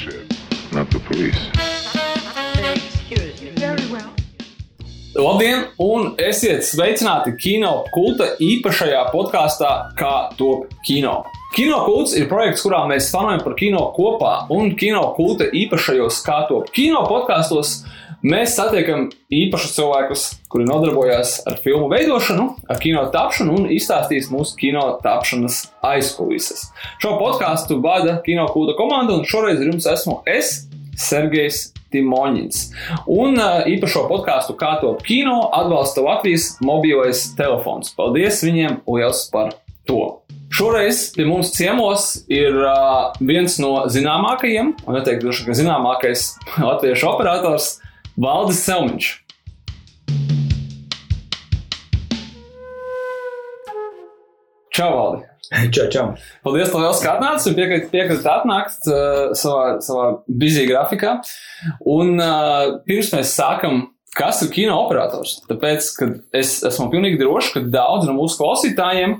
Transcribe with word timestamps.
shit, 0.00 0.32
not 0.72 0.88
the 0.90 0.98
police. 1.00 1.36
Excuse 2.74 3.42
me. 3.42 3.50
Very 3.56 3.86
well. 3.92 4.08
Labdien, 5.14 5.66
un 5.76 6.14
esiet 6.16 6.64
sveicināti 6.64 7.34
kino 7.36 7.82
kulta 7.92 8.30
īpašajā 8.40 9.02
podkāstā, 9.12 9.72
kā 9.98 10.14
top 10.38 10.70
kino. 10.86 11.18
Kino 11.52 11.82
kults 11.84 12.14
ir 12.16 12.30
projekts, 12.30 12.62
kurā 12.64 12.84
mēs 12.88 13.10
fanojam 13.12 13.42
par 13.44 13.56
kino 13.58 13.82
kopā, 13.96 14.34
un 14.54 14.72
kino 14.78 15.02
kulta 15.18 15.50
īpašajos 15.50 16.22
kā 16.24 16.44
top 16.48 16.70
kino 16.72 17.02
podkāstos 17.10 17.80
mēs 18.26 18.54
satiekam 18.58 19.08
īpašus 19.32 19.74
cilvēkus, 19.76 20.24
kuri 20.52 20.66
nodarbojas 20.68 21.38
ar 21.48 21.58
filmu 21.62 21.88
veidošanu, 21.92 22.46
ar 22.70 22.80
kino 22.82 23.06
tapšanu 23.12 23.56
un 23.58 23.68
izstāstīs 23.72 24.30
mūsu 24.32 24.56
kino 24.60 24.86
tapšanas 25.04 25.62
aizkulises. 25.86 26.68
Šo 27.02 27.16
podkāstu 27.20 27.80
vada 27.84 28.18
kino 28.26 28.46
kulta 28.52 28.76
komanda, 28.78 29.16
un 29.16 29.28
šoreiz 29.28 29.60
ar 29.60 29.72
jums 29.72 29.88
esmu 29.90 30.20
es, 30.28 30.54
Sergejs 31.00 31.70
Timoņins. 31.90 32.68
Un 33.10 33.40
īpašo 33.40 34.04
podkāstu 34.10 34.54
kā 34.60 34.76
to 34.82 34.92
kino 35.06 35.42
atbalsta 35.56 36.04
Latvijas 36.04 36.52
mobilais 36.64 37.30
telefons. 37.38 37.94
Paldies 37.96 38.44
viņiem 38.46 38.82
liels 38.90 39.26
par 39.32 39.54
to! 39.88 40.20
Šoreiz 40.50 41.12
pie 41.14 41.24
mums 41.28 41.52
ciemos 41.54 42.24
ir 42.26 42.56
uh, 42.58 43.12
viens 43.22 43.54
no 43.62 43.84
zināmākajiem, 43.90 44.72
un 44.82 44.96
neteiktu, 44.98 45.28
droši, 45.28 45.44
ka 45.46 45.54
zināmākais 45.54 46.24
latviešu 46.68 47.06
operators 47.12 47.76
Valdis 48.20 48.58
Selmiņš. 48.66 49.06
Čau, 54.76 54.88
Valdi! 54.92 55.22
Čau, 55.72 55.86
čau. 55.90 56.02
Paldies, 56.44 56.68
tev 56.68 56.82
liels, 56.82 57.00
ka 57.00 57.14
atnāci 57.16 57.48
un 57.48 57.56
piekrīt, 57.56 58.26
atnākt 58.28 58.90
uh, 58.92 59.30
savā, 59.38 59.78
savā 59.82 60.04
busy 60.28 60.66
grafikā. 60.68 61.14
Un 61.88 62.20
uh, 62.20 62.76
pirms 62.84 63.08
mēs 63.16 63.32
sākam, 63.38 63.86
kas 64.16 64.42
ir 64.44 64.52
kino 64.52 64.76
operators? 64.82 65.38
Tāpēc, 65.48 65.88
ka 65.96 66.08
es 66.36 66.58
esmu 66.68 66.90
pilnīgi 66.92 67.22
drošs, 67.22 67.54
ka 67.54 67.64
daudz 67.72 68.04
no 68.10 68.18
mūsu 68.18 68.36
klausītājiem 68.42 69.16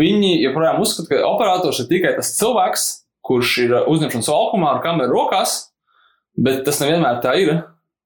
viņi 0.00 0.38
joprojām 0.46 0.80
uzskata, 0.80 1.12
ka 1.12 1.28
operators 1.28 1.82
ir 1.84 1.90
tikai 1.92 2.16
tas 2.16 2.32
cilvēks, 2.38 2.88
kurš 3.26 3.52
ir 3.66 3.76
uzņemšanas 3.84 4.32
valkumā 4.32 4.72
ar 4.72 4.82
kameru 4.86 5.18
rokās, 5.18 5.58
bet 6.40 6.64
tas 6.64 6.80
nevienmēr 6.80 7.20
tā 7.20 7.36
ir. 7.42 7.52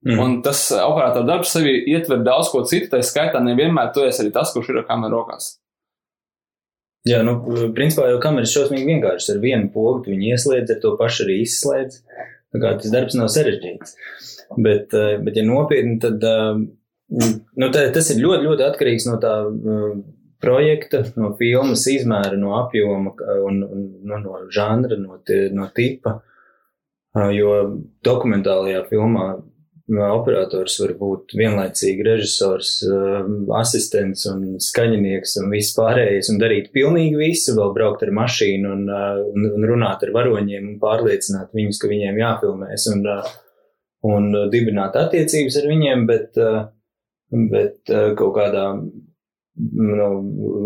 Mm. 0.05 0.19
Un 0.21 0.33
tas 0.45 0.67
operatora 0.77 1.25
darbs 1.25 1.55
sevi 1.57 1.79
ietver 1.89 2.21
daudz 2.25 2.51
ko 2.53 2.61
citu, 2.69 2.91
tā 2.93 3.01
skaitā 3.01 3.41
nevienmēr 3.41 3.93
tu 3.95 4.05
esi 4.05 4.21
arī 4.25 4.35
tas, 4.35 4.53
kurš 4.53 4.73
ir 4.73 4.83
ar 4.83 4.89
kameru 4.91 5.23
rokās. 5.23 5.55
Jā, 7.05 7.21
nu, 7.25 7.37
principā 7.77 8.07
jau 8.09 8.21
kameras 8.21 8.53
šausmīgi 8.53 8.89
vienkāršas. 8.89 9.35
Ar 9.35 9.41
vienu 9.43 9.69
pogu 9.73 10.07
viņi 10.09 10.31
ieslēdz, 10.33 10.73
ar 10.73 10.81
to 10.81 10.95
pašu 11.01 11.27
arī 11.27 11.43
izslēdz. 11.45 11.99
Tā 12.55 12.61
kā 12.63 12.73
tas 12.81 12.93
darbs 12.95 13.17
nav 13.19 13.29
sarežģīts. 13.35 13.97
Bet, 14.65 14.95
eh, 14.97 15.17
bet 15.25 15.37
ja 15.37 15.45
nopietni, 15.45 15.99
tad 16.01 16.25
eh, 16.25 16.61
nu, 17.61 17.71
tā, 17.75 17.87
tas 17.93 18.09
ir 18.13 18.23
ļoti, 18.23 18.47
ļoti 18.49 18.67
atkarīgs 18.69 19.09
no 19.11 19.19
tā 19.21 19.35
eh, 19.45 19.97
projekta, 20.45 21.03
no 21.21 21.35
filmas 21.41 21.85
izmēra, 21.93 22.39
no 22.41 22.55
apjoma 22.61 23.13
un, 23.49 23.61
un 23.65 23.85
no, 24.05 24.21
no 24.25 24.41
žanra, 24.53 24.97
no, 25.01 25.21
no 25.57 25.69
tipa. 25.77 26.19
Jo 27.31 27.51
dokumentālajā 28.03 28.81
filmā 28.89 29.29
operators 29.93 30.79
var 30.81 30.95
būt 30.97 31.35
vienlaicīgi 31.37 32.05
režisors, 32.07 32.71
um, 32.89 33.45
asistents 33.59 34.25
un 34.31 34.57
skaņinieks 34.63 35.37
un 35.43 35.51
viss 35.53 35.75
pārējais 35.77 36.31
un 36.33 36.41
darīt 36.41 36.71
pilnīgi 36.73 37.19
visu, 37.21 37.53
vēl 37.59 37.75
braukt 37.77 38.05
ar 38.07 38.13
mašīnu 38.17 38.71
un, 38.73 38.87
uh, 38.89 39.21
un, 39.29 39.49
un 39.59 39.67
runāt 39.69 40.07
ar 40.07 40.15
varoņiem 40.15 40.71
un 40.73 40.79
pārliecināt 40.81 41.53
viņus, 41.53 41.81
ka 41.83 41.91
viņiem 41.93 42.21
jāfilmēs 42.23 42.89
un, 42.95 43.05
uh, 43.13 43.35
un 44.09 44.31
dibināt 44.53 44.97
attiecības 44.97 45.61
ar 45.61 45.69
viņiem, 45.69 46.07
bet, 46.09 46.41
uh, 46.41 46.65
bet 47.53 47.93
kaut 48.17 48.35
kādā 48.39 48.71
nu, 48.81 50.09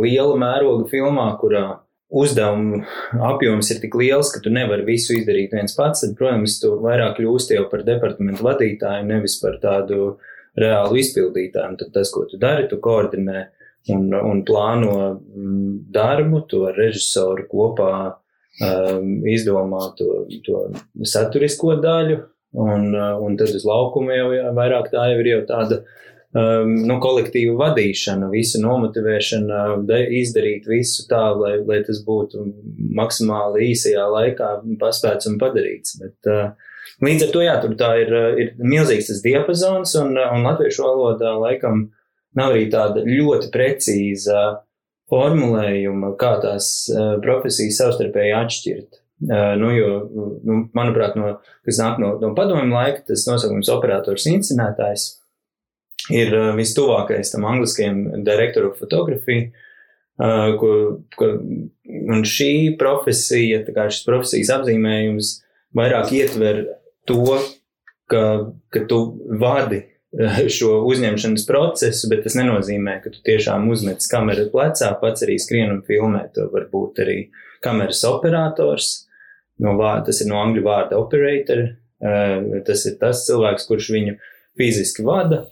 liela 0.03 0.39
mēroga 0.39 0.87
filmā, 0.91 1.33
kurā 1.41 1.67
uzdevumu 2.09 2.83
apjoms 3.29 3.71
ir 3.73 3.81
tik 3.83 3.97
liels, 4.01 4.31
ka 4.33 4.41
tu 4.45 4.53
nevari 4.53 4.87
visu 4.87 5.15
izdarīt 5.17 5.53
viens 5.57 5.75
pats, 5.77 6.05
tad, 6.05 6.15
protams, 6.19 6.57
tu 6.63 6.73
vairāk 6.83 7.19
kļūsti 7.19 7.59
jau 7.59 7.67
par 7.73 7.85
departamentu 7.87 8.47
vadītāju, 8.47 9.09
nevis 9.09 9.37
par 9.43 9.59
tādu 9.63 10.17
reālu 10.59 10.99
izpildītāju. 11.03 11.79
Tad 11.83 11.93
tas, 11.95 12.13
ko 12.15 12.25
tu 12.31 12.41
dari, 12.41 12.69
tu 12.71 12.81
koordinē 12.83 13.45
un, 13.95 14.09
un 14.17 14.43
plāno 14.49 14.95
mm, 15.13 15.69
darbu, 15.95 16.43
to 16.51 16.65
ar 16.71 16.81
režisoru 16.81 17.45
kopā 17.51 17.93
um, 18.09 19.15
izdomā 19.29 19.93
to, 19.99 20.25
to 20.47 20.65
saturisko 21.07 21.77
daļu, 21.85 22.23
un, 22.59 22.91
un 22.97 23.39
tad 23.39 23.53
uz 23.53 23.69
laukuma 23.69 24.17
jau 24.17 24.29
vairāk 24.57 24.91
tā 24.95 25.11
jau 25.13 25.23
ir 25.23 25.33
jau 25.35 25.43
tāda 25.53 25.83
um, 26.39 26.73
nu, 26.87 26.97
kolektīva 27.03 27.57
vadīšana, 27.59 28.29
visa 28.33 28.61
nomotivēšana, 28.63 29.63
de, 29.89 30.01
izdarīt 30.21 30.69
visu 30.71 31.07
tā, 31.11 31.25
lai, 31.39 31.57
lai 31.67 31.81
tas 31.87 32.01
būtu 32.07 32.45
maksimāli 32.99 33.71
īsajā 33.73 34.07
laikā 34.15 34.53
paspēts 34.81 35.31
un 35.31 35.39
padarīts. 35.41 35.99
Bet, 36.03 36.31
uh, 36.31 36.55
līdz 37.05 37.27
ar 37.27 37.35
to, 37.35 37.45
jā, 37.45 37.59
tur 37.65 37.77
tā 37.81 37.93
ir, 38.05 38.15
ir 38.45 38.55
milzīgs 38.63 39.11
tas 39.11 39.23
diapazons, 39.25 39.97
un, 40.03 40.17
un 40.19 40.47
latviešu 40.47 40.87
valodā 40.87 41.35
laikam 41.41 41.89
nav 42.39 42.55
arī 42.55 42.69
tāda 42.73 43.05
ļoti 43.07 43.53
precīza 43.55 44.63
formulējuma, 45.09 46.15
kā 46.21 46.35
tās 46.45 46.73
uh, 46.93 47.17
profesijas 47.25 47.81
savstarpēji 47.83 48.35
atšķirt. 48.39 49.05
Uh, 49.29 49.55
nu, 49.59 49.73
jo, 49.75 49.95
nu, 50.47 50.61
manuprāt, 50.79 51.17
no, 51.19 51.39
kas 51.67 51.81
nāk 51.83 51.97
no, 52.03 52.13
no 52.23 52.35
padomju 52.37 52.71
laika, 52.71 53.03
tas 53.09 53.25
nosaukums 53.27 53.71
operators 53.75 54.29
inscenētājs 54.31 55.09
ir 56.15 56.35
uh, 56.37 56.53
vistuvākais 56.59 57.33
tam 57.33 57.47
angliskajam 57.49 58.25
directoru 58.27 58.73
fotografiju. 58.79 59.51
Uh, 60.19 60.57
ko, 60.59 60.71
ko, 61.15 61.29
un 61.87 62.25
šī 62.27 62.75
profesija, 62.79 63.61
tā 63.67 63.75
kā 63.77 63.87
šis 63.93 64.07
profesijas 64.09 64.51
apzīmējums 64.57 65.37
vairāk 65.79 66.11
ietver 66.17 66.65
to, 67.07 67.37
ka, 68.11 68.25
ka 68.75 68.83
tu 68.91 68.99
vadi 69.39 69.85
uh, 69.85 70.41
šo 70.59 70.81
uzņemšanas 70.91 71.47
procesu, 71.47 72.11
bet 72.11 72.25
tas 72.27 72.39
nenozīmē, 72.41 72.99
ka 73.05 73.13
tu 73.15 73.23
tiešām 73.29 73.69
uzmet 73.71 74.03
kameru 74.11 74.49
plecā, 74.55 74.91
pats 75.03 75.27
arī 75.27 75.39
skrien 75.43 75.77
un 75.77 75.85
filmē. 75.87 76.27
Tu 76.35 76.49
var 76.51 76.67
būt 76.73 77.05
arī 77.05 77.21
kameras 77.65 78.03
operators, 78.09 78.91
no 79.63 79.75
vārda, 79.79 80.09
tas 80.09 80.23
ir 80.23 80.31
no 80.31 80.41
angļu 80.43 80.65
vārda 80.67 80.99
operator, 80.99 81.65
tas 82.67 82.85
ir 82.87 82.99
tas 83.01 83.25
cilvēks, 83.27 83.67
kurš 83.67 83.89
viņu 83.91 84.13
fiziski 84.59 85.03
vada, 85.07 85.45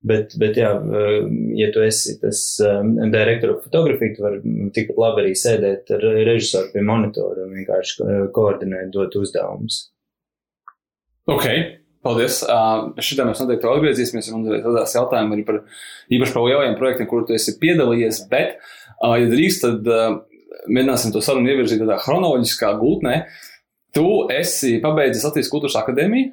Bet, 0.00 0.32
bet 0.40 0.56
jā, 0.56 0.70
eh, 0.80 1.16
ja 1.60 1.66
tu 1.74 1.82
esi 1.84 2.14
tas 2.22 2.38
um, 2.64 2.94
direktora 3.12 3.58
fotografija, 3.60 4.14
tu 4.16 4.22
vari 4.24 4.70
tikpat 4.72 5.00
labi 5.02 5.20
arī 5.26 5.34
sēdēt 5.36 5.92
ar 5.92 6.06
režisoru 6.24 6.72
pie 6.72 6.84
monitora 6.88 7.44
un 7.44 7.52
vienkārši 7.58 8.06
eh, 8.06 8.22
koordinēt, 8.32 8.88
dot 8.94 9.18
uzdevumus. 9.20 9.82
Ok, 11.28 11.44
paldies. 12.06 12.40
Uh, 12.46 12.96
šitā 13.04 13.28
mēs 13.28 13.44
noteikti 13.44 13.68
atgriezīsimies 13.68 14.32
un 14.32 14.48
tādās 14.48 14.96
jautājumā 14.96 15.36
arī 15.36 15.44
par 15.50 15.60
īpaši 16.08 16.36
par 16.38 16.48
lielajiem 16.48 16.80
projektiem, 16.80 17.10
kur 17.12 17.28
tu 17.28 17.36
esi 17.36 17.58
piedalījies, 17.60 18.24
bet, 18.32 18.56
uh, 19.02 19.18
ja 19.20 19.28
drīkst, 19.28 19.68
tad 19.68 19.92
uh, 19.92 20.16
mēģināsim 20.64 21.12
to 21.12 21.20
sarunu 21.28 21.52
ievirzīt 21.52 21.84
tādā 21.84 22.00
chronoloģiskā 22.00 22.72
gultnē. 22.80 23.20
Tu 23.92 24.08
esi 24.32 24.78
pabeidzis 24.80 25.28
Latvijas 25.28 25.52
kultūras 25.52 25.76
akadēmiju 25.84 26.32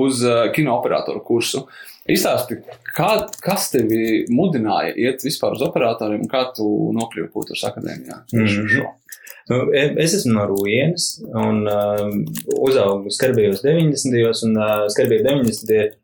uz 0.00 0.24
uh, 0.24 0.46
kino 0.56 0.80
operatoru 0.80 1.20
kursu. 1.28 1.66
Uh, 1.66 1.86
Izstāsti, 2.08 2.56
kā, 2.96 3.10
kas 3.44 3.68
tevi 3.74 4.24
mudināja 4.32 4.94
iet 4.96 5.24
vispār 5.24 5.58
uz 5.58 5.64
operatoriem 5.66 6.24
un 6.24 6.30
kā 6.30 6.46
tu 6.56 6.66
nokļuvi 6.96 7.28
kultūras 7.34 7.66
akadēmijā? 7.68 8.22
Mm 8.32 8.46
-hmm. 8.46 8.88
Nu, 9.50 9.74
e, 9.74 9.82
es 9.98 10.14
esmu 10.14 10.36
no 10.36 10.44
Rūjienas 10.46 11.06
un 11.44 11.64
uh, 11.66 12.04
uzaugu 12.62 13.10
skarbījos 13.10 13.64
90. 13.64 14.46
un 14.46 14.60
uh, 14.60 14.84
skarbīja 14.92 15.24
90. 15.26 15.96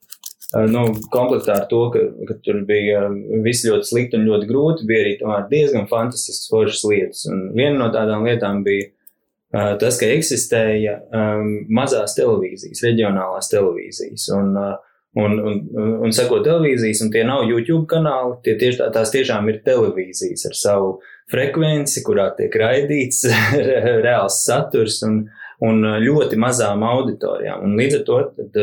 Uh, 0.55 0.67
nu, 0.71 0.83
komplektā 1.15 1.61
ar 1.61 1.69
to, 1.71 1.91
ka, 1.95 2.03
ka 2.27 2.39
tur 2.43 2.65
bija 2.67 3.05
uh, 3.07 3.15
viss 3.45 3.67
ļoti 3.67 3.91
slikti 3.91 4.19
un 4.19 4.27
ļoti 4.27 4.51
grūti, 4.51 4.87
bija 4.87 5.05
arī 5.05 5.15
tomēr 5.21 5.47
diezgan 5.53 5.87
fantastisks 5.91 6.51
foršas 6.51 6.85
lietas. 6.91 7.25
Un 7.31 7.53
viena 7.55 7.79
no 7.79 7.89
tādām 7.95 8.27
lietām 8.27 8.65
bija 8.67 8.89
uh, 8.89 9.77
tas, 9.79 9.99
ka 10.01 10.11
eksistēja 10.17 10.99
um, 11.07 11.53
mazās 11.71 12.19
televīzijas, 12.19 12.83
reģionālās 12.89 13.51
televīzijas. 13.55 14.27
Un, 14.39 14.53
uh, 14.59 14.75
un, 15.17 15.39
un, 15.41 15.61
un 16.05 16.13
seko 16.15 16.43
televīzijas, 16.45 17.01
un 17.07 17.13
tie 17.15 17.23
nav 17.27 17.47
YouTube 17.49 17.87
kanāli, 17.91 18.37
tie 18.45 18.57
tieši 18.61 18.83
tā, 18.83 18.91
tās 18.95 19.13
tiešām 19.15 19.49
ir 19.51 19.63
televīzijas 19.67 20.45
ar 20.51 20.59
savu 20.59 20.91
frekvenci, 21.33 22.03
kurā 22.07 22.29
tiek 22.37 22.55
raidīts 22.61 23.25
reāls 24.07 24.43
saturs 24.45 25.01
un, 25.07 25.25
un 25.65 25.89
ļoti 26.05 26.39
mazām 26.41 26.85
auditorijām. 26.87 27.65
Un 27.65 27.81
līdz 27.81 28.01
ar 28.01 28.05
to 28.11 28.21
tad, 28.37 28.61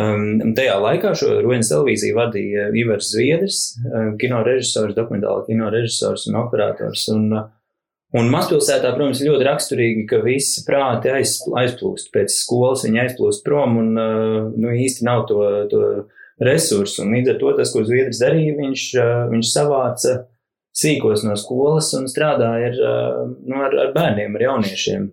um, 0.00 0.54
tajā 0.56 0.80
laikā 0.80 1.14
šo 1.18 1.38
Rojas 1.44 1.70
televīziju 1.72 2.18
vadīja 2.18 2.68
Ivars 2.80 3.12
Zviedrs, 3.12 3.62
um, 3.84 4.14
kino 4.20 4.40
režisors, 4.46 4.96
dokumentāla 4.96 5.44
kino 5.48 5.70
režisors 5.72 6.26
un 6.30 6.40
operators. 6.40 7.04
Un, 7.12 7.28
Un 8.18 8.26
mazpilsētā, 8.32 8.90
protams, 8.96 9.20
ļoti 9.22 9.46
raksturīgi, 9.46 10.04
ka 10.10 10.18
visi 10.24 10.64
prāti 10.66 11.12
aiz, 11.14 11.36
aizplūst 11.46 12.10
pēc 12.14 12.32
skolas, 12.34 12.82
viņi 12.82 13.04
aizplūst 13.04 13.44
prom 13.46 13.76
un 13.78 13.92
nu, 13.94 14.72
īsti 14.74 15.06
nav 15.06 15.28
to, 15.28 15.44
to 15.70 15.82
resursu. 16.42 17.04
Un 17.04 17.14
līdz 17.14 17.34
ar 17.34 17.38
to 17.38 17.54
tas, 17.60 17.70
ko 17.70 17.84
Zviedrs 17.86 18.18
darīja, 18.22 18.56
viņš, 18.58 18.86
viņš 19.30 19.52
savāca 19.52 20.16
sīkos 20.80 21.22
no 21.26 21.36
skolas 21.38 21.92
un 21.98 22.10
strādāja 22.10 22.72
ar, 22.72 22.78
nu, 23.44 23.60
ar, 23.62 23.78
ar 23.86 23.94
bērniem, 23.94 24.34
ar 24.34 24.46
jauniešiem. 24.48 25.10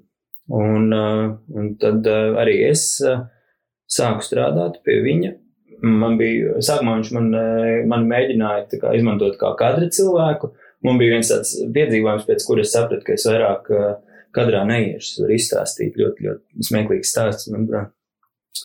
Un, 0.57 0.89
un 0.93 1.73
tad 1.81 2.07
arī 2.09 2.61
es 2.69 2.89
sāku 2.97 4.25
strādāt 4.25 4.81
pie 4.85 5.01
viņa. 5.05 5.35
Man 5.85 6.15
bija, 6.17 6.55
sākumā 6.65 6.95
viņš 6.97 7.09
man, 7.13 7.27
man 7.91 8.07
mēģināja 8.09 8.79
kā, 8.81 8.95
izmantot 8.97 9.37
kā 9.37 9.51
kadra 9.59 9.85
cilvēku, 9.93 10.55
man 10.85 10.99
bija 11.01 11.15
viens 11.15 11.31
tāds 11.31 11.53
piedzīvojums, 11.73 12.27
pēc 12.27 12.45
kuras 12.47 12.73
sapratu, 12.75 13.05
ka 13.07 13.15
es 13.17 13.25
vairāk 13.29 13.71
kadrā 14.35 14.63
neiešu. 14.67 15.07
Es 15.07 15.21
varu 15.21 15.37
izstāstīt 15.37 15.97
ļoti, 15.99 16.27
ļoti 16.27 16.67
smieklīgs 16.69 17.13
stāsts. 17.13 17.49
Man 17.53 17.67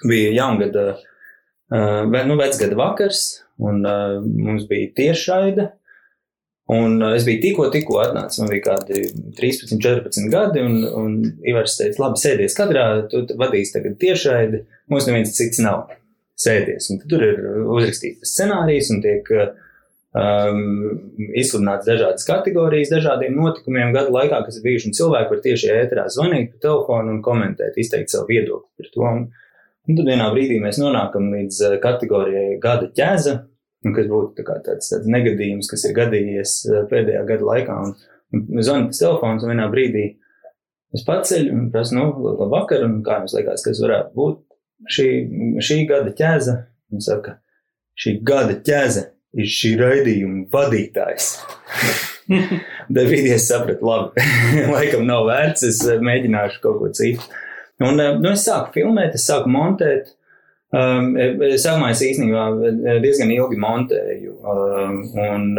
bija 0.09 0.32
jaungada, 0.37 0.88
nu, 1.70 2.41
vecgada 2.41 2.79
vakars, 2.79 3.23
un 3.62 3.81
mums 3.82 4.67
bija 4.70 4.93
tiešraide. 4.99 5.70
Un 6.73 7.03
es 7.11 7.25
biju 7.26 7.41
tikko, 7.43 7.64
tikko 7.75 7.99
atnācis, 8.00 8.38
man 8.41 8.53
bija 8.53 8.62
kādi 8.70 9.03
13, 9.37 9.75
14 9.82 10.29
gadi, 10.32 10.62
un, 10.62 10.76
un 10.87 11.17
Ivars 11.50 11.75
teica, 11.76 12.05
labi, 12.05 12.20
sēdies 12.23 12.55
kadrā, 12.56 12.85
tu 13.11 13.25
vadīsi 13.37 13.75
tagad 13.75 13.99
tiešraidi, 14.00 14.62
mums 14.93 15.09
neviens 15.09 15.35
cits 15.37 15.61
nav. 15.64 15.91
Sēdies, 16.43 16.87
un 16.91 17.03
tur 17.11 17.23
ir 17.26 17.43
uzrakstīts 17.67 18.31
scenārijs, 18.31 18.88
un 18.94 19.03
tiek 19.05 19.29
uh, 19.35 19.50
um, 20.12 20.64
izsludināts 21.38 21.88
dažādas 21.88 22.26
kategorijas, 22.29 22.93
dažādiem 22.93 23.37
notikumiem 23.38 23.93
gadu 23.94 24.14
laikā, 24.14 24.43
kas 24.47 24.59
ir 24.59 24.67
bijuši, 24.67 24.91
un 24.91 24.97
cilvēki 24.99 25.35
var 25.35 25.43
tieši 25.47 25.70
ēterā 25.76 26.06
zvanīt 26.12 26.53
pa 26.53 26.64
telefonu 26.67 27.17
un 27.17 27.23
komentēt, 27.25 27.79
izteikt 27.81 28.12
savu 28.12 28.29
viedokli 28.32 28.69
par 28.79 28.91
to. 28.94 29.06
Un, 29.09 29.25
un 29.88 29.99
tad 29.99 30.11
vienā 30.12 30.29
brīdī 30.35 30.61
mēs 30.62 30.81
nonākam 30.82 31.31
līdz 31.32 31.61
uh, 31.69 31.76
kategorijai 31.82 32.59
gada 32.62 32.91
ķēza, 32.99 33.37
kas 33.93 34.11
būtu 34.11 34.44
tā 34.47 34.59
tāds, 34.67 34.91
tāds 34.93 35.09
negadījums, 35.11 35.70
kas 35.70 35.87
ir 35.88 35.97
gadījies 35.97 36.56
uh, 36.69 36.82
pēdējā 36.91 37.23
gada 37.29 37.49
laikā. 37.49 37.79
Un, 37.87 38.43
un 38.43 38.64
zvanu 38.64 38.91
pēc 38.91 39.05
telefons, 39.05 39.47
un 39.47 39.55
vienā 39.55 39.70
brīdī 39.73 40.11
es 40.93 41.06
paceļu 41.09 41.55
un 41.56 41.70
prasu, 41.73 41.97
nu, 41.97 42.11
labvakar, 42.37 42.85
un 42.85 43.00
kā 43.06 43.23
jums 43.23 43.32
liekas, 43.38 43.64
kas 43.64 43.81
varētu 43.81 44.12
būt 44.19 44.93
šī, 44.93 45.09
šī 45.64 45.81
gada 45.88 46.12
ķēza? 46.19 46.59
Un 46.93 47.00
saka, 47.00 47.38
šī 47.97 48.19
gada 48.29 48.59
ķēza 48.61 49.06
ir 49.32 49.49
šī 49.49 49.75
raidījuma 49.81 50.46
vadītājs. 50.52 51.29
Tad 52.93 52.99
brīdī 52.99 53.32
es 53.34 53.49
sapratu, 53.50 53.87
labi, 53.88 54.25
laikam 54.75 55.06
nav 55.08 55.26
vērts, 55.29 55.67
es 55.69 55.82
eh, 55.88 56.02
mēģināšu 56.05 56.62
kaut 56.64 56.81
ko 56.81 56.90
citu. 56.96 57.29
Un, 57.82 58.00
eh, 58.00 58.19
nu, 58.19 58.32
es 58.34 58.46
sāku 58.49 58.76
filmēt, 58.79 59.17
es 59.19 59.29
sāku 59.29 59.52
montēt. 59.52 60.12
Um, 60.73 61.11
sākumā 61.61 61.90
es 61.93 62.00
īstenībā 62.00 62.46
diezgan 63.05 63.29
ilgi 63.34 63.58
montēju. 63.61 64.38
Um, 64.40 65.02
un 65.20 65.50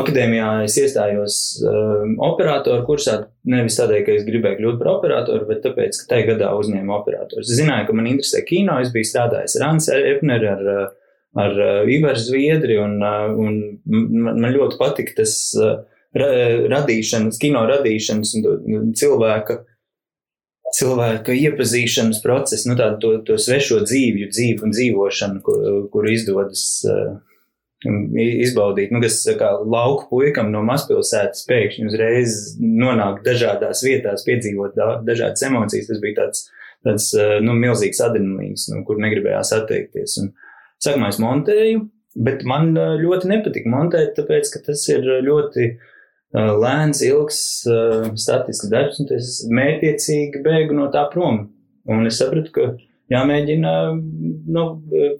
akadēmijā 0.00 0.48
es 0.64 0.74
iestājos 0.82 1.36
um, 1.62 2.16
operatoru 2.26 2.82
kursā 2.88 3.16
nevis 3.50 3.78
tādēļ, 3.78 4.02
ka 4.06 4.16
es 4.16 4.26
gribēju 4.26 4.58
kļūt 4.58 4.80
par 4.80 4.90
operatoru, 4.96 5.46
bet 5.46 5.62
tāpēc, 5.62 6.00
ka 6.00 6.10
tajā 6.14 6.26
gadā 6.32 6.50
uzņēmu 6.58 6.94
operatoru. 6.96 7.44
Es 7.44 7.54
zināju, 7.54 7.86
ka 7.86 7.96
man 8.00 8.10
interesē 8.10 8.42
kino, 8.46 8.80
es 8.82 8.90
biju 8.94 9.12
strādājis 9.12 9.56
ar 9.60 9.66
Ansu 9.68 9.94
Epneru, 9.94 10.50
ar 10.56 10.72
uh, 10.74 10.99
ar 11.38 11.56
uh, 11.56 11.90
Ivaru 11.90 12.18
Zviedri, 12.18 12.78
un, 12.82 12.98
uh, 12.98 13.30
un 13.38 13.58
man 14.40 14.50
ļoti 14.54 14.78
patika 14.80 15.20
tas 15.22 15.34
uh, 15.58 15.80
ra 16.16 16.30
radīšanas, 16.72 17.38
kino 17.38 17.62
radīšanas 17.70 18.34
un 18.40 18.90
cilvēka, 18.98 19.60
cilvēka 20.74 21.34
iepazīšanas 21.34 22.22
process, 22.24 22.66
nu 22.66 22.76
tādu 22.78 22.98
to, 23.02 23.12
to 23.30 23.38
svešo 23.42 23.82
dzīvju, 23.86 24.30
dzīvu 24.34 24.66
un 24.66 24.74
dzīvošanu, 24.74 25.42
kur, 25.46 25.66
kur 25.92 26.10
izdodas 26.10 26.64
uh, 26.88 27.18
izbaudīt, 27.80 28.90
nu, 28.92 29.00
kas 29.00 29.22
kā 29.40 29.54
lauku 29.64 30.08
puikam 30.10 30.50
no 30.52 30.60
mazpilsētas 30.66 31.46
pēkšņi 31.48 31.86
uzreiz 31.88 32.36
nonāk 32.60 33.22
dažādās 33.24 33.80
vietās, 33.86 34.26
piedzīvot 34.26 34.76
dažādas 35.06 35.46
emocijas. 35.46 35.88
Tas 35.88 36.02
bija 36.02 36.18
tāds, 36.18 36.44
tāds 36.84 37.08
nu, 37.40 37.54
milzīgs 37.56 38.02
adrenalīns, 38.04 38.68
no 38.74 38.84
kur 38.84 39.00
negribējās 39.00 39.54
atteikties. 39.56 40.18
Un, 40.20 40.34
Sākumā 40.80 41.10
es 41.12 41.20
montēju, 41.20 41.86
bet 42.24 42.44
man 42.48 42.72
ļoti 42.74 43.30
nepatika 43.30 43.70
montēt, 43.70 44.14
tāpēc, 44.16 44.52
ka 44.54 44.62
tas 44.70 44.84
ir 44.88 45.04
ļoti 45.26 45.70
lēns, 46.34 47.02
ilgs, 47.04 47.40
statisks 48.22 48.70
darbs, 48.70 49.00
un 49.02 49.10
es 49.16 49.40
mērķiecīgi 49.50 50.44
bēgu 50.44 50.78
no 50.78 50.88
tā 50.94 51.04
prom. 51.12 51.48
Un 51.90 52.06
es 52.06 52.20
sapratu, 52.20 52.52
ka 52.54 52.68
jāmēģina 53.10 53.72
nu, 54.54 54.64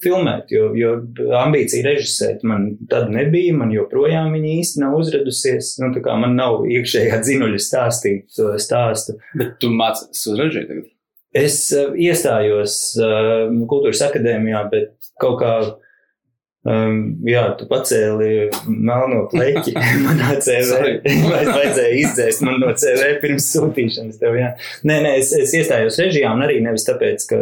filmēt, 0.03 0.53
jo, 0.55 0.71
jo 0.79 0.95
ambīcija 1.41 1.87
režisēt 1.89 2.45
man 2.47 2.69
tad 2.91 3.11
nebija, 3.13 3.57
man 3.59 3.75
joprojām 3.75 4.31
viņa 4.37 4.55
īsti 4.61 4.85
nav 4.85 4.97
uzradusies. 5.01 5.75
Nu, 5.83 5.91
man 6.23 6.39
nav 6.39 6.65
iekšējā 6.71 7.21
dzinuļa 7.27 7.61
stāstīt 7.67 8.31
to 8.37 8.55
stāstu. 8.63 9.19
Bet 9.37 9.59
tu 9.63 9.73
mācies 9.75 10.25
uz 10.31 10.39
režiju 10.39 10.71
tagad? 10.71 10.89
Es 11.37 11.69
uh, 11.77 11.93
iestājos 11.95 12.75
uh, 12.99 13.47
kultūras 13.71 14.03
akadēmijā, 14.03 14.65
bet 14.73 15.11
kaut 15.23 15.37
kā, 15.39 15.53
um, 16.67 16.97
jā, 17.29 17.45
tu 17.59 17.69
pacēli 17.71 18.49
melno 18.67 19.27
pleķi 19.31 19.77
manā 20.07 20.35
CV. 20.43 20.97
Vai 21.31 21.43
vajadzēja 21.47 21.99
izdzēst 22.01 22.43
man 22.47 22.59
no 22.63 22.73
CV 22.75 23.13
pirms 23.23 23.47
sūtīšanas 23.55 24.19
tev, 24.23 24.39
jā. 24.41 24.49
Nē, 24.83 24.97
nē, 25.07 25.13
es, 25.21 25.31
es 25.39 25.55
iestājos 25.61 26.01
režijā 26.03 26.33
un 26.35 26.43
arī 26.47 26.59
nevis 26.65 26.89
tāpēc, 26.89 27.27
ka, 27.31 27.39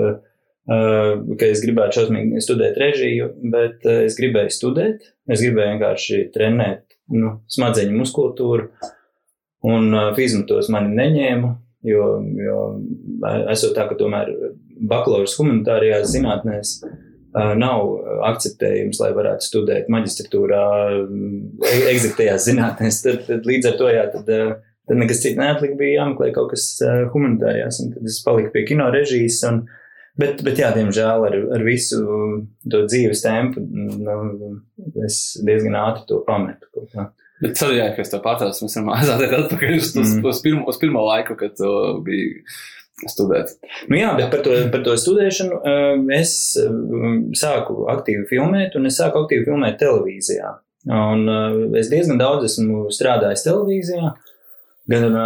uh, 0.68 1.14
ka 1.40 1.48
es 1.48 1.64
gribētu 1.64 2.02
šausmīgi 2.02 2.44
studēt 2.44 2.76
režiju, 2.82 3.30
bet 3.54 3.88
uh, 3.88 4.02
es 4.04 4.18
gribēju 4.20 4.52
studēt. 4.52 5.08
Es 5.32 5.40
gribēju 5.40 5.78
vienkārši 5.78 6.20
trenēt 6.36 6.84
nu, 7.16 7.38
smadzeņu 7.48 7.96
muskultūru 8.02 8.68
un 9.68 9.88
uh, 9.94 10.12
fizmatos 10.16 10.68
mani 10.72 10.92
neņēma 10.92 11.54
jo, 11.86 12.06
jo 12.42 12.60
esot 13.52 13.74
tā, 13.76 13.86
ka 13.88 13.98
tomēr 13.98 14.32
bakalaura 14.78 15.28
humanitārajās 15.30 16.14
zinātnēs 16.14 16.78
nav 17.58 17.90
akceptējums, 18.26 19.00
lai 19.02 19.10
varētu 19.14 19.46
studēt 19.46 19.90
maģistratūrā, 19.92 20.62
eksaktējās 21.92 22.48
zinātnēs, 22.48 23.02
tad, 23.04 23.20
tad 23.28 23.46
līdz 23.46 23.70
ar 23.70 23.76
to, 23.78 23.90
jā, 23.92 24.06
tad, 24.14 24.30
tad 24.88 25.00
nekas 25.00 25.20
cits 25.22 25.38
neatlika, 25.38 25.76
bija 25.78 26.02
jāmeklē 26.02 26.30
kaut 26.34 26.54
kas 26.54 26.70
humanitārajās, 27.12 27.82
un 27.84 27.92
tad 27.94 28.08
es 28.08 28.18
paliku 28.24 28.54
pie 28.56 28.64
kino 28.72 28.88
režijas, 28.94 29.42
un, 29.50 29.62
bet, 30.18 30.42
bet 30.46 30.64
jā, 30.64 30.72
diemžēl 30.74 31.28
ar, 31.28 31.38
ar 31.58 31.66
visu 31.66 32.02
to 32.64 32.82
dzīves 32.88 33.22
tempu, 33.26 33.62
nu, 33.62 34.56
es 35.06 35.38
diezgan 35.44 35.78
ātri 35.84 36.08
to 36.08 36.22
pametu 36.26 36.72
kaut 36.74 36.90
kā. 36.96 37.10
Bet 37.42 37.54
tad, 37.58 37.74
jā, 37.76 37.86
ka 37.94 38.02
es 38.02 38.10
to 38.10 38.18
pārtraucu, 38.22 38.64
mēs 38.64 38.74
varam 38.78 38.90
aiziet 38.96 39.36
atpakaļ 39.38 39.76
uz, 39.76 39.92
mm. 39.94 40.02
uz, 40.02 40.14
uz, 40.26 40.42
pirmo, 40.42 40.64
uz 40.70 40.80
pirmo 40.80 41.04
laiku, 41.06 41.36
kad 41.38 41.54
tu 41.58 41.70
biji 42.06 42.42
studēt. 43.06 43.52
Nu 43.90 43.98
jā, 44.00 44.10
bet 44.18 44.32
par 44.32 44.42
to, 44.42 44.56
par 44.72 44.82
to 44.86 44.96
studēšanu 44.98 45.60
es 46.16 46.32
sāku 47.38 47.84
aktīvi 47.92 48.26
filmēt, 48.30 48.74
un 48.78 48.90
es 48.90 48.98
sāku 48.98 49.22
aktīvi 49.22 49.46
filmēt 49.46 49.78
televīzijā. 49.82 50.56
Un 50.88 51.30
es 51.78 51.92
diezgan 51.92 52.18
daudz 52.18 52.48
esmu 52.48 52.88
strādājis 52.94 53.44
televīzijā, 53.46 54.12
gan 54.90 55.18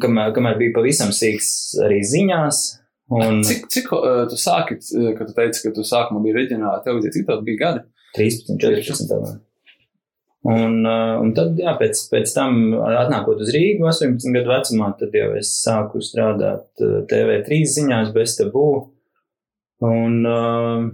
kamēr, 0.00 0.32
kamēr 0.36 0.60
bija 0.60 0.76
pavisam 0.78 1.12
sīks 1.12 1.52
arī 1.84 2.00
ziņās. 2.06 2.62
Un... 3.10 3.40
Cik, 3.42 3.64
cik 3.74 3.88
uh, 3.96 4.22
tu 4.30 4.36
sāki, 4.38 4.76
kad 5.18 5.26
tu 5.26 5.34
teici, 5.34 5.64
ka 5.64 5.72
tu 5.74 5.82
sākumā 5.82 6.22
biji 6.22 6.36
reģionālā 6.36 6.78
televīzija, 6.84 7.16
cik 7.16 7.24
tev 7.26 7.40
bija 7.42 7.58
gadi? 7.64 7.86
13, 8.14 8.54
14. 8.62 9.40
Un, 10.40 10.86
uh, 10.88 11.18
un 11.20 11.34
tad, 11.36 11.58
jā, 11.60 11.74
pēc, 11.76 11.98
pēc 12.08 12.30
tam, 12.32 12.72
atnākot 12.72 13.42
uz 13.44 13.50
Rīgu, 13.52 13.84
18 13.90 14.32
gadu 14.38 14.48
vecumā, 14.48 14.88
tad 14.96 15.12
jau 15.12 15.34
es 15.36 15.50
sāku 15.60 16.00
strādāt 16.00 16.80
uh, 16.80 17.02
TV3 17.10 17.58
ziņās 17.68 18.14
bez 18.14 18.38
tabū. 18.38 18.70
Un, 19.84 20.16
uh, 20.24 20.86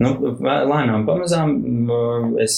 nu, 0.00 0.14
lēnām 0.40 1.04
pamazām 1.08 1.52
es 2.40 2.56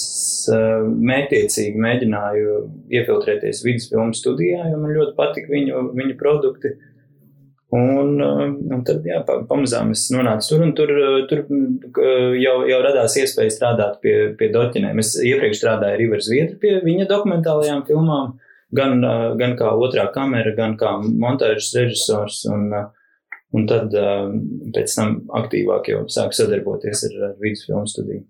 mētiecīgi 0.50 1.82
mēģināju 1.82 2.54
iefiltrēties 2.94 3.64
vidusfilmu 3.66 4.14
studijā, 4.14 4.62
jo 4.70 4.78
man 4.78 4.94
ļoti 4.94 5.16
patika 5.18 5.54
viņu, 5.56 5.82
viņu 5.98 6.18
produkti. 6.22 6.76
Un, 7.68 8.14
uh, 8.16 8.46
un 8.72 8.84
tad, 8.88 9.02
jā, 9.04 9.18
pamazām 9.28 9.90
es 9.92 10.06
nonācu 10.08 10.54
tur, 10.54 10.62
un 10.64 10.70
tur, 10.76 10.88
uh, 10.88 11.16
tur 11.28 11.42
uh, 11.44 12.30
jau, 12.40 12.54
jau 12.64 12.78
radās 12.80 13.16
iespēja 13.20 13.52
strādāt 13.52 13.98
pie, 14.00 14.14
pie 14.40 14.48
doķinēm. 14.54 15.02
Es 15.02 15.12
iepriekš 15.20 15.60
strādāju 15.60 15.98
ar 15.98 16.04
Ivaru 16.06 16.24
Zviedru 16.24 16.56
pie 16.62 16.78
viņa 16.86 17.08
dokumentālajām 17.10 17.84
filmām, 17.90 18.38
gan, 18.72 19.04
gan 19.40 19.52
kā 19.60 19.74
otrā 19.76 20.06
kamera, 20.14 20.54
gan 20.56 20.78
kā 20.80 20.94
montāžas 21.04 21.68
režisors, 21.76 22.40
un, 22.48 22.72
un 23.52 23.68
tad 23.68 23.92
pēc 23.92 24.96
tam 24.96 25.20
aktīvāk 25.42 25.92
jau 25.92 26.02
sāku 26.08 26.40
sadarboties 26.40 27.04
ar, 27.10 27.20
ar 27.28 27.38
vidusfilmu 27.42 27.84
studiju. 27.92 28.24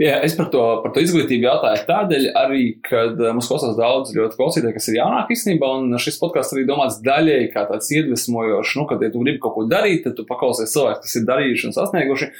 Jā, 0.00 0.18
es 0.26 0.34
par 0.38 0.48
to, 0.52 0.62
par 0.84 0.92
to 0.94 1.02
izglītību 1.04 1.46
jautāju 1.46 1.84
tādēļ, 1.88 2.26
arī, 2.38 2.62
kad 2.86 3.20
uh, 3.20 3.30
mums 3.34 3.48
klausās 3.50 3.76
daudz 3.78 4.14
ļoti 4.16 4.38
klausītāji, 4.38 4.74
kas 4.76 4.88
ir 4.90 4.98
jaunāki 4.98 5.36
īstenībā, 5.36 5.70
un 5.80 5.98
šis 6.02 6.18
podkāsts 6.20 6.56
arī 6.56 6.64
domāts 6.68 7.00
daļēji 7.04 7.50
kā 7.54 7.64
tāds 7.70 7.90
iedvesmojošs, 7.96 8.76
nu, 8.80 8.86
kad 8.90 9.04
ja 9.04 9.10
tu 9.12 9.22
gribi 9.24 9.42
kaut 9.42 9.56
ko 9.56 9.66
darīt, 9.70 10.04
tad 10.06 10.16
tu 10.18 10.26
paklausies 10.28 10.72
cilvēkus, 10.74 11.04
kas 11.06 11.18
ir 11.20 11.26
darījuši 11.28 11.68
un 11.68 11.76
sasnieguši, 11.76 12.30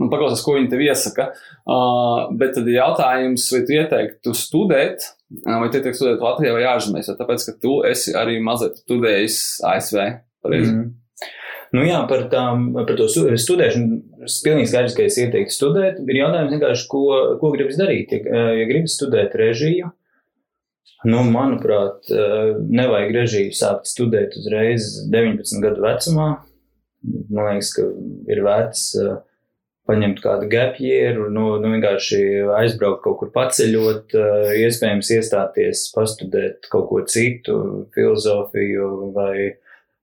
un 0.00 0.12
paklausies, 0.12 0.44
ko 0.46 0.56
viņi 0.58 0.72
tev 0.72 0.86
iesaka. 0.86 1.28
Uh, 1.62 2.32
bet 2.38 2.56
tad 2.58 2.68
ir 2.70 2.80
jautājums, 2.80 3.46
vai 3.54 3.62
tu 3.68 3.76
ieteiktu 3.78 4.36
studēt, 4.38 5.06
uh, 5.44 5.60
vai 5.62 5.68
tu 5.68 5.80
ieteiktu 5.80 6.00
studēt 6.00 6.26
Latvijā 6.26 6.56
vai 6.56 6.66
ārzemēs, 6.74 7.12
jo 7.12 7.18
tāpēc, 7.20 7.46
ka 7.48 7.56
tu 7.62 7.78
esi 7.88 8.16
arī 8.18 8.40
mazliet 8.44 8.82
studējis 8.82 9.38
ASV. 9.72 10.02
Pareizi. 10.42 10.74
Mm. 10.74 10.90
Nu 11.72 11.86
jā, 11.86 12.02
par, 12.08 12.26
tām, 12.32 12.66
par 12.76 12.92
to 12.98 13.06
studēšanu. 13.08 13.98
Es 14.26 14.36
pilnīgi 14.44 14.68
skaidrs, 14.68 14.96
ka 14.96 15.06
es 15.08 15.16
ieteiktu 15.22 15.54
studēt. 15.54 16.02
Ir 16.04 16.18
jautājums 16.18 16.52
vienkārši, 16.52 16.86
ko, 16.92 17.02
ko 17.40 17.52
gribas 17.54 17.78
darīt. 17.80 18.12
Ja, 18.12 18.44
ja 18.58 18.68
gribas 18.68 18.98
studēt 18.98 19.32
režiju, 19.40 19.88
nu, 21.08 21.24
manuprāt, 21.32 22.12
nevajag 22.12 23.16
režiju 23.16 23.56
sākt 23.56 23.88
studēt 23.88 24.36
uzreiz 24.40 24.94
19 25.12 25.64
gadu 25.64 25.84
vecumā. 25.86 26.28
Man 27.32 27.54
liekas, 27.54 27.72
ka 27.78 27.88
ir 28.30 28.44
vērts 28.44 28.84
paņemt 29.88 30.20
kādu 30.22 30.46
gapjēru, 30.52 31.26
nu, 31.34 31.46
nu 31.58 31.72
vienkārši 31.72 32.20
aizbraukt 32.60 33.02
kaut 33.02 33.18
kur 33.22 33.32
paceļot, 33.34 34.14
iespējams 34.60 35.10
iestāties, 35.16 35.88
pastudēt 35.96 36.68
kaut 36.70 36.86
ko 36.92 37.00
citu, 37.08 37.56
filozofiju 37.96 39.10
vai 39.16 39.56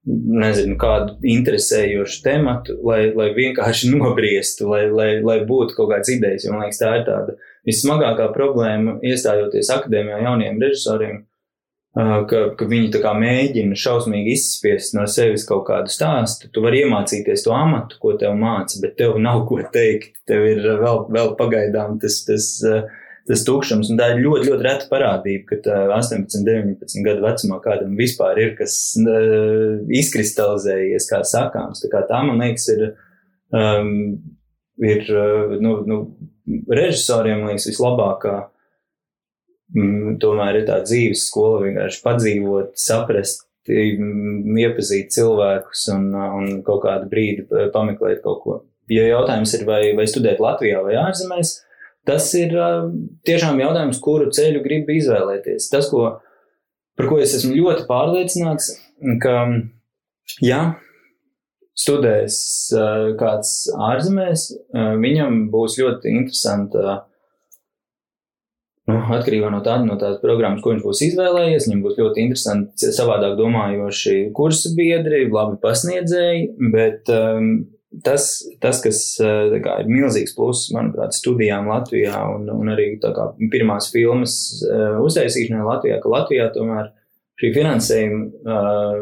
nezinu, 0.10 0.75
kādu 0.80 1.16
interesējošu 1.36 2.22
tematu, 2.25 2.75
lai, 2.86 3.10
lai 3.16 3.30
vienkārši 3.38 3.92
nogriestu, 3.96 4.70
lai, 4.72 4.86
lai, 4.89 5.10
lai 5.25 5.39
būtu 5.48 5.78
kaut 5.78 5.94
kāds 5.94 6.12
idejas. 6.13 6.46
Jo 6.46 6.56
man 6.56 6.66
liekas, 6.66 6.82
tā 6.82 6.94
ir 7.00 7.08
tāda 7.08 7.38
vissmagākā 7.68 8.30
problēma 8.36 9.00
iestājoties 9.06 9.72
akadēmijā 9.75 10.22
jauniem 10.25 10.62
režisoriem, 10.63 11.20
ka, 11.96 12.42
ka 12.58 12.68
viņi 12.70 12.92
tā 12.94 13.01
kā 13.04 13.12
mēģina 13.18 13.78
šausmīgi 13.78 14.34
izspiest 14.38 14.96
no 14.98 15.06
sevis 15.10 15.46
kaut 15.50 15.66
kādu 15.70 15.92
stāstu. 15.94 16.50
Tu 16.54 16.63
vari 16.63 16.84
iemācīties 16.86 17.46
to 17.46 17.54
amatu, 17.56 18.00
ko 18.01 18.16
tev 18.22 18.38
māca, 18.39 18.80
bet 18.84 18.98
tev 19.01 19.18
nav 19.22 19.46
ko 19.50 19.60
teikt. 19.74 20.16
Tev 20.30 20.46
ir 20.48 20.66
vēl, 20.82 21.06
vēl 21.13 21.36
pagaidām 21.39 22.00
tas. 22.01 22.24
tas 22.30 22.50
tas 23.29 23.45
tukšums. 23.48 23.91
Un 23.93 24.00
tā 24.00 24.09
ir 24.13 24.24
ļoti, 24.25 24.50
ļoti 24.50 24.65
reta 24.65 24.89
parādība, 24.89 25.59
ka 25.62 25.77
18, 26.00 26.41
19 26.48 27.05
gadu 27.05 27.25
vecumā 27.25 27.59
kādam 27.63 27.95
vispār 28.00 28.41
ir 28.41 28.55
kas 28.57 28.75
uh, 29.03 29.79
izkristalizējies, 30.01 31.09
kā 31.12 31.21
sakāms. 31.27 31.83
Tā, 31.83 31.91
kā 31.93 32.03
tā 32.09 32.24
man 32.25 32.41
liekas, 32.41 32.69
ir, 32.74 32.86
um, 33.53 33.91
ir 34.81 35.05
uh, 35.13 35.57
nu, 35.62 35.75
nu, 35.89 36.00
režisoriem 36.74 37.45
liekas 37.48 37.69
vislabākā. 37.69 38.39
Mm, 39.77 40.17
tomēr 40.17 40.63
ir 40.63 40.65
tā 40.65 40.79
dzīves 40.81 41.27
skola 41.29 41.62
vienkārši 41.67 42.01
padzīvot, 42.01 42.74
saprast, 42.81 43.45
iepazīt 43.69 45.12
cilvēkus 45.13 45.83
un, 45.93 46.07
un 46.15 46.62
kaut 46.65 46.81
kādu 46.88 47.09
brīdi 47.12 47.45
pameklēt 47.74 48.24
kaut 48.24 48.39
ko. 48.43 48.55
Ja 48.89 49.05
jautājums 49.05 49.53
ir, 49.53 49.65
vai, 49.69 49.81
vai 49.93 50.07
studēt 50.09 50.41
Latvijā 50.41 50.81
vai 50.81 50.95
ārzemēs, 50.98 51.59
Tas 52.10 52.32
ir 52.34 52.56
tiešām 53.28 53.60
jautājums, 53.62 54.01
kuru 54.01 54.32
ceļu 54.34 54.63
gribu 54.66 54.96
izvēlēties. 54.98 55.70
Tas, 55.70 55.89
ko, 55.92 56.16
par 56.98 57.10
ko 57.12 57.20
es 57.22 57.36
esmu 57.38 57.54
ļoti 57.54 57.86
pārliecināts, 57.89 58.72
ka, 59.22 59.36
ja 60.42 60.62
studēs 61.80 62.39
kāds 63.20 63.54
ārzemēs, 63.92 64.50
viņam 64.74 65.46
būs 65.54 65.78
ļoti 65.84 66.16
interesanta. 66.18 67.04
Nu, 68.89 69.04
atkarībā 69.13 69.51
no 69.54 69.60
tādas 69.62 69.86
no 69.86 70.00
tādas 70.01 70.18
programmas, 70.24 70.63
ko 70.66 70.74
viņš 70.74 70.82
būs 70.82 71.04
izvēlējies, 71.12 71.68
viņam 71.68 71.82
būs 71.84 71.98
ļoti 72.00 72.24
interesanti, 72.25 72.89
savādāk 72.96 73.36
domājoši 73.38 74.32
kursu 74.34 74.72
biedri, 74.74 75.28
labi 75.30 75.60
pasniedzēji, 75.62 76.48
bet 76.74 77.12
um, 77.13 77.51
tas, 78.05 78.29
tas, 78.62 78.81
kas 78.84 79.01
eh, 79.24 79.58
kā, 79.63 79.79
ir 79.84 79.89
milzīgs 79.91 80.36
pluss, 80.38 80.69
manuprāt, 80.75 81.15
studijām 81.17 81.69
Latvijā 81.72 82.22
un, 82.36 82.48
un 82.53 82.72
arī 82.74 82.91
kā, 83.01 83.31
pirmās 83.51 83.89
filmas 83.93 84.38
uh, 84.67 85.00
uztaisīšanai 85.05 85.65
Latvijā, 85.65 86.00
ka 86.03 86.13
Latvijā 86.13 86.50
tomēr 86.55 86.91
šī 87.39 87.51
finansējuma 87.55 88.55
uh, 88.55 89.00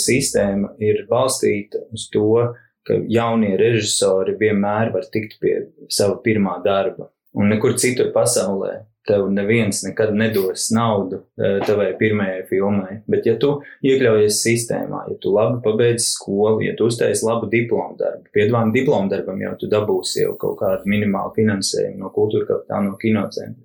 sistēma 0.00 0.74
ir 0.82 1.04
balstīta 1.10 1.84
uz 1.94 2.08
to, 2.12 2.48
ka 2.86 2.98
jaunie 3.10 3.54
režisori 3.58 4.36
vienmēr 4.40 4.92
var 4.94 5.06
tikt 5.12 5.38
pie 5.42 5.56
sava 5.90 6.18
pirmā 6.22 6.60
darba. 6.64 7.10
Un 7.36 7.50
nekur 7.52 7.74
citur 7.78 8.12
pasaulē 8.14 8.78
tev 9.06 9.28
neviens 9.32 9.82
nekad 9.86 10.14
nedos 10.14 10.70
naudu 10.74 11.16
eh, 11.16 11.60
tavai 11.66 11.92
pirmajai 11.98 12.42
filmai. 12.48 12.98
Bet, 13.10 13.26
ja 13.28 13.36
tu 13.40 13.52
iekļaujies 13.86 14.40
sistēmā, 14.42 15.04
ja 15.10 15.16
tu 15.22 15.32
labi 15.34 15.60
pabeidz 15.64 16.10
skolu, 16.12 16.60
ja 16.66 16.74
tu 16.78 16.88
uztaisi 16.90 17.26
labu 17.26 17.48
diplomu 17.52 17.96
darbu, 18.00 18.28
piedāvājumu 18.36 18.74
diplomu 18.74 19.12
darbam, 19.12 19.40
jau 19.46 19.54
tu 19.60 19.70
dabūsi 19.72 20.24
jau 20.24 20.34
kaut 20.40 20.58
kādu 20.62 20.90
minimālu 20.90 21.34
finansējumu 21.38 22.02
no 22.02 22.12
kultūra 22.14 22.50
kapitāla, 22.50 22.90
no 22.90 23.00
kinocentra. 23.00 23.62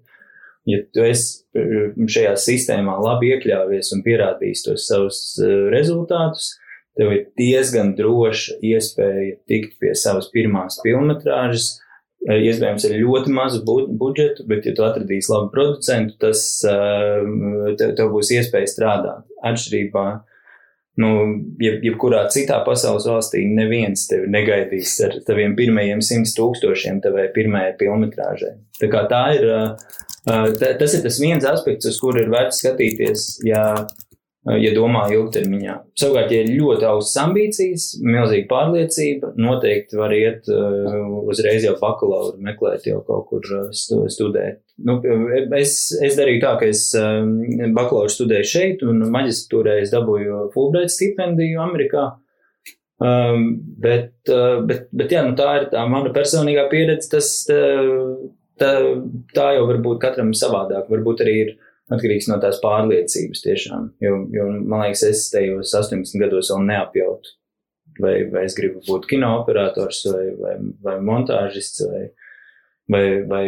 Ja 0.70 0.82
tu 0.94 1.06
esi 1.06 1.42
eh, 1.58 1.92
šajā 1.98 2.34
sistēmā 2.38 2.98
labi 3.02 3.34
iekļāvies 3.36 3.94
un 3.96 4.06
pierādījis 4.06 4.66
tos 4.68 4.90
savus 4.90 5.22
eh, 5.42 5.70
rezultātus, 5.74 6.56
tev 6.98 7.14
ir 7.16 7.30
diezgan 7.40 7.96
droša 7.98 8.60
iespēja 8.68 9.40
tikt 9.50 9.80
pie 9.82 9.96
savas 9.98 10.28
pirmās 10.34 10.78
filmetrāžas, 10.84 11.80
Eh, 11.80 11.90
iespējams 12.30 12.86
ar 12.86 12.98
ļoti 13.02 13.34
mazu 13.34 13.62
budžetu, 13.66 14.46
bet, 14.50 14.66
ja 14.68 14.76
tu 14.78 14.86
atradīsi 14.86 15.32
labu 15.32 15.50
producentu, 15.54 16.18
tas 16.22 16.44
eh, 16.70 17.24
tev, 17.80 17.96
tev 17.98 18.12
būs 18.14 18.34
iespēja 18.38 18.70
strādāt. 18.70 19.26
Atšķirībā, 19.48 20.06
nu, 21.02 21.10
jeb, 21.64 21.80
jebkurā 21.88 22.28
citā 22.34 22.60
pasaules 22.66 23.08
valstī, 23.10 23.42
neviens 23.50 24.06
tevi 24.10 24.30
negaidīs 24.32 24.94
ar 25.08 25.18
taviem 25.26 25.56
pirmajiem 25.58 26.04
simts 26.06 26.36
tūkstošiem 26.38 27.02
tavai 27.02 27.28
pirmajai 27.34 27.74
filmetrāžai. 27.82 28.54
Tā 28.78 28.92
kā 28.92 29.08
tā 29.10 29.24
ir, 29.40 29.50
eh, 29.50 30.56
tas 30.62 30.94
ir 30.94 31.04
tas 31.08 31.20
viens 31.24 31.50
aspekts, 31.50 31.90
uz 31.90 32.00
kuru 32.02 32.22
ir 32.22 32.30
vērts 32.34 32.62
skatīties, 32.62 33.28
ja 33.50 33.66
ja 34.42 34.72
domā 34.74 35.04
ilgtermiņā. 35.14 35.76
Savukārt, 36.02 36.32
ja 36.34 36.42
ir 36.42 36.56
ļoti 36.56 36.88
augstas 36.90 37.20
ambīcijas, 37.22 37.86
milzīga 38.02 38.48
pārliecība, 38.50 39.32
noteikti 39.38 40.00
var 40.00 40.16
iet 40.18 40.50
uh, 40.50 40.96
uzreiz 41.30 41.66
jau 41.68 41.76
bakalauru, 41.82 42.40
meklēt 42.42 42.88
jau 42.90 43.04
kaut 43.06 43.28
kur 43.30 43.46
uh, 43.60 43.70
studēt. 43.72 44.64
Nu, 44.82 44.98
es, 45.60 45.76
es 46.02 46.18
darīju 46.18 46.42
tā, 46.42 46.56
ka 46.58 46.72
es 46.72 46.88
bakalauru 47.76 48.10
studēju 48.10 48.50
šeit, 48.50 48.86
un 48.88 49.06
maģistratūrē 49.14 49.78
es 49.84 49.94
dabūju 49.94 50.48
Fulbright 50.56 50.94
stipendiju 50.94 51.62
Amerikā. 51.62 52.10
Um, 53.02 53.56
bet, 53.82 54.14
uh, 54.30 54.62
bet, 54.66 54.88
bet 54.94 55.14
jā, 55.14 55.22
nu 55.26 55.38
tā 55.38 55.54
ir 55.60 55.70
tā 55.74 55.86
mana 55.90 56.10
personīgā 56.14 56.68
pieredze. 56.70 57.10
Tas, 57.14 57.30
tā, 57.50 57.62
tā, 58.62 58.74
tā 59.38 59.48
jau 59.58 59.68
var 59.70 59.80
būt 59.86 60.02
katram 60.02 60.34
savādāk. 60.38 60.90
Varbūt 60.90 61.24
arī 61.26 61.38
ir 61.46 61.54
uh, 61.56 61.71
atkarīgs 61.92 62.30
no 62.32 62.40
tās 62.42 62.62
pārliecības 62.64 63.44
tiešām. 63.46 63.92
Jo, 64.04 64.16
jo 64.34 64.48
man 64.60 64.86
liekas, 64.86 65.04
es 65.10 65.28
tajos 65.34 65.74
18 65.78 66.18
gados 66.22 66.52
vēl 66.54 66.66
neapjautu, 66.70 67.36
vai, 68.02 68.16
vai 68.32 68.48
es 68.48 68.58
gribu 68.58 68.84
būt 68.88 69.08
kino 69.12 69.36
operators, 69.42 70.06
vai, 70.12 70.26
vai, 70.40 70.56
vai 70.86 70.98
montāžists, 71.06 71.84
vai, 71.92 72.04
vai, 72.92 73.04
vai 73.28 73.44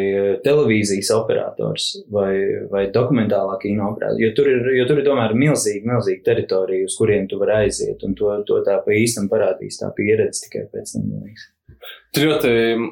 televīzijas 0.45 1.11
operators, 1.15 1.89
vai, 2.13 2.33
vai 2.71 2.85
dokumentālā 2.93 3.57
kino 3.63 3.89
operators. 3.91 4.21
Jo 4.21 4.33
tur 4.37 4.51
ir, 4.51 4.69
jo 4.79 4.87
tur 4.89 5.01
ir 5.01 5.07
tomēr 5.07 5.35
milzīga, 5.37 5.87
milzīga 5.93 6.27
teritorija, 6.31 6.89
uz 6.89 6.99
kurien 6.99 7.29
tu 7.31 7.39
vari 7.41 7.63
aiziet, 7.63 8.03
un 8.07 8.15
to, 8.19 8.35
to 8.47 8.61
tā 8.67 8.79
pa 8.85 8.95
īstam 8.97 9.31
parādīs 9.31 9.81
tā 9.81 9.91
pieredze 9.95 10.47
tikai 10.47 10.67
pēc 10.71 10.97
tam, 10.97 11.09
man 11.09 11.27
liekas. 11.29 11.52
Tur 12.13 12.27
ļoti 12.29 12.49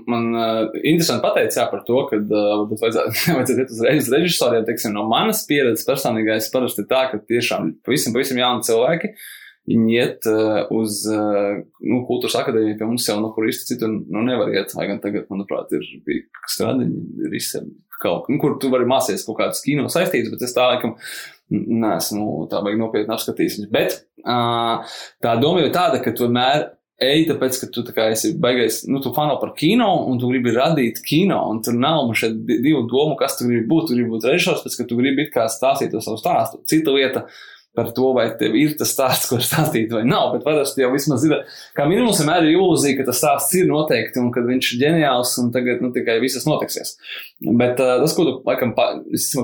man 0.10 0.32
uh, 0.34 0.72
interesanti 0.82 1.22
pateikt 1.22 1.58
par 1.70 1.84
to, 1.86 2.00
ka 2.10 2.18
uh, 2.18 2.48
varbūt 2.64 2.82
vajadzētu, 2.82 3.12
vajadzētu 3.38 3.62
iet 3.62 3.76
uzreiz 3.76 4.08
uz 4.08 4.16
režisoriem. 4.16 4.66
Teiksim, 4.66 4.96
no 4.98 5.06
manas 5.12 5.44
pieredzes 5.50 5.86
personīgais 5.86 6.50
parasti 6.54 6.82
ir 6.82 6.90
tā, 6.90 7.04
ka 7.12 7.22
tiešām 7.30 7.76
pavisam, 7.86 8.16
pavisam 8.16 8.42
jauni 8.42 8.66
cilvēki. 8.66 9.12
Viņi 9.70 9.94
iet 9.94 10.26
uh, 10.32 10.64
uz 10.74 11.04
uh, 11.14 11.62
nu, 11.86 12.02
kultūras 12.08 12.40
akadēmiju, 12.40 12.80
pie 12.80 12.90
mums 12.90 13.06
jau 13.06 13.20
no 13.22 13.30
kur 13.36 13.46
īsti 13.46 13.76
citur 13.76 13.94
nu, 13.94 14.26
nevar 14.26 14.50
iet. 14.56 14.74
Lai 14.74 14.90
gan 14.90 15.04
tagad, 15.04 15.30
manuprāt, 15.30 15.70
ir 15.78 15.86
stradiņi, 16.50 17.06
ir 17.28 17.38
izsem 17.38 17.70
kaut 18.02 18.26
kur, 18.26 18.34
nu, 18.34 18.42
kur 18.42 18.58
tu 18.58 18.74
vari 18.74 18.90
mācīties 18.90 19.28
kaut 19.28 19.38
kādas 19.38 19.62
kino 19.62 19.86
saistības, 19.94 20.34
bet 20.34 20.48
es 20.48 20.58
tā 20.58 20.66
laikam 20.72 20.96
neesmu 21.52 22.48
tā 22.50 22.64
vajag 22.66 22.80
nopietni 22.82 23.14
apskatījis. 23.14 23.62
Bet 23.70 24.00
uh, 24.26 24.82
tā 25.22 25.38
doma 25.38 25.62
ir 25.62 25.74
tāda, 25.76 26.02
ka 26.02 26.16
tomēr 26.18 26.72
ej, 27.02 27.24
tāpēc, 27.30 27.60
ka 27.62 27.70
tu 27.74 27.84
tā 27.88 28.10
esi 28.14 28.34
baigais, 28.42 28.82
nu, 28.90 29.02
tu 29.04 29.12
fano 29.16 29.38
par 29.42 29.54
kino, 29.58 29.90
un 30.10 30.20
tu 30.22 30.30
gribi 30.30 30.54
radīt 30.56 31.02
kino, 31.06 31.40
un 31.52 31.62
tur 31.66 31.78
nav 31.78 32.06
man 32.08 32.18
šeit 32.18 32.38
divu 32.50 32.86
domu, 32.92 33.18
kas 33.20 33.40
tu 33.40 33.48
gribi 33.50 33.66
būt. 33.70 33.90
Tu 33.90 33.98
gribi 33.98 34.14
būt 34.14 34.28
režisors, 34.30 34.62
pēc, 34.66 34.78
ka 34.80 34.88
tu 34.90 35.00
gribi 35.00 35.26
it 35.26 35.34
kā 35.34 35.48
stāstīt 35.52 35.94
to 35.94 36.04
savu 36.04 36.22
stāstu. 36.22 36.62
Cita 36.70 36.94
lieta, 36.96 37.26
par 37.76 37.92
to, 37.96 38.10
vai 38.16 38.26
tev 38.40 38.56
ir 38.60 38.74
tas 38.80 38.92
stāsts, 38.92 39.30
ko 39.30 39.40
stāstīt, 39.40 39.92
vai 39.96 40.04
nav. 40.08 40.34
Bet 40.36 40.44
parasti 40.44 40.84
jau 40.84 40.92
vismaz 40.92 41.24
ir, 41.28 41.38
kā 41.78 41.86
minimums, 41.88 42.20
vienmēr 42.20 42.48
ir 42.48 42.58
ilūzija, 42.58 42.98
ka 43.00 43.08
tas 43.08 43.22
stāsts 43.22 43.56
ir 43.60 43.70
noteikti 43.70 44.20
un 44.22 44.30
ka 44.36 44.44
viņš 44.44 44.74
ir 44.74 44.82
ģeniāls 44.84 45.34
un 45.44 45.52
tagad 45.56 45.84
nu, 45.84 45.94
tikai 45.96 46.18
viss 46.24 46.48
notiksies. 46.48 46.98
Bet 47.48 47.80
uh, 47.80 47.96
tas, 48.04 48.16
ko 48.18 48.28
tu 48.28 48.36
laikam 48.48 48.76
pa, 48.78 48.90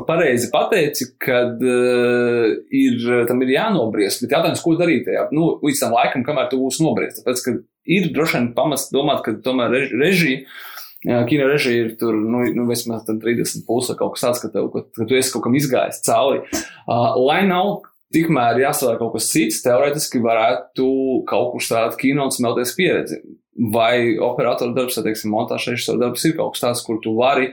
pareizi 0.10 0.52
pateici, 0.54 1.12
kad 1.24 1.64
uh, 1.64 2.52
ir, 2.76 3.10
tam 3.32 3.44
ir 3.46 3.56
jānobriest, 3.56 4.26
bet 4.26 4.36
jautājums, 4.36 4.64
ko 4.66 4.76
darīt 4.80 5.08
tajā, 5.08 5.30
nu, 5.36 5.54
līdz 5.64 5.86
tam 5.86 5.96
laikam, 5.96 6.28
kamēr 6.28 6.52
tu 6.52 6.60
būsi 6.62 6.84
nobriest. 6.84 7.22
Tāpēc, 7.22 7.46
ka 7.46 7.58
ir 7.98 8.12
droši 8.16 8.42
vien 8.42 8.52
pamats 8.58 8.90
domāt, 8.92 9.24
ka 9.24 9.38
tomēr 9.44 9.80
režija 9.96 10.44
kino 11.30 11.46
režija 11.48 11.86
ir 11.86 11.92
tur, 12.00 12.16
nu, 12.18 12.42
nu 12.56 12.66
vismaz 12.68 13.06
30 13.08 13.62
pusi 13.68 13.94
kaut 13.96 14.16
kas 14.16 14.26
tāds, 14.26 14.42
ka, 14.42 14.50
tev, 14.52 14.72
ka, 14.74 14.82
ka 14.98 15.06
tu 15.08 15.16
esi 15.16 15.32
kaut 15.32 15.46
kam 15.46 15.56
izgājis 15.56 16.02
cauri. 16.04 16.42
Uh, 16.88 17.14
lai 17.22 17.44
nav 17.48 17.78
tikmēr 18.16 18.62
jāstrādā 18.64 18.98
kaut 19.02 19.16
kas 19.18 19.32
cits, 19.34 19.64
teorētiski 19.66 20.22
varētu 20.24 20.90
kaut 21.30 21.54
kur 21.54 21.64
strādāt 21.64 21.98
kino 22.02 22.28
un 22.28 22.34
smelties 22.34 22.76
pieredzi. 22.78 23.22
Vai 23.74 24.18
operatora 24.22 24.76
darbs, 24.76 25.00
vai, 25.02 25.16
montāžas 25.34 25.74
režisora 25.74 26.06
darbs 26.06 26.28
ir 26.28 26.38
kaut 26.38 26.56
kas 26.56 26.64
tāds, 26.64 26.84
kur 26.86 27.02
tu 27.04 27.16
vari 27.18 27.50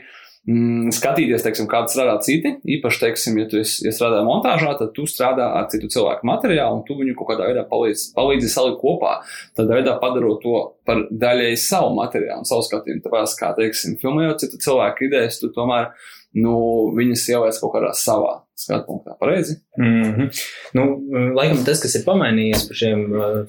mm, 0.49 0.93
skatīties, 0.95 1.45
teiksim, 1.47 1.69
kā 1.71 1.81
strādā 1.91 2.19
citi. 2.25 2.55
Īpaši, 2.77 3.01
teiksim, 3.07 3.39
ja 3.41 3.49
tu 3.51 3.61
esi, 3.63 3.87
ja 3.87 3.93
strādā 3.97 4.21
montāžā, 4.27 4.75
tad 4.79 4.93
tu 4.97 5.07
strādā 5.11 5.49
ar 5.59 5.69
citu 5.73 5.89
cilvēku 5.93 6.29
materiālu, 6.29 6.81
un 6.81 6.85
tu 6.89 6.99
viņu 6.99 7.17
kaut 7.19 7.33
kādā 7.33 7.49
veidā 7.51 7.65
palīdzi, 7.71 8.11
palīdzi 8.17 8.53
salikt 8.53 8.83
kopā. 8.83 9.17
Tādā 9.57 9.81
veidā 9.81 9.97
padarot 10.03 10.43
to 10.45 10.59
par 10.87 11.07
daļēji 11.25 11.63
savu 11.65 11.95
materiālu, 11.99 12.45
savu 12.49 12.67
skatījumu. 12.69 13.05
Tāpēc, 13.07 13.39
kā, 13.41 13.55
teiksim, 13.59 13.97
filmējot 14.03 14.45
citu 14.45 14.61
cilvēku 14.69 15.09
idejas, 15.09 15.41
tu 15.41 15.51
tomēr 15.57 15.91
nu, 16.35 16.55
viņas 16.97 17.29
ieliec 17.33 17.61
kaut 17.63 17.75
kādā 17.77 17.93
savā 17.99 18.35
skatu 18.59 18.87
punktā. 18.89 19.17
Pareizi? 19.21 19.59
Mm 19.79 20.11
-hmm. 20.15 20.43
nu, 20.75 20.85
laikam 21.35 21.65
tas, 21.67 21.83
kas 21.83 21.95
ir 21.95 22.05
pamainījies 22.07 22.67
par 22.69 22.77
šiem 22.83 23.07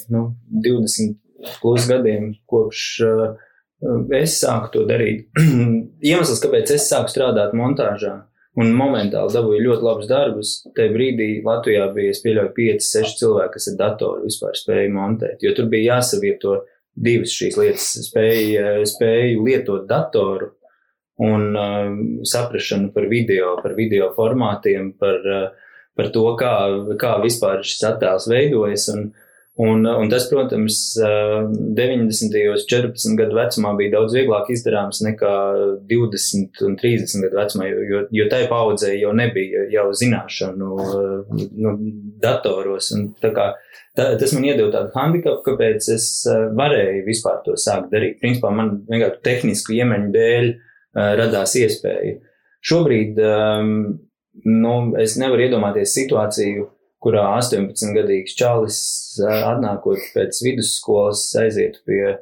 nu, 0.10 0.24
20 0.68 1.16
plus 1.62 1.88
gadiem, 1.88 2.34
kopš 2.46 2.86
uh, 3.06 3.36
es 4.14 4.40
sāku 4.44 4.72
to 4.74 4.86
darīt. 4.86 5.28
Iemesls, 6.10 6.42
kāpēc 6.44 6.74
es 6.76 6.90
sāku 6.92 7.14
strādāt 7.14 7.54
montāžā 7.54 8.24
un 8.56 8.72
momentāli 8.76 9.34
dabūju 9.36 9.64
ļoti 9.66 9.84
labus 9.84 10.08
darbus, 10.08 10.54
tajā 10.78 10.94
brīdī 10.94 11.30
Latvijā 11.46 11.90
bija, 11.96 12.14
es 12.16 12.22
pieļauju, 12.24 12.54
5-6 12.56 13.18
cilvēki, 13.20 13.54
kas 13.58 13.68
ar 13.72 13.78
datoru 13.82 14.24
vispār 14.30 14.56
spēja 14.56 14.94
montēt, 14.96 15.44
jo 15.44 15.52
tur 15.58 15.68
bija 15.72 15.98
jāsavieto 15.98 16.62
divas 16.96 17.36
šīs 17.36 17.58
lietas, 17.60 17.90
spēja, 18.08 18.78
spēju 18.88 19.44
lietot 19.44 19.88
datoru 19.90 20.54
un 21.16 21.56
uh, 21.56 22.24
saprašanu 22.24 22.92
par 22.94 23.08
video, 23.08 23.56
par 23.64 23.74
video 23.74 24.12
formātiem, 24.16 24.92
par, 25.00 25.22
uh, 25.24 25.78
par 25.96 26.10
to, 26.12 26.26
kā, 26.40 26.56
kā 27.00 27.20
vispār 27.24 27.64
šis 27.64 27.86
attēls 27.88 28.28
veidojas. 28.28 28.90
Un, 28.92 29.06
un, 29.64 29.88
un 29.88 30.12
tas, 30.12 30.26
protams, 30.28 30.80
uh, 31.00 31.46
90. 31.78 32.36
un 32.52 32.60
14 32.60 33.16
gadu 33.22 33.40
vecumā 33.40 33.72
bija 33.80 33.94
daudz 33.94 34.18
vieglāk 34.18 34.52
izdarāms 34.52 35.00
nekā 35.08 35.32
20 35.88 36.66
un 36.68 36.76
30 36.84 37.24
gadu 37.24 37.40
vecumā, 37.40 37.70
jo, 37.72 38.04
jo 38.12 38.28
tai 38.32 38.44
paudzē 38.52 38.92
jau 38.98 39.16
nebija 39.16 39.70
jau 39.72 39.88
zināšanu 39.96 40.76
uh, 40.76 41.48
nu, 41.56 41.76
datoros. 42.20 42.92
Un, 42.98 43.08
tā, 43.24 43.32
tas 43.96 44.36
man 44.36 44.52
iedod 44.52 44.76
tādu 44.76 44.92
handikapu, 45.00 45.48
kāpēc 45.48 45.92
es 45.96 46.12
uh, 46.28 46.50
varēju 46.60 47.08
vispār 47.08 47.40
to 47.48 47.56
sākt 47.56 47.88
darīt. 47.96 48.20
Principā 48.20 48.52
man 48.52 48.82
vienkārši 48.92 49.24
tehnisku 49.32 49.80
iemaņu 49.80 50.16
dēļ 50.20 50.52
uh, 50.52 50.64
radās 50.96 51.56
iespēja. 51.60 52.18
Šobrīd 52.66 53.20
nu, 53.20 54.76
es 55.02 55.18
nevaru 55.22 55.46
iedomāties 55.46 55.94
situāciju, 55.96 56.70
kurā 57.06 57.26
18-gadīgs 57.38 58.34
čalis 58.40 58.78
atnākot 59.22 60.02
pēc 60.16 60.40
vidusskolas 60.42 61.28
aizietu 61.44 61.84
pie 61.86 62.16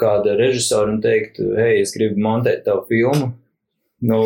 kāda 0.00 0.34
režisora 0.38 0.90
un 0.90 1.00
teiktu, 1.04 1.52
hei, 1.58 1.82
es 1.84 1.94
gribu 1.94 2.22
montēt 2.24 2.64
tavu 2.68 2.86
filmu. 2.90 3.32
Nu, 4.04 4.18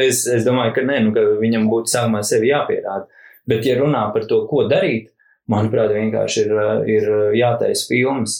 es, 0.00 0.22
es 0.32 0.46
domāju, 0.46 0.70
ka 0.78 0.82
nē, 0.86 0.94
nu, 1.04 1.10
ka 1.12 1.20
viņam 1.42 1.66
būtu 1.68 1.90
sākumā 1.92 2.22
sevi 2.24 2.48
jāpierāda. 2.48 3.04
Bet, 3.50 3.66
ja 3.68 3.74
runā 3.76 4.06
par 4.14 4.24
to, 4.30 4.38
ko 4.48 4.62
darīt, 4.70 5.10
manuprāt, 5.50 5.92
vienkārši 5.92 6.44
ir, 6.46 6.54
ir 6.88 7.08
jātaisa 7.36 7.84
filmas 7.90 8.38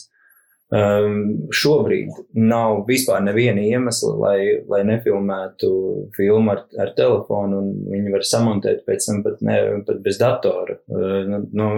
Um, 0.68 1.46
šobrīd 1.48 2.10
nav 2.36 2.82
vispār 2.84 3.22
neviena 3.24 3.62
iemesla, 3.64 4.10
lai, 4.20 4.40
lai 4.68 4.82
nefilmētu 4.84 5.70
filmu 6.12 6.52
ar, 6.52 6.66
ar 6.76 6.90
telefonu, 6.96 7.62
un 7.62 7.70
viņi 7.88 8.12
var 8.12 8.26
samontēt 8.28 8.82
pēc 8.84 9.06
tam 9.08 9.22
pat, 9.24 9.38
ne, 9.48 9.56
pat 9.88 10.02
bez 10.04 10.20
datora. 10.20 10.76
Uh, 10.92 11.38
nu, 11.56 11.70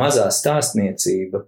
mazā 0.00 0.30
stāstniecība 0.32 1.42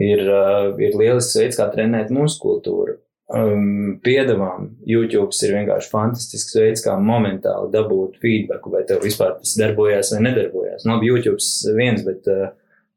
ir, 0.00 0.24
uh, 0.26 0.72
ir 0.82 0.98
lielisks 0.98 1.38
veids, 1.38 1.60
kā 1.60 1.68
trenēt 1.70 2.10
muskultūru. 2.18 2.98
Um, 3.30 4.00
piedāvām 4.02 4.72
YouTube 4.90 5.30
ir 5.46 5.54
vienkārši 5.54 5.92
fantastisks 5.92 6.56
veids, 6.58 6.82
kā 6.82 6.96
momentāli 6.98 7.70
dabūt 7.70 8.18
feedback, 8.18 8.66
vai 8.72 8.82
tev 8.88 9.04
vispār 9.06 9.36
tas 9.38 9.54
darbojās 9.60 10.10
vai 10.16 10.24
nedarbojās. 10.26 10.82
Nu, 10.82 10.96
labi, 10.96 11.12
YouTube 11.12 11.78
viens, 11.78 12.02
bet 12.02 12.26
uh, 12.26 12.50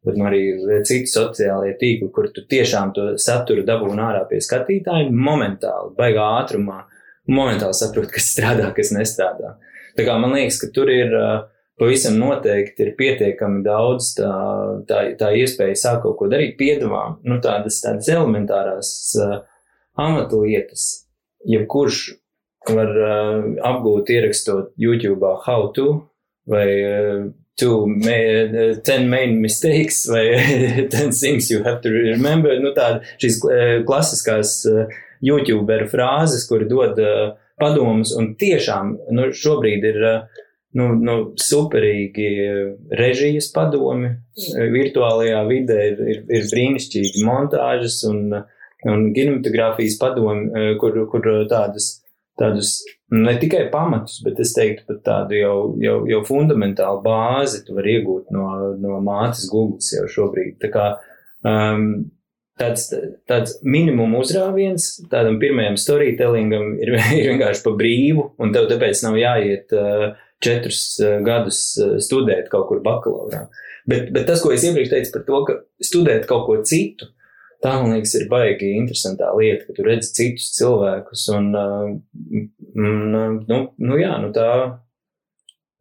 bet 0.04 0.18
nu 0.20 0.28
arī 0.28 0.42
citi 0.88 1.10
sociālie 1.12 1.74
tīkli, 1.80 2.10
kur 2.14 2.28
tu 2.36 2.44
tiešām 2.50 2.92
to 2.96 3.08
saturu 3.22 3.64
dabūni 3.68 4.04
ārā 4.04 4.26
pie 4.30 4.42
skatītājiem, 4.44 5.16
momentāli, 5.16 5.94
baigā 5.98 6.26
ātrumā, 6.42 6.84
momentāli 7.32 7.78
saprot, 7.78 8.12
kas 8.12 8.34
strādā, 8.36 8.70
kas 8.76 8.92
nestrādā. 8.96 9.56
Tā 9.98 10.06
kā 10.08 10.18
man 10.20 10.36
liekas, 10.36 10.60
ka 10.62 10.72
tur 10.76 10.92
ir 10.92 11.14
pavisam 11.80 12.18
noteikti 12.22 12.88
ir 12.88 12.96
pietiekami 12.98 13.64
daudz 13.66 14.14
tā, 14.18 14.34
tā, 14.90 15.04
tā 15.20 15.32
iespēja 15.40 15.78
sākt 15.80 16.04
kaut 16.06 16.18
ko 16.20 16.30
darīt, 16.32 16.58
piedāvām, 16.60 17.20
nu 17.28 17.40
tādas, 17.44 17.80
tādas 17.84 18.10
elementārās 18.14 18.92
uh, 19.22 19.40
amatu 20.00 20.44
lietas, 20.46 21.08
jebkurš 21.50 22.04
var 22.70 22.92
uh, 22.94 23.48
apgūt 23.72 24.14
ierakstot 24.14 24.74
YouTube 24.80 25.34
how 25.48 25.72
to 25.76 25.88
vai 26.50 26.68
uh, 26.84 27.26
main, 27.62 28.56
uh, 28.56 28.82
ten 28.84 29.10
main 29.10 29.40
mistakes 29.46 30.08
vai 30.10 30.26
ten 30.94 31.12
things 31.12 31.50
you 31.50 31.64
have 31.64 31.82
to 31.82 31.90
remember. 31.90 32.60
Nu, 32.60 32.74
tāda 32.74 33.02
šīs 33.22 33.40
uh, 33.46 33.84
klasiskās 33.88 34.64
uh, 34.70 34.88
YouTuberu 35.22 35.88
frāzes, 35.92 36.48
kur 36.50 36.66
dod 36.70 37.00
uh, 37.00 37.36
padomus, 37.60 38.16
un 38.18 38.34
tiešām 38.36 38.98
nu, 39.14 39.30
šobrīd 39.32 39.86
ir 39.92 40.02
uh, 40.04 40.42
nu, 40.74 40.90
nu, 40.98 41.18
superīgi 41.38 42.30
režijas 42.98 43.52
padomi. 43.54 44.16
Virtuālajā 44.74 45.44
vidē 45.48 45.82
ir, 45.92 46.00
ir, 46.10 46.24
ir 46.34 46.48
brīnišķīgi 46.50 47.22
montāžas 47.28 48.00
un, 48.10 48.32
un 48.90 49.12
kinematogrāfijas 49.14 50.00
padomi, 50.02 50.74
kur, 50.82 50.98
kur 51.12 51.30
tādas 51.52 52.00
tādus 52.40 52.80
ne 53.12 53.36
tikai 53.40 53.68
pamatus, 53.72 54.22
bet 54.26 54.40
es 54.42 54.54
teiktu 54.56 54.86
pat 54.88 55.04
tādu 55.06 55.38
jau, 55.38 55.56
jau, 55.82 55.98
jau 56.10 56.22
fundamentālu 56.28 57.04
bāzi 57.06 57.64
tu 57.66 57.76
vari 57.78 58.00
iegūt 58.00 58.34
no, 58.34 58.48
no 58.80 59.00
mātes 59.06 59.46
Google 59.52 59.84
jau 59.84 60.08
šobrīd. 60.10 60.58
Tā 60.62 60.72
kā, 60.74 60.88
um, 61.48 61.88
tāds, 62.60 62.90
tāds 63.30 63.58
minimum 63.66 64.16
uzrāviens 64.22 64.90
tādam 65.12 65.40
pirmajam 65.42 65.78
storytellingam 65.80 66.78
ir, 66.80 66.96
ir 67.20 67.34
vienkārši 67.34 67.66
pa 67.66 67.76
brīvu, 67.80 68.30
un 68.42 68.56
tev 68.56 68.70
tāpēc 68.72 69.04
nav 69.06 69.20
jāiet 69.20 69.76
uh, 69.78 70.14
četrus 70.44 70.86
uh, 71.04 71.20
gadus 71.26 71.66
uh, 71.82 71.98
studēt 72.04 72.50
kaut 72.54 72.70
kur 72.72 72.82
bakalaurā. 72.86 73.48
Bet, 73.90 74.14
bet 74.16 74.30
tas, 74.30 74.40
ko 74.40 74.54
es 74.56 74.64
iepriekš 74.64 74.94
teicu 74.94 75.18
par 75.18 75.28
to, 75.28 75.44
ka 75.50 75.60
studēt 75.84 76.26
kaut 76.30 76.48
ko 76.48 76.62
citu, 76.64 77.10
uh, 77.10 77.24
tā, 77.64 77.74
man 77.80 77.96
liekas, 77.96 78.14
ir 78.20 78.28
baigi 78.32 78.74
interesantā 78.78 79.32
lieta, 79.38 79.68
ka 79.68 79.76
tu 79.78 79.86
redzi 79.88 80.12
citus 80.18 80.52
cilvēkus 80.58 81.26
un, 81.38 81.50
un 81.56 82.48
nu, 82.76 83.60
nu 83.78 84.00
jā, 84.00 84.16
nu 84.24 84.32
tā 84.36 84.50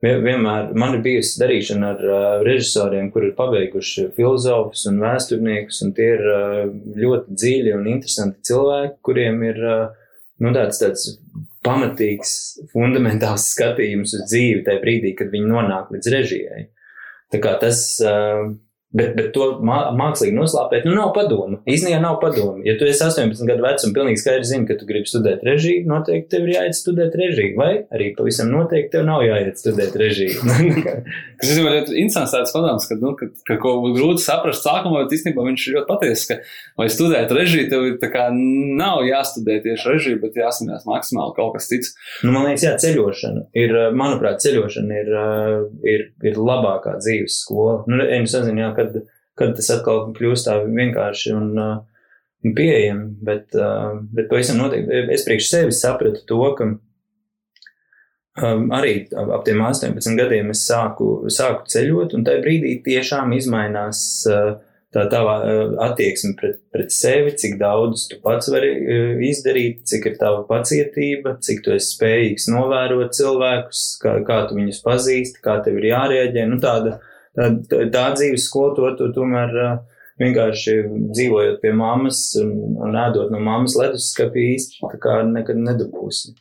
vienmēr 0.03 0.73
man 0.75 0.97
ir 0.97 1.03
bijusi 1.05 1.39
darīšana 1.41 1.91
ar 1.95 2.01
uh, 2.09 2.23
režisoriem, 2.47 3.11
kur 3.15 3.27
ir 3.29 3.37
pabeiguši 3.39 4.09
filozofus 4.17 4.85
un 4.91 4.99
vēsturniekus, 5.03 5.83
un 5.87 5.93
tie 5.97 6.09
ir 6.17 6.25
uh, 6.27 6.63
ļoti 6.99 7.37
dziļi 7.39 7.75
un 7.77 7.87
interesanti 7.93 8.51
cilvēki, 8.51 8.99
kuriem 9.07 9.43
ir 9.47 9.63
uh, 9.63 9.85
nu, 10.43 10.51
tāds, 10.57 10.83
tāds 10.83 11.07
pamatīgs, 11.63 12.35
fundamentāls 12.73 13.47
skatījums 13.55 14.17
uz 14.19 14.27
dzīvi 14.27 14.65
tajā 14.67 14.83
brīdī, 14.83 15.15
kad 15.19 15.31
viņi 15.31 15.53
nonāk 15.53 15.95
līdz 15.95 16.13
režijai. 16.17 16.67
Tā 17.33 17.39
kā 17.43 17.55
tas, 17.63 17.85
uh, 18.03 18.51
Bet, 18.93 19.15
bet 19.17 19.31
to 19.33 19.47
mā, 19.65 19.79
mākslīgi 19.97 20.35
noslāpēt, 20.37 20.85
nu, 20.85 20.93
nav 20.99 21.15
padomu. 21.17 21.63
Īstenībā 21.65 22.01
nav 22.03 22.19
padomu. 22.21 22.61
Ja 22.67 22.75
tu 22.77 22.85
esi 22.85 23.01
18 23.07 23.49
gadu 23.49 23.65
vecs 23.65 23.87
un 23.89 23.95
pilnīgi 23.97 24.21
skaidri 24.21 24.49
zini, 24.51 24.67
ka 24.69 24.77
tu 24.77 24.89
gribi 24.89 25.09
studēt 25.09 25.41
režiju, 25.49 25.87
noteikti 25.89 26.29
tev 26.35 26.45
ir 26.45 26.59
jāiet 26.59 26.77
studēt 26.77 27.17
režiju. 27.17 27.55
Vai 27.57 27.71
arī 27.95 28.11
pavisam 28.19 28.53
noteikti 28.53 28.93
tev 28.93 29.07
nav 29.09 29.25
jāiet 29.25 29.57
studēt 29.63 29.97
režiju. 29.97 30.45
Kas 31.43 31.57
ir 31.59 31.65
ļoti 31.67 31.97
interesants 31.99 32.33
tāds 32.37 32.53
padoms, 32.55 32.85
ka, 32.87 32.97
nu, 33.01 33.13
ka, 33.19 33.27
ka 33.49 33.57
ko 33.59 33.73
grūti 33.97 34.23
saprast 34.23 34.63
sākumā, 34.63 35.01
bet 35.03 35.15
īstenībā 35.17 35.43
viņš 35.49 35.65
ir 35.67 35.77
ļoti 35.77 35.89
patiesas, 35.89 36.27
ka, 36.29 36.37
lai 36.79 36.87
studētu 36.95 37.35
režiju, 37.39 37.69
tev 37.73 37.87
ir 37.89 37.97
nav 38.79 39.03
jāstudē 39.09 39.57
tieši 39.65 39.91
režija, 39.91 40.21
bet 40.23 40.39
jāsamās 40.39 40.87
maksimāli 40.87 41.35
kaut 41.35 41.57
kas 41.57 41.67
cits. 41.73 41.97
Nu, 42.23 42.31
man 42.31 42.47
liekas, 42.47 42.67
jā, 42.69 42.77
ceļošana 42.85 43.43
ir, 43.59 43.75
manuprāt, 43.99 44.39
ceļošana 44.45 45.01
ir, 45.03 45.11
ir, 45.95 46.07
ir 46.31 46.39
labākā 46.39 46.95
dzīves 47.01 47.41
skola. 47.43 47.81
Nu, 47.91 47.99
es 48.07 48.37
nezinu, 48.39 48.63
jā, 48.63 48.71
kad, 48.79 49.01
kad 49.39 49.59
tas 49.59 49.73
atkal 49.75 50.13
kļūst 50.15 50.47
tā 50.47 50.61
vienkārši 50.63 51.35
un, 51.41 51.51
un 52.47 52.55
pieejami, 52.55 53.11
bet, 53.27 53.51
bet 54.15 54.31
pavisam 54.31 54.63
noteikti 54.63 55.05
es 55.19 55.27
priekš 55.27 55.51
sevis 55.57 55.83
sapratu 55.83 56.23
to, 56.31 56.43
ka 56.59 56.71
Um, 58.41 58.71
arī 58.73 58.95
ap 59.13 59.43
tiem 59.45 59.61
18 59.61 60.15
gadiem 60.17 60.55
es 60.55 60.63
sāku, 60.65 61.27
sāku 61.29 61.67
ceļot, 61.69 62.15
un 62.17 62.23
tajā 62.25 62.41
brīdī 62.41 62.79
tiešām 62.87 63.35
izmainās 63.37 63.99
uh, 64.31 64.55
tā 64.93 65.03
tava 65.13 65.35
uh, 65.45 65.75
attieksme 65.85 66.33
pret, 66.39 66.63
pret 66.73 66.95
sevi, 66.97 67.35
cik 67.37 67.59
daudz 67.61 68.07
tu 68.09 68.17
pats 68.25 68.49
vari 68.53 68.71
uh, 68.73 69.21
izdarīt, 69.29 69.83
cik 69.89 70.09
ir 70.09 70.17
tava 70.21 70.47
pacietība, 70.49 71.35
cik 71.45 71.61
tu 71.67 71.75
esi 71.77 71.93
spējīgs 71.93 72.49
novērot 72.55 73.13
cilvēkus, 73.19 73.83
kā, 74.01 74.15
kā 74.25 74.39
tu 74.49 74.57
viņus 74.57 74.81
pazīsti, 74.87 75.43
kā 75.45 75.59
tev 75.67 75.77
ir 75.83 75.91
jārēģē. 75.91 76.47
Nu, 76.49 76.57
tāda, 76.63 76.99
tā, 77.37 77.51
tā, 77.69 77.83
tā 77.93 78.07
dzīves 78.17 78.47
skola 78.49 78.73
to, 78.79 78.95
to 78.97 79.11
tomēr 79.17 79.53
vienkārši 80.23 80.79
dzīvojot 81.13 81.61
pie 81.61 81.75
mammas 81.77 82.25
un, 82.41 82.57
un 82.81 82.97
ēdot 82.97 83.33
no 83.33 83.45
mammas 83.45 83.77
leduskapī 83.77 84.55
īsti 84.55 84.93
tā 85.05 85.21
nekad 85.29 85.61
nedabūsi. 85.69 86.33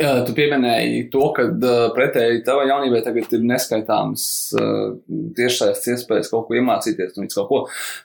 Tu 0.00 0.32
pieminēji 0.36 1.02
to, 1.12 1.26
ka 1.36 1.44
pretēji 1.96 2.40
tavai 2.46 2.70
jaunībai 2.70 3.02
tagad 3.04 3.34
ir 3.36 3.42
neskaitāmas 3.44 4.24
tiešsaistes 5.36 5.90
iespējas 5.94 6.30
kaut 6.32 6.46
ko 6.48 6.56
iemācīties 6.56 7.18
un 7.20 7.28
kaut 7.34 7.48
ko. 7.50 7.58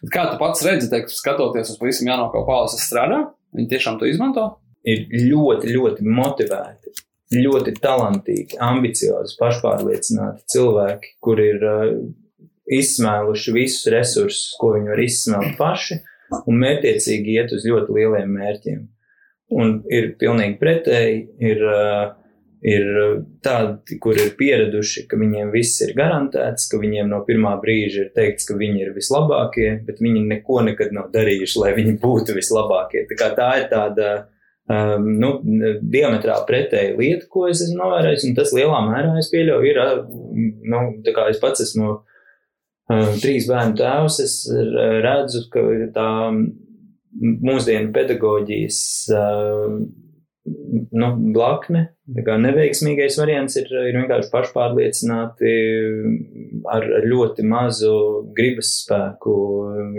Bet 0.03 0.11
kā 0.11 0.25
tu 0.31 0.39
pats 0.41 0.65
redzi, 0.67 0.89
teikt, 0.91 1.13
skatoties 1.15 1.71
uz 1.71 1.79
pavisam 1.79 2.09
jauno 2.11 2.27
kaut 2.33 2.47
paudzes 2.49 2.83
strādā, 2.83 3.21
viņi 3.55 3.71
tiešām 3.71 3.99
to 4.01 4.09
izmanto? 4.09 4.49
Ir 4.85 5.07
ļoti, 5.07 5.71
ļoti 5.71 6.07
motivēti, 6.17 6.91
ļoti 7.39 7.75
talantīgi, 7.81 8.59
ambiciozi, 8.61 9.37
pašpārliecināti 9.39 10.45
cilvēki, 10.51 11.15
kuri 11.23 11.47
ir 11.53 11.65
izsmēluši 12.75 13.55
visus 13.55 13.87
resursus, 13.93 14.51
ko 14.59 14.73
viņi 14.75 14.91
var 14.91 15.01
izsmelt 15.05 15.55
paši, 15.57 16.01
un 16.43 16.59
mērķiecīgi 16.59 17.39
iet 17.39 17.55
uz 17.55 17.65
ļoti 17.69 17.95
lieliem 17.95 18.35
mērķiem. 18.35 18.83
Un 19.53 19.75
ir 19.93 20.15
pilnīgi 20.17 20.57
pretēji, 20.57 21.17
ir, 21.45 21.59
ir 22.65 22.87
tādi, 23.45 23.97
kur 24.01 24.17
ir 24.17 24.31
pieraduši, 24.39 25.05
ka 25.09 25.19
viņiem 25.21 25.51
viss 25.53 25.83
ir 25.85 25.93
garantēts, 25.97 26.65
ka 26.71 26.79
viņiem 26.81 27.11
no 27.11 27.21
pirmā 27.27 27.53
brīža 27.61 28.07
ir 28.07 28.13
teikts, 28.15 28.47
ka 28.49 28.57
viņi 28.57 28.87
ir 28.87 28.95
vislabākie, 28.95 29.67
bet 29.85 30.01
viņi 30.01 30.23
neko 30.31 30.63
nekad 30.71 30.95
nav 30.97 31.11
darījuši, 31.13 31.59
lai 31.61 31.75
viņi 31.77 31.99
būtu 32.01 32.37
vislabākie. 32.37 33.05
Tā, 33.13 33.29
tā 33.37 33.51
ir 33.61 33.69
tāda 33.69 34.09
um, 34.65 35.13
nu, 35.21 35.31
diametrāli 35.93 36.49
pretēja 36.49 36.97
lieta, 36.97 37.29
ko 37.29 37.45
es 37.51 37.61
esmu 37.67 37.83
novērojis, 37.83 38.25
un 38.25 38.35
tas 38.41 38.53
lielā 38.57 38.81
mērā 38.89 39.13
es 39.21 39.29
pieļauju, 39.29 39.69
ir, 39.69 39.81
nu, 40.73 40.83
tā 41.05 41.13
kā 41.13 41.29
es 41.29 41.37
pats 41.43 41.67
esmu 41.67 41.91
um, 41.93 43.15
trīs 43.21 43.45
bērnu 43.51 43.77
tēvs, 43.77 44.21
es 44.25 44.39
redzu, 45.05 45.45
ka 45.53 45.69
tā 45.93 46.11
mūsdienu 47.21 47.93
pedagoģijas 47.95 48.79
nu, 50.45 51.09
blakne. 51.33 51.87
Neveiksmīgais 52.05 53.17
variants 53.17 53.57
ir, 53.59 53.69
ir 53.89 53.97
vienkārši 53.97 54.31
pašpārliecināti 54.33 55.53
ar 56.71 56.85
ļoti 57.05 57.45
mazu 57.49 57.95
gribas 58.35 58.75
spēku 58.83 59.37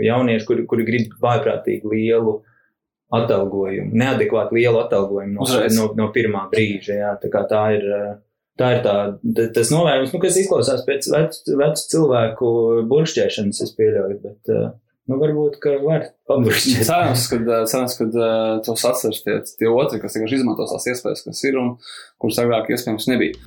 jaunieši, 0.05 0.47
kuri, 0.47 0.67
kuri 0.69 0.87
grib 0.87 1.17
vājprātīgi 1.23 1.91
lielu 1.91 2.37
atalgojumu, 3.17 3.93
neadekvāti 3.95 4.57
lielu 4.59 4.79
atalgojumu 4.81 5.37
no, 5.37 5.59
no, 5.75 5.91
no 5.95 6.07
pirmā 6.15 6.47
brīža. 6.51 7.01
Jā, 7.01 7.11
tā, 7.23 7.43
tā 7.49 7.65
ir. 7.79 7.91
Tā 8.57 8.71
ir 8.73 8.79
tā, 8.81 8.93
tas 9.53 9.69
novērojums, 9.69 10.15
nu, 10.15 10.19
kas 10.23 10.37
izklausās 10.41 10.79
pēc 10.87 11.05
vecu, 11.13 11.51
vecu 11.59 11.83
cilvēku 11.91 12.47
buršķēšanas, 12.89 13.59
es 13.61 13.75
pieļauju, 13.77 14.15
bet 14.23 14.49
uh, 14.49 14.71
Nu, 15.07 15.15
varbūt, 15.21 15.53
ka 15.63 15.77
var 15.79 16.09
paburšķēt. 16.27 16.81
Cerams, 16.83 17.29
ka, 17.31 17.37
cerams, 17.71 17.93
ka 17.95 18.05
uh, 18.11 18.57
tos 18.65 18.81
atceras 18.89 19.21
tie, 19.23 19.37
tie 19.55 19.69
otri, 19.71 20.01
kas 20.01 20.17
vienkārši 20.17 20.41
izmantos 20.41 20.73
tās 20.73 20.87
iespējas, 20.91 21.21
kas 21.23 21.43
ir 21.47 21.55
un 21.61 21.69
kuras 22.19 22.41
agrāk 22.43 22.67
iespējams 22.75 23.07
nebija. 23.07 23.39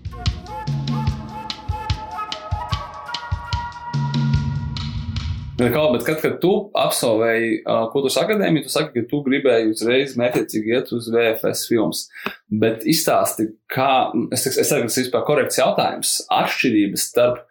Kā, 5.61 5.83
bet 5.93 6.07
kad, 6.07 6.17
kad 6.23 6.41
tu 6.41 6.55
absolvēji 6.81 7.53
uh, 7.59 7.83
kultūras 7.93 8.17
akadēmiju, 8.23 8.65
tu 8.65 8.73
saki, 8.73 8.95
ka 8.95 9.11
tu 9.13 9.21
gribēji 9.29 9.75
uzreiz 9.75 10.17
mērķiecīgi 10.17 10.77
iet 10.79 10.97
uz 10.97 11.13
VFS 11.13 11.69
filmas. 11.69 12.07
Bet 12.49 12.89
izstāsti, 12.89 13.51
kā, 13.69 14.09
es, 14.33 14.49
es 14.49 14.65
ka 14.65 14.81
tas 14.81 14.97
ir 14.97 15.11
vispār 15.11 15.29
korekts 15.29 15.61
jautājums, 15.61 16.17
atšķirības 16.41 17.09
starp 17.13 17.45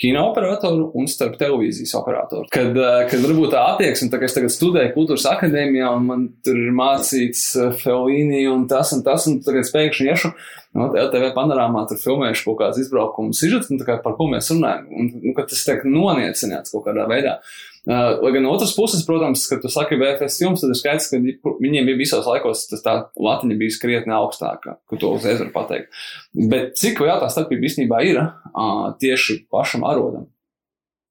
kino 0.00 0.24
operatoru 0.30 0.88
un 0.98 1.06
starp 1.10 1.36
televīzijas 1.38 1.94
operatoru. 1.98 2.48
Kad, 2.54 2.76
eh, 2.76 3.04
kad 3.10 3.22
varbūt 3.22 3.52
tā 3.54 3.62
attieksme, 3.74 4.10
tā 4.10 4.18
kā 4.20 4.28
es 4.28 4.34
tagad 4.34 4.54
studēju 4.54 4.94
kultūras 4.96 5.26
akadēmijā 5.30 5.90
un 5.96 6.06
man 6.08 6.24
tur 6.44 6.58
ir 6.58 6.72
mācīts 6.74 7.44
eh, 7.60 7.70
Felīni 7.82 8.44
un 8.50 8.66
tas 8.70 8.92
un 8.96 9.04
tas, 9.06 9.28
un 9.30 9.40
tagad 9.46 9.70
pēkšņi 9.74 10.10
iešu, 10.10 10.32
no 10.74 10.88
nu, 10.88 10.98
LTV 11.04 11.30
panorāmā 11.36 11.86
tur 11.90 12.00
filmējuši 12.02 12.48
kaut 12.48 12.58
kāds 12.62 12.82
izbraukums 12.82 13.38
sižets, 13.38 13.70
un 13.70 13.78
tā 13.78 13.86
kā 13.90 14.00
par 14.02 14.18
ko 14.18 14.26
mēs 14.32 14.50
runājam, 14.50 14.90
un, 14.90 15.36
ka 15.36 15.46
tas 15.46 15.62
tiek 15.68 15.86
noniecināts 15.86 16.74
kaut 16.74 16.88
kādā 16.88 17.06
veidā. 17.10 17.38
Uh, 17.38 17.73
lai 17.86 18.32
gan 18.32 18.42
no 18.46 18.52
otras 18.54 18.72
puses, 18.76 19.04
protams, 19.06 19.44
kad 19.50 19.60
tu 19.60 19.68
saki 19.68 19.98
VFS 20.00 20.38
filmas, 20.40 20.62
tad 20.62 20.72
ir 20.72 20.78
skaidrs, 20.78 21.10
ka 21.10 21.20
viņiem 21.60 21.88
bija 21.90 22.00
visos 22.00 22.28
laikos 22.28 22.64
tas 22.70 22.84
tā 22.84 22.94
latiņa 23.20 23.58
bija 23.60 23.80
krietni 23.82 24.16
augstāka, 24.16 24.78
ka 24.88 25.00
to 25.00 25.12
uzreiz 25.18 25.42
var 25.42 25.52
pateikt. 25.52 25.92
Bet 26.32 26.74
cik 26.80 27.02
vēl 27.04 27.20
tā 27.20 27.28
starpība 27.32 27.68
īstenībā 27.68 28.00
ir 28.08 28.20
uh, 28.22 28.88
tieši 29.00 29.42
pašam 29.52 29.84
arodam? 29.84 30.30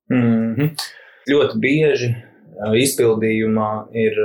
Mm 0.09 0.55
-hmm. 0.55 0.69
Ļoti 1.29 1.59
bieži 1.59 2.13
izpildījumā 2.77 3.69
ir, 3.97 4.17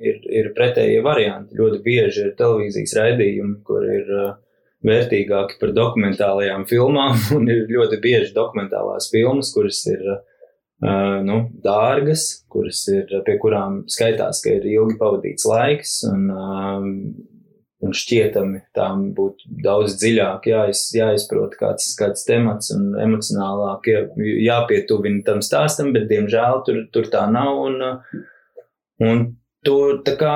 ir, 0.00 0.20
ir 0.40 0.52
pretējie 0.56 1.02
varianti. 1.04 1.56
Ļoti 1.58 1.82
bieži 1.84 2.22
ir 2.26 2.36
televīzijas 2.38 2.94
raidījumi, 2.96 3.56
kur 3.64 3.84
ir 3.84 4.06
vērtīgāki 4.86 5.58
par 5.60 5.72
dokumentālajām 5.76 6.64
filmām, 6.68 7.16
un 7.36 7.48
ir 7.48 7.66
ļoti 7.68 8.00
bieži 8.00 8.34
dokumentālās 8.34 9.10
filmas, 9.12 9.52
kuras 9.54 9.84
ir 9.86 10.00
uh, 10.00 10.20
nu, 10.80 11.40
dārgas, 11.64 12.44
kuras 12.48 12.86
ir 12.92 13.10
pie 13.26 13.36
kurām 13.42 13.82
skaitās, 13.90 14.40
ka 14.44 14.54
ir 14.56 14.64
ilgi 14.68 14.96
pavadīts 15.00 15.44
laiks, 15.48 15.98
un, 16.08 16.30
un 17.80 17.96
šķietami 17.96 18.62
tām 18.76 19.10
būtu 19.16 19.50
daudz 19.64 19.98
dziļāk 20.00 20.48
jāiz, 20.48 20.86
jāizprot 20.96 21.58
kāds, 21.60 21.92
kāds 21.98 22.24
temats 22.28 22.72
un 22.76 22.94
emocionālāk 23.00 23.92
jā, 23.92 24.06
jāpietuvina 24.46 25.24
tam 25.26 25.44
stāstam, 25.44 25.92
bet 25.96 26.08
diemžēl 26.12 26.64
tur, 26.64 26.82
tur 26.94 27.12
tā 27.12 27.26
nav, 27.32 27.60
un, 27.68 28.26
un 29.04 29.24
tur 29.66 30.02
tā 30.06 30.16
kā 30.20 30.34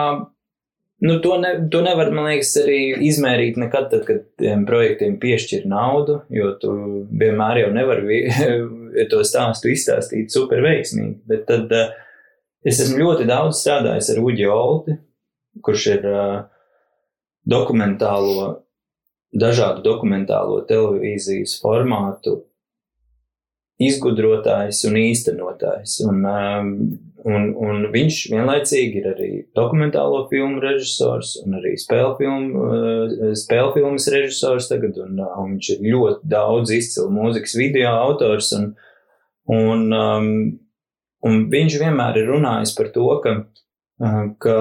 Nu, 1.05 1.19
to, 1.21 1.35
ne, 1.37 1.69
to 1.69 1.83
nevar, 1.85 2.09
man 2.15 2.31
liekas, 2.31 2.55
arī 2.63 2.79
izmērīt 3.05 3.59
nekad, 3.61 3.91
tad, 3.91 4.07
kad 4.09 4.23
tiem 4.41 4.63
projektiem 4.65 5.19
piešķir 5.21 5.67
naudu, 5.69 6.21
jo 6.33 6.53
tu 6.63 6.71
vienmēr 7.11 7.61
jau 7.61 7.73
nevari 7.75 8.23
to 9.11 9.21
stāstu 9.27 9.71
izstāstīt 9.73 10.33
super 10.35 10.63
veiksmīgi. 10.65 11.19
Bet 11.29 11.47
tad 11.51 11.73
uh, 11.75 11.93
es 12.65 12.81
esmu 12.85 13.03
ļoti 13.03 13.29
daudz 13.29 13.61
strādājis 13.61 14.13
ar 14.15 14.23
Uģi 14.25 14.49
Olti, 14.51 14.97
kurš 15.65 15.87
ir 15.97 16.09
uh, 16.11 16.35
dokumentālo, 17.45 18.49
dažādu 19.35 19.85
dokumentālo 19.85 20.63
televīzijas 20.69 21.59
formātu 21.63 22.41
izgudrotājs 23.83 24.85
un 24.89 24.99
īstenotājs. 25.01 25.99
Un, 26.07 26.21
um, 26.29 26.71
un, 27.27 27.47
un 27.67 27.87
viņš 27.93 28.19
vienlaicīgi 28.33 29.01
ir 29.01 29.09
arī 29.11 29.31
dokumentālo 29.57 30.25
filmu 30.31 30.63
režisors 30.63 31.35
un 31.43 31.59
arī 31.59 31.75
spēļu 31.81 32.13
filmu, 32.21 32.67
uh, 32.69 34.11
režisors 34.15 34.71
tagad, 34.71 34.99
un, 35.03 35.19
uh, 35.19 35.39
un 35.43 35.57
viņš 35.57 35.71
ir 35.77 35.89
ļoti 35.95 36.31
daudz 36.35 36.75
izcilu 36.77 37.11
mūzikas 37.15 37.57
video 37.59 37.95
autors, 38.05 38.53
un, 38.59 38.71
un, 39.51 39.89
um, 39.91 40.31
un 41.27 41.43
viņš 41.51 41.81
vienmēr 41.83 42.23
ir 42.23 42.31
runājis 42.31 42.77
par 42.79 42.93
to, 42.95 43.09
ka, 43.25 43.39
uh, 44.05 44.23
ka 44.39 44.61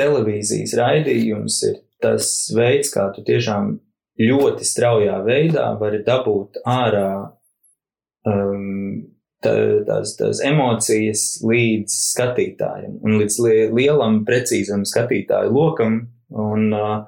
televīzijas 0.00 0.74
raidījums 0.80 1.62
ir 1.68 1.78
tas 2.00 2.48
veids, 2.56 2.90
kā 2.94 3.10
tu 3.14 3.22
tiešām 3.26 3.76
ļoti 4.20 4.66
straujā 4.66 5.20
veidā 5.24 5.70
vari 5.80 6.00
dabūt 6.04 6.60
ārā 6.68 7.12
um, 8.28 9.06
tā, 9.44 9.54
tās, 9.88 10.16
tās 10.18 10.42
emocijas 10.44 11.24
līdz 11.46 11.96
skatītājam 12.10 12.98
un 13.04 13.16
līdz 13.20 13.38
li 13.44 13.56
lielam, 13.80 14.22
precīzam 14.28 14.84
skatītāju 14.88 15.54
lokam. 15.54 16.02
Un, 16.30 16.68
uh, 16.76 17.00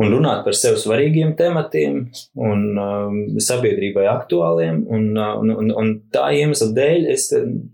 un 0.00 0.08
runāt 0.10 0.40
par 0.42 0.56
sev 0.56 0.78
svarīgiem 0.80 1.36
tematiem 1.38 2.00
un 2.40 2.62
um, 2.80 3.18
sabiedrībai 3.38 4.08
aktuāliem. 4.10 4.80
Un, 4.90 5.04
uh, 5.14 5.36
un, 5.38 5.52
un, 5.54 5.70
un 5.82 5.92
tā 6.14 6.30
iemesla 6.34 6.70
dēļ 6.74 7.06
es, 7.12 7.28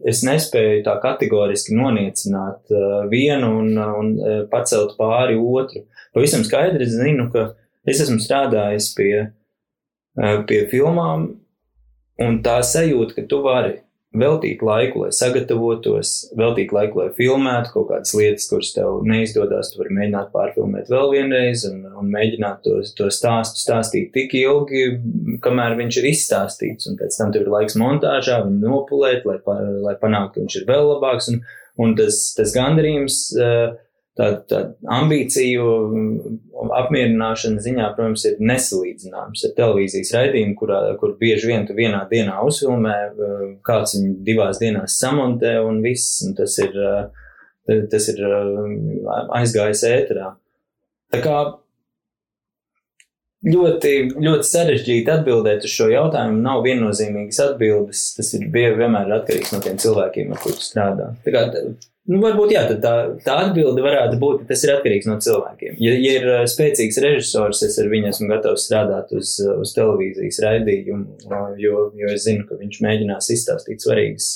es 0.05 0.25
nespēju 0.27 0.83
tā 0.85 0.99
kategoriski 1.01 1.77
noniecināt 1.79 2.75
uh, 2.75 3.07
vienu 3.13 3.55
un, 3.63 3.73
un 4.03 4.13
pacelt 4.53 4.99
pāri 4.99 5.39
otru. 5.41 5.87
Pavisam 6.17 6.45
skaidri 6.45 6.89
zinu, 6.91 7.31
ka 7.33 7.55
es 7.89 8.03
esmu 8.05 8.19
strādājis 8.21 8.93
pie, 8.97 9.11
pie 10.49 10.63
filmām, 10.71 11.27
un 12.23 12.41
tā 12.45 12.61
sajūta, 12.65 13.19
ka 13.19 13.27
tu 13.31 13.43
vari 13.45 13.81
veltīt 14.17 14.63
laiku, 14.65 15.03
lai 15.05 15.11
sagatavotos, 15.15 16.13
veltīt 16.39 16.73
laiku, 16.75 17.03
lai 17.03 17.09
filmētu 17.17 17.73
kaut 17.75 17.89
kādas 17.91 18.15
lietas, 18.17 18.47
kuras 18.51 18.73
tev 18.77 19.03
neizdodas. 19.07 19.73
Tu 19.73 19.81
vari 19.81 19.97
mēģināt 19.99 20.33
pārfilmēt 20.35 20.91
vēl 20.93 21.13
vienreiz 21.13 21.67
un, 21.69 21.83
un 22.01 22.11
mēģināt 22.13 22.63
to, 22.65 22.79
to 22.97 23.11
stāstu 23.13 23.61
stāstīt 23.61 24.13
tik 24.17 24.35
ilgi, 24.39 24.87
kamēr 25.45 25.77
viņš 25.81 26.01
ir 26.01 26.11
izstāstīts. 26.13 26.91
Un 26.91 26.99
pēc 27.01 27.19
tam 27.21 27.35
tev 27.35 27.47
ir 27.47 27.53
laiks 27.53 27.79
montāžā, 27.81 28.41
viņu 28.47 28.63
nopulēt, 28.65 29.27
lai, 29.29 29.41
lai 29.85 29.97
panāktu, 30.01 30.39
ka 30.39 30.45
viņš 30.47 30.61
ir 30.61 30.69
vēl 30.71 30.93
labāks. 30.95 31.33
Un, 31.33 31.43
un 31.83 31.97
tas, 31.99 32.23
tas 32.39 32.55
gandarījums. 32.57 33.21
Uh, 33.37 33.75
tā, 34.17 34.29
tā 34.49 34.61
ambīciju 34.97 35.67
apmierināšana 36.77 37.63
ziņā, 37.65 37.91
protams, 37.97 38.25
ir 38.31 38.41
nesalīdzināms 38.51 39.45
ar 39.49 39.55
televīzijas 39.59 40.15
raidījumu, 40.17 40.57
kurā, 40.61 40.81
kur 41.01 41.17
bieži 41.21 41.53
vien 41.53 41.69
tu 41.69 41.77
vienā 41.77 42.05
dienā 42.11 42.39
uzfilmē, 42.47 42.97
eh, 42.97 43.45
kāds 43.67 43.97
viņu 43.99 44.17
divās 44.27 44.63
dienās 44.63 44.97
samontē 45.03 45.59
un 45.67 45.83
viss, 45.85 46.23
un 46.27 46.35
tas 46.39 46.59
ir, 46.65 46.75
eh, 46.77 47.87
tas 47.93 48.09
ir 48.09 48.25
aizgājis 49.37 49.85
ēterā. 49.91 50.35
Tā 51.13 51.23
kā 51.23 51.39
ļoti, 53.47 53.93
ļoti 54.17 54.49
sarežģīti 54.49 55.13
atbildēt 55.13 55.67
uz 55.67 55.75
šo 55.75 55.89
jautājumu. 55.93 56.41
Nav 56.43 56.65
viennozīmīgas 56.67 57.41
atbildes. 57.45 58.15
Tas 58.17 58.33
ir 58.35 58.49
vienmēr 58.51 59.13
atkarīgs 59.21 59.53
no 59.55 59.61
tiem 59.65 59.79
cilvēkiem, 59.83 60.33
ar 60.33 60.43
kuriem 60.43 60.63
strādā. 60.63 61.11
Tā 61.27 61.35
kā 61.35 61.45
Nu, 62.07 62.21
varbūt 62.23 62.53
jā, 62.55 62.61
tā, 62.83 62.93
tā 63.25 63.35
atbilde 63.49 63.83
varētu 63.83 64.21
būt, 64.23 64.43
ka 64.43 64.53
tas 64.53 64.61
ir 64.63 64.77
atkarīgs 64.77 65.09
no 65.11 65.17
cilvēkiem. 65.23 65.75
Ja, 65.83 65.95
ja 65.99 66.13
ir 66.21 66.29
spēcīgs 66.53 67.01
režisors, 67.03 67.65
es 67.67 67.81
ar 67.83 67.91
viņu 67.91 68.13
esmu 68.13 68.29
gatavs 68.31 68.69
strādāt 68.69 69.11
uz, 69.17 69.33
uz 69.43 69.73
televīzijas 69.75 70.39
raidījumu, 70.45 71.17
jo, 71.59 71.89
jo 71.99 72.13
es 72.15 72.23
zinu, 72.29 72.47
ka 72.47 72.61
viņš 72.61 72.79
mēģinās 72.87 73.33
izstāstīt 73.35 73.83
svarīgas, 73.83 74.31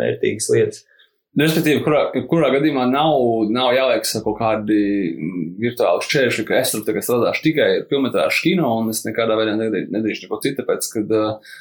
vērtīgas 0.00 0.48
lietas. 0.54 0.80
Respektīvi, 1.34 1.82
kurā, 1.84 2.00
kurā 2.30 2.48
gadījumā 2.54 2.86
nav, 2.88 3.18
nav 3.52 3.72
jāliek 3.74 4.08
kaut 4.24 4.38
kādi 4.38 4.80
virtuāli 5.60 6.08
šķēršļi, 6.08 6.44
ka 6.48 6.60
es 6.60 6.72
tur 6.72 6.84
tagad 6.86 7.04
strādāšu 7.04 7.44
tikai 7.50 7.70
filmu 7.90 8.12
kino, 8.40 8.70
un 8.80 8.92
es 8.94 9.02
nekādā 9.04 9.36
veidā 9.40 9.58
nedarīšu 9.58 10.24
neko 10.24 10.38
citu, 10.44 10.62
tāpēc, 10.62 10.92
ka 10.94 11.02
uh, 11.10 11.56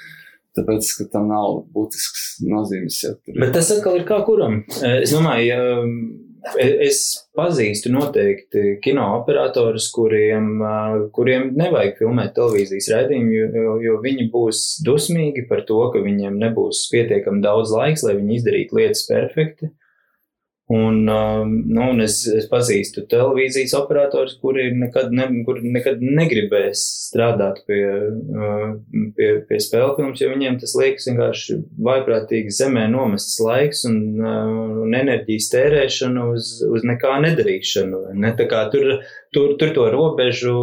Tāpēc, 0.53 0.89
ka 0.99 1.07
tam 1.15 1.31
nav 1.31 1.63
būtisks 1.73 2.27
nozīmes. 2.45 2.99
Ja 3.05 3.15
Bet 3.39 3.55
tas 3.55 3.71
atkal 3.73 3.97
ir 3.97 4.05
kā 4.05 4.19
kuram. 4.27 4.61
Es 4.85 5.13
domāju, 5.15 5.47
ja 5.49 5.61
es 6.59 6.99
pazīstu 7.37 7.91
noteikti 7.93 8.77
kino 8.83 9.05
operatorus, 9.17 9.87
kuriem, 9.95 10.49
kuriem 11.15 11.51
nevajag 11.57 11.97
filmēt 12.01 12.33
televīzijas 12.35 12.89
raidījumu, 12.93 13.33
jo, 13.33 13.75
jo 13.83 13.99
viņi 14.03 14.27
būs 14.33 14.63
dusmīgi 14.85 15.45
par 15.49 15.63
to, 15.69 15.79
ka 15.93 16.03
viņiem 16.03 16.37
nebūs 16.41 16.85
pietiekami 16.91 17.43
daudz 17.43 17.73
laiks, 17.75 18.03
lai 18.07 18.17
viņi 18.19 18.39
izdarītu 18.39 18.79
lietas 18.79 19.05
perfekti. 19.09 19.71
Un, 20.73 21.07
um, 21.07 21.49
nu, 21.67 21.81
un 21.91 22.01
es, 22.01 22.15
es 22.33 22.47
pazīstu 22.49 23.03
televīzijas 23.11 23.75
operatorus, 23.77 24.37
kuri 24.41 24.69
nekad, 24.73 25.11
ne, 25.13 25.27
kuri 25.45 25.69
nekad 25.69 25.99
negribēs 26.01 26.81
strādāt 27.09 27.59
pie, 27.67 27.81
uh, 27.83 28.63
pie, 29.17 29.27
pie 29.49 29.59
spēļu 29.61 29.91
filmas, 29.99 30.23
jo 30.23 30.31
viņiem 30.31 30.57
tas 30.63 30.73
liekas 30.79 31.05
vienkārši 31.11 31.59
vaiprātīgi 31.89 32.55
zemē 32.57 32.87
nomests 32.89 33.35
laiks 33.43 33.83
un, 33.89 33.99
uh, 34.23 34.55
un 34.87 34.97
enerģijas 34.97 35.51
tērēšana 35.53 36.25
uz, 36.31 36.55
uz 36.65 36.87
nekā 36.89 37.19
nedarīšanu. 37.27 38.01
Ne? 38.23 38.33
Tā 38.39 38.49
kā 38.49 38.65
tur, 38.73 38.95
tur, 39.35 39.53
tur 39.61 39.75
to 39.77 39.85
robežu 39.93 40.57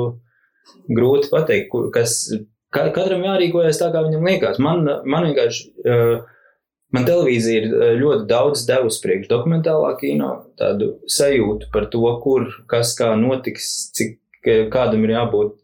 grūti 0.90 1.30
pateikt, 1.30 1.76
kas 1.94 2.18
katram 2.74 3.28
jārīkojas 3.28 3.78
tā, 3.78 3.92
kā 3.94 4.02
viņam 4.08 4.26
liekas. 4.32 4.58
Man, 4.64 4.88
man 5.04 5.30
vienkārši. 5.30 5.72
Uh, 5.86 6.36
Man 6.94 7.06
televīzija 7.06 7.62
ir 7.62 7.68
eh, 7.70 7.92
ļoti 8.00 8.26
daudz 8.30 8.64
devusi 8.68 9.00
priekš 9.04 9.30
dokumentālā 9.30 9.94
kino, 10.00 10.32
tādu 10.58 10.96
sajūtu 11.10 11.70
par 11.74 11.86
to, 11.92 12.02
kur, 12.24 12.48
kas 12.70 12.96
kā 12.98 13.12
notiks, 13.18 13.70
cik 13.96 14.18
kādam 14.72 15.04
ir 15.06 15.14
jābūt 15.14 15.56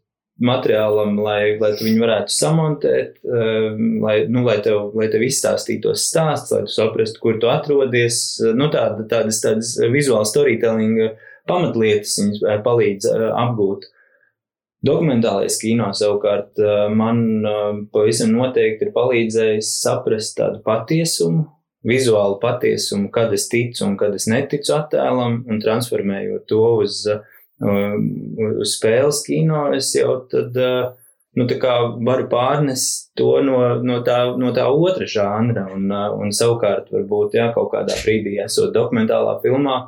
materiālam, 0.47 1.15
lai, 1.25 1.57
lai 1.57 1.71
tu 1.79 1.87
viņu 1.87 2.03
varētu 2.05 2.35
samontēt, 2.35 3.19
eh, 3.25 3.83
lai, 4.05 4.17
nu, 4.31 4.45
lai, 4.47 4.59
tev, 4.62 4.93
lai 4.99 5.09
tev 5.11 5.25
izstāstītos 5.27 6.07
stāsts, 6.12 6.53
lai 6.55 6.62
tu 6.69 6.75
saprastu, 6.77 7.23
kur 7.23 7.41
tu 7.43 7.51
atrodies. 7.51 8.21
Nu, 8.55 8.71
tāda, 8.73 9.09
tādas, 9.11 9.43
tādas 9.43 9.75
vizuāla 9.81 10.29
storytelling 10.29 11.17
pamatlietas 11.51 12.19
viņas 12.21 12.43
eh, 12.45 12.62
palīdz 12.62 13.11
apgūt. 13.33 13.91
Dokumentālais 14.87 15.57
kino 15.61 15.88
savukārt 15.96 16.61
eh, 16.61 16.87
man 16.92 17.22
eh, 17.46 17.79
pavisam 17.94 18.35
noteikti 18.37 18.87
ir 18.87 18.92
palīdzējis 18.94 19.70
saprast 19.81 20.37
tādu 20.38 20.61
patiesumu, 20.66 21.46
vizuālu 21.87 22.38
patiesumu, 22.42 23.09
kad 23.14 23.33
es 23.35 23.49
ticu 23.53 23.87
un 23.87 23.96
kad 24.01 24.14
es 24.16 24.29
neticu 24.31 24.75
attēlam, 24.77 25.40
un 25.49 25.62
transformējot 25.62 26.46
to 26.51 26.62
uz, 26.85 27.03
eh, 27.09 27.96
uz 28.61 28.77
spēles 28.77 29.22
kino, 29.27 29.66
es 29.77 29.92
jau 29.96 30.18
tad, 30.31 30.59
nu, 31.37 31.49
varu 32.05 32.29
pārnest 32.33 33.11
to 33.16 33.33
no, 33.46 33.59
no, 33.81 34.01
tā, 34.05 34.18
no 34.38 34.53
tā 34.57 34.68
otra 34.68 35.09
žanra, 35.09 35.66
un, 35.72 35.88
un 35.88 36.35
savukārt 36.37 36.92
varbūt, 36.92 37.38
jā, 37.40 37.49
kaut 37.57 37.72
kādā 37.72 37.96
brīdī 38.03 38.37
esot 38.44 38.77
dokumentālā 38.77 39.38
filmā, 39.44 39.87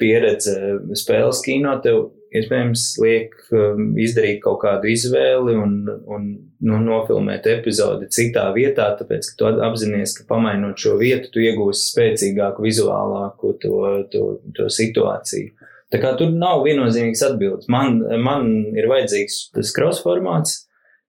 pieredze 0.00 0.54
spēles 0.98 1.38
kino 1.44 1.76
tev 1.84 2.08
iespējams 2.40 2.84
liek 3.02 3.34
um, 3.54 3.92
izdarīt 4.00 4.42
kaut 4.44 4.60
kādu 4.62 4.90
izvēli 4.92 5.56
un, 5.58 5.78
un 6.12 6.26
nu, 6.66 6.80
nofilmēt 6.82 7.48
epizodi 7.50 8.08
citā 8.12 8.46
vietā, 8.56 8.88
tāpēc, 8.98 9.30
ka 9.32 9.38
tu 9.40 9.48
apzinājies, 9.66 10.16
ka 10.18 10.28
pamainot 10.30 10.80
šo 10.80 10.96
vietu, 11.00 11.30
tu 11.32 11.44
iegūsi 11.44 11.90
spēcīgāku, 11.92 12.64
vizuālāku 12.66 13.54
to, 13.62 13.80
to, 14.12 14.28
to 14.56 14.68
situāciju. 14.72 15.52
Tā 15.92 16.00
kā 16.02 16.12
tur 16.18 16.32
nav 16.34 16.64
viennozīmīgs 16.66 17.22
atbildes. 17.28 17.68
Man, 17.70 18.00
man 18.22 18.48
ir 18.74 18.88
vajadzīgs 18.90 19.38
tas 19.54 19.74
cross 19.76 20.02
formāts, 20.02 20.64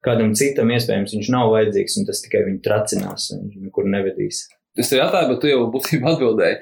kādam 0.06 0.36
citam 0.38 0.70
iespējams 0.76 1.16
viņš 1.16 1.32
nav 1.34 1.50
vajadzīgs, 1.56 1.98
un 2.00 2.10
tas 2.10 2.22
tikai 2.26 2.44
viņu 2.46 2.62
tracinās, 2.66 3.32
viņš 3.34 3.64
nekur 3.70 3.90
nevedīs. 3.90 4.46
Es 4.78 4.92
tev 4.92 5.02
jautāju, 5.02 5.32
bet 5.32 5.42
tu 5.42 5.50
jau 5.50 5.64
būtībā 5.74 6.14
atbildēji. 6.14 6.60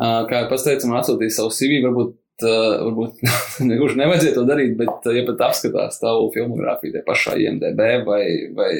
Kā 0.00 0.44
jau 0.46 0.56
teicu, 0.56 0.88
man 0.88 1.02
atsūtīja 1.02 1.36
savu 1.36 1.52
CV, 1.52 1.82
varbūt 1.84 2.14
uh, 2.46 2.80
varbūt 2.86 3.22
negluži 3.70 3.98
nevajadzētu 4.00 4.36
to 4.36 4.44
darīt, 4.48 4.74
bet, 4.78 4.92
uh, 5.06 5.14
ja 5.16 5.24
pat 5.28 5.44
apskatās 5.50 6.00
tavu 6.02 6.28
filmogrāfiju, 6.34 6.94
tie 6.94 7.02
pašā 7.06 7.36
IMDB 7.40 7.80
vai, 8.06 8.22
vai 8.56 8.70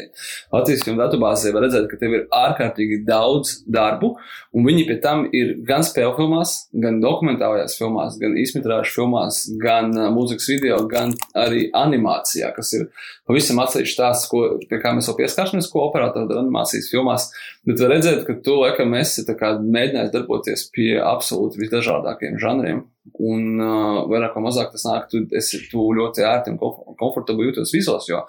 Latvijas 0.53 0.85
filmu 0.87 1.01
datubāzē, 1.03 1.53
var 1.55 1.67
redzēt, 1.67 1.89
ka 1.91 1.99
tev 2.01 2.17
ir 2.17 2.27
ārkārtīgi 2.35 3.03
daudz 3.09 3.61
darbu, 3.71 4.15
un 4.57 4.69
viņi 4.69 4.87
pie 4.89 4.99
tam 5.05 5.27
ir 5.37 5.57
gan 5.67 5.85
spēļu 5.87 6.17
filmās, 6.19 6.57
gan 6.85 7.01
dokumentālajās 7.05 7.79
filmās, 7.81 8.19
gan 8.21 8.37
īsmetrāžu 8.41 8.97
filmās, 9.01 9.43
gan 9.63 9.95
uh, 9.97 10.09
mūzikas 10.15 10.51
video, 10.53 10.83
gan 10.91 11.15
arī 11.39 11.69
animācijā, 11.77 12.53
kas 12.57 12.75
ir 12.79 12.89
pavisam 13.31 13.61
atsevišķi 13.63 13.99
tās, 14.01 14.25
ko, 14.31 14.43
pie 14.71 14.81
kā 14.83 14.95
mēs 14.97 15.11
vēl 15.11 15.21
pieskāršamies, 15.23 15.71
ko 15.71 15.85
operatori 15.87 16.29
dara 16.31 16.43
animācijas 16.45 16.91
filmās, 16.93 17.29
bet 17.69 17.83
var 17.83 17.95
redzēt, 17.95 18.25
ka 18.27 18.37
tu, 18.45 18.57
laikam, 18.63 18.95
esi 18.99 19.25
mēģinājis 19.27 20.15
darboties 20.15 20.67
pie 20.75 20.95
absolūti 21.03 21.61
visdažādākiem 21.63 22.39
žanriem. 22.43 22.85
Un 23.21 23.61
uh, 23.61 24.03
vairāk 24.11 24.37
vai 24.37 24.43
mazāk 24.45 24.75
tas 24.75 24.85
nāk, 24.85 25.07
tu, 25.11 25.23
esi, 25.37 25.63
tu 25.71 25.87
ļoti 25.97 26.25
ērti 26.27 26.53
un 26.53 26.59
komfortabli 27.01 27.49
jūties 27.49 27.73
visos, 27.73 28.09
jo 28.11 28.21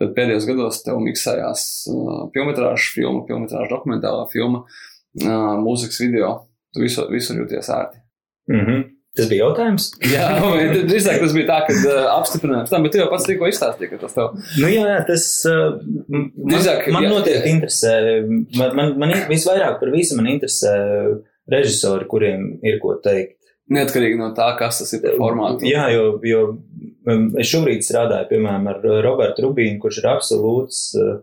pēdējos 0.00 0.48
gados 0.48 0.80
tev 0.84 0.98
miksējās 1.04 1.66
uh, 1.92 2.24
filmetrāžu 2.34 2.94
filma, 2.96 3.22
filmetrāžu 3.28 3.70
dokumentālā 3.70 4.24
filma, 4.32 4.64
uh, 4.64 5.52
mūzikas 5.60 6.00
video. 6.02 6.32
Tu 6.74 6.82
visur, 6.82 7.06
visur 7.12 7.38
jūties 7.38 7.68
ērti. 7.70 8.00
Mm 8.50 8.64
-hmm. 8.64 8.82
Tas 9.14 9.28
bija 9.30 9.44
jautājums. 9.44 9.84
jā, 10.14 10.24
drīzāk 10.88 11.20
tas 11.22 11.36
bija 11.36 11.46
tā, 11.52 11.60
ka 11.68 11.76
uh, 11.76 12.00
apstiprinājums 12.16 12.72
tam, 12.72 12.82
bet 12.82 12.96
tu 12.96 12.98
jau 12.98 13.10
pats 13.12 13.28
tikko 13.28 13.46
izstāstīji, 13.46 13.90
ka 13.92 14.00
tas 14.00 14.16
tev. 14.16 14.32
Nu 14.58 14.72
jā, 14.72 14.88
jā 14.90 14.98
tas 15.06 15.28
uh, 15.46 15.76
drīzāk, 16.10 16.88
man, 16.88 16.96
man 16.96 17.06
jā, 17.06 17.12
noteikti 17.12 17.48
jā. 17.48 17.54
interesē. 17.54 17.94
Man, 18.58 18.74
man, 18.80 18.98
man 18.98 19.14
visvairāk 19.30 19.78
par 19.78 19.94
visu 19.94 20.18
man 20.18 20.32
interesē 20.32 20.74
režisori, 21.54 22.08
kuriem 22.10 22.54
ir 22.66 22.80
ko 22.82 22.96
teikt. 23.04 23.38
Neatkarīgi 23.72 24.18
no 24.20 24.32
tā, 24.36 24.50
kas 24.58 24.82
tas 24.82 24.92
ir 24.92 25.00
par 25.04 25.14
formātu. 25.16 25.64
Jā, 25.64 25.86
jo, 25.94 26.18
jo 26.28 26.40
um, 26.52 27.30
es 27.40 27.48
šobrīd 27.48 27.84
strādāju, 27.86 28.28
piemēram, 28.34 28.66
ar 28.68 28.82
Robertu 29.06 29.46
Rubīnu, 29.46 29.78
kurš 29.80 30.02
ir 30.02 30.08
absolūts 30.10 30.80
uh, 31.00 31.14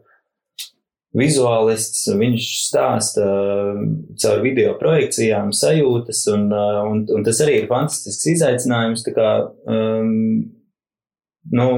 vizuālists. 1.17 2.07
Viņš 2.17 2.47
stāsta 2.63 3.27
uh, 3.27 3.83
caur 4.23 4.41
video 4.41 4.73
projekcijām 4.79 5.53
sajūtas, 5.53 6.23
un, 6.33 6.47
uh, 6.49 6.81
un, 6.89 7.05
un 7.13 7.27
tas 7.27 7.43
arī 7.45 7.59
ir 7.61 7.69
fantastisks 7.69 8.31
izaicinājums. 8.33 9.05
Kā, 9.13 9.29
um, 9.69 10.41
nu, 11.53 11.69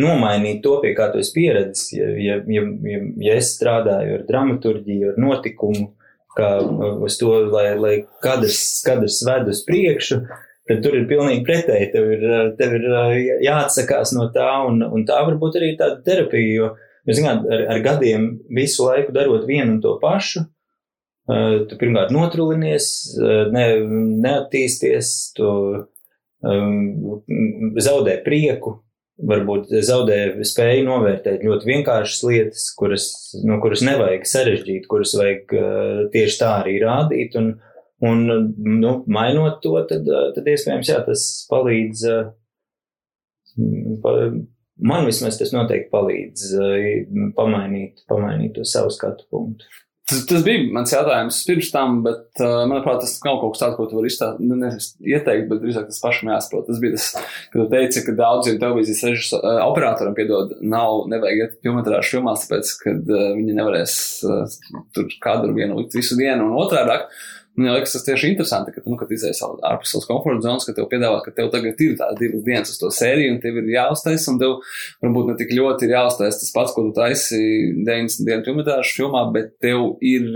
nomainīt 0.00 0.62
to, 0.66 0.76
pie 0.82 0.94
kā 0.98 1.12
tu 1.12 1.22
esi 1.22 1.36
pieredzis. 1.38 1.94
Ja, 1.94 2.10
ja, 2.18 2.42
ja, 2.50 2.66
ja, 2.90 3.00
ja 3.30 3.38
es 3.38 3.54
strādāju 3.56 4.18
ar 4.18 4.26
dramaturgiju, 4.28 5.14
ar 5.14 5.22
notikumu, 5.22 5.92
kā 6.36 6.50
uz 7.06 7.16
to, 7.20 7.32
lai, 7.50 7.72
lai 7.78 7.96
kadrs, 8.24 8.60
kadrs 8.86 9.20
ved 9.26 9.50
uz 9.50 9.64
priekšu, 9.66 10.20
tad 10.70 10.84
tur 10.84 10.96
ir 10.98 11.08
pilnīgi 11.10 11.44
pretēji. 11.46 11.90
Tev 11.94 12.12
ir, 12.16 12.24
tev 12.60 12.76
ir 12.78 12.86
jāatsakās 13.46 14.14
no 14.16 14.28
tā, 14.34 14.48
un, 14.68 14.84
un 14.86 15.04
tā 15.08 15.20
varbūt 15.26 15.58
arī 15.60 15.74
tāda 15.80 16.00
terapija, 16.06 16.54
jo, 16.54 16.70
jo 17.08 17.18
zināt, 17.18 17.46
ar, 17.50 17.66
ar 17.74 17.84
gadiem 17.84 18.30
visu 18.56 18.86
laiku 18.86 19.14
darot 19.16 19.46
vienu 19.48 19.76
un 19.76 19.82
to 19.84 19.96
pašu, 20.02 20.46
tu 21.70 21.78
pirmkārt 21.78 22.12
notrulinies, 22.14 22.86
ne, 23.54 23.64
neattīsties, 24.24 25.10
tu 25.36 25.50
um, 26.42 27.20
zaudē 27.78 28.16
prieku, 28.24 28.80
varbūt 29.28 29.72
zaudē 29.86 30.18
spēju 30.46 30.84
novērtēt 30.86 31.44
ļoti 31.46 31.68
vienkāršas 31.68 32.22
lietas, 32.28 32.68
kuras, 32.78 33.08
nu, 33.44 33.58
kuras 33.62 33.84
nevajag 33.86 34.28
sarežģīt, 34.28 34.86
kuras 34.90 35.14
vajag 35.18 35.56
uh, 35.56 36.04
tieši 36.14 36.40
tā 36.40 36.52
arī 36.62 36.78
rādīt. 36.82 37.36
Un, 37.40 37.52
un 38.06 38.24
nu, 38.80 38.94
mainot 39.10 39.60
to, 39.64 39.74
tad, 39.90 40.08
tad 40.36 40.48
iespējams, 40.54 40.92
jā, 40.92 41.02
tas 41.06 41.26
palīdz. 41.50 42.06
Uh, 42.10 42.32
pa, 44.04 44.16
man 44.80 45.06
vismaz 45.08 45.38
tas 45.40 45.52
noteikti 45.54 45.90
palīdz 45.92 46.48
pamainīt, 47.36 48.04
pamainīt 48.10 48.56
to 48.56 48.66
savu 48.68 48.92
skatu 48.94 49.26
punktu. 49.32 49.68
Tas, 50.10 50.24
tas 50.26 50.42
bija 50.42 50.64
mans 50.74 50.90
jautājums 50.90 51.38
pirms 51.46 51.70
tam, 51.70 52.00
bet, 52.02 52.24
uh, 52.42 52.64
manuprāt, 52.66 53.00
tas 53.04 53.14
nav 53.22 53.38
kaut 53.38 53.54
kas 53.54 53.62
tāds, 53.62 53.76
ko 53.78 53.86
tu 53.86 53.98
vari 53.98 54.10
izstāt, 54.10 54.40
nu, 54.42 54.58
ne, 54.58 54.72
ieteikt, 55.06 55.46
bet 55.50 55.62
drīzāk 55.62 55.86
tas 55.90 56.02
pašam 56.02 56.32
jāsaprot. 56.32 56.66
Tas 56.66 56.80
bija 56.82 56.96
tas, 56.96 57.08
kad 57.52 57.58
tu 57.60 57.66
teici, 57.70 58.04
ka 58.06 58.16
daudziem 58.18 58.58
televīzijas 58.62 59.04
režis, 59.06 59.32
uh, 59.38 59.60
operatoriem, 59.68 60.16
piedod, 60.18 60.56
nav, 60.60 61.04
nevajag 61.12 61.44
iet 61.44 61.58
filmetrāžu 61.62 62.16
filmās, 62.16 62.46
tāpēc, 62.46 62.72
kad 62.82 63.12
uh, 63.14 63.26
viņi 63.38 63.58
nevarēs 63.60 63.98
uh, 64.26 64.56
tur 64.96 65.12
kadru 65.22 65.54
vienu 65.54 65.78
likt 65.78 65.94
visu 65.98 66.18
dienu 66.18 66.50
un 66.50 66.58
otrādāk. 66.64 67.06
Uh, 67.06 67.39
Man 67.58 67.74
liekas, 67.74 67.92
tas 67.96 68.04
tieši 68.06 68.28
interesanti, 68.30 68.72
ka, 68.72 68.82
nu, 68.86 68.94
kad 68.98 69.10
izēj 69.10 69.34
ārpus 69.66 69.90
savas 69.90 70.06
komforta 70.06 70.44
zonas, 70.44 70.64
ka 70.68 70.74
tev 70.76 70.86
piedāvā, 70.92 71.18
ka 71.24 71.32
tev 71.34 71.50
tagad 71.52 71.82
ir 71.82 71.96
tās 71.98 72.14
divas 72.20 72.44
dienas 72.46 72.70
uz 72.70 72.78
to 72.78 72.90
sēriju, 72.94 73.34
un 73.34 73.40
tev 73.42 73.58
ir 73.58 73.72
jāuztais, 73.74 74.26
un 74.30 74.38
tev 74.40 74.54
varbūt 75.02 75.32
ne 75.32 75.34
tik 75.40 75.50
ļoti 75.58 75.88
ir 75.88 75.96
jāuztais 75.96 76.38
tas 76.40 76.54
pats, 76.54 76.76
ko 76.76 76.86
tu 76.86 76.94
taisi 76.96 77.40
90 77.74 78.28
dienu 78.28 78.46
filmetrāžu 78.46 78.94
filmā, 79.00 79.24
bet 79.34 79.56
tev 79.66 79.98
ir 79.98 80.30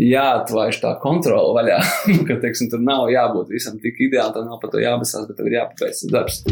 jāatvaiž 0.00 0.82
tā 0.82 0.96
kontrola 1.04 1.54
vaļā, 1.60 1.78
ka, 2.28 2.40
teiksim, 2.42 2.72
tur 2.74 2.82
nav 2.82 3.06
jābūt 3.14 3.54
visam 3.54 3.78
tik 3.78 4.02
ideāli, 4.08 4.34
tev 4.34 4.50
nav 4.50 4.60
par 4.60 4.74
to 4.74 4.82
jābasās, 4.82 5.30
bet 5.30 5.38
tev 5.38 5.52
ir 5.52 5.60
jāpabeidz 5.60 6.06
darbs. 6.10 6.42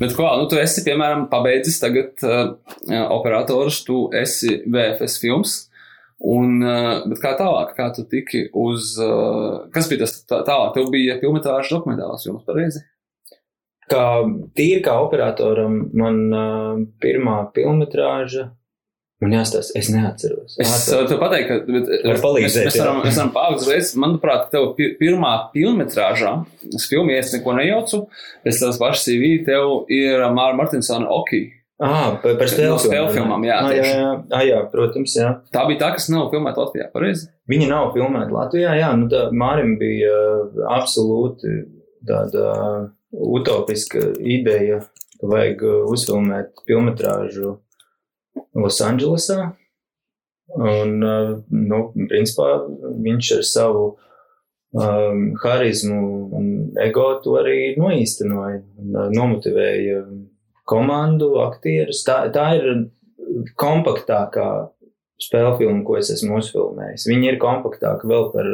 Bet, 0.00 0.12
ko, 0.16 0.26
nu, 0.36 0.44
tu 0.50 0.58
esi, 0.60 0.82
piemēram, 0.84 1.24
pabeidzis 1.32 1.78
tagad 1.80 2.20
uh, 2.26 2.50
operators, 3.14 3.80
tu 3.86 4.06
esi 4.16 4.58
VFS 4.68 5.16
films. 5.22 5.54
Un, 6.26 6.58
uh, 6.64 7.06
bet 7.08 7.20
kā 7.22 7.32
tālāk, 7.38 7.72
kā 7.76 7.88
tu 7.96 8.04
tiki 8.08 8.46
uz, 8.56 8.94
uh, 9.00 9.64
kas 9.72 9.88
bija 9.88 10.04
tas 10.04 10.18
tā, 10.28 10.42
tālāk? 10.48 10.74
Tev 10.76 10.90
bija 10.92 11.16
filmetrāžas 11.22 11.72
dokumentālās 11.78 12.28
filmas, 12.28 12.44
pareizi? 12.48 12.84
Kā 13.86 14.04
tīri 14.58 14.82
kā 14.84 14.98
operatoram, 15.00 15.78
man 15.96 16.22
uh, 16.34 16.84
pirmā 17.00 17.38
filmetrāža 17.56 18.50
Man 19.24 19.32
jāstāsta, 19.32 19.72
es 19.80 19.88
neatceros. 19.88 20.58
Es 20.60 20.72
tev 20.92 21.16
pateiktu, 21.22 21.48
ka 21.48 21.72
bet, 21.72 21.86
Var 22.04 22.18
palīdzēt, 22.20 22.66
mēs, 22.66 22.74
mēs 22.74 22.82
varam, 22.82 22.98
mēs 23.00 23.20
varam 23.22 23.54
uzreiz. 23.56 23.92
Manuprāt, 24.02 24.50
tev 24.52 24.74
pi 24.76 24.90
pirmā 24.98 25.30
filmetrāžā, 25.54 26.32
es 26.68 26.84
filmu 26.90 27.14
es 27.16 27.32
neko 27.32 27.54
nejaucu, 27.56 28.02
pēc 28.44 28.60
tavas 28.60 28.80
pašas 28.82 29.06
CV 29.08 29.38
tev 29.48 29.88
ir 29.92 30.26
Māra 30.36 30.58
Martinsona 30.58 31.08
Oki. 31.16 31.46
Ah, 31.80 32.14
par, 32.20 32.44
spēļu 32.48 32.76
no 32.76 33.08
filmām, 33.12 33.42
jā, 33.44 33.56
ah, 33.60 33.72
jā, 33.72 33.88
jā, 33.88 34.12
ah, 34.32 34.44
jā, 34.44 34.60
protams, 34.72 35.16
jā. 35.16 35.32
Tā 35.52 35.64
bija 35.68 35.82
tā, 35.82 35.90
kas 35.96 36.08
nav 36.12 36.30
filmēta 36.32 36.64
Latvijā, 36.64 36.86
pareizi? 36.92 37.28
Viņa 37.52 37.66
nav 37.68 37.90
filmēta 37.96 38.32
Latvijā, 38.32 38.78
jā, 38.80 38.94
nu 38.96 39.10
tā 39.12 39.26
Mārim 39.36 39.74
bija 39.80 40.12
uh, 40.12 40.62
absolūti 40.72 41.52
tāda 42.08 42.48
uh, 42.52 42.88
utopiska 43.12 44.08
ideja, 44.24 44.80
ka 45.20 45.28
vajag 45.28 45.68
uh, 45.68 45.84
uzfilmēt 45.92 46.64
filmetrāžu 46.64 47.58
Losandželosā. 48.56 49.52
Un, 50.56 50.92
uh, 51.02 51.32
nu, 51.50 51.80
principā 52.08 52.52
viņš 53.02 53.30
ar 53.36 53.46
savu 53.46 53.86
um, 54.76 55.24
harizmu 55.42 56.02
un 56.38 56.46
ego 56.80 57.08
to 57.24 57.34
arī 57.40 57.74
noīstenoja 57.80 58.60
uh, 58.62 59.08
nomotivēja 59.12 60.04
komandu, 60.66 61.34
aktierus. 61.44 62.04
Tā, 62.06 62.24
tā 62.34 62.52
ir 62.58 62.70
kompaktākā 63.58 64.50
spēļu 65.22 65.56
filma, 65.60 65.82
ko 65.86 65.96
es 65.98 66.12
esmu 66.14 66.38
uzfilmējis. 66.40 67.08
Viņa 67.08 67.32
ir 67.32 67.40
kompaktāka 67.42 68.08
vēl 68.08 68.30
par, 68.34 68.52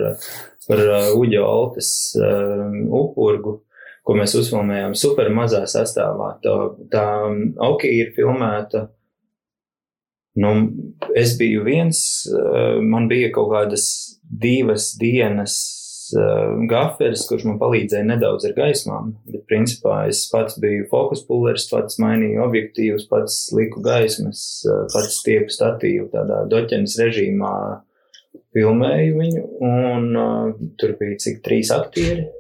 par 0.68 0.83
uh, 0.87 1.11
Uģa 1.18 1.45
Oltes 1.45 1.92
uh, 2.21 2.64
upurgu, 3.03 3.59
ko 4.07 4.16
mēs 4.18 4.35
uzfilmējām 4.38 4.97
super 4.99 5.31
mazā 5.35 5.64
sastāvā. 5.71 6.37
Tā, 6.42 6.57
tā 6.92 7.07
Oki 7.68 7.92
ir 8.01 8.12
filmēta 8.16 8.88
Nu, 10.35 10.53
es 11.18 11.37
biju 11.38 11.64
viens, 11.66 11.99
eh, 12.27 12.81
man 12.81 13.09
bija 13.09 13.29
kaut 13.35 13.51
kādas 13.53 13.85
divas 14.23 14.95
dienas 14.97 15.55
uh, 16.16 16.55
gaferis, 16.68 17.27
kurš 17.29 17.45
man 17.49 17.59
palīdzēja 17.61 18.07
nedaudz 18.09 18.47
ar 18.49 18.55
gaismām. 18.57 19.11
Bet, 19.29 19.45
principā, 19.51 20.07
es 20.09 20.23
pats 20.33 20.57
biju 20.62 20.87
fokus 20.90 21.21
pulveris, 21.29 21.66
pats 21.68 21.99
mainīju 22.01 22.40
objektīvus, 22.47 23.05
pats 23.11 23.42
liku 23.57 23.83
gaismas, 23.85 24.42
uh, 24.64 24.87
pats 24.92 25.21
stiepu 25.21 25.53
statīvu 25.53 26.09
tādā 26.14 26.42
doķenes 26.53 26.97
režīmā 27.03 27.55
filmēju 28.57 29.18
viņu, 29.21 29.45
un 29.68 30.09
uh, 30.16 30.55
tur 30.81 30.97
bija 31.01 31.21
cik 31.27 31.42
trīs 31.45 31.73
aktieri. 31.75 32.31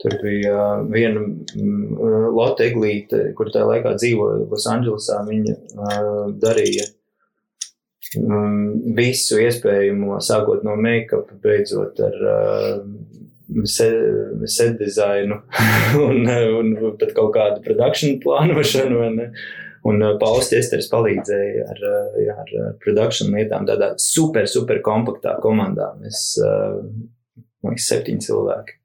Tur 0.00 0.16
bija 0.22 0.60
viena 0.88 1.20
mm, 1.20 1.98
Lotte 2.32 2.70
Eglīte, 2.70 3.18
kur 3.36 3.50
tajā 3.52 3.66
laikā 3.68 3.92
dzīvoja 3.98 4.46
Losandželosā. 4.48 5.18
Viņa 5.28 5.56
darīja 6.40 6.86
um, 8.22 8.94
visu 8.96 9.42
iespējamo, 9.44 10.16
sākot 10.24 10.64
no 10.64 10.78
make-up, 10.80 11.34
beidzot 11.44 12.00
ar 12.06 12.16
set, 13.68 14.78
dizainu 14.80 15.42
un, 16.06 16.24
un 16.30 16.72
pat 16.96 17.12
kaut 17.16 17.34
kādu 17.36 17.60
produkciju 17.68 18.22
plānošanu. 18.24 19.04
Un 19.90 20.02
Pauls 20.20 20.50
Česters 20.52 20.90
palīdzēja 20.92 21.68
ar, 21.72 21.86
ar, 22.38 22.50
produkciju 22.80 23.32
lietām 23.36 23.68
tādā 23.68 23.94
super, 24.00 24.48
super 24.48 24.80
kompaktā 24.84 25.38
komandā. 25.44 25.92
Mēs, 26.00 26.26
man 26.40 27.72
liekas, 27.72 27.88
septiņi 27.88 28.28
cilvēki 28.28 28.79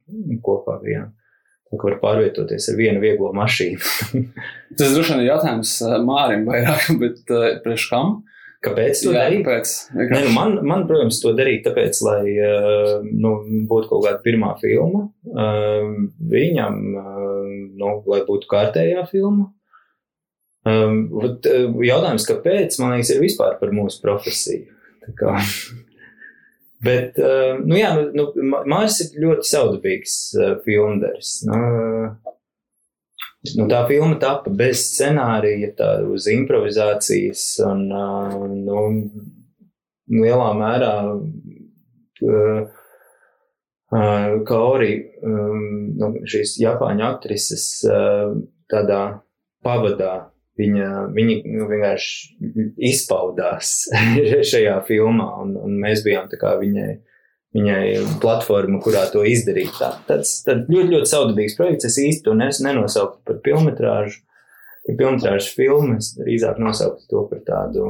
kopā 0.46 0.80
bijām. 0.84 1.14
Tā 1.66 1.80
kā 1.80 1.90
var 1.90 1.98
pārvietoties 2.04 2.70
ar 2.72 2.78
vienu 2.78 3.02
vieglo 3.02 3.32
mašīnu. 3.36 4.22
Tas 4.78 4.94
droši 4.94 5.16
vien 5.16 5.24
ir 5.24 5.32
jautājums 5.32 5.76
uh, 5.84 5.98
Mārim 6.06 6.46
vairāk, 6.48 6.92
bet 7.02 7.34
uh, 7.34 7.52
priekš 7.66 7.90
kam? 7.92 8.18
Kāpēc 8.66 9.02
to 9.06 9.14
darīt? 9.14 9.44
Kāpēc? 9.46 9.74
Nē, 9.94 10.22
nu 10.26 10.32
man, 10.34 10.56
man, 10.66 10.86
protams, 10.90 11.20
to 11.22 11.34
darīt 11.38 11.66
tāpēc, 11.68 12.00
lai 12.06 12.22
uh, 12.34 13.04
nu, 13.06 13.36
būtu 13.70 13.92
kaut 13.92 14.06
kāda 14.08 14.22
pirmā 14.26 14.56
filma. 14.62 15.04
Um, 15.30 16.08
viņam, 16.32 16.80
um, 17.02 17.52
nu, 17.78 17.92
lai 18.10 18.24
būtu 18.26 18.50
kārtējā 18.50 19.06
filma. 19.12 19.52
Um, 20.66 21.04
jautājums, 21.86 22.26
kāpēc, 22.26 22.80
man 22.82 22.96
liekas, 22.96 23.14
ir 23.14 23.22
vispār 23.22 23.60
par 23.60 23.74
mūsu 23.76 24.02
profesiju. 24.02 24.66
Tā 25.06 25.14
kā, 25.20 25.36
Bet, 26.84 27.16
uh, 27.22 27.56
nu 27.64 27.78
jā, 27.80 27.94
nu, 27.96 28.26
nu, 28.36 28.62
Mārs 28.68 29.00
ir 29.06 29.16
ļoti 29.24 29.48
saudabīgs 29.48 30.16
uh, 30.36 30.56
filmderis. 30.66 31.38
Nu, 31.48 31.60
nu, 33.56 33.68
tā 33.72 33.86
filma 33.90 34.20
tapa 34.22 34.52
bez 34.52 34.84
scenārija, 34.92 35.72
tā 35.78 35.90
uz 36.12 36.28
improvizācijas 36.34 37.46
un, 37.70 37.86
uh, 37.96 38.36
nu, 38.52 38.82
lielā 40.12 40.50
mērā 40.60 40.96
Kaori, 44.46 44.94
um, 45.24 45.66
nu, 45.96 46.08
šīs 46.28 46.56
Japāņu 46.60 47.04
aktrises 47.06 47.68
tādā 48.72 49.02
pavadā 49.64 50.16
viņa, 50.60 50.90
viņa 51.16 51.36
nu, 51.52 51.68
vienkārši 51.70 52.70
izpaudās 52.92 53.74
šajā 54.52 54.78
filmā, 54.88 55.28
un, 55.44 55.56
un 55.60 55.78
mēs 55.82 56.04
bijām 56.06 56.30
viņai, 56.32 56.90
viņai 57.56 57.84
platforma, 58.24 58.80
kurā 58.84 59.06
to 59.12 59.26
izdarīt. 59.28 59.74
Tā, 59.80 59.94
tāds 60.08 60.38
tad 60.48 60.70
ļoti, 60.72 60.92
ļoti 60.96 61.12
saudabīgs 61.12 61.58
projekts. 61.60 61.90
Es 61.92 62.00
īsti 62.02 62.28
to 62.28 62.36
nes, 62.38 62.62
nenosauktu 62.64 63.22
par 63.28 63.42
filmetrāžu, 63.46 64.22
par 64.88 65.00
filmetrāžu 65.02 65.56
filmu. 65.58 66.00
Es 66.00 66.14
drīzāk 66.20 66.62
nosauktu 66.64 67.10
to 67.12 67.26
par 67.32 67.46
tādu. 67.48 67.90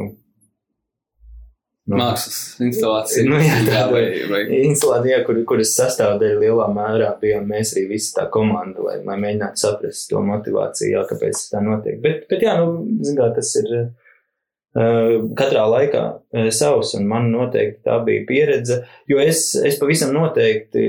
Nu, 1.86 2.00
Mākslas 2.00 2.38
instalācija. 2.66 3.24
Nu, 3.30 3.38
jā, 3.38 3.60
tā 3.68 3.84
vai, 3.92 4.06
vai 4.26 4.40
instalācija, 4.64 5.20
kur, 5.28 5.38
kuras 5.46 5.76
sastāvdaļa 5.78 6.40
lielā 6.42 6.66
mērā 6.74 7.12
bijām 7.22 7.46
mēs 7.52 7.76
arī 7.76 7.84
visi 7.92 8.16
tā 8.16 8.26
komanda, 8.34 8.82
lai, 8.88 8.96
lai 9.06 9.18
mēģinātu 9.22 9.62
saprast 9.62 10.08
to 10.10 10.24
motivāciju, 10.26 10.96
jā, 10.96 11.04
kāpēc 11.12 11.44
tā 11.52 11.62
notiek. 11.62 12.00
Bet, 12.02 12.26
bet 12.32 12.42
jā, 12.42 12.56
nu, 12.58 12.80
zināmā, 13.06 13.30
tas 13.38 13.52
ir 13.62 13.70
uh, 13.78 15.28
katrā 15.38 15.68
laikā 15.76 16.04
uh, 16.10 16.50
savs, 16.50 16.96
un 16.98 17.06
man 17.12 17.30
noteikti 17.30 17.86
tā 17.86 18.00
bija 18.08 18.26
pieredze, 18.32 18.82
jo 19.12 19.22
es, 19.22 19.52
es 19.62 19.78
pavisam 19.82 20.16
noteikti 20.18 20.88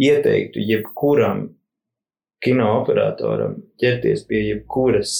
ieteiktu 0.00 0.64
jebkuram 0.64 1.50
kino 2.40 2.70
operatoram 2.78 3.58
ķerties 3.80 4.24
pie 4.24 4.40
jebkuras 4.46 5.18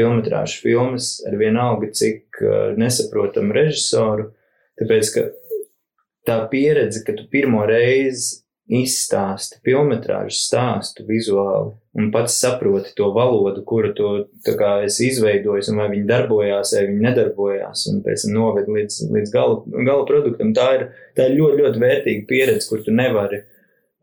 filmetrāžu 0.00 0.64
filmas 0.64 1.12
ar 1.28 1.38
vienalga, 1.38 1.92
cik 1.94 2.42
uh, 2.42 2.72
nesaprotamu 2.80 3.54
režisoru, 3.56 4.30
tāpēc, 4.80 5.14
ka 5.14 5.26
tā 6.28 6.42
pieredze, 6.50 7.04
ka 7.04 7.14
tu 7.16 7.28
pirmo 7.30 7.62
reizi 7.68 8.40
izstāsti 8.70 9.58
filmetrāžu 9.66 10.36
stāstu 10.38 11.04
vizuāli 11.08 11.72
un 11.98 12.10
pats 12.14 12.36
saproti 12.38 12.92
to 12.94 13.08
valodu, 13.14 13.64
kuru 13.66 13.90
tu 13.98 14.10
esi 14.84 15.08
izveidojis, 15.10 15.72
un 15.72 15.80
vai 15.82 15.88
viņi 15.90 16.06
darbojās, 16.06 16.74
vai 16.76 16.84
viņi 16.86 17.06
nedarbojās, 17.08 17.86
un 17.90 17.98
pēc 18.04 18.26
tam 18.26 18.36
noved 18.36 18.70
līdz, 18.70 19.00
līdz 19.16 19.32
gala, 19.34 19.58
gala 19.88 20.06
produktam. 20.06 20.52
Tā 20.54 20.68
ir, 20.76 20.84
tā 21.18 21.26
ir 21.26 21.40
ļoti, 21.40 21.64
ļoti 21.64 21.82
vērtīga 21.82 22.28
pieredze, 22.30 22.68
kur 22.70 22.84
tu 22.86 22.94
nevari 22.94 23.42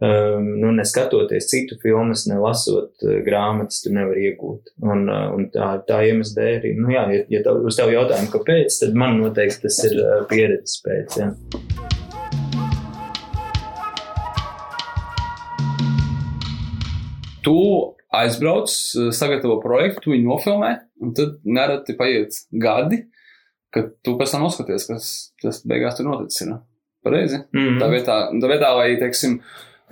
um, 0.04 0.48
nu, 0.62 0.72
neskatoties 0.78 1.50
citu 1.52 1.78
filmas, 1.82 2.26
nelasot 2.30 3.06
uh, 3.06 3.18
grāmatas, 3.26 3.82
tu 3.84 3.94
nevari 3.96 4.30
iegūt. 4.32 4.74
Un, 4.86 5.08
uh, 5.10 5.28
un 5.36 5.50
tā, 5.54 5.74
tā 5.88 6.04
iemesla 6.10 6.42
dēļ 6.42 6.60
arī, 6.62 6.74
nu 6.80 6.94
jā, 6.94 7.08
ja, 7.16 7.26
ja 7.38 7.44
tev, 7.46 7.64
uz 7.68 7.80
tevu 7.80 7.96
jautājumu, 7.96 8.34
kāpēc, 8.38 8.82
tad 8.84 8.98
man 9.04 9.20
noteikti 9.22 9.68
tas 9.68 9.84
ir 9.90 10.00
uh, 10.04 10.24
pieredzes 10.30 10.82
pēc, 10.86 11.22
jā. 11.22 11.32
tu 17.48 17.60
aizbrauc, 18.12 18.72
sagatavo 19.16 19.60
projektu, 19.64 20.04
tu 20.04 20.14
viņu 20.16 20.28
nofilmē, 20.28 20.72
un 21.04 21.14
tad 21.16 21.38
nereti 21.48 21.96
paiet 22.00 22.36
gadi, 22.52 23.06
kad 23.74 23.94
tu 24.04 24.16
pēc 24.20 24.34
tam 24.34 24.44
noskaties, 24.48 24.88
kas 24.90 25.12
tas 25.44 25.62
beigās 25.68 25.96
tur 26.00 26.10
noticis. 26.10 26.44
Ir. 26.44 26.58
Pareizi. 27.06 27.40
Mhm. 27.56 27.80
Tā 27.80 27.88
vietā, 27.94 28.18
tā 28.42 28.52
vietā, 28.52 28.74
lai, 28.76 28.90
teiksim, 29.00 29.38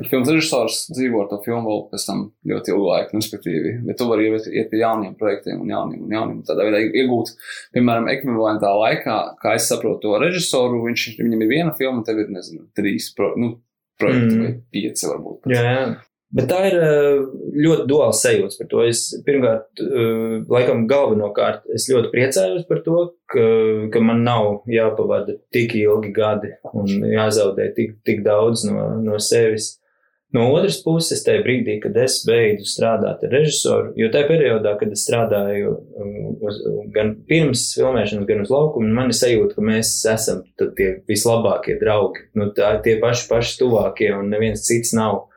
filmas 0.04 0.32
režisors 0.32 0.80
dzīvo 0.92 1.22
ar 1.24 1.30
to 1.32 1.40
filmu 1.46 1.70
vēl 1.70 1.84
pēc 1.94 2.08
tam 2.10 2.24
ļoti 2.52 2.74
ilgu 2.74 2.88
laiku, 2.90 3.20
respektīvi, 3.20 3.76
bet 3.88 4.00
tu 4.00 4.08
vari 4.10 4.28
iet, 4.30 4.50
iet 4.52 4.72
pie 4.72 4.82
jauniem 4.82 5.14
projektiem 5.20 5.62
un 5.64 5.72
jauniem 5.72 6.02
un 6.04 6.16
jauniem. 6.18 6.42
Tādā 6.48 6.68
veidā 6.68 6.82
iegūt, 6.86 7.32
piemēram, 7.78 8.10
ekvivalentā 8.12 8.74
laikā, 8.76 9.20
kā 9.42 9.56
es 9.56 9.70
saprotu 9.72 10.10
to 10.10 10.18
režisoru, 10.22 10.84
viņš, 10.90 11.08
viņam 11.22 11.46
ir 11.46 11.54
viena 11.54 11.78
filma, 11.78 12.04
tev 12.04 12.20
ir, 12.26 12.34
nezinu, 12.36 12.68
trīs 12.76 13.14
pro, 13.16 13.32
nu, 13.40 13.56
projekti 14.00 14.36
Mm. 14.36 14.44
vai 14.44 14.52
pieci 14.76 15.08
varbūt. 15.08 15.48
Jā, 15.48 15.64
jā. 15.64 15.86
Bet 16.36 16.50
tā 16.50 16.58
ir 16.68 16.74
uh, 16.82 17.22
ļoti 17.56 17.86
duāls 17.88 18.20
sajūta 18.20 18.58
par 18.60 18.68
to. 18.68 18.82
Es 18.90 19.04
pirmkārt, 19.24 19.80
uh, 19.80 20.42
laikam, 20.52 20.84
galvenokārt, 20.90 21.64
es 21.72 21.86
ļoti 21.88 22.12
priecājos 22.12 22.66
par 22.68 22.82
to, 22.84 22.98
ka, 23.32 23.46
ka 23.94 24.02
man 24.04 24.26
nav 24.26 24.66
jāpavada 24.68 25.38
tik 25.56 25.78
ilgi 25.80 26.12
gadi 26.12 26.52
un 26.74 26.92
jāzaudē 27.14 27.70
tik, 27.78 27.96
tik 28.04 28.26
daudz 28.26 28.66
no, 28.68 28.90
no 29.00 29.22
sevis. 29.24 29.78
No 30.36 30.46
otras 30.52 30.82
puses, 30.84 31.22
tajā 31.24 31.44
brīdī, 31.46 31.78
kad 31.84 31.96
es 32.02 32.18
beidzu 32.28 32.66
strādāt 32.68 33.24
ar 33.24 33.32
režisoru, 33.32 33.94
jo 34.00 34.10
tajā 34.12 34.28
periodā, 34.28 34.74
kad 34.80 34.92
es 34.92 35.06
strādāju 35.06 35.76
um, 35.76 36.16
uz, 36.44 36.58
gan 36.96 37.14
pirms 37.30 37.68
filmēšanas, 37.78 38.26
gan 38.28 38.44
uz 38.44 38.52
laukuma, 38.52 38.90
man 38.98 39.14
ir 39.14 39.20
sajūta, 39.20 39.56
ka 39.56 39.68
mēs 39.70 39.94
esam 40.12 40.42
tie 40.78 40.90
vislabākie 41.08 41.78
draugi. 41.80 42.26
Nu, 42.36 42.50
tā, 42.58 42.74
tie 42.84 42.98
paši, 43.04 43.30
paši 43.32 43.56
tuvākie, 43.62 44.10
un 44.18 44.34
neviens 44.34 44.66
cits 44.68 44.96
nav. 44.98 45.28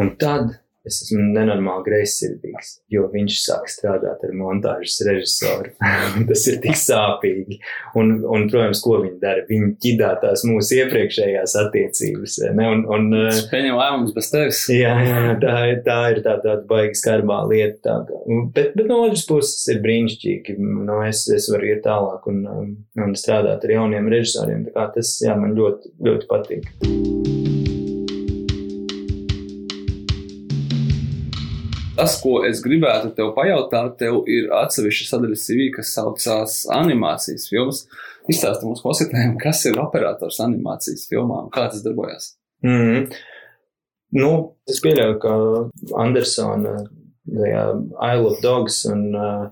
Un 0.00 0.14
tad 0.18 0.56
es 0.88 1.00
esmu 1.04 1.20
nenormāli 1.34 1.84
greizsirdīgs, 1.88 2.72
jo 2.92 3.04
viņš 3.12 3.36
sāk 3.42 3.68
strādāt 3.70 4.22
ar 4.24 4.32
montāžas 4.36 5.00
režisoru. 5.06 5.74
Tas 6.30 6.46
ir 6.48 6.60
tik 6.64 6.78
sāpīgi. 6.80 7.60
Un, 8.00 8.20
un, 8.24 8.46
protams, 8.50 8.80
ko 8.84 9.00
viņi 9.04 9.18
dara? 9.22 9.44
Viņi 9.48 9.72
ķidā 9.84 10.12
tās 10.22 10.44
mūsu 10.48 10.80
iepriekšējās 10.80 11.56
attiecības. 11.64 12.38
Ne? 12.56 12.68
Un, 12.76 12.84
un, 12.88 13.08
Es 13.28 13.42
pieņemu 13.50 13.80
lēmumus 13.80 14.16
bez 14.16 14.30
tevis. 14.32 14.62
Jā, 14.80 14.94
jā, 15.04 15.34
tā, 15.42 15.56
tā 15.84 15.98
ir 16.14 16.22
tā, 16.24 16.36
tāda 16.40 16.62
baigi 16.68 16.96
skarbā 17.00 17.42
lieta. 17.50 17.80
Tā, 17.84 18.20
bet, 18.54 18.72
bet 18.78 18.88
no 18.88 19.02
otras 19.04 19.26
puses 19.28 19.66
ir 19.72 19.82
brīnišķīgi. 19.84 20.56
No 20.86 21.00
es, 21.06 21.26
es 21.34 21.50
varu 21.52 21.72
iet 21.72 21.84
tālāk 21.84 22.28
un, 22.30 22.40
um, 22.48 22.72
un 23.04 23.18
strādāt 23.18 23.66
ar 23.66 23.76
jauniem 23.76 24.08
režisoriem. 24.12 24.64
Tas 24.72 25.18
jā, 25.24 25.36
man 25.38 25.56
ļoti, 25.58 25.94
ļoti 26.06 26.30
patīk. 26.30 27.38
Tas, 32.00 32.16
ko 32.22 32.38
es 32.48 32.62
gribētu 32.64 33.12
tev 33.16 33.34
pajautāt, 33.36 33.98
tev 34.00 34.22
ir 34.30 34.48
atsevišķa 34.56 35.08
sadaļa 35.10 35.36
CV, 35.42 35.66
kas 35.74 35.92
saucās 35.96 36.62
animācijas 36.72 37.48
filmas. 37.52 37.84
Izstāsti 38.30 38.68
mums 38.68 38.80
klausītājiem, 38.84 39.36
kas 39.40 39.64
ir 39.68 39.80
operators 39.82 40.40
animācijas 40.44 41.04
filmām, 41.10 41.50
kā 41.52 41.66
tas 41.68 41.84
darbojas. 41.84 42.34
Mm. 42.64 43.10
Nu, 44.16 44.30
es 44.70 44.80
pieļauju, 44.82 45.18
ka 45.22 45.34
Andersona, 46.02 46.80
tajā 47.28 47.64
Isle 48.10 48.30
of 48.32 48.40
Dogs 48.42 48.80
un, 48.90 49.04
uh, 49.14 49.44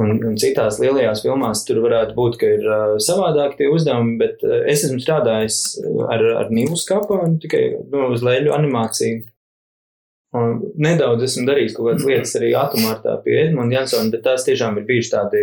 un, 0.00 0.14
un 0.30 0.38
citās 0.40 0.78
lielajās 0.80 1.24
filmās 1.26 1.64
tur 1.68 1.82
varētu 1.84 2.16
būt, 2.16 2.38
ka 2.40 2.54
ir 2.56 2.64
uh, 2.64 2.94
savādāk 3.02 3.58
tie 3.58 3.68
uzdevumi, 3.72 4.16
bet 4.22 4.42
uh, 4.46 4.62
es 4.70 4.86
esmu 4.86 5.02
strādājis 5.02 5.60
ar, 6.08 6.24
ar 6.44 6.54
Nīlu 6.54 6.78
Skapanu 6.80 7.36
tikai 7.42 7.66
nu, 7.82 8.08
uz 8.14 8.24
leļu 8.24 8.54
animāciju. 8.56 9.22
Un 10.34 10.56
nedaudz 10.82 11.28
esmu 11.28 11.46
darījis 11.46 11.76
kaut 11.76 11.92
kādas 11.92 12.06
lietas 12.08 12.32
arī 12.40 12.54
atomārtā 12.58 13.12
pie 13.22 13.36
Edmunda 13.44 13.78
Jansona, 13.78 14.10
bet 14.10 14.24
tās 14.24 14.46
tiešām 14.46 14.80
ir 14.80 14.86
bijuši 14.88 15.10
tādi, 15.12 15.42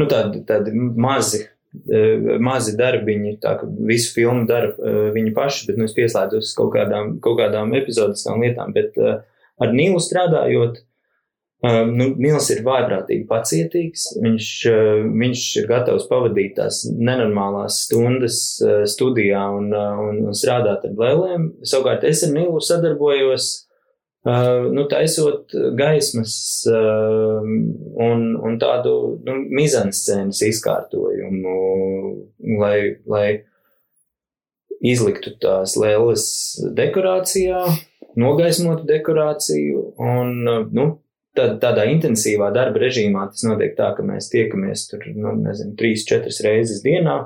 nu, 0.00 0.06
tādi, 0.08 0.40
tādi 0.48 0.72
mazi, 0.72 1.42
eh, 1.92 2.38
mazi 2.40 2.72
darbiņi, 2.78 3.34
tā 3.42 3.58
ka 3.60 3.66
visu 3.90 4.14
filmu 4.14 4.46
dara 4.48 4.70
eh, 4.72 5.10
viņi 5.12 5.34
paši, 5.36 5.66
bet 5.68 5.80
nu, 5.80 5.88
es 5.88 5.96
pieslēdzos 5.98 6.54
kaut 6.56 6.72
kādām, 6.78 7.18
kaut 7.24 7.36
kādām 7.42 7.74
epizodiskām 7.76 8.40
lietām, 8.40 8.72
bet 8.72 8.96
eh, 8.96 9.20
ar 9.60 9.76
Nīlu 9.76 10.00
strādājot, 10.00 10.80
nu, 11.62 12.08
Nils 12.18 12.48
ir 12.50 12.64
vājprātīgi 12.66 13.26
pacietīgs, 13.28 14.08
viņš, 14.18 14.46
viņš 15.20 15.42
ir 15.60 15.68
gatavs 15.68 16.08
pavadīt 16.08 16.56
tās 16.56 16.80
nenormālās 16.90 17.76
stundas 17.84 18.38
studijā 18.90 19.44
un, 19.60 19.68
un, 19.70 20.18
un 20.32 20.34
strādāt 20.34 20.88
ar 20.88 20.96
blēlēm. 20.98 21.44
Savukārt 21.62 22.02
es 22.08 22.24
ar 22.26 22.34
Nīlu 22.34 22.58
sadarbojos, 22.66 23.52
nu, 24.22 24.84
taisot 24.90 25.54
gaismas 25.78 26.34
un, 26.70 28.26
un 28.38 28.58
tādu 28.62 28.92
nu, 29.26 29.38
mizanscēnas 29.50 30.44
izkārtojumu, 30.46 31.56
lai, 32.60 32.76
lai 33.10 33.26
izliktu 34.82 35.34
tās 35.42 35.74
lēlas 35.78 36.26
dekorācijā, 36.78 37.64
nogaismotu 38.18 38.86
dekorāciju 38.86 39.84
un, 39.98 40.34
nu, 40.70 40.86
tad, 41.38 41.58
tādā 41.62 41.86
intensīvā 41.90 42.50
darba 42.54 42.82
režīmā 42.84 43.28
tas 43.32 43.44
notiek 43.46 43.76
tā, 43.78 43.92
ka 43.96 44.06
mēs 44.06 44.30
tiekamies 44.32 44.88
tur, 44.90 45.06
nu, 45.16 45.34
nezinu, 45.40 45.76
trīs, 45.78 46.06
četras 46.08 46.42
reizes 46.44 46.82
dienā. 46.84 47.18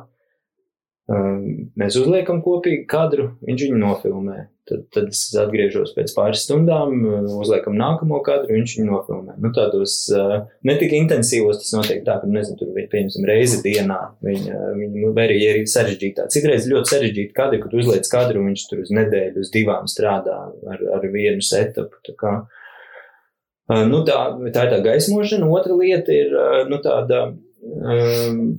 Um, 1.07 1.69
mēs 1.79 1.95
uzliekam 2.01 2.41
kopīgi 2.43 2.83
kadru, 2.91 3.29
viņš 3.47 3.61
viņu 3.63 3.77
nofilmē. 3.79 4.41
Tad, 4.67 4.81
tad 4.91 5.13
es 5.13 5.21
atgriežos 5.39 5.93
pēc 5.95 6.11
pāris 6.17 6.41
stundām, 6.43 6.97
uh, 6.99 7.29
uzliekam 7.39 7.77
nākamo 7.79 8.19
kadru, 8.27 8.57
viņš 8.57 8.75
viņu 8.81 8.87
nofilmē. 8.89 9.37
Nu, 9.39 9.53
tādos 9.55 9.95
uh, 10.11 10.49
ne 10.67 10.75
tik 10.81 10.97
intensīvos 10.99 11.61
tas 11.61 11.71
notiek 11.77 12.01
tā, 12.09 12.17
ka, 12.19 12.27
nezinu, 12.27 12.59
tur 12.59 12.73
viņi, 12.75 12.89
pieņemsim, 12.91 13.29
reizi 13.31 13.61
dienā. 13.63 14.01
Viņa, 14.27 14.59
viņa 14.81 15.05
nu, 15.05 15.13
arī 15.23 15.39
ir 15.45 15.61
sarežģītā. 15.71 16.27
Citreiz 16.35 16.67
ļoti 16.73 16.95
sarežģīti 16.97 17.39
kadri, 17.39 17.63
kad 17.63 17.79
uzliec 17.79 18.11
kadru, 18.11 18.43
viņš 18.49 18.67
tur 18.73 18.83
uz 18.83 18.93
nedēļu, 18.99 19.47
uz 19.47 19.55
divām 19.55 19.87
strādā 19.93 20.41
ar, 20.75 20.85
ar 20.99 21.09
vienu 21.15 21.47
setupu. 21.47 22.03
Uh, 22.19 23.87
nu, 23.87 24.03
tā, 24.11 24.19
tā 24.51 24.67
ir 24.67 24.75
tā 24.75 24.83
gaismošana. 24.91 25.55
Otra 25.55 25.79
lieta 25.79 26.19
ir, 26.19 26.35
nu, 26.67 26.83
tāda. 26.83 27.29
Um, 27.63 28.57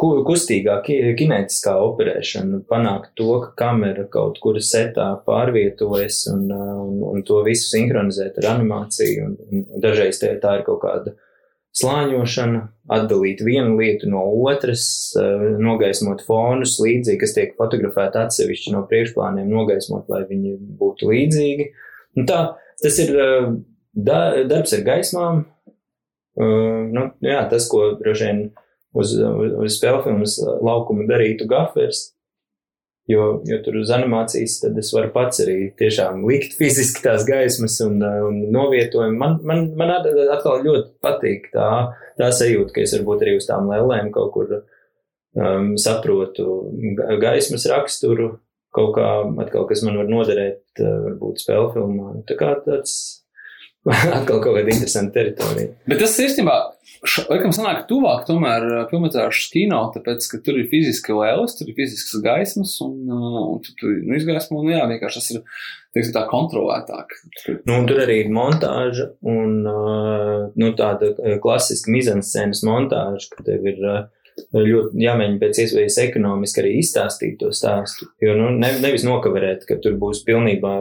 kustīgā, 0.00 0.78
ki- 0.86 1.14
kinētiskā 1.18 1.74
operēšana, 1.84 2.62
panākt 2.70 3.12
to, 3.20 3.34
ka 3.44 3.50
kamera 3.58 4.06
kaut 4.08 4.38
kur 4.42 4.56
setā 4.64 5.10
pārvietojas 5.26 6.22
un, 6.32 6.46
uh, 6.54 6.76
un, 6.84 7.02
un 7.10 7.24
to 7.26 7.42
visu 7.46 7.68
sinhronizēt 7.74 8.38
ar 8.40 8.54
animāciju. 8.56 9.26
Un, 9.26 9.34
un 9.50 9.82
dažreiz 9.84 10.20
tā, 10.22 10.32
ir 10.38 10.64
kaut 10.66 10.80
kāda 10.84 11.14
slāņošana, 11.76 12.62
atdalīt 12.96 13.44
vienu 13.46 13.76
lietu 13.78 14.08
no 14.10 14.24
otras, 14.48 14.84
uh, 15.20 15.44
nogaismot 15.60 16.24
fonus 16.26 16.78
līdzīgi, 16.82 17.20
kas 17.20 17.36
tiek 17.36 17.52
fotografēti 17.60 18.22
atsevišķi 18.24 18.74
no 18.74 18.86
priekšplāniem, 18.90 19.52
nogaismot, 19.52 20.08
lai 20.10 20.24
viņi 20.30 20.56
būtu 20.80 21.12
līdzīgi. 21.12 21.70
Un 22.18 22.26
tā, 22.30 22.40
tas 22.82 22.98
ir 23.04 23.12
uh, 23.14 23.52
da, 23.94 24.22
darbs 24.48 24.74
ar 24.78 24.88
gaismām. 24.88 25.44
Uh, 26.40 26.88
nu, 26.88 27.10
jā, 27.26 27.44
tas, 27.52 27.68
ko 27.68 27.92
droši 28.00 28.26
vien 28.30 28.44
uz, 28.94 29.14
uz, 29.16 29.52
uz 29.64 29.76
spēlfilmas 29.76 30.38
laukuma 30.64 31.06
darītu 31.10 31.48
gafers, 31.50 32.08
Jo, 33.10 33.40
jo 33.48 33.56
tur 33.64 33.80
uz 33.80 33.90
animācijas 33.90 34.58
tad 34.62 34.76
es 34.78 34.90
varu 34.94 35.08
pats 35.14 35.40
arī 35.42 35.70
tiešām 35.78 36.20
likt 36.28 36.52
fiziski 36.58 37.02
tās 37.02 37.24
gaismas 37.26 37.80
un, 37.82 37.96
un 37.98 38.36
novietojumu. 38.54 39.16
Man, 39.18 39.38
man, 39.46 39.64
man 39.78 39.90
atkal 39.96 40.60
ļoti 40.62 40.92
patīk 41.02 41.48
tā, 41.54 41.70
tā 42.20 42.28
sajūta, 42.36 42.74
ka 42.76 42.84
es 42.84 42.94
varbūt 42.94 43.24
arī 43.24 43.34
uz 43.40 43.48
tām 43.48 43.66
lēlēm 43.72 44.12
kaut 44.14 44.30
kur 44.36 44.52
um, 44.60 45.72
saprotu 45.80 46.60
gaismas 47.22 47.66
raksturu, 47.72 48.34
kaut 48.76 48.94
kā 48.98 49.08
atkal, 49.42 49.66
kas 49.66 49.82
man 49.86 49.98
var 49.98 50.12
noderēt, 50.12 50.62
uh, 50.78 51.00
varbūt 51.08 51.42
spēļu 51.42 51.72
filmā. 51.74 52.12
Tā 52.28 52.38
kā 52.38 52.52
tāds 52.68 52.94
atkal 54.18 54.42
kaut 54.42 54.58
kāda 54.58 54.68
interesanta 54.68 55.14
teritorija. 55.14 55.72
Bet 55.88 56.02
tas 56.02 56.18
īstenībā, 56.20 56.56
laikam, 57.30 57.52
sanāk 57.56 57.86
tuvāk 57.88 58.26
tomēr 58.28 58.66
filmētāšas 58.90 59.48
kino, 59.54 59.80
tāpēc, 59.94 60.26
ka 60.28 60.40
tur 60.44 60.60
ir 60.60 60.68
fiziski 60.72 61.16
lēlis, 61.16 61.56
tur 61.56 61.70
ir 61.70 61.78
fiziskas 61.78 62.20
gaismas, 62.24 62.76
un, 62.84 62.98
un 63.08 63.62
tu 63.64 63.72
tur 63.80 63.96
nu, 63.96 64.18
izgaismo, 64.18 64.60
un 64.60 64.74
jā, 64.74 64.84
vienkārši 64.92 65.22
tas 65.22 65.30
ir, 65.32 65.64
teiksim, 65.96 66.12
tā 66.18 66.26
kontrolētāk. 66.28 67.16
Nu, 67.64 67.78
un 67.78 67.88
tur 67.88 68.04
arī 68.04 68.20
ir 68.26 68.32
montāža, 68.36 69.10
un, 69.24 69.58
nu, 69.64 70.72
tāda 70.76 71.14
klasiska 71.40 71.96
mizanscēnas 71.96 72.64
montāža, 72.68 73.32
ka 73.32 73.48
tev 73.48 73.64
ir 73.72 73.84
ļoti 74.52 75.00
jāmēģina 75.00 75.40
pēc 75.40 75.64
iespējas 75.64 75.98
ekonomiski 76.04 76.62
arī 76.62 76.78
izstāstīt 76.80 77.40
to 77.40 77.50
stāstu, 77.56 78.12
jo, 78.20 78.36
nu, 78.36 78.52
ne, 78.60 78.76
nevis 78.84 79.08
nokaverēt, 79.08 79.64
ka 79.68 79.80
tur 79.80 79.96
būs 80.00 80.20
pilnībā 80.28 80.78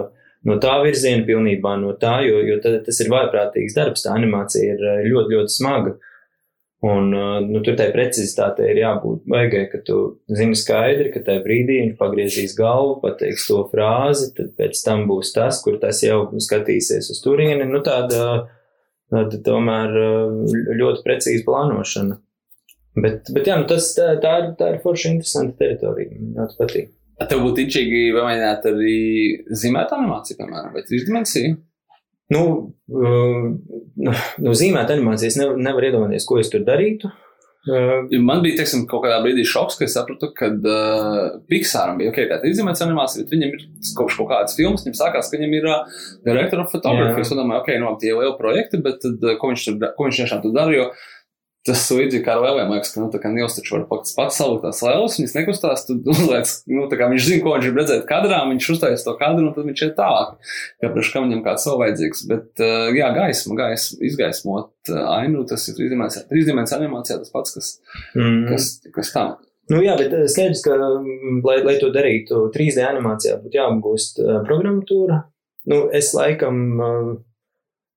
no 0.47 0.59
tā 0.61 0.75
virziena, 0.83 1.25
pilnībā 1.27 1.75
no 1.81 1.95
tā, 1.99 2.19
jo, 2.27 2.43
jo 2.47 2.59
tas 2.63 3.01
ir 3.03 3.11
vaiprātīgs 3.11 3.75
darbs, 3.77 4.05
tā 4.05 4.13
animācija 4.15 4.75
ir 4.75 4.85
eh, 4.93 5.01
ļoti, 5.09 5.35
ļoti 5.35 5.55
smaga. 5.55 5.95
Un 6.89 7.09
eh, 7.11 7.39
nu, 7.43 7.59
tur 7.65 7.75
tai 7.79 7.89
precizitātei 7.95 8.69
ir 8.71 8.81
jābūt 8.83 9.25
vajag, 9.31 9.57
ka 9.73 9.81
tu 9.87 9.97
zini 10.31 10.55
skaidri, 10.59 11.11
ka 11.11 11.23
tajā 11.25 11.43
brīdī 11.43 11.81
viņš 11.81 11.97
pagriezīs 11.99 12.55
galvu, 12.59 12.99
pateiks 13.03 13.49
to 13.49 13.65
frāzi, 13.71 14.31
tad 14.37 14.53
pēc 14.59 14.85
tam 14.85 15.03
būs 15.09 15.33
tas, 15.35 15.59
kur 15.65 15.79
tas 15.81 15.99
jau 16.05 16.21
skatīsies 16.47 17.11
uz 17.11 17.19
turieni. 17.25 17.67
Nu, 17.67 17.83
tāda, 17.85 18.47
tāda 19.11 19.43
tomēr 19.43 19.99
eh, 20.05 20.55
ļoti 20.79 21.05
precīza 21.07 21.45
plānošana. 21.49 22.21
Bet, 22.99 23.29
bet 23.31 23.47
jā, 23.47 23.59
nu 23.59 23.67
tas, 23.69 23.91
tā, 23.95 24.13
tā, 24.23 24.31
ir, 24.41 24.47
tā 24.59 24.73
ir 24.73 24.79
forša 24.83 25.11
interesanta 25.13 25.59
teritorija. 25.59 26.15
Man 26.15 26.39
ļoti 26.39 26.57
patīk. 26.59 26.95
Tev 27.19 27.41
būtu 27.43 27.65
itčīgi 27.65 28.03
pamēģināt 28.15 28.67
arī 28.69 28.99
zīmēt 29.51 29.91
animāciju, 29.95 30.37
piemēram, 30.39 30.75
vai 30.75 30.85
trīsdimensiju? 30.87 31.57
Nu, 32.31 32.43
nu, 32.93 34.13
nu 34.45 34.53
zīmēt 34.55 34.93
animācijas 34.93 35.39
nevar, 35.41 35.57
nevar 35.59 35.87
iedomāties, 35.89 36.27
ko 36.29 36.37
es 36.39 36.51
tur 36.53 36.63
darītu. 36.67 37.09
Man 37.67 38.39
bija, 38.41 38.61
teiksim, 38.61 38.85
kaut 38.89 39.03
kādā 39.03 39.17
brīdī 39.21 39.43
šoks, 39.45 39.75
ka 39.77 39.83
es 39.85 39.93
sapratu, 39.97 40.29
ka 40.37 40.47
uh, 40.47 41.17
Pixāram 41.51 41.99
bija 41.99 42.13
ok, 42.13 42.21
tā 42.29 42.37
trīsdimensija 42.41 42.87
animācija, 42.87 43.25
bet 43.25 43.33
viņam 43.35 43.51
ir 43.57 43.65
kopš 43.97 44.15
kaut 44.21 44.29
kādas 44.31 44.55
filmas, 44.57 44.85
viņam 44.85 44.95
sākās, 45.01 45.29
ka 45.29 45.37
viņam 45.37 45.57
ir 45.57 45.67
uh, 45.67 45.83
photography. 46.71 47.19
Jā. 47.19 47.25
Es 47.25 47.33
domāju, 47.35 47.59
ok, 47.59 47.69
nu, 47.83 47.91
tie 48.01 48.13
lieli 48.15 48.37
projekti, 48.39 48.79
bet 48.85 49.01
tad, 49.03 49.19
uh, 49.19 49.35
ko 49.41 49.51
viņš 49.51 49.65
tur, 49.67 49.89
ko 49.97 50.07
viņš 50.07 50.21
tiešām 50.23 50.43
tur 50.45 50.55
dara, 50.55 50.77
jo 50.77 50.87
Tas 51.67 51.81
līdzīgi 51.91 52.23
kā 52.23 52.37
ar 52.37 52.43
lēlēm, 52.45 52.69
liekas, 52.71 52.93
ka, 52.93 53.01
nu, 53.03 53.09
tā 53.11 53.19
kā 53.19 53.29
Nils 53.33 53.57
taču 53.57 53.73
var 53.75 53.81
pats, 53.89 54.13
pats 54.15 54.37
salikt 54.39 54.61
tās 54.63 54.79
lēlas, 54.85 55.17
viņas 55.19 55.33
nekustās, 55.35 55.83
tad 55.89 56.07
uzliec, 56.07 56.53
nu, 56.71 56.85
tā 56.87 56.99
kā 57.01 57.09
viņš 57.11 57.25
zina, 57.25 57.43
ko 57.43 57.55
viņš 57.55 57.67
grib 57.67 57.79
redzēt 57.81 58.05
kadrā, 58.07 58.37
viņš 58.47 58.69
uztais 58.75 59.03
to 59.03 59.15
kadru, 59.19 59.49
un 59.49 59.57
tad 59.57 59.67
viņš 59.67 59.83
iet 59.89 59.97
tālāk, 59.97 60.53
kā 60.79 60.91
priekš 60.93 61.11
kam 61.11 61.27
viņam 61.27 61.43
kāds 61.49 61.67
savu 61.67 61.81
vajadzīgs. 61.83 62.23
Bet, 62.31 62.47
uh, 62.63 62.87
jā, 62.95 63.11
gaisma, 63.17 63.59
gaisma, 63.59 63.99
izgaismot 64.07 64.93
uh, 64.93 65.03
ainu, 65.17 65.43
tas 65.51 65.67
ir 65.67 65.77
trīsdimensijas 65.81 66.79
animācijā 66.79 67.19
tas 67.19 67.35
pats, 67.35 67.57
kas, 67.57 67.71
mm. 68.15 68.41
kas, 68.53 68.71
kas 68.95 69.13
tā. 69.17 69.27
Nu, 69.69 69.83
jā, 69.83 69.99
bet 69.99 70.15
skaidrs, 70.31 70.63
ka, 70.65 70.79
lai, 71.43 71.59
lai 71.67 71.75
to 71.81 71.91
darītu 71.93 72.47
3D 72.55 72.87
animācijā, 72.87 73.35
būtu 73.43 73.59
jāapgūst 73.59 74.23
programmatūra. 74.47 75.25
Nu, 75.69 75.83
es 75.93 76.15
laikam. 76.15 76.63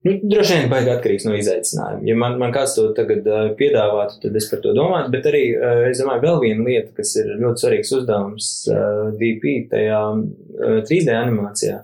Nu, 0.02 0.16
droši 0.26 0.56
vien 0.56 0.70
baigi 0.70 0.90
atkarīgs 0.90 1.24
no 1.28 1.36
izaicinājuma. 1.38 2.02
Ja 2.08 2.14
man, 2.18 2.34
man 2.40 2.50
kāds 2.54 2.74
to 2.74 2.88
tagad 2.96 3.26
uh, 3.30 3.52
piedāvātu, 3.58 4.18
tad 4.24 4.38
es 4.38 4.48
par 4.50 4.58
to 4.64 4.72
domātu. 4.74 5.12
Bet 5.14 5.28
arī, 5.30 5.42
uh, 5.54 5.84
es 5.90 6.00
domāju, 6.02 6.24
vēl 6.24 6.40
viena 6.42 6.66
lieta, 6.66 6.90
kas 6.96 7.14
ir 7.20 7.30
ļoti 7.38 7.62
svarīgs 7.62 7.92
uzdevums 8.00 8.48
uh, 8.72 9.12
DP 9.20 9.54
tajā 9.70 10.00
uh, 10.18 10.80
3D 10.88 11.14
animācijā. 11.14 11.76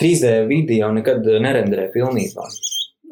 3D 0.00 0.30
vidi 0.48 0.80
jau 0.80 0.88
nekad 0.96 1.28
nerenderē 1.44 1.90
pilnībā. 1.92 2.48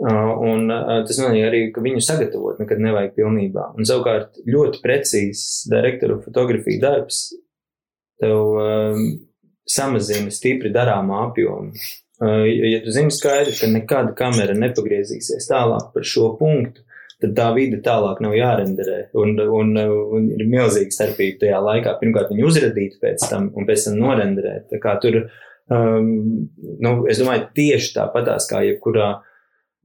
Uh, 0.03 0.33
un 0.41 0.73
uh, 0.73 1.03
tas 1.07 1.21
nozīmē 1.21 1.45
arī, 1.51 1.61
ka 1.75 1.85
viņu 1.85 2.01
sagatavot 2.03 2.63
nekad 2.65 2.81
nevajag 2.83 3.13
pilnībā. 3.19 3.69
Un 3.77 3.87
savukārt 3.87 4.41
ļoti 4.49 4.81
precīzs 4.83 5.69
direktoru 5.71 6.17
fotografija 6.25 6.81
darbs 6.89 7.27
tev 8.23 8.57
uh, 8.57 9.05
samazina 9.69 10.33
stipri 10.33 10.73
darāmā 10.75 11.27
apjomu. 11.29 11.77
Ja 12.23 12.79
tu 12.85 12.93
zini 12.95 13.11
skaidri, 13.11 13.55
ka 13.59 13.69
nekāda 13.71 14.15
kamera 14.15 14.55
nepagriezīsies 14.55 15.49
tālāk 15.49 15.89
par 15.95 16.07
šo 16.07 16.29
punktu, 16.39 16.85
tad 17.23 17.35
tā 17.39 17.49
vide 17.57 17.81
tālāk 17.83 18.21
nav 18.23 18.37
jārenderē. 18.37 18.99
Un, 19.19 19.35
un, 19.43 19.73
un 19.79 20.29
ir 20.35 20.45
milzīga 20.51 20.95
starpība 20.95 21.45
tajā 21.45 21.59
laikā. 21.63 21.97
Pirmkārt, 22.01 22.31
viņu 22.31 22.47
uzradīt 22.51 22.99
pēc 23.03 23.27
tam 23.31 23.51
un 23.59 23.67
pēc 23.67 23.89
tam 23.89 23.99
norenderēt. 24.03 24.69
Tā 24.71 24.81
kā 24.83 24.95
tur, 25.03 25.25
um, 25.73 26.09
nu, 26.83 26.95
es 27.11 27.23
domāju, 27.23 27.49
tieši 27.59 27.95
tāpatās 27.99 28.47
kā 28.51 28.63
jebkurā 28.67 29.13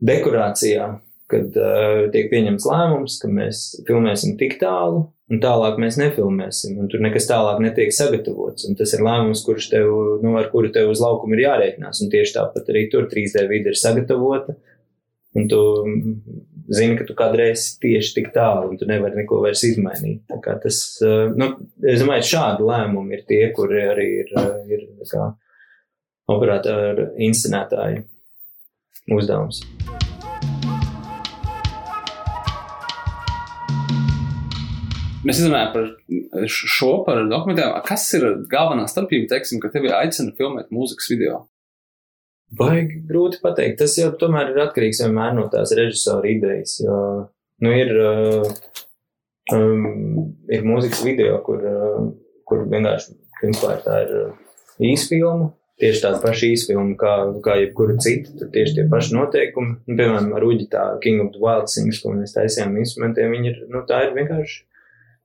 dekorācijā, 0.07 0.91
kad 1.32 1.57
uh, 1.59 2.07
tiek 2.13 2.30
pieņemts 2.32 2.65
lēmums, 2.69 3.19
ka 3.21 3.30
mēs 3.32 3.63
filmēsim 3.88 4.38
tik 4.39 4.57
tālu, 4.61 5.05
un 5.32 5.41
tālāk 5.43 5.80
mēs 5.82 5.99
nefilmēsim, 5.99 6.78
un 6.80 6.88
tur 6.91 7.03
nekas 7.03 7.28
tālāk 7.30 7.59
netiek 7.63 7.91
sagatavots. 7.95 8.67
Un 8.69 8.80
tas 8.80 8.93
ir 8.95 9.03
lēmums, 9.03 9.43
kurš 9.45 9.69
tev, 9.73 9.91
nu, 10.23 10.38
ar 10.39 10.47
kuru 10.53 10.71
tev 10.73 10.93
uz 10.93 11.03
laukumu 11.03 11.36
ir 11.36 11.45
jārēķinās. 11.47 12.01
Un 12.03 12.13
tieši 12.13 12.38
tāpat 12.39 12.71
arī 12.71 12.88
tur 12.93 13.09
3D 13.11 13.47
vide 13.51 13.73
ir 13.73 13.80
sagatavota, 13.80 14.55
un 15.38 15.51
tu 15.51 15.61
zini, 16.67 16.97
ka 16.99 17.05
tu 17.07 17.15
kādreiz 17.17 17.69
tieši 17.82 18.15
tik 18.17 18.32
tālu, 18.36 18.71
un 18.71 18.80
tu 18.80 18.88
nevari 18.89 19.21
neko 19.21 19.41
vairs 19.43 19.63
izmainīt. 19.67 20.23
Tā 20.32 20.39
kā 20.43 20.57
tas, 20.63 20.82
eh, 21.03 21.32
nu, 21.36 21.53
es 21.84 22.03
domāju, 22.03 22.28
šādi 22.34 22.67
lēmumi 22.67 23.19
ir 23.19 23.23
tie, 23.30 23.43
kuri 23.55 23.86
arī 23.88 24.07
ir, 24.23 24.34
eh, 24.36 24.75
ir 24.75 24.88
kā 25.07 25.32
operātori, 26.28 27.11
inscenētāji 27.30 28.03
uzdevums. 29.15 29.63
Mēs 35.26 35.39
runājam 35.41 35.72
par 35.74 36.47
šo, 36.51 36.91
par 37.07 37.24
dokumentiem. 37.30 37.74
Kas 37.88 38.05
ir 38.18 38.26
galvenā 38.51 38.86
starpība, 38.89 39.32
teiksim, 39.32 39.61
ka 39.63 39.72
tevi 39.74 39.89
aicina 39.93 40.34
filmēt 40.38 40.70
mūzikas 40.74 41.09
video? 41.09 41.39
Baigi 42.57 43.01
grūti 43.09 43.41
pateikt. 43.41 43.80
Tas 43.82 43.97
jau 43.97 44.11
tomēr 44.20 44.53
ir 44.53 44.61
atkarīgs 44.68 45.01
vienmēr 45.03 45.34
no 45.36 45.47
tās 45.51 45.74
režisora 45.76 46.30
idejas. 46.30 46.78
Jo, 46.84 46.99
nu, 47.65 47.74
ir, 47.74 47.91
um, 49.57 50.30
ir 50.53 50.68
mūzikas 50.70 51.01
video, 51.07 51.41
kur, 51.47 51.65
kur 52.47 52.68
vienkārši, 52.70 53.18
principā, 53.41 53.74
tā 53.84 54.03
ir 54.05 54.91
īsfilma. 54.93 55.51
Tieši 55.78 56.01
tāda 56.01 56.22
paša 56.24 56.47
īsfilma, 56.55 56.95
kā, 56.97 57.11
kā 57.45 57.57
jebkura 57.59 57.97
cita. 58.01 58.32
Tur 58.38 58.53
tieši 58.53 58.80
tie 58.80 58.88
paši 58.89 59.18
noteikumi. 59.18 59.76
Nu, 59.89 59.97
piemēram, 59.97 60.32
ar 60.38 60.45
Uģi 60.45 60.70
tā 60.72 60.88
King 61.03 61.26
of 61.26 61.36
the 61.36 61.41
Wild 61.41 61.70
Sings, 61.74 61.99
ko 62.01 62.15
mēs 62.15 62.34
taisījām 62.38 62.80
instrumentiem, 62.82 63.36
viņi 63.36 63.51
ir, 63.51 63.59
nu, 63.74 63.84
tā 63.89 64.07
ir 64.07 64.15
vienkārši 64.18 64.63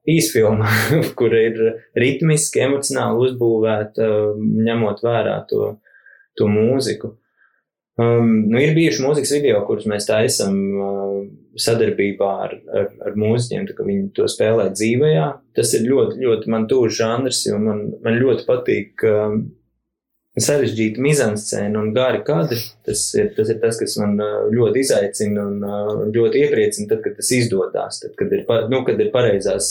īsfilma, 0.09 0.69
kur 1.19 1.35
ir 1.37 1.59
ritmiski, 1.99 2.63
emocionāli 2.67 3.29
uzbūvēta, 3.29 4.09
ņemot 4.69 5.03
vērā 5.05 5.41
to, 5.51 5.77
to 6.39 6.49
mūziku. 6.51 7.17
Um, 8.01 8.49
nu, 8.49 8.57
ir 8.57 8.73
bijuši 8.73 9.03
mūzikas 9.05 9.35
video, 9.37 9.59
kurus 9.69 9.85
mēs 9.91 10.07
taisām 10.09 10.55
uh, 10.81 11.17
sadarbībā 11.61 12.29
ar, 12.47 12.55
ar, 12.73 12.87
ar 13.05 13.19
mūziķiem, 13.21 13.67
tā 13.69 13.77
kā 13.77 13.85
viņi 13.85 14.07
to 14.17 14.29
spēlē 14.33 14.71
dzīvajā. 14.73 15.27
Tas 15.57 15.75
ir 15.77 15.85
ļoti, 15.91 16.23
ļoti 16.25 16.53
man 16.55 16.65
tūs 16.71 16.97
žanrs, 16.97 17.43
jo 17.51 17.61
man, 17.61 17.91
man 18.03 18.17
ļoti 18.17 18.47
patīk 18.49 19.05
um, 19.11 19.43
sarežģīta 20.41 21.03
mizanscēna 21.05 21.81
un 21.81 21.93
gari 21.97 22.23
kadri. 22.27 22.61
Tas 22.87 23.05
ir, 23.19 23.33
tas 23.37 23.51
ir 23.53 23.59
tas, 23.63 23.81
kas 23.81 23.99
man 24.01 24.17
ļoti 24.53 24.85
izaicina 24.85 25.45
un 25.45 26.13
ļoti 26.15 26.47
iepriecina, 26.47 26.89
tad, 26.93 27.03
kad 27.05 27.19
tas 27.19 27.33
izdodas, 27.37 28.01
tad, 28.05 28.17
kad 28.19 28.33
ir, 28.33 28.47
nu, 28.73 28.83
kad 28.87 29.01
ir 29.03 29.13
pareizās 29.13 29.69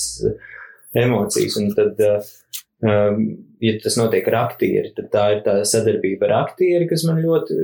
emocijas. 0.97 1.57
Un 1.57 1.73
tad, 1.73 1.97
ja 3.61 3.73
tas 3.81 3.97
notiek 3.97 4.29
ar 4.29 4.37
aktieri, 4.43 4.93
tad 4.97 5.09
tā 5.13 5.25
ir 5.35 5.43
tā 5.45 5.57
sadarbība 5.67 6.29
ar 6.29 6.37
aktieri, 6.43 6.87
kas 6.89 7.05
man 7.09 7.21
ļoti, 7.25 7.57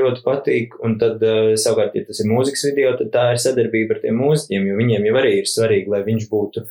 ļoti 0.00 0.24
patīk. 0.24 0.80
Un 0.84 0.98
tad, 1.00 1.22
uh, 1.24 1.54
savukārt, 1.60 1.96
ja 1.96 2.08
tas 2.08 2.20
ir 2.24 2.32
mūzikas 2.32 2.66
video, 2.70 2.96
tad 2.98 3.12
tā 3.14 3.30
ir 3.34 3.40
sadarbība 3.44 3.96
ar 3.96 4.04
tiem 4.04 4.20
mūziķiem, 4.20 4.68
jo 4.68 4.80
viņiem 4.80 5.08
jau 5.08 5.16
arī 5.20 5.38
ir 5.42 5.48
svarīgi, 5.52 5.92
lai 5.92 6.04
viņš 6.08 6.28
būtu 6.32 6.64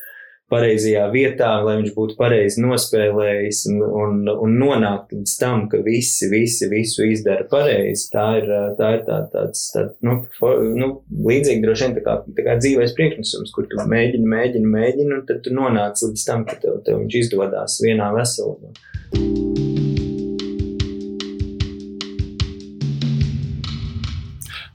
pareizajā 0.52 1.04
vietā, 1.12 1.50
lai 1.64 1.76
viņš 1.82 1.92
būtu 1.96 2.16
pareizi 2.18 2.62
nospēlējis 2.64 3.62
un, 3.70 3.82
un, 3.84 4.20
un 4.32 4.56
nonākt 4.60 5.12
līdz 5.12 5.34
tam, 5.40 5.66
ka 5.72 5.80
visi, 5.84 6.30
visi 6.32 6.70
visu 6.72 7.04
izdara 7.08 7.44
pareizi. 7.50 8.08
Tā 8.12 8.26
ir, 8.40 8.48
tā 8.78 8.92
ir 8.96 9.04
tā, 9.08 9.20
tāds, 9.32 9.66
tā, 9.74 9.88
nu, 10.06 10.20
for, 10.38 10.62
nu, 10.64 10.90
līdzīgi 11.28 11.64
droši 11.64 11.86
vien 11.86 11.98
tā 11.98 12.04
kā, 12.06 12.16
tā 12.38 12.46
kā 12.46 12.56
dzīvais 12.60 12.96
priekšnesums, 12.96 13.52
kur 13.54 13.68
tu 13.68 13.80
mēģini, 13.80 14.28
mēģini, 14.36 14.72
mēģini, 14.76 15.10
un 15.18 15.26
tad 15.28 15.42
tu 15.44 15.52
nonāc 15.54 16.00
līdz 16.06 16.28
tam, 16.28 16.46
ka 16.48 16.56
tev, 16.62 16.80
tev 16.86 17.02
viņš 17.02 17.18
izdodās 17.24 17.80
vienā 17.84 18.12
veselumā. 18.16 18.72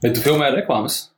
Bet 0.04 0.18
tu 0.18 0.20
filmē 0.20 0.52
reklāmas? 0.52 1.13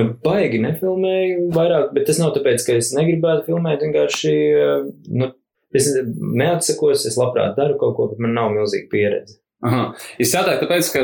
Nu, 0.00 0.14
baigi 0.24 0.62
nefilmēju 0.62 1.50
vairāk, 1.54 1.92
bet 1.96 2.08
tas 2.08 2.20
nav 2.22 2.32
tāpēc, 2.36 2.64
ka 2.66 2.78
es 2.80 2.94
negribētu 2.96 3.50
filmēt. 3.50 3.84
Vienkārši, 3.84 4.34
eh, 4.64 4.88
nu, 5.20 5.30
es 5.76 5.92
neatsakos, 6.16 7.06
es 7.10 7.20
labprāt 7.20 7.58
daru 7.60 7.78
kaut 7.80 7.96
ko, 7.98 8.10
bet 8.10 8.22
man 8.24 8.36
nav 8.38 8.50
milzīga 8.56 8.90
pieredze. 8.92 9.40
Aha. 9.60 9.80
Es 10.16 10.30
jautāju, 10.32 10.62
tāpēc, 10.62 10.86
ka, 10.94 11.00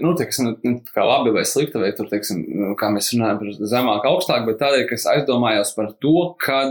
nu, 0.00 0.12
teiksim, 0.16 0.54
nu, 0.64 0.78
kā 0.88 1.02
labi 1.04 1.34
vai 1.34 1.42
slikti, 1.44 1.76
vai 1.82 1.90
tur, 1.96 2.06
teiksim, 2.08 2.38
nu, 2.48 2.70
kā 2.80 2.88
mēs 2.94 3.10
runājam 3.12 3.40
par 3.42 3.66
zemāk, 3.74 4.06
augstāk, 4.08 4.46
bet 4.46 4.56
tādēļ, 4.62 4.84
ka 4.88 4.96
es 4.96 5.04
aizdomājos 5.12 5.74
par 5.76 5.90
to, 6.00 6.14
ka 6.40 6.62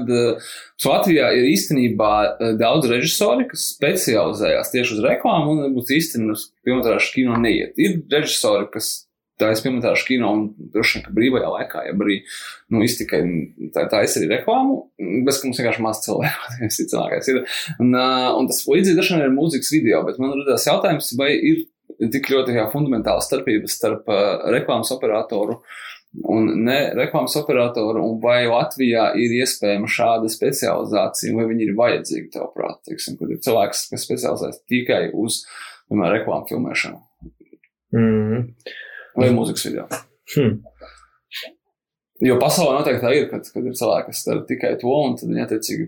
Latvijā 0.87 1.29
ir 1.37 1.51
īstenībā 1.51 2.13
daudz 2.57 2.89
režisori, 2.89 3.45
kas 3.51 3.67
specializējās 3.75 4.73
tieši 4.73 4.97
uz 4.97 5.03
reklāmu 5.05 5.53
un 5.53 5.77
būtu 5.77 5.99
īstenībā 5.99 6.39
pilnvērtīgu 6.65 7.13
kino 7.19 7.37
neiet. 7.45 7.77
Ir 7.77 8.01
režisori, 8.09 8.65
kas 8.73 8.89
tā 9.39 9.49
es 9.53 9.63
piemērošu 9.63 10.07
kino 10.07 10.29
un 10.35 10.45
droši 10.73 10.97
vien, 10.97 11.05
ka 11.05 11.15
brīvajā 11.15 11.49
laikā, 11.53 11.83
ja 11.87 11.95
arī, 11.95 12.19
nu, 12.73 12.83
iztikai 12.85 13.21
tā, 13.75 13.85
tā 13.91 14.03
es 14.05 14.15
arī 14.19 14.29
reklāmu, 14.33 14.79
bez 15.25 15.39
ka 15.39 15.49
mums 15.49 15.61
vienkārši 15.61 15.85
maz 15.85 16.01
cilvēku, 16.05 16.53
tas 16.61 16.79
ir 16.83 16.89
cilvēkais 16.93 17.33
ir. 17.33 17.43
Un, 17.79 17.93
un 17.95 18.49
tas 18.51 18.63
līdzīgi 18.67 18.99
dažkārt 18.99 19.25
ir 19.25 19.35
mūzikas 19.35 19.73
video, 19.75 20.01
bet 20.07 20.19
man 20.21 20.35
radās 20.41 20.67
jautājums, 20.69 21.13
vai 21.19 21.31
ir 21.35 21.67
tik 22.13 22.31
ļoti 22.31 22.57
fundamentāla 22.73 23.23
starpība 23.23 23.71
starp 23.71 24.09
uh, 24.11 24.49
reklāmas 24.53 24.91
operatoru 24.95 25.59
un 26.29 26.47
ne 26.65 26.77
reklāmas 26.97 27.35
operatoru, 27.37 28.01
un 28.01 28.19
vai 28.23 28.43
Latvijā 28.49 29.11
ir 29.19 29.35
iespējama 29.43 29.89
šāda 29.93 30.31
specializācija, 30.31 31.35
vai 31.37 31.45
viņi 31.51 31.67
ir 31.67 31.75
vajadzīgi, 31.77 32.31
tavuprāt, 32.33 32.79
teiksim, 32.89 33.19
kad 33.19 33.29
ir 33.29 33.41
cilvēks, 33.45 33.83
kas 33.91 34.05
specializējas 34.07 34.63
tikai 34.71 35.03
uz, 35.13 35.43
piemēram, 35.91 36.15
reklāmu 36.17 36.49
filmēšanu. 36.49 37.03
Mm 37.93 38.47
vai 39.19 39.29
mūzikas 39.35 39.67
video. 39.67 39.87
Hmm. 40.35 40.59
Jo 42.25 42.35
pasaulē 42.41 42.75
noteikti 42.75 43.05
tā 43.05 43.13
ir, 43.15 43.29
kad, 43.31 43.47
kad 43.53 43.65
ir 43.65 43.75
cilvēki, 43.79 44.11
kas 44.11 44.25
dara 44.27 44.43
tikai 44.47 44.73
to, 44.81 44.91
un 44.91 45.15
tad 45.19 45.31
viņi 45.31 45.45
attiecīgi, 45.45 45.87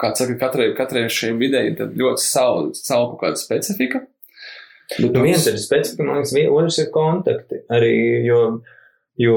kā 0.00 0.12
saka, 0.16 0.36
katrai, 0.40 0.70
katrai 0.76 1.06
šiem 1.12 1.40
videi 1.40 1.72
ir 1.72 1.80
ļoti 1.96 2.24
savu, 2.24 2.70
savu 2.76 3.12
kaut 3.12 3.22
kāda 3.24 3.40
specifika. 3.40 4.04
Bet 4.98 5.14
nu, 5.14 5.22
viens 5.24 5.46
ir 5.46 5.56
specifika, 5.62 6.04
man 6.04 6.20
liekas, 6.20 6.34
otrs 6.50 6.80
ir 6.82 6.90
kontakti. 6.92 7.60
Arī, 7.72 7.94
jo, 8.26 8.40
jo 9.22 9.36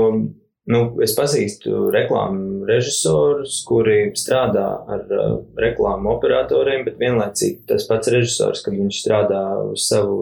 nu, 0.74 0.82
es 1.06 1.14
pazīstu 1.18 1.88
reklāmu 1.94 2.66
režisorus, 2.68 3.60
kuri 3.68 4.00
strādā 4.18 4.66
ar 4.96 5.06
uh, 5.08 5.36
reklāmu 5.60 6.16
operatoriem, 6.16 6.84
bet 6.88 7.00
vienlaicīgi 7.02 7.68
tas 7.70 7.88
pats 7.90 8.12
režisors, 8.14 8.64
kad 8.66 8.76
viņš 8.76 9.02
strādā 9.06 9.44
uz 9.70 9.88
savu 9.88 10.18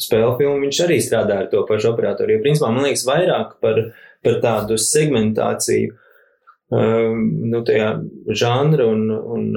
spēļu 0.00 0.36
filmu, 0.38 0.60
viņš 0.64 0.80
arī 0.86 0.98
strādā 1.04 1.42
ar 1.42 1.50
to 1.52 1.64
pašu 1.68 1.92
operatoru. 1.92 2.36
Jo, 2.36 2.42
principā, 2.44 2.70
man 2.72 2.86
liekas, 2.86 3.04
vairāk 3.08 3.56
par, 3.64 3.80
par 4.24 4.38
tādu 4.44 4.78
segmentāciju, 4.80 5.96
um, 6.72 7.26
nu, 7.52 7.62
tajā 7.68 7.90
žanra 8.42 8.88
un, 8.92 9.06
un, 9.10 9.48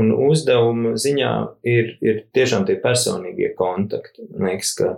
un 0.00 0.12
uzdevuma 0.28 0.94
ziņā 1.00 1.32
ir, 1.68 1.96
ir 2.04 2.22
tiešām 2.36 2.68
tie 2.68 2.78
personīgie 2.82 3.52
kontakti. 3.58 4.26
Man 4.32 4.52
liekas, 4.52 4.74
ka, 4.78 4.92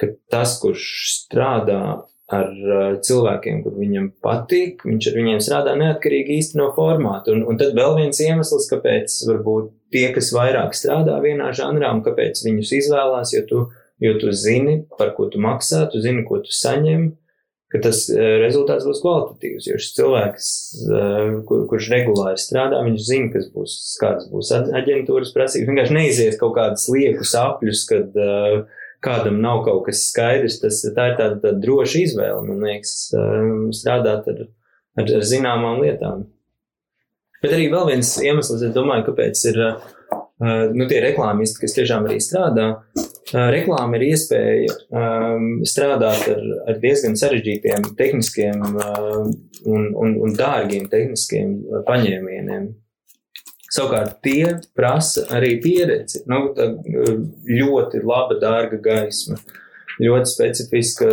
ka 0.00 0.12
tas, 0.32 0.58
kurš 0.62 0.88
strādā 1.14 1.82
ar 2.30 2.50
uh, 2.54 2.96
cilvēkiem, 3.02 3.62
kur 3.64 3.74
viņam 3.78 4.08
patīk, 4.22 4.84
viņš 4.86 5.10
ar 5.10 5.16
viņiem 5.18 5.42
strādā 5.42 5.74
neatkarīgi 5.78 6.38
īsti 6.38 6.60
no 6.60 6.68
formāta. 6.76 7.34
Un, 7.34 7.42
un 7.50 7.58
tad 7.60 7.74
vēl 7.78 7.96
viens 7.98 8.20
iemesls, 8.22 8.68
kāpēc 8.70 9.16
varbūt 9.28 9.72
tie, 9.94 10.06
kas 10.14 10.30
vairāk 10.36 10.76
strādā 10.78 11.18
vienā 11.24 11.50
žanrā 11.56 11.90
un 11.96 12.04
kāpēc 12.06 12.44
viņus 12.46 12.74
izvēlās, 12.78 13.34
jo 13.34 13.46
tu, 13.48 13.62
jo 14.02 14.14
tu 14.22 14.34
zini, 14.34 14.84
par 14.98 15.14
ko 15.16 15.26
tu 15.32 15.42
maksā, 15.42 15.88
tu 15.90 16.02
zini, 16.02 16.22
ko 16.28 16.38
tu 16.44 16.54
saņem, 16.54 17.10
ka 17.70 17.82
tas 17.82 18.04
uh, 18.14 18.22
rezultāts 18.44 18.86
būs 18.86 19.02
kvalitatīvs. 19.02 19.66
Jo 19.70 19.78
šis 19.82 19.96
cilvēks, 19.98 20.50
uh, 20.86 21.38
kur, 21.50 21.66
kurš 21.70 21.90
regulāri 21.96 22.38
strādā, 22.42 22.82
viņš 22.86 23.08
zina, 23.10 23.32
kas 23.34 23.50
būs, 23.54 23.78
kādas 23.98 24.30
būs 24.30 24.54
aģentūras 24.54 25.34
prasības. 25.34 25.70
Vienkārši 25.70 25.98
neizies 25.98 26.38
kaut 26.38 26.54
kādas 26.58 26.86
liekus 26.94 27.34
apļus, 27.38 27.86
kad 27.90 28.22
uh, 28.22 28.79
kādam 29.04 29.40
nav 29.42 29.64
kaut 29.66 29.86
kas 29.88 30.04
skaidrs, 30.10 30.60
tas 30.62 30.82
tā 30.96 31.10
ir 31.10 31.16
tāda, 31.18 31.38
tāda 31.42 31.60
droša 31.62 32.02
izvēle, 32.04 32.42
man 32.48 32.66
liekas, 32.66 32.94
um, 33.16 33.70
strādāt 33.76 34.28
ar, 34.32 34.44
ar, 35.00 35.06
ar 35.06 35.26
zināmām 35.26 35.80
lietām. 35.84 36.26
Bet 37.40 37.54
arī 37.56 37.70
vēl 37.72 37.88
viens 37.94 38.12
iemesls, 38.20 38.60
es 38.60 38.74
domāju, 38.74 39.06
kāpēc 39.08 39.44
ir 39.48 39.62
uh, 39.64 39.78
nu, 40.76 40.88
tie 40.90 41.00
reklāmisti, 41.06 41.62
kas 41.62 41.76
tiešām 41.78 42.08
arī 42.08 42.18
strādā. 42.20 42.66
Uh, 43.30 43.46
reklāma 43.54 43.96
ir 43.96 44.10
iespēja 44.10 44.76
um, 44.90 45.48
strādāt 45.68 46.26
ar, 46.34 46.44
ar 46.68 46.82
diezgan 46.82 47.16
sarežģītiem 47.16 47.94
tehniskiem 47.96 48.66
uh, 48.68 49.24
un, 49.64 49.88
un, 49.94 50.14
un 50.20 50.36
dārgiem 50.36 50.90
tehniskiem 50.92 51.56
paņēmieniem. 51.88 52.68
Savukārt 53.70 54.18
tie 54.24 54.56
prasa 54.74 55.28
arī 55.36 55.54
pieredzi. 55.62 56.24
Nu, 56.30 56.50
ļoti 57.46 58.02
laba, 58.02 58.34
dārga 58.42 58.80
gaisma, 58.82 59.38
ļoti 60.02 60.30
specifiska, 60.32 61.08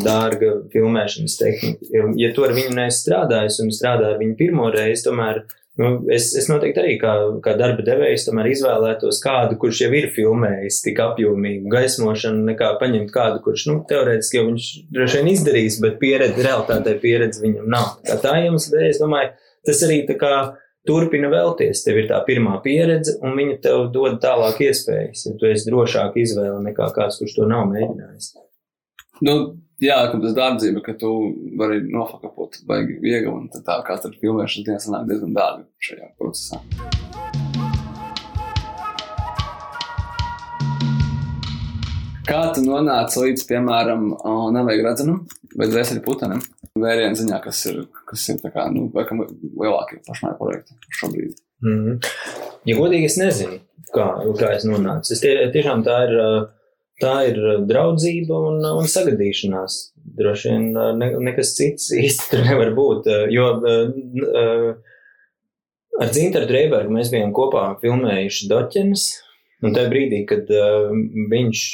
dārga 0.00 0.54
filmēšanas 0.72 1.38
tehnika. 1.40 2.04
Ja 2.20 2.32
tu 2.36 2.46
ar 2.46 2.56
viņu 2.56 2.76
neesi 2.78 3.04
strādājis 3.04 3.60
un 3.64 3.72
strādā 3.74 4.14
ar 4.14 4.20
viņu 4.22 4.38
pirmo 4.38 4.70
reizi, 4.72 5.04
tomēr 5.10 5.42
nu, 5.80 5.90
es, 6.12 6.30
es 6.40 6.48
noteikti 6.48 6.80
arī 6.82 6.94
kā, 7.02 7.12
kā 7.44 7.54
darba 7.58 7.84
devējs 7.84 8.28
izvēlētos 8.30 9.20
kādu, 9.24 9.58
kurš 9.60 9.82
jau 9.84 9.90
ir 10.00 10.08
filmējis 10.14 10.80
tik 10.86 11.02
apjomīgu 11.04 11.68
gaismošanu, 11.72 12.46
nekā 12.48 12.72
paņemt 12.80 13.12
kādu, 13.12 13.42
kurš, 13.44 13.66
nu, 13.68 13.76
teorētiski 13.92 14.40
jau 14.40 14.46
viņš 14.48 14.70
droši 14.96 15.20
vien 15.20 15.30
izdarīs, 15.34 15.78
bet 15.84 16.00
pieredze, 16.00 16.40
realitātē 16.48 16.96
pieredze 17.02 17.44
viņam 17.44 17.70
nav. 17.76 17.92
Tā, 18.08 18.18
tā 18.24 18.36
iemesla 18.46 18.76
dēļ, 18.76 18.88
es 18.88 19.04
domāju, 19.04 19.32
tas 19.68 19.84
arī 19.84 20.02
tā 20.08 20.16
kā 20.20 20.34
turpina 20.88 21.30
vēlties. 21.32 21.82
Tev 21.84 22.00
ir 22.00 22.08
tā 22.10 22.20
pirmā 22.26 22.56
pieredze, 22.64 23.18
un 23.24 23.36
viņa 23.38 23.58
tev 23.64 23.88
dod 23.94 24.20
tālāk 24.22 24.62
iespējas, 24.68 25.26
ja 25.28 25.34
tu 25.40 25.48
esi 25.50 25.68
drošāk 25.68 26.16
izvēle 26.20 26.60
nekā 26.68 26.90
kāds, 26.96 27.20
kurš 27.20 27.36
to 27.36 27.48
nav 27.50 27.66
mēģinājis. 27.72 28.32
Nu, 29.26 29.34
jā, 29.82 29.98
ka 30.12 30.20
tas 30.22 30.36
dārdzība, 30.36 30.80
ka 30.86 30.96
tu 31.00 31.10
vari 31.60 31.82
nofakapot 31.84 32.62
baigi 32.68 32.96
viegli, 33.02 33.28
un 33.28 33.50
tā 33.52 33.80
kā 33.84 33.98
tad 34.00 34.16
filmēšanas 34.22 34.66
dienas 34.68 34.88
nāk 34.94 35.08
diezgan 35.10 35.36
dārgi 35.36 35.68
šajā 35.90 36.10
procesā. 36.20 36.62
Kā 42.30 42.44
tu 42.54 42.62
nonāci 42.62 43.24
līdz, 43.24 43.42
piemēram, 43.48 44.04
nevajag 44.54 44.84
redzenam 44.86 45.24
vai 45.58 45.66
dvēseli 45.66 46.04
putenim? 46.04 46.38
Vērienu 46.78 47.18
ziņā, 47.18 47.40
kas 47.42 47.64
ir, 47.66 47.80
kas 48.06 48.28
ir 48.30 48.38
kā, 48.44 48.68
nu, 48.70 48.84
laikam 48.94 49.24
lielākie 49.24 49.98
pašmāju 50.06 50.36
projekti 50.38 50.76
šobrīd. 51.00 51.32
Mm 51.66 51.78
-hmm. 51.78 52.10
Ja 52.70 52.76
godīgi, 52.78 53.08
es 53.10 53.16
nezinu, 53.18 53.58
kā, 53.94 54.06
kā 54.38 54.52
es 54.54 54.64
nonācu. 54.68 55.12
Es 55.12 55.20
tie, 55.20 55.34
tiešām 55.50 55.82
tā 55.82 55.96
ir, 56.06 56.14
tā 57.02 57.16
ir 57.32 57.40
draudzība 57.66 58.38
un, 58.50 58.62
un 58.82 58.86
sagadīšanās. 58.86 59.80
Droši 60.20 60.48
vien 60.48 60.70
ne, 60.98 61.10
nekas 61.26 61.56
cits 61.56 61.90
īsti 61.92 62.30
tur 62.30 62.46
nevar 62.46 62.70
būt, 62.78 63.10
jo 63.34 63.48
ar 66.00 66.08
Dzintaru 66.14 66.46
Dreibergu 66.46 66.94
mēs 66.94 67.10
bijām 67.10 67.34
kopā 67.36 67.64
filmējuši 67.82 68.48
Doķenes, 68.48 69.08
un 69.66 69.74
tajā 69.74 69.90
brīdī, 69.90 70.22
kad 70.30 70.46
viņš 71.34 71.66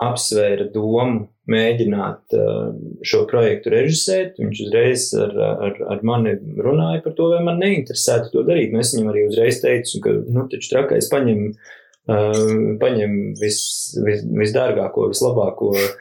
apsvēra 0.00 0.66
domu 0.72 1.26
mēģināt 1.50 2.36
uh, 2.36 2.70
šo 3.06 3.24
projektu 3.30 3.72
režisēt. 3.74 4.38
Viņš 4.40 4.62
uzreiz 4.66 5.08
ar, 5.18 5.34
ar, 5.66 5.82
ar 5.94 6.06
mani 6.06 6.36
runāja 6.62 7.02
par 7.04 7.16
to, 7.18 7.30
vai 7.34 7.42
man 7.46 7.60
neinteresētu 7.62 8.32
to 8.32 8.44
darīt. 8.48 8.72
Nu, 8.72 8.80
es 8.84 8.94
viņam 8.94 9.10
arī 9.12 9.26
uzreiz 9.28 9.60
teicu, 9.64 10.00
ka, 10.04 10.14
nu, 10.30 10.46
taču 10.52 10.72
trakais 10.72 11.10
paņem, 11.12 11.44
uh, 11.50 12.40
paņem 12.80 13.18
vis, 13.40 13.60
vis, 14.06 14.24
visdārgāko, 14.40 15.10
vislabāko 15.12 15.74
uh, 15.74 15.92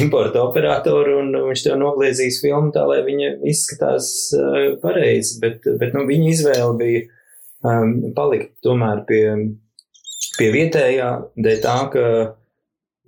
importa 0.00 0.46
operatoru 0.46 1.20
un 1.20 1.34
viņš 1.50 1.66
tev 1.66 1.78
nogliezīs 1.82 2.40
filmu 2.42 2.72
tā, 2.74 2.86
lai 2.88 3.02
viņa 3.06 3.36
izskatās 3.52 4.10
pareizi. 4.82 5.38
Bet, 5.42 5.66
bet 5.82 5.96
nu, 5.96 6.06
viņa 6.08 6.30
izvēle 6.32 6.74
bija 6.80 7.06
um, 7.68 8.12
palikt 8.16 8.56
tomēr 8.66 9.04
pie, 9.06 9.24
pie 10.38 10.52
vietējā, 10.56 11.10
dēļ 11.38 11.64
tā, 11.64 11.78
ka 11.92 12.04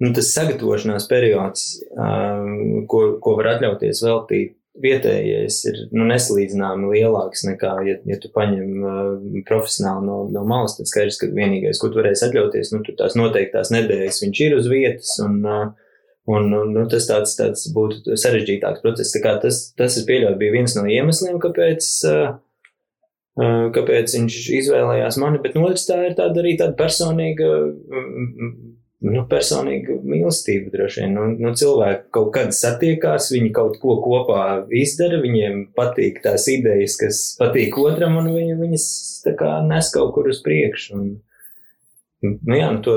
nu, 0.03 0.11
tas 0.17 0.33
sagatavošanās 0.35 1.07
periods, 1.11 1.69
um, 1.95 2.83
ko, 2.91 3.05
ko 3.23 3.37
var 3.39 3.55
atļauties 3.57 4.03
veltīt 4.05 4.59
vietējais 4.83 5.59
ir 5.69 5.79
nu, 5.93 6.07
nesalīdzināmi 6.09 6.95
lielāks 6.95 7.45
nekā, 7.45 7.73
ja, 7.87 7.99
ja 8.09 8.17
tu 8.21 8.31
paņem 8.33 8.71
uh, 8.81 9.01
profesionāli 9.49 10.07
no, 10.09 10.19
no 10.33 10.45
malas, 10.49 10.79
tad 10.79 10.89
skaidrs, 10.89 11.19
ka 11.21 11.29
vienīgais, 11.29 11.81
ko 11.81 11.91
tu 11.93 12.01
varēsi 12.01 12.25
atļauties, 12.29 12.73
nu, 12.73 12.81
tur 12.87 12.97
tās 12.99 13.17
noteiktās 13.19 13.73
nedēļas 13.75 14.23
viņš 14.25 14.43
ir 14.47 14.57
uz 14.57 14.71
vietas, 14.73 15.13
un, 15.25 15.37
uh, 15.45 15.67
un, 16.33 16.49
un 16.57 16.73
nu, 16.73 16.87
tas 16.91 17.09
tāds, 17.11 17.37
tāds 17.37 17.67
būtu 17.75 18.17
sarežģītāks 18.17 18.85
process. 18.85 19.13
Tā 19.13 19.21
kā 19.25 19.37
tas, 19.45 19.61
tas 19.77 20.01
es 20.01 20.09
pieļauju, 20.09 20.41
bija 20.41 20.57
viens 20.57 20.77
no 20.79 20.87
iemesliem, 20.89 21.37
kāpēc, 21.43 21.91
uh, 22.09 22.39
uh, 23.43 23.67
kāpēc 23.77 24.17
viņš 24.17 24.41
izvēlējās 24.63 25.21
mani, 25.21 25.43
bet 25.45 25.59
no 25.59 25.69
otras 25.69 25.85
tā 25.91 26.01
ir 26.09 26.17
tāda 26.17 26.41
arī 26.41 26.57
tāda 26.61 26.79
personīga. 26.81 27.53
Nu, 29.03 29.25
personīga 29.27 29.97
mīlestība 30.07 30.71
droši 30.71 31.03
vien. 31.03 31.17
Nu, 31.17 31.25
nu, 31.35 31.51
cilvēki 31.59 32.05
kaut 32.15 32.29
kad 32.37 32.53
satiekās, 32.55 33.33
viņi 33.35 33.51
kaut 33.57 33.81
ko 33.83 33.97
kopā 34.05 34.45
izdara, 34.79 35.19
viņiem 35.25 35.65
patīk 35.75 36.21
tās 36.23 36.47
idejas, 36.53 36.95
kas 37.01 37.23
patīk 37.41 37.75
otram, 37.83 38.21
un 38.21 38.31
viņi 38.31 38.55
viņas 38.61 38.87
kā 39.41 39.57
nes 39.67 39.91
kaut 39.95 40.15
kur 40.15 40.31
uz 40.31 40.39
priekšu. 40.47 41.01
Un, 41.01 41.11
nu, 42.31 42.55
jā, 42.55 42.71
nu, 42.77 42.85
to, 42.87 42.97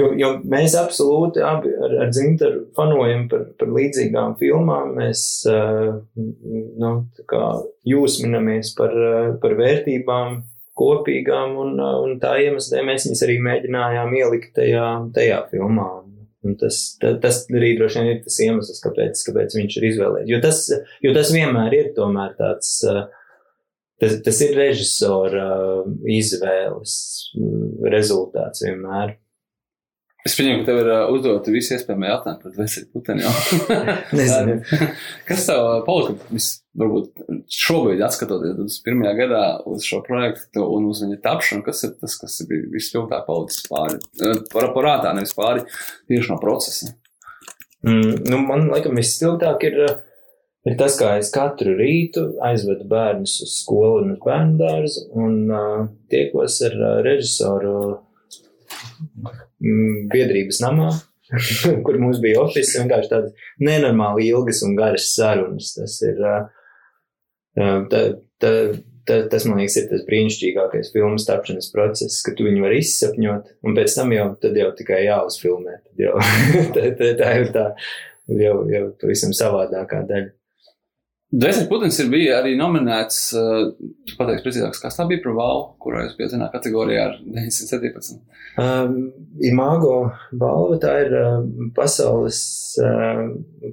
jo, 0.00 0.10
jo 0.18 0.32
mēs 0.50 0.74
absolūti 0.80 1.46
abi 1.46 1.76
ar, 1.78 1.94
ar 2.02 2.12
Zintaru 2.18 2.66
fanojam 2.74 3.28
par, 3.30 3.46
par 3.60 3.70
līdzīgām 3.78 4.34
filmām. 4.42 4.96
Mēs, 4.98 5.24
uh, 5.46 5.94
nu, 6.18 6.94
kā 7.30 7.44
jūsminamies 7.86 8.74
par, 8.80 8.98
par 9.44 9.58
vērtībām, 9.62 10.40
kopīgām, 10.78 11.56
un, 11.62 11.78
un 11.78 12.18
tā 12.22 12.36
iemesla 12.44 12.76
dēļ 12.76 12.86
mēs 12.88 13.08
viņus 13.08 13.24
arī 13.26 13.38
mēģinājām 13.44 14.14
ielikt 14.20 14.54
tajā, 14.58 14.86
tajā 15.16 15.42
filmā. 15.52 15.88
Un 16.46 16.54
tas, 16.58 16.78
tas, 17.02 17.16
tas 17.22 17.40
arī 17.50 17.72
droši 17.76 18.00
vien 18.00 18.12
ir 18.12 18.18
tas 18.22 18.36
iemesls, 18.44 18.80
kāpēc, 18.84 19.22
kāpēc 19.26 19.56
viņš 19.58 19.78
ir 19.80 19.86
izvēlējies. 19.90 20.30
Jo 20.30 20.42
tas, 20.44 20.60
jo 21.04 21.14
tas 21.16 21.32
vienmēr 21.34 21.74
ir 21.74 21.88
tāds, 22.38 22.74
tas, 23.98 24.18
tas 24.24 24.42
ir 24.46 24.54
režisora 24.56 25.48
izvēles 26.18 26.94
rezultāts 27.94 28.62
vienmēr. 28.64 29.16
Es 30.28 30.34
pieņemu, 30.36 30.60
ka 30.60 30.68
tev 30.68 30.78
ir 30.82 30.88
uh, 30.92 31.10
uzdota 31.14 31.52
visi 31.54 31.72
iespējamie 31.76 32.08
jautājumi 32.10 32.42
par 32.42 32.52
dvēseli 32.56 32.88
puteni. 32.92 33.24
Kas 35.28 35.46
tev 35.48 35.68
palika, 35.86 36.16
vis, 36.34 36.48
varbūt 36.78 37.22
šobrīd, 37.54 38.02
atskatoties 38.04 38.58
uz 38.66 38.78
pirmajā 38.84 39.14
gadā 39.22 39.42
uz 39.70 39.86
šo 39.88 40.02
projektu 40.04 40.66
un 40.66 40.90
uz 40.90 41.00
viņa 41.04 41.20
tapšanu, 41.24 41.64
kas 41.66 41.80
ir 41.86 41.94
tas, 42.02 42.16
kas 42.20 42.36
bija 42.50 42.68
visspilgtāk 42.74 43.24
palicis 43.28 43.64
pāri? 43.70 44.00
Par 44.52 44.68
aparātā, 44.68 45.14
nevis 45.16 45.32
pāri 45.38 45.64
tieši 46.10 46.34
no 46.34 46.40
procesa. 46.42 46.92
Mm, 47.86 48.18
nu, 48.26 48.42
man, 48.42 48.66
laikam, 48.72 48.98
visspilgtāk 48.98 49.64
ir, 49.70 49.78
ir 50.68 50.76
tas, 50.80 50.98
kā 51.00 51.14
es 51.22 51.30
katru 51.34 51.76
rītu 51.78 52.26
aizvedu 52.44 52.88
bērnus 52.90 53.38
uz 53.46 53.54
skolu 53.62 54.02
un 54.02 54.12
uz 54.16 54.20
bērnu 54.26 54.60
dārzu 54.60 55.06
un 55.24 55.40
uh, 55.46 55.88
tiekos 56.12 56.60
ar 56.68 56.76
uh, 56.76 56.92
režisoru 57.06 57.78
biedrības 59.58 60.62
namā, 60.64 60.90
kur 61.84 61.98
mums 62.00 62.20
bija 62.24 62.42
oficiāls, 62.44 62.84
vienkārši 62.84 63.12
tādas 63.12 63.50
nenormāli 63.62 64.30
ilgas 64.32 64.62
un 64.66 64.76
garas 64.78 65.10
sarunas. 65.14 65.74
Tas 65.76 65.98
ir, 66.06 66.22
tā, 67.92 68.02
tā, 68.42 68.52
tā, 69.08 69.20
tas, 69.32 69.46
man 69.48 69.60
liekas, 69.62 69.78
ir 69.80 69.88
tas 69.92 70.04
brīnišķīgākais 70.08 70.92
filmu 70.94 71.20
tapšanas 71.28 71.70
process, 71.74 72.22
ka 72.24 72.34
tu 72.38 72.46
viņu 72.48 72.64
vari 72.64 72.80
izsapņot, 72.84 73.54
un 73.66 73.76
pēc 73.78 73.98
tam 73.98 74.14
jau, 74.16 74.28
jau 74.62 74.70
tikai 74.78 75.04
jāuzfilmē. 75.06 75.78
Tad 75.84 76.04
jau, 76.06 76.16
tā, 76.76 76.90
tā, 77.00 77.12
tā 77.20 77.34
ir 77.42 77.52
tā 77.54 77.68
jau, 78.38 78.58
jau 78.72 78.84
pavisam 79.00 79.34
savādākā 79.36 80.04
daļa. 80.08 80.34
Dvēseli 81.28 81.68
Putins 81.68 81.98
ir 82.00 82.06
bija 82.08 82.38
arī 82.38 82.54
nominēts, 82.56 83.18
uh, 83.36 83.66
pateiks 84.16 84.46
precīzāk, 84.46 84.78
kas 84.80 84.96
tā 84.96 85.04
bija 85.10 85.20
par 85.26 85.34
balvu, 85.36 85.66
kurā 85.84 86.06
jūs 86.06 86.16
vienā 86.16 86.48
kategorijā 86.54 87.02
ar 87.04 87.18
917. 87.20 88.22
Um, 88.56 88.94
Imago 89.44 89.98
balva 90.32 90.78
tā 90.80 90.94
ir 91.04 91.12
uh, 91.18 91.42
pasaules 91.76 92.40
uh, 92.80 93.26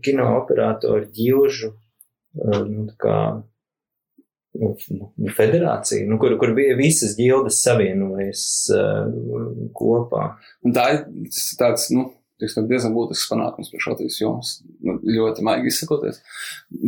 kino 0.04 0.28
operatoru 0.42 1.08
ģilžu 1.16 1.72
uh, 1.72 2.68
kā, 3.00 3.22
nu, 4.60 4.74
nu, 5.00 5.32
federācija, 5.40 6.10
nu, 6.12 6.20
kur, 6.20 6.36
kur 6.42 6.52
bija 6.60 6.76
visas 6.76 7.16
ģildes 7.16 7.64
savienojas 7.64 8.46
uh, 8.76 9.08
kopā. 9.80 10.28
Un 10.68 10.76
tā 10.76 10.90
ir 10.98 11.06
tāds, 11.56 11.88
nu, 11.96 12.10
teiksim, 12.42 12.68
diezgan 12.70 12.94
būtisks 12.96 13.30
panākums 13.32 13.70
priekš 13.72 13.88
Latvijas 13.92 14.18
jomas, 14.20 14.52
nu, 14.84 14.98
ļoti 15.08 15.44
maigi 15.46 15.72
izsakoties. 15.72 16.22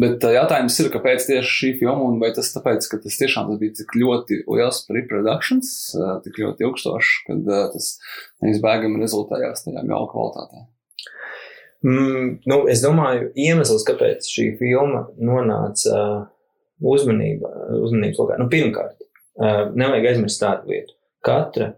Bet 0.04 0.24
uh, 0.26 0.34
jautājums 0.36 0.78
ir, 0.82 0.89
kāpēc 0.93 1.28
tieši 1.30 1.54
šī 1.54 1.74
filma, 1.82 2.08
un 2.10 2.20
vai 2.24 2.34
tas 2.36 2.52
tāpēc, 2.56 2.88
ka 2.91 3.00
tas 3.04 3.20
tiešām 3.22 3.52
tas 3.52 3.62
bija 3.62 3.76
tik 3.80 3.95
ļoti 3.98 4.41
liels 4.43 4.82
pre-productions, 4.89 5.74
uh, 5.95 6.18
tik 6.26 6.39
ļoti 6.43 6.68
ilgstošs, 6.68 7.14
kad 7.30 7.52
uh, 7.52 7.68
tas 7.74 7.93
neizbēgami 8.43 9.00
rezultējās 9.04 9.64
tajā 9.68 9.86
gala 9.88 10.10
kvalitātē. 10.12 10.66
Mm, 11.88 12.32
nu, 12.50 12.62
es 12.72 12.82
domāju, 12.84 13.30
iemesls, 13.38 13.86
kāpēc 13.88 14.28
šī 14.28 14.50
filma 14.60 15.06
nonāca 15.22 15.93
uh, 15.93 16.24
uzmanība, 16.84 17.54
uzmanības 17.86 18.20
lokā. 18.20 18.39
Nu, 18.41 18.50
pirmkārt, 18.52 19.00
uh, 19.39 19.70
nevajag 19.78 20.12
aizmirst 20.12 20.43
tādu 20.43 20.74
lietu. 20.74 20.98
Katra 21.26 21.72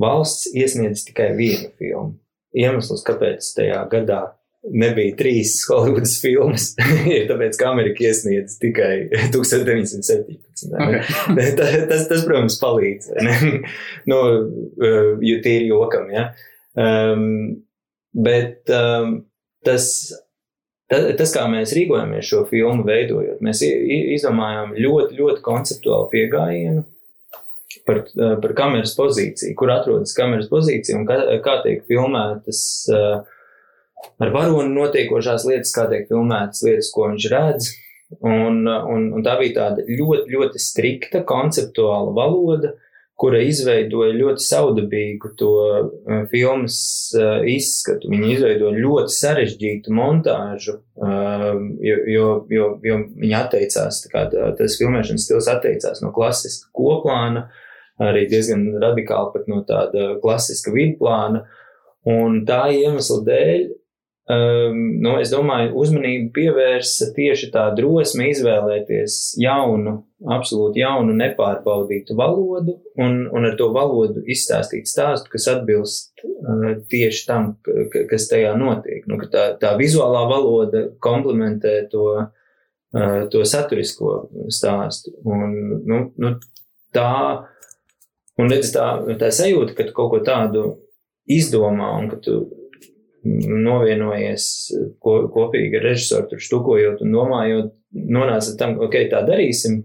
valsts 0.00 0.50
iesniedz 0.56 1.04
tikai 1.06 1.30
vienu 1.36 1.70
filmu 1.78 2.16
iemesls, 2.56 3.04
kāpēc 3.06 3.48
tajā 3.56 3.82
gadā 3.92 4.22
nebija 4.62 5.16
trīs 5.18 5.56
Holivudas 5.70 6.16
filmas, 6.22 6.70
ir 7.16 7.26
tāpēc, 7.30 7.58
ka 7.58 7.72
Amerika 7.72 8.06
iesniedz 8.06 8.58
tikai 8.62 9.08
1917. 9.34 10.72
Okay. 10.72 11.02
tas, 11.58 11.76
tas, 11.90 12.08
tas, 12.10 12.24
protams, 12.28 12.58
palīdz. 12.62 13.12
nu, 14.10 14.18
jo 15.26 15.38
tie 15.44 15.56
ir 15.58 15.68
jokam, 15.72 16.10
ja. 16.14 16.28
Um, 16.78 17.64
bet 18.16 18.70
um, 18.72 19.18
tas, 19.66 19.90
tas, 20.88 21.10
tas, 21.18 21.34
kā 21.34 21.44
mēs 21.50 21.74
rīkojamies 21.76 22.30
šo 22.30 22.44
filmu 22.48 22.86
veidojot, 22.86 23.42
mēs 23.44 23.64
izdomājām 23.66 24.76
ļoti, 24.78 25.18
ļoti 25.18 25.44
konceptuālu 25.44 26.08
pieejamību 26.14 26.86
par, 27.86 28.02
eh, 28.04 28.34
par 28.42 28.54
kameras 28.58 28.94
pozīciju, 28.98 29.54
kur 29.58 29.72
atrodas 29.74 30.14
kameras 30.16 30.50
pozīcija 30.52 30.98
un 30.98 31.06
kā, 31.08 31.18
kā 31.44 31.58
tiek 31.64 31.84
filmētas 31.90 32.62
eh, 32.92 33.32
ar 34.22 34.34
varoni 34.34 34.74
notiekošās 34.74 35.46
lietas, 35.48 35.74
kā 35.74 35.88
tiek 35.90 36.08
filmētas 36.10 36.62
lietas, 36.66 36.92
ko 36.94 37.10
viņš 37.12 37.30
redz. 37.32 37.72
Un, 38.20 38.66
un, 38.68 39.06
un 39.16 39.22
tā 39.24 39.38
bija 39.38 39.54
tāda 39.56 39.84
ļoti, 39.88 40.26
ļoti 40.34 40.60
strikta 40.60 41.22
konceptuāla 41.24 42.12
valoda, 42.12 42.74
kura 43.22 43.38
izveidoja 43.44 44.14
ļoti 44.16 44.42
saudabīgu 44.42 45.30
to 45.38 45.50
uh, 45.62 46.22
filmas 46.32 46.76
uh, 47.14 47.44
izskatu. 47.46 48.10
Viņi 48.10 48.32
izveidoja 48.34 48.82
ļoti 48.82 49.14
sarežģītu 49.14 49.94
montāžu, 49.94 50.78
uh, 50.98 51.52
jo, 51.86 51.98
jo, 52.10 52.28
jo, 52.50 52.68
jo 52.82 52.98
viņi 53.22 53.36
atteicās, 53.38 54.02
kā, 54.12 54.26
tas 54.58 54.78
filmēšanas 54.80 55.28
stils 55.28 55.50
atteicās 55.52 56.02
no 56.02 56.10
klasiska 56.14 56.72
koplāna, 56.76 57.46
arī 58.00 58.26
diezgan 58.30 58.66
radikāli 58.82 59.34
pat 59.34 59.50
no 59.50 59.62
tāda 59.68 60.16
klasiska 60.22 60.72
vidplāna. 60.74 61.44
Un 62.08 62.40
tā 62.48 62.64
iemesla 62.74 63.20
dēļ, 63.28 63.60
um, 64.34 64.78
nu, 65.04 65.12
es 65.22 65.30
domāju, 65.30 65.70
uzmanību 65.78 66.32
pievērsa 66.34 67.12
tieši 67.14 67.52
tā 67.54 67.68
drosme 67.78 68.26
izvēlēties 68.32 69.18
jaunu, 69.42 70.00
absolūti 70.32 70.82
jaunu, 70.82 71.14
nepārbaudītu 71.18 72.16
valodu 72.18 72.76
un, 72.98 73.20
un 73.30 73.46
ar 73.46 73.54
to 73.58 73.70
valodu 73.74 74.24
izstāstīt 74.34 74.90
stāstu, 74.90 75.30
kas 75.30 75.46
atbilst 75.54 76.24
uh, 76.26 76.82
tieši 76.90 77.26
tam, 77.28 77.52
kas 78.10 78.26
tajā 78.32 78.56
notiek. 78.58 79.06
Nu, 79.10 79.20
tā, 79.30 79.52
tā 79.62 79.76
vizuālā 79.78 80.26
valoda 80.30 80.88
komplementē 81.02 81.84
to, 81.92 82.08
uh, 82.18 83.24
to 83.30 83.46
saturisko 83.46 84.24
stāstu. 84.50 85.14
Un, 85.22 85.56
nu, 85.86 86.04
nu, 86.18 86.34
tā 86.90 87.12
Un 88.40 88.48
redz, 88.48 88.72
tā, 88.72 88.86
tā 89.20 89.28
sajūta, 89.34 89.76
ka 89.76 89.86
tu 89.88 89.94
kaut 89.96 90.12
ko 90.14 90.20
tādu 90.24 90.64
izdomā 91.28 91.90
un 91.98 92.08
ka 92.10 92.18
tu 92.22 92.38
novienojies 93.22 94.44
ko, 95.02 95.16
kopīgi 95.32 95.78
ar 95.78 95.86
režisoru, 95.86 96.28
tur 96.30 96.42
štukojot 96.42 97.02
un 97.04 97.14
domājot, 97.14 97.72
nonāca 97.92 98.54
tam, 98.58 98.78
ok, 98.82 98.96
tā 99.12 99.22
darīsim. 99.26 99.82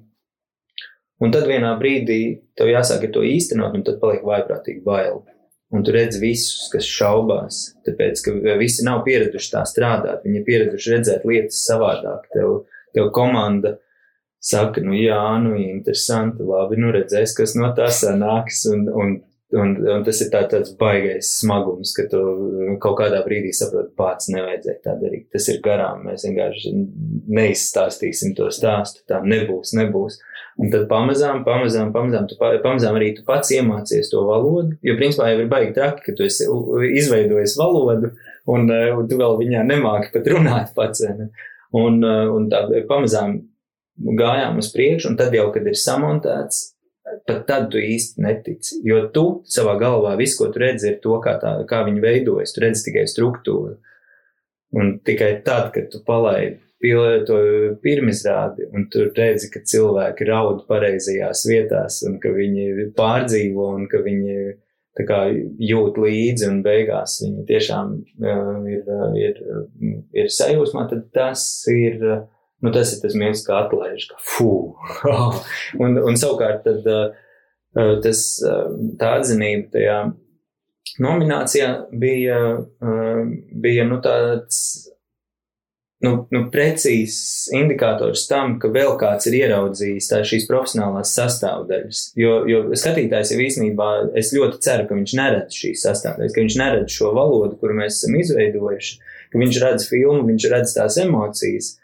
Un 1.21 1.33
tad 1.33 1.47
vienā 1.49 1.73
brīdī 1.79 2.21
tev 2.57 2.69
jāsāk 2.71 3.07
to 3.13 3.23
īstenot, 3.25 3.75
un 3.77 3.85
tad 3.85 3.99
paliek 4.01 4.25
vaiprātīgi 4.25 4.83
bail. 4.85 5.23
Un 5.73 5.83
tu 5.83 5.91
redz 5.91 6.19
visus, 6.21 6.69
kas 6.71 6.87
šaubās, 6.87 7.59
tāpēc, 7.83 8.21
ka 8.23 8.55
visi 8.61 8.85
nav 8.87 9.01
pieraduši 9.03 9.51
tā 9.51 9.65
strādāt, 9.67 10.23
viņi 10.23 10.39
ir 10.39 10.45
pieraduši 10.47 10.93
redzēt 10.93 11.25
lietas 11.27 11.65
savādāk. 11.67 12.29
Tev, 12.31 12.61
tev 12.95 13.09
komanda 13.15 13.75
saka, 14.47 14.83
nu 14.83 14.95
jā, 14.97 15.21
nu 15.43 15.55
interesanti, 15.59 16.45
labi, 16.47 16.79
nu 16.79 16.91
redzēs, 16.95 17.35
kas 17.37 17.55
no 17.59 17.71
tā 17.77 17.89
sanāks, 17.93 18.63
un, 18.71 18.85
un, 18.87 19.15
un, 19.57 19.73
un 19.95 20.05
tas 20.07 20.21
ir 20.23 20.29
tā, 20.33 20.43
tāds 20.51 20.73
baigais 20.79 21.31
smagums, 21.41 21.93
ka 21.97 22.07
tu 22.11 22.21
kaut 22.83 22.97
kādā 23.01 23.21
brīdī 23.25 23.51
saproti, 23.55 23.93
pats 23.99 24.31
nevajadzēja 24.33 24.83
tā 24.85 24.95
darīt. 25.01 25.27
Tas 25.33 25.47
ir 25.51 25.59
garām, 25.65 26.05
mēs 26.07 26.27
vienkārši 26.27 26.73
neizstāstīsim 27.39 28.35
to 28.37 28.49
stāstu, 28.55 29.03
tā 29.09 29.19
nebūs, 29.23 29.75
nebūs. 29.79 30.19
Un 30.57 30.71
tad 30.73 30.87
pamazām, 30.89 31.43
pamazām, 31.45 31.91
pamazām, 31.93 32.25
tu, 32.29 32.37
pamazām 32.39 32.95
arī 32.97 33.11
tu 33.17 33.25
pats 33.27 33.51
iemācies 33.53 34.09
to 34.09 34.23
valodu, 34.25 34.73
jo 34.81 34.95
principā 34.97 35.29
jau 35.29 35.43
ir 35.43 35.51
baigi 35.51 35.75
traki, 35.75 36.01
ka 36.07 36.15
tu 36.17 36.25
esi 36.25 36.47
izveidojis 36.97 37.53
valodu, 37.59 38.09
un, 38.49 38.65
un 38.71 39.11
tu 39.11 39.19
vēl 39.19 39.37
viņā 39.43 39.61
nemāki 39.67 40.15
pat 40.15 40.31
runāt 40.33 40.73
pats. 40.77 41.05
Ne? 41.19 41.29
Un, 41.77 41.99
un 42.01 42.47
tā 42.49 42.63
pamazām 42.89 43.41
gājām 43.97 44.59
uz 44.61 44.71
priekšu, 44.73 45.11
un 45.11 45.17
tad 45.19 45.35
jau, 45.35 45.47
kad 45.53 45.67
ir 45.67 45.77
samontēts, 45.79 46.61
pat 47.27 47.43
tad 47.47 47.69
tu 47.71 47.81
īsti 47.81 48.23
netici. 48.23 48.81
Jo 48.85 49.05
tu 49.13 49.25
savā 49.49 49.77
galvā 49.79 50.15
visu, 50.19 50.41
ko 50.41 50.51
tu 50.53 50.61
redzi, 50.63 50.91
ir 50.91 51.01
to, 51.03 51.17
kā, 51.23 51.37
tā, 51.41 51.55
kā 51.69 51.83
viņi 51.87 52.03
veidojas. 52.03 52.53
Tu 52.55 52.63
redzi 52.63 52.89
tikai 52.89 53.07
struktūru. 53.09 53.77
Un 54.77 54.97
tikai 55.07 55.37
tad, 55.45 55.71
kad 55.75 55.87
tu 55.91 56.03
palaidi 56.05 56.59
to 56.77 57.37
pirmizrādi, 57.81 58.67
un 58.69 58.85
tu 58.91 59.07
redzi, 59.15 59.49
ka 59.49 59.63
cilvēki 59.65 60.27
raud 60.27 60.67
pareizajās 60.67 61.45
vietās, 61.49 62.03
un 62.05 62.19
ka 62.21 62.29
viņi 62.29 62.91
pārdzīvo, 62.93 63.71
un 63.79 63.87
ka 63.89 64.03
viņi 64.05 64.35
kā, 65.07 65.23
jūt 65.57 65.97
līdzi, 65.97 66.47
un 66.51 66.61
beigās 66.61 67.21
viņi 67.23 67.45
tiešām 67.47 67.95
uh, 67.97 68.67
ir, 68.69 68.83
ir, 69.17 69.41
ir 70.13 70.29
sajūsmā, 70.29 70.87
tad 70.89 71.07
tas 71.13 71.65
ir. 71.71 72.01
Uh, 72.01 72.25
nu, 72.63 72.73
tas 72.73 72.93
ir 72.93 73.01
tas 73.03 73.15
mīlestības, 73.17 73.45
kā 73.47 73.59
atlaiž, 73.65 74.07
ka 74.11 74.19
fū. 74.33 74.51
un, 75.83 75.99
un 76.01 76.19
savukārt 76.19 76.65
tad, 76.67 76.87
uh, 76.89 77.95
tas, 78.03 78.23
uh, 78.45 78.67
tā 78.99 79.17
atzinība 79.19 79.71
tajā 79.75 79.97
nominācijā 81.03 81.71
bija, 81.99 82.41
uh, 82.57 83.23
bija 83.65 83.87
nu, 83.89 84.01
tāds 84.03 84.61
nu, 86.05 86.11
nu, 86.33 86.43
precīzs 86.53 87.47
indikators 87.57 88.27
tam, 88.29 88.57
ka 88.61 88.69
vēl 88.73 88.93
kāds 89.01 89.29
ir 89.29 89.39
ieraudzījis 89.39 90.09
tā, 90.11 90.21
šīs 90.27 90.45
profesionālās 90.49 91.13
sastāvdaļas. 91.17 92.03
Jo, 92.19 92.39
jo 92.49 92.61
skatītājs 92.77 93.33
jau 93.33 93.39
īstenībā, 93.41 93.89
es 94.19 94.33
ļoti 94.35 94.61
ceru, 94.65 94.87
ka 94.89 94.97
viņš 94.97 95.15
neredz 95.17 95.57
šīs 95.57 95.87
sastāvdaļas, 95.87 96.35
ka 96.35 96.43
viņš 96.43 96.59
neredz 96.61 96.99
šo 96.99 97.13
valodu, 97.17 97.57
kuru 97.61 97.79
mēs 97.81 97.97
esam 97.97 98.17
izveidojuši, 98.21 99.01
ka 99.33 99.41
viņš 99.41 99.61
redz 99.65 99.89
filmu, 99.89 100.27
viņš 100.29 100.49
redz 100.53 100.77
tās 100.77 100.99
emocijas. 101.01 101.75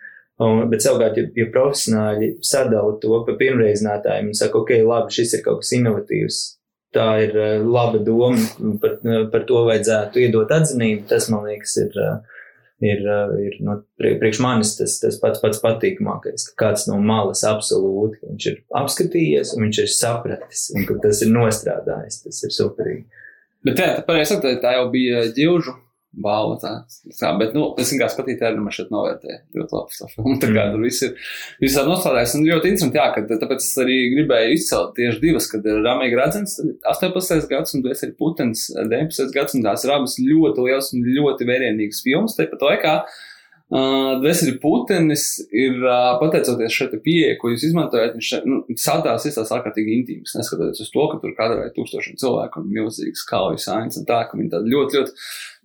Un, 0.42 0.64
bet 0.72 0.82
savukārt, 0.82 1.18
ja, 1.20 1.28
ja 1.38 1.46
profesionāļi 1.54 2.30
sadala 2.46 2.96
to 3.02 3.20
pa 3.28 3.36
pirmreizinātājiem 3.38 4.32
un 4.32 4.38
saka, 4.38 4.64
ok, 4.64 4.80
labi, 4.82 5.14
šis 5.14 5.36
ir 5.38 5.44
kaut 5.46 5.62
kas 5.62 5.74
inovatīvs, 5.78 6.40
tā 6.94 7.08
ir 7.28 7.36
uh, 7.38 7.52
laba 7.62 8.02
doma, 8.02 8.42
par, 8.82 8.98
par 9.34 9.46
to 9.50 9.62
vajadzētu 9.68 10.24
iedot 10.24 10.54
atzinību, 10.58 11.06
tas, 11.12 11.30
man 11.30 11.46
liekas, 11.46 11.76
ir, 11.84 11.94
uh, 12.02 12.42
ir, 12.82 13.06
ir 13.46 13.60
no, 13.66 13.78
priekš 14.02 14.42
manis 14.42 14.74
tas, 14.80 14.98
tas 15.04 15.22
pats 15.22 15.42
pats 15.44 15.62
patīkamākais, 15.62 16.50
ka 16.50 16.58
kāds 16.66 16.88
no 16.90 16.98
malas 16.98 17.46
absolūti, 17.46 18.24
viņš 18.26 18.50
ir 18.50 18.60
apskatījies 18.82 19.54
un 19.54 19.68
viņš 19.68 19.84
ir 19.86 19.94
sapratis, 20.00 20.66
un 20.74 20.90
ka 20.90 20.98
tas 21.06 21.22
ir 21.22 21.30
nostrādājis, 21.36 22.24
tas 22.26 22.42
ir 22.42 22.58
superīgi. 22.58 23.06
Bet 23.64 23.80
jā, 23.80 23.94
pareizi 24.10 24.34
sakot, 24.34 24.58
tā 24.66 24.74
jau 24.80 24.90
bija 24.92 25.28
ģilžu 25.38 25.78
balva. 26.14 26.58
Tā, 26.62 26.72
tā, 27.18 27.32
bet, 27.40 27.56
nu, 27.58 27.66
es 27.82 27.92
kā 27.98 28.08
skatītāju, 28.12 28.62
man 28.62 28.76
šeit 28.76 28.92
novērtēju 28.94 29.60
ļoti 29.60 29.78
labi 29.78 29.98
šo 29.98 30.10
filmu. 30.12 30.38
Tā 30.44 30.52
kā 30.54 30.68
tur 30.74 30.86
viss 30.86 31.06
ir, 31.08 31.14
viss 31.64 31.80
ir 31.80 31.90
nostrādājis. 31.90 32.36
Un 32.38 32.48
ļoti 32.48 32.72
interesanti, 32.74 33.02
jā, 33.02 33.10
ka 33.16 33.40
tāpēc 33.44 33.66
es 33.66 33.82
arī 33.84 33.98
gribēju 34.14 34.56
izcelt 34.58 34.96
tieši 35.00 35.22
divas, 35.24 35.50
kad 35.52 35.68
ir 35.70 35.82
Ramīga 35.86 36.22
Radzens, 36.22 36.58
18. 36.94 37.50
gads, 37.52 37.76
un 37.78 37.86
esi 37.92 38.08
arī 38.08 38.18
Putens 38.20 38.70
19. 38.78 39.34
gads, 39.36 39.58
un 39.58 39.68
tās 39.68 39.86
ir 39.86 39.94
abas 39.96 40.18
ļoti 40.22 40.68
liels 40.70 40.94
un 40.94 41.06
ļoti 41.10 41.50
vērienīgas 41.50 42.04
filmas. 42.06 42.38
Tāpat 42.40 42.68
laikā. 42.70 42.98
Uh, 43.74 44.20
Dvēseli 44.22 44.60
Putenis 44.62 45.24
ir 45.50 45.80
uh, 45.82 46.20
pateicoties 46.20 46.76
šai 46.76 46.92
pieeja, 47.02 47.40
ko 47.42 47.50
jūs 47.50 47.64
izmantojat, 47.72 48.12
viņš 48.20 48.28
nu, 48.46 48.60
satās 48.78 49.24
ir 49.26 49.34
tās 49.34 49.50
ārkārtīgi 49.56 49.96
intīmas, 49.98 50.36
neskatoties 50.38 50.84
uz 50.84 50.92
to, 50.94 51.06
ka 51.10 51.18
tur 51.24 51.32
kadrē 51.34 51.72
tūkstošiem 51.74 52.20
cilvēku 52.22 52.62
un 52.62 52.68
milzīgas 52.70 53.24
kaujas 53.26 53.66
ainas 53.74 53.98
un 53.98 54.06
tā, 54.06 54.20
ka 54.30 54.38
viņi 54.38 54.52
tāda 54.52 54.70
ļoti, 54.70 55.00
ļoti, 55.00 55.16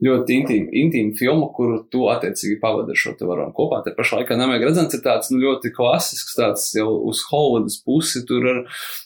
ļoti 0.08 0.38
intīma, 0.40 0.72
intīma 0.80 1.18
filma, 1.20 1.50
kuru 1.52 1.82
tu 1.92 2.06
attiecīgi 2.08 2.56
pavadi 2.62 2.94
ar 2.94 3.02
šo 3.02 3.12
te 3.18 3.28
varonu 3.28 3.52
kopā. 3.58 3.82
Te 3.84 3.92
pašā 3.98 4.22
laikā 4.22 4.38
Namēga 4.40 4.70
redzams 4.70 4.96
ir 4.96 5.04
tāds, 5.04 5.28
nu, 5.34 5.42
ļoti 5.44 5.74
klasisks, 5.76 6.38
tāds 6.38 6.64
jau 6.78 6.88
uz 7.10 7.20
Hollywoodas 7.28 7.76
pusi, 7.84 8.24
tur 8.30 8.48
ar, 8.54 8.62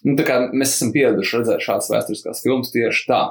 nu, 0.07 0.15
tā 0.21 0.29
kā 0.29 0.39
mēs 0.53 0.77
esam 0.77 0.95
pieraduši 0.95 1.41
redzēt 1.41 1.67
šādas 1.67 1.91
vēsturiskās 1.91 2.45
filmas 2.47 2.71
tieši 2.77 3.09
tā. 3.11 3.25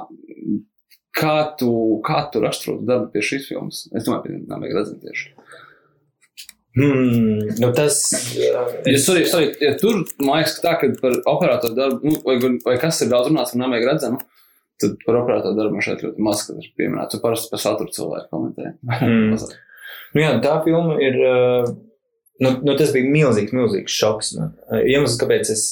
Kā 1.16 1.38
tu, 1.60 1.72
kā 2.04 2.26
tu 2.32 2.44
raksturotu 2.44 2.84
darbu 2.88 3.08
pie 3.12 3.24
šīs 3.24 3.48
filmas? 3.48 3.86
Es 3.92 4.04
domāju, 4.04 4.26
pie 4.26 4.42
Namēga 4.52 4.82
redzams 4.82 5.00
tieši. 5.04 5.32
Hmm, 6.72 7.42
nu 7.60 7.68
tas 7.76 7.98
ja, 8.32 8.62
sorry, 8.96 9.26
sorry, 9.28 9.50
ja 9.60 9.74
tur, 9.80 10.06
man 10.24 10.40
liekas, 10.40 10.54
tā, 10.64 10.72
ka 10.80 10.88
par 11.02 11.18
operatoru 11.28 11.76
darbu, 11.76 12.00
nu, 12.08 12.20
vai, 12.24 12.38
vai 12.64 12.76
kas 12.80 13.02
ir 13.04 13.10
daudz 13.12 13.28
runāts 13.28 13.52
par 13.52 13.60
namēgu 13.60 13.90
redzamu, 13.90 14.20
tad 14.80 14.94
par 15.04 15.18
operatoru 15.20 15.58
darbu 15.58 15.76
man 15.76 15.84
šeit 15.84 16.04
ļoti 16.06 16.24
maz, 16.24 16.46
kad 16.48 16.62
ir 16.62 16.70
pieminēts. 16.80 17.12
Tu 17.12 17.20
parasti 17.20 17.52
par 17.52 17.60
saturu 17.60 17.92
cilvēku 17.92 18.30
komentē. 18.32 18.72
Mm. 18.88 19.36
nu, 20.14 20.24
jā, 20.24 20.32
tā 20.44 20.58
filma 20.66 20.96
ir. 21.04 21.20
Nu, 22.40 22.50
nu, 22.64 22.72
tas 22.78 22.90
bija 22.94 23.10
milzīgs, 23.12 23.52
milzīgs 23.54 23.94
šoks. 23.94 24.32
Man. 24.38 24.54
Iemesls, 24.80 25.18
kāpēc 25.20 25.50
es 25.52 25.64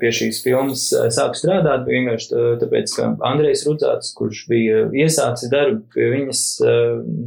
pie 0.00 0.12
šīs 0.16 0.40
filmas 0.42 0.86
sāku 1.14 1.38
strādāt, 1.38 1.84
bija 1.86 2.00
vienkārši 2.00 2.40
tāpēc, 2.62 2.94
ka 2.96 3.08
Andrejs 3.28 3.66
Rudzāts, 3.68 4.14
kurš 4.16 4.46
bija 4.50 4.86
iesācis 5.04 5.52
darbu 5.52 5.84
pie 5.94 6.08
viņas, 6.14 6.44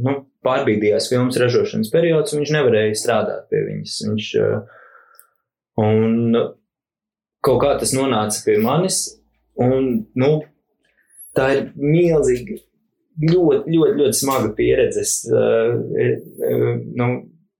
nu, 0.04 0.16
pārbīdījās 0.44 1.08
filmas 1.12 1.38
ražošanas 1.40 1.92
periods, 1.94 2.34
un 2.34 2.42
viņš 2.42 2.54
nevarēja 2.56 2.98
strādāt 3.00 3.46
pie 3.52 3.62
viņas. 3.70 3.96
Viņš, 4.10 4.30
un 5.84 6.40
kaut 7.44 7.62
kā 7.62 7.74
tas 7.80 7.94
nonāca 7.96 8.44
pie 8.44 8.58
manis, 8.60 9.04
un, 9.60 10.04
nu, 10.20 10.32
tā 11.38 11.50
ir 11.54 11.68
milzīga, 11.78 12.58
ļoti, 13.22 13.76
ļoti, 13.76 13.94
ļoti 14.02 14.18
smaga 14.18 14.50
pieredze. 14.58 15.04
Es, 15.06 15.20
nu, 16.98 17.08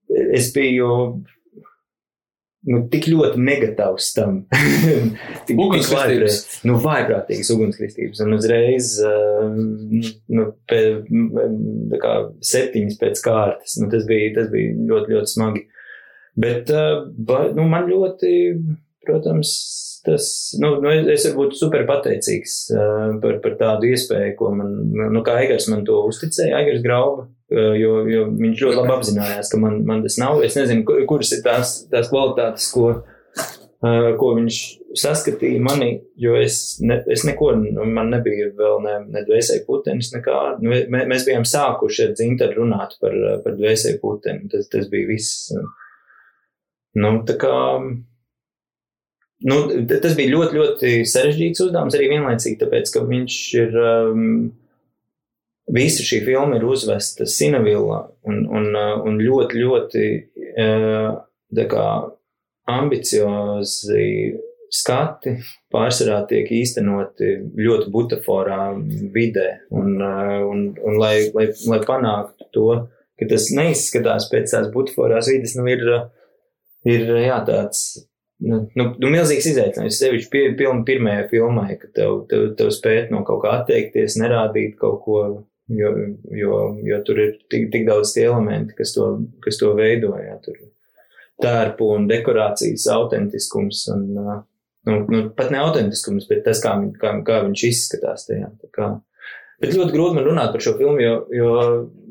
es 0.09 0.51
biju 0.55 0.89
nu, 2.65 2.79
tik 2.91 3.07
ļoti 3.11 3.41
negatavs 3.45 4.09
tam. 4.15 4.39
tik 5.47 5.59
ugunskritības. 5.59 6.39
Nu, 6.67 6.79
vaiprātīgas 6.81 7.51
ugunskritības. 7.55 8.23
Un 8.25 8.37
uzreiz, 8.37 8.95
uh, 9.05 9.53
nu, 10.37 10.47
pē, 10.69 10.81
kā 12.01 12.15
septiņas 12.53 12.99
pēc 13.01 13.23
kārtas, 13.25 13.77
nu, 13.81 13.89
tas 13.93 14.07
bija, 14.09 14.33
tas 14.39 14.49
bija 14.53 14.73
ļoti, 14.91 15.15
ļoti 15.15 15.35
smagi. 15.35 15.65
Bet, 16.35 16.71
ba, 17.27 17.45
nu, 17.55 17.63
man 17.71 17.85
ļoti, 17.87 18.31
protams, 19.07 19.55
tas, 20.05 20.27
nu, 20.61 20.75
nu 20.83 20.91
es 21.13 21.25
būtu 21.33 21.57
super 21.57 21.85
pateicīgs 21.89 22.57
uh, 22.75 23.15
par, 23.23 23.39
par 23.43 23.57
tādu 23.59 23.89
iespēju, 23.89 24.35
ko 24.39 24.51
man, 24.55 24.75
nu, 24.93 25.23
kā 25.25 25.39
Eigars 25.41 25.67
man 25.71 25.83
to 25.87 26.03
uzticēja, 26.09 26.59
Eigars 26.61 26.83
Grauba, 26.85 27.25
uh, 27.25 27.73
jo, 27.79 27.97
jo 28.11 28.29
viņš 28.31 28.63
ļoti 28.65 28.79
labi 28.81 28.95
apzinājās, 28.99 29.51
ka 29.51 29.61
man, 29.61 29.81
man 29.87 30.05
tas 30.05 30.19
nav. 30.21 30.43
Es 30.45 30.57
nezinu, 30.59 30.85
kuras 31.09 31.33
ir 31.35 31.43
tās, 31.45 31.77
tās 31.91 32.11
kvalitātes, 32.13 32.69
ko, 32.75 32.91
uh, 33.01 34.09
ko 34.21 34.33
viņš 34.37 34.61
saskatīja 34.95 35.61
manī, 35.63 35.89
jo 36.21 36.35
es, 36.39 36.77
ne, 36.85 37.01
es 37.11 37.25
neko, 37.27 37.51
nu, 37.59 37.85
man 37.97 38.11
nebija 38.13 38.51
vēl 38.55 38.81
ne, 38.85 38.95
ne 39.11 39.23
dvēsēji 39.27 39.65
putenis, 39.67 40.13
nekā. 40.15 40.41
Nu, 40.61 40.71
mē, 40.71 41.05
mēs 41.11 41.27
bijām 41.27 41.47
sākuši 41.49 42.07
ar 42.07 42.13
dzintaru 42.15 42.61
runāt 42.61 42.95
par, 43.01 43.15
par 43.43 43.57
dvēsēji 43.59 43.99
puteni. 44.03 44.49
Tas, 44.51 44.69
tas 44.71 44.87
bija 44.91 45.09
viss. 45.09 45.49
Nu, 46.95 47.11
tā 47.27 47.35
kā 47.41 47.55
nu, 49.43 49.55
tas 49.91 50.15
bija 50.17 50.31
ļoti, 50.31 50.59
ļoti 50.59 50.91
sarežģīts 51.11 51.65
uzdevums 51.67 51.97
arī 51.97 52.11
vienlaicīgi, 52.13 52.59
tāpēc, 52.61 52.93
ka 52.93 53.07
viņš 53.09 53.39
ir. 53.63 53.81
Um, 53.81 54.29
Visa 55.65 56.03
šī 56.05 56.19
filma 56.21 56.59
ir 56.59 56.63
uzvesta 56.69 57.25
Sinavillā 57.25 57.95
un, 58.29 58.43
un, 58.53 58.67
uh, 58.77 58.99
un 59.01 59.15
ļoti, 59.17 59.63
ļoti 59.63 60.03
uh, 60.61 61.63
kā, 61.71 61.85
ambiciozi 62.69 64.05
skati 64.69 65.35
pārsvarā 65.73 66.19
tiek 66.29 66.51
īstenoti 66.53 67.31
ļoti 67.57 67.89
butaforā 67.93 68.75
vidē. 69.15 69.47
Un, 69.73 69.95
uh, 69.97 70.45
un, 70.45 70.67
un 70.77 70.99
lai, 71.01 71.31
lai, 71.33 71.49
lai 71.69 71.81
panāktu 71.85 72.49
to, 72.53 72.69
ka 73.17 73.29
tas 73.33 73.49
neizskatās 73.55 74.29
pēc 74.31 74.53
tās 74.53 74.69
butaforās 74.73 75.31
vides, 75.33 75.55
nu 75.57 75.65
ir, 75.71 75.85
ir 76.85 77.09
jā, 77.25 77.39
tāds 77.47 77.87
nu, 78.43 78.61
nu, 78.75 78.85
nu, 78.99 79.11
milzīgs 79.13 79.47
izaicinājums. 79.51 79.99
Sevišķi 80.01 80.31
pie, 80.31 80.45
piln, 80.59 80.83
pirmajā 80.87 81.27
filmā, 81.31 81.67
ka 81.79 81.91
tev, 81.95 82.23
tev, 82.31 82.47
tev 82.59 82.71
spēt 82.75 83.11
no 83.13 83.23
kaut 83.27 83.43
kā 83.45 83.59
atteikties, 83.61 84.17
nerādīt 84.21 84.75
kaut 84.81 85.01
ko, 85.05 85.21
jo, 85.71 85.91
jo, 86.35 86.59
jo 86.85 87.01
tur 87.07 87.21
ir 87.23 87.37
tik, 87.51 87.69
tik 87.73 87.87
daudz 87.87 88.15
tie 88.15 88.27
elementi, 88.29 88.75
kas 88.77 88.95
to, 88.97 89.11
kas 89.45 89.61
to 89.61 89.71
veido. 89.77 90.13
Jā, 90.19 90.37
tur 90.43 90.59
tērpu 91.41 91.89
un 91.97 92.05
dekorācijas 92.11 92.85
autentiskums 92.95 93.85
un, 93.93 94.05
nu, 94.15 94.99
nu, 95.11 95.23
pat 95.35 95.51
ne 95.51 95.59
autentiskums, 95.63 96.27
bet 96.29 96.45
tas, 96.45 96.61
kā, 96.63 96.77
viņ- 96.79 96.95
kā, 97.01 97.15
kā 97.27 97.41
viņš 97.47 97.65
izskatās 97.69 98.27
tajā. 98.29 98.51
Kā. 98.75 98.93
Bet 99.61 99.75
ļoti 99.75 99.95
grūti 99.95 100.17
man 100.17 100.27
runāt 100.27 100.53
par 100.53 100.63
šo 100.63 100.75
filmu, 100.79 100.99
jo, 101.01 101.17
jo 101.33 101.49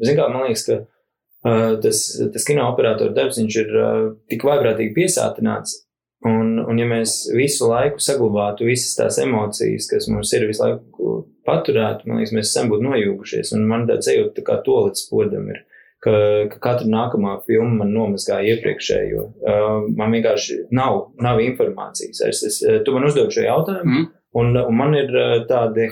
zin 0.05 0.19
kā, 0.19 0.29
man 0.33 0.47
liekas, 0.49 0.67
ka 0.69 0.79
uh, 0.81 1.75
tas, 1.85 2.05
tas 2.35 2.47
kino 2.49 2.67
operatora 2.71 3.13
darbs, 3.17 3.41
viņš 3.41 3.59
ir 3.63 3.75
uh, 3.77 4.05
tik 4.33 4.45
vaiprātīgi 4.49 4.95
piesātināts, 4.97 5.84
un, 6.29 6.57
un 6.65 6.81
ja 6.81 6.89
mēs 6.89 7.17
visu 7.35 7.69
laiku 7.71 8.03
saglabātu 8.03 8.69
visas 8.69 8.97
tās 8.99 9.21
emocijas, 9.23 9.89
kas 9.91 10.09
mums 10.13 10.33
ir 10.37 10.49
visu 10.49 10.65
laiku 10.65 11.21
paturētu, 11.45 12.09
man 12.09 12.21
liekas, 12.21 12.35
mēs 12.37 12.55
sen 12.57 12.73
būtu 12.73 12.89
nojūgušies, 12.89 13.55
un 13.57 13.69
man 13.69 13.87
tāds 13.91 14.09
sajūta 14.09 14.39
tā 14.39 14.47
kā 14.47 14.59
to 14.65 14.81
līdz 14.87 15.07
spodam 15.07 15.49
ir. 15.53 15.63
Ka, 16.05 16.13
ka 16.53 16.59
katra 16.61 16.89
nākamā 16.93 17.39
filma 17.47 17.79
man 17.79 17.95
nomazgāja 17.95 18.53
iepriekšējo. 18.53 19.23
Uh, 19.41 19.87
man 19.97 20.13
vienkārši 20.13 20.67
nav, 20.77 20.99
nav 21.25 21.41
informācijas. 21.41 22.21
Es, 22.29 22.43
es, 22.45 22.59
tu 22.85 22.93
man 22.93 23.09
uzdod 23.09 23.33
šo 23.33 23.47
jautājumu, 23.47 24.03
Mm. 24.05 24.13
Un, 24.35 24.57
un 24.59 24.75
man 24.75 24.97
ir 24.99 25.13
uh, 25.15 25.37
tādi, 25.47 25.89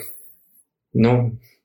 nu, 0.98 1.12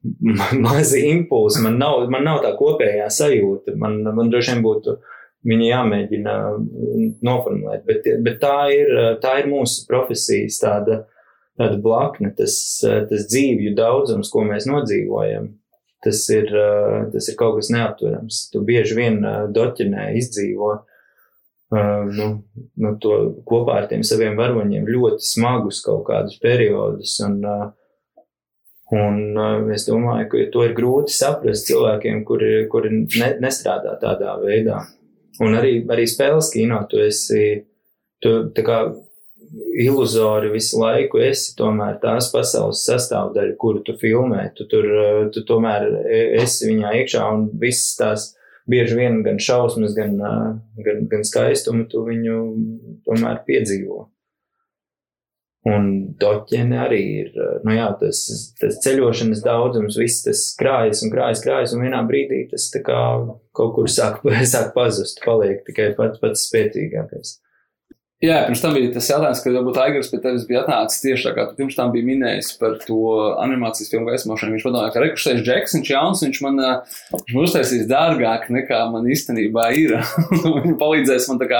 mazi 0.66 1.02
impulsi, 1.10 1.64
man 1.66 1.80
nav, 1.82 2.04
man 2.14 2.26
nav 2.28 2.44
tā 2.44 2.54
kopējā 2.58 3.08
sajūta. 3.14 3.74
Man, 3.82 4.04
man 4.06 4.30
droši 4.30 4.54
vien 4.54 4.64
būtu 4.66 4.98
viņa 5.46 5.68
jāmēģina 5.68 6.34
noformulēt, 7.26 7.86
bet, 7.88 8.10
bet 8.26 8.42
tā, 8.42 8.58
ir, 8.74 8.90
tā 9.22 9.38
ir 9.42 9.52
mūsu 9.52 9.86
profesijas 9.90 10.58
tāda, 10.64 11.04
tāda 11.60 11.78
blakne, 11.82 12.34
tas, 12.38 12.58
tas 12.82 13.30
dzīvju 13.30 13.76
daudzums, 13.78 14.32
ko 14.34 14.48
mēs 14.48 14.68
nodzīvojam. 14.70 15.54
Tas 16.04 16.22
ir, 16.30 16.52
uh, 16.54 17.08
tas 17.12 17.26
ir 17.30 17.36
kaut 17.40 17.58
kas 17.58 17.72
neaptverams. 17.74 18.44
Tu 18.54 18.62
bieži 18.66 18.98
vien 19.00 19.18
uh, 19.26 19.48
doķinē 19.50 20.12
izdzīvo 20.20 20.70
uh, 20.76 22.04
nu, 22.06 22.28
nu, 22.78 22.92
to 23.02 23.16
kopā 23.48 23.82
ar 23.82 23.88
tiem 23.90 24.06
saviem 24.06 24.38
varoņiem 24.38 24.86
ļoti 24.88 25.26
smagus 25.26 25.82
kaut 25.86 26.06
kādus 26.08 26.38
periodus. 26.44 27.18
Un, 27.26 27.42
un 28.94 29.18
uh, 29.34 29.66
es 29.74 29.88
domāju, 29.90 30.30
ka 30.32 30.46
to 30.54 30.68
ir 30.68 30.78
grūti 30.78 31.18
saprast 31.18 31.68
cilvēkiem, 31.72 32.22
kuri, 32.30 32.54
kuri 32.72 32.94
ne, 33.02 33.34
nestrādā 33.42 33.98
tādā 34.04 34.38
veidā. 34.44 34.84
Un 35.44 35.58
arī, 35.58 35.82
arī 35.94 36.08
spēles 36.10 36.50
kino 36.54 36.80
tu 36.90 37.02
esi, 37.04 37.44
tu 38.24 38.34
tā 38.56 38.64
kā 38.66 38.80
iluzori 39.80 40.50
visu 40.52 40.80
laiku 40.82 41.22
esi 41.24 41.54
tomēr 41.58 42.00
tās 42.02 42.32
pasaules 42.34 42.84
sastāvdaļa, 42.88 43.56
kuru 43.62 43.84
tu 43.86 43.96
filmē. 44.00 44.50
Tu 44.58 44.68
tur, 44.72 44.90
tu 45.34 45.44
tomēr 45.48 45.88
esi 46.42 46.72
viņā 46.72 46.96
iekšā 47.02 47.24
un 47.36 47.48
visas 47.62 47.96
tās 48.00 48.28
bieži 48.68 48.98
vien 49.00 49.22
gan 49.24 49.40
šausmas, 49.40 49.96
gan, 49.96 50.18
gan, 50.84 51.06
gan 51.12 51.26
skaistumu 51.28 51.88
tu 51.92 52.04
viņu 52.08 52.42
tomēr 53.08 53.44
piedzīvo. 53.48 54.08
Un 55.68 55.88
doķene 56.22 56.78
arī 56.80 57.00
ir, 57.22 57.32
uh, 57.36 57.58
nu 57.66 57.74
jā, 57.76 57.88
tas, 58.00 58.22
tas 58.60 58.78
ceļošanas 58.86 59.42
daudzums, 59.44 59.98
viss 60.00 60.24
tas 60.24 60.44
krājas 60.60 61.02
un 61.04 61.12
krājas, 61.12 61.42
krājas, 61.44 61.74
un 61.76 61.84
vienā 61.84 62.04
brīdī 62.08 62.46
tas 62.52 62.70
tā 62.72 62.84
kā 62.86 63.02
kaut 63.58 63.74
kur 63.76 63.90
sāk, 63.92 64.22
sāk 64.54 64.72
pazust, 64.78 65.20
paliek 65.26 65.66
tikai 65.68 65.90
pats 65.98 66.22
pats 66.24 66.46
spēcīgākais. 66.48 67.36
Jā, 68.18 68.40
pirms 68.48 68.64
tam 68.64 68.72
bija 68.74 68.90
tas 68.96 69.08
jautājums, 69.12 69.40
ka 69.44 69.52
varbūt 69.54 69.76
Aigars 69.78 70.08
pie 70.10 70.18
tevis 70.24 70.48
bija 70.50 70.64
atnācis 70.64 71.04
tieši 71.04 71.28
tā, 71.28 71.32
kā 71.36 71.44
tu 71.46 71.54
pirms 71.60 71.76
tam 71.78 71.92
biji 71.94 72.08
minējis 72.08 72.48
par 72.58 72.80
to 72.82 72.96
animācijas 73.44 73.92
filmu 73.92 74.08
gaismošanu. 74.10 74.56
Viņš 74.56 74.64
padomāja, 74.66 74.94
ka 74.96 75.04
rekursēs 75.04 75.44
Džeks, 75.46 75.76
viņš 75.78 75.92
jauns, 75.92 76.24
viņš 76.26 76.40
man, 76.42 76.58
viņš 77.12 77.36
man 77.36 77.46
uztaisīs 77.46 77.84
dārgāk 77.92 78.48
nekā 78.56 78.80
man 78.90 79.06
īstenībā 79.14 79.68
ir. 79.78 79.94
Viņš 80.58 80.80
palīdzēs 80.82 81.28
man 81.30 81.42
tā 81.44 81.50
kā, 81.52 81.60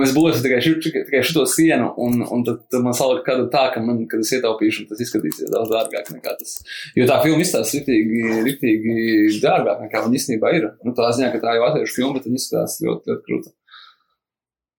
mēs 0.00 0.14
būsim 0.16 0.42
tikai, 0.42 0.58
ši, 0.64 0.72
tikai 0.88 1.20
šito 1.28 1.44
sienu, 1.54 1.92
un, 2.02 2.18
un 2.34 2.42
tad, 2.48 2.64
tad 2.72 2.82
man 2.82 2.96
salika 2.98 3.22
kāda 3.28 3.46
tā, 3.52 3.62
ka 3.76 3.82
man, 3.84 4.02
kad 4.10 4.24
es 4.24 4.32
ietaupīšu, 4.34 4.88
tas 4.90 5.04
izskatīsies 5.04 5.52
daudz 5.54 5.70
dārgāk 5.70 6.10
nekā 6.16 6.34
tas. 6.40 6.56
Jo 6.98 7.06
tā 7.06 7.20
filma 7.22 7.46
izstāsta 7.46 7.78
riktīgi, 7.78 8.24
riktīgi 8.48 9.38
dārgāk 9.44 9.86
nekā 9.86 10.02
man 10.02 10.18
īstenībā 10.18 10.50
ir. 10.58 10.72
Nu, 10.82 10.96
tā 10.98 11.12
ziņā, 11.14 11.30
ka 11.36 11.44
tā 11.46 11.54
jau 11.60 11.68
atvēršu 11.68 12.00
filmu, 12.00 12.24
tad 12.24 12.34
izskatās 12.40 12.80
ļoti, 12.82 13.12
ļoti 13.12 13.26
krūta. 13.30 13.54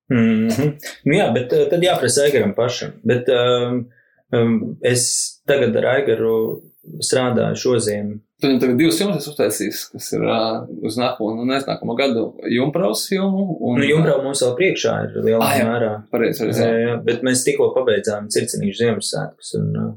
Mm 0.10 0.47
-hmm. 0.47 0.74
nu, 1.05 1.14
jā, 1.18 1.28
bet 1.34 1.53
uh, 1.53 1.66
tad 1.70 1.84
jāprasa 1.84 2.24
Aigaram 2.24 2.53
pašam. 2.55 2.91
Bet 3.03 3.28
um, 3.30 3.86
um, 4.32 4.78
es 4.82 5.03
tagad 5.45 5.76
ar 5.76 5.86
Aigaru 5.97 6.62
strādāju 7.03 7.55
šoziem. 7.60 8.14
Tad 8.41 8.49
viņam 8.51 8.60
tagad 8.62 8.78
divas 8.78 8.97
filmas 9.01 9.28
uztaisīs, 9.28 9.80
kas 9.91 10.12
ir 10.14 10.22
uh, 10.24 10.68
uz 10.86 10.97
nākamo, 10.97 11.32
nu, 11.36 11.45
nākamo 11.49 11.95
gadu 11.97 12.26
Jumpraus 12.53 13.08
filmu. 13.10 13.58
Un, 13.60 13.80
Nu, 13.82 13.86
Jumbrau 13.86 14.22
mums 14.24 14.43
vēl 14.45 14.53
priekšā 14.60 14.93
ir 15.08 15.18
lielā 15.26 15.41
Ah, 15.47 15.55
mērā. 15.66 15.93
Pareizi, 16.12 16.39
pareizi. 16.43 16.62
Jā, 16.62 16.78
jā. 16.84 16.97
bet 17.03 17.24
mēs 17.26 17.43
tikko 17.43 17.72
pabeidzām 17.76 18.30
circenīšu 18.30 18.84
Ziemassvētkus. 18.84 19.55
Un, 19.60 19.74
uh, 19.82 19.93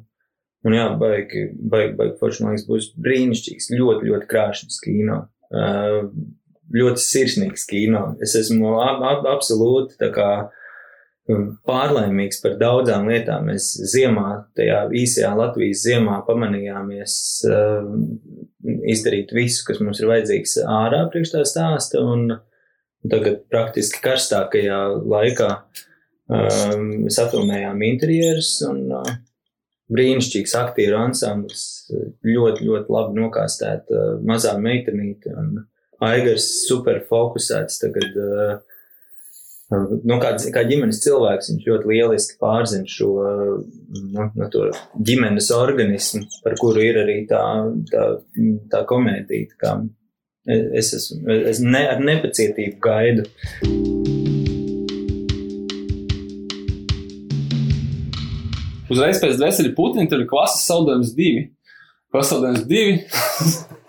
un 0.65 0.73
jā, 0.79 0.87
baigi, 0.99 1.45
baigi, 1.55 1.95
baigi 2.01 2.17
forši, 2.21 2.43
man 2.43 2.57
liekas, 2.57 2.67
būs 2.71 2.91
brīnišķīgs, 3.07 3.71
ļoti, 3.77 4.11
ļoti 4.11 4.27
krāšņs 4.33 4.81
kino. 4.87 5.21
Uh, 5.51 6.11
ļoti 6.75 7.03
sirsnīgs 7.03 7.67
kino. 7.71 8.05
Es 8.23 8.37
esmu 8.39 8.77
ab, 8.83 9.03
ab, 9.07 9.27
absolūti 9.31 10.11
kā 10.15 10.31
um, 11.31 11.47
pārlaimīgs 11.67 12.43
par 12.45 12.59
daudzām 12.61 13.09
lietām. 13.11 13.49
Mēs 13.51 13.73
ziemā, 13.93 14.45
tajā 14.59 14.85
īsajā 15.03 15.33
Latvijas 15.39 15.85
ziemā 15.87 16.21
pamanījāmies 16.29 17.17
uh, 17.51 17.89
izdarīt 18.91 19.35
visu, 19.37 19.65
kas 19.69 19.81
mums 19.83 20.03
ir 20.03 20.11
vajadzīgs 20.11 20.61
ārā 20.67 21.07
priekš 21.13 21.35
tā 21.37 21.47
stāsta. 21.49 22.05
Un 22.05 22.37
tagad 23.11 23.43
praktiski 23.51 24.03
karstākajā 24.05 24.79
laikā 25.09 25.51
um, 25.57 26.87
safilmējām 27.13 27.83
interjerus 27.89 28.59
un 28.69 28.87
uh, 29.01 29.19
brīnišķīgs 29.91 30.55
aktieru 30.61 30.99
ansamblis, 31.01 31.65
ļoti, 32.27 32.67
ļoti 32.69 32.95
labi 32.95 33.17
nokāstēta 33.19 34.05
mazā 34.27 34.55
meitenīte 34.63 35.35
un 35.35 35.65
Aigars 36.01 36.49
super 36.67 37.03
fokusēts 37.09 37.81
tagad. 37.83 38.17
Uh, 38.17 38.59
Nu, 39.71 40.17
kā, 40.19 40.33
kā 40.51 40.65
ģimenes 40.67 40.99
cilvēks, 41.05 41.53
viņš 41.53 41.67
ļoti 41.69 41.87
lieliski 41.93 42.35
pārzina 42.43 42.91
šo 42.91 43.11
nu, 43.23 44.25
no 44.35 44.49
to 44.51 44.65
ģimenes 44.99 45.53
organismu, 45.55 46.25
par 46.43 46.57
kuru 46.59 46.83
ir 46.83 46.99
arī 47.05 47.21
tā, 47.31 47.45
tā, 47.87 48.09
tā 48.73 48.83
komēdija. 48.91 49.55
Tā 49.63 49.77
es 50.75 50.91
esmu, 50.99 51.23
es 51.53 51.63
ne, 51.63 51.85
ar 51.87 52.03
nepacietību 52.03 52.83
gaidu. 52.83 53.29
Uzreiz 58.91 59.23
pēc 59.23 59.39
dvēseli 59.39 59.77
Putina 59.77 60.11
tur 60.11 60.25
ir 60.25 60.31
klases 60.35 60.67
saldējums 60.67 61.15
divi. 61.15 61.47
Klases 62.11 62.35
saldējums 62.35 62.67
divi. 62.67 63.77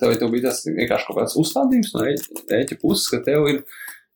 tev, 0.00 0.14
tev 0.20 0.32
bija 0.32 0.48
tas 0.48 0.62
vienkārši 0.66 1.08
kaut 1.08 1.18
kāds 1.20 1.36
uzstādījums 1.40 1.94
no 1.94 2.04
ēķa, 2.10 2.78
puses, 2.80 3.08
ka 3.12 3.20
tev 3.26 3.48
ir, 3.50 3.60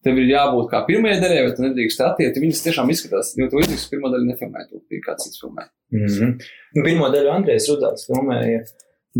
tev 0.04 0.20
ir 0.20 0.30
jābūt 0.32 0.70
kā 0.72 0.82
pirmajai 0.88 1.20
daļai, 1.22 1.42
bet 1.46 1.58
tu 1.58 1.64
nedrīkst 1.66 2.04
attiekt. 2.06 2.40
Viņas 2.42 2.64
tiešām 2.66 2.92
izskatās, 2.94 3.34
jo 3.38 3.48
tu 3.50 3.60
izdarīsi 3.62 3.90
pirmo 3.92 4.12
daļu 4.12 4.30
nefilmē, 4.30 4.64
tu 4.70 4.80
bija 4.90 5.08
kāds 5.10 5.28
cits 5.28 5.42
filmē. 5.42 5.68
Mm 5.94 6.06
-hmm. 6.06 6.32
nu, 6.76 6.86
pirmo 6.86 7.10
daļu 7.14 7.32
Andrēs 7.34 7.68
Rudāts 7.70 8.08
filmēja, 8.08 8.64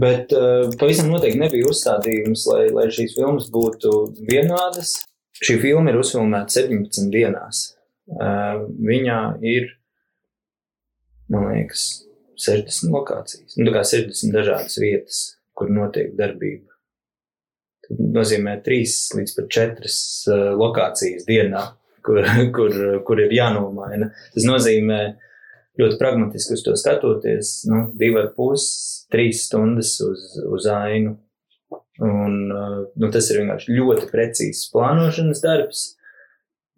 bet 0.05 0.35
uh, 0.37 0.71
pavisam 0.81 1.13
noteikti 1.13 1.43
nebija 1.43 1.71
uzstādījums, 1.71 2.47
lai, 2.53 2.65
lai 2.79 2.89
šīs 2.89 3.17
filmas 3.19 3.51
būtu 3.55 3.95
vienādas. 4.31 4.99
Šī 5.45 5.59
filma 5.61 5.91
ir 5.91 5.99
uzfilmēta 5.99 6.61
17 6.63 7.11
dienās. 7.11 7.75
Uh, 8.05 8.67
viņā 8.85 9.21
ir, 9.43 9.71
man 11.33 11.49
liekas, 11.51 12.05
60 12.37 12.93
lokācijas, 12.93 13.57
nu, 13.57 13.67
tā 13.69 13.79
kā 13.79 13.83
60 13.87 14.35
dažādas 14.35 14.77
vietas, 14.83 15.21
kur 15.59 15.73
notiek 15.73 16.15
darbība. 16.19 16.71
Tas 17.85 18.01
nozīmē 18.01 18.57
3 18.65 18.95
līdz 19.19 19.35
pat 19.37 19.51
4 19.59 19.91
uh, 19.91 20.45
lokācijas 20.61 21.27
dienā, 21.29 21.65
kur, 22.05 22.25
kur, 22.57 22.79
kur 23.07 23.23
ir 23.25 23.35
jānomaina. 23.37 24.11
Tas 24.35 24.47
nozīmē, 24.49 25.01
ļoti 25.81 25.99
pragmatiski 26.01 26.57
uz 26.57 26.65
to 26.65 26.77
skatoties, 26.81 27.57
nu, 27.71 27.89
divi 27.99 28.21
ar 28.23 28.31
pus, 28.37 28.65
trīs 29.13 29.45
stundas 29.49 29.97
uz, 30.05 30.33
uz 30.45 30.71
ainu. 30.71 31.19
Un, 32.03 32.39
uh, 32.51 32.81
nu, 32.99 33.11
tas 33.15 33.29
ir 33.31 33.43
vienkārši 33.43 33.75
ļoti 33.77 34.09
precīzs 34.11 34.67
plānošanas 34.73 35.43
darbs, 35.45 35.85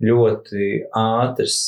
ļoti 0.05 0.71
ātrs, 0.97 1.59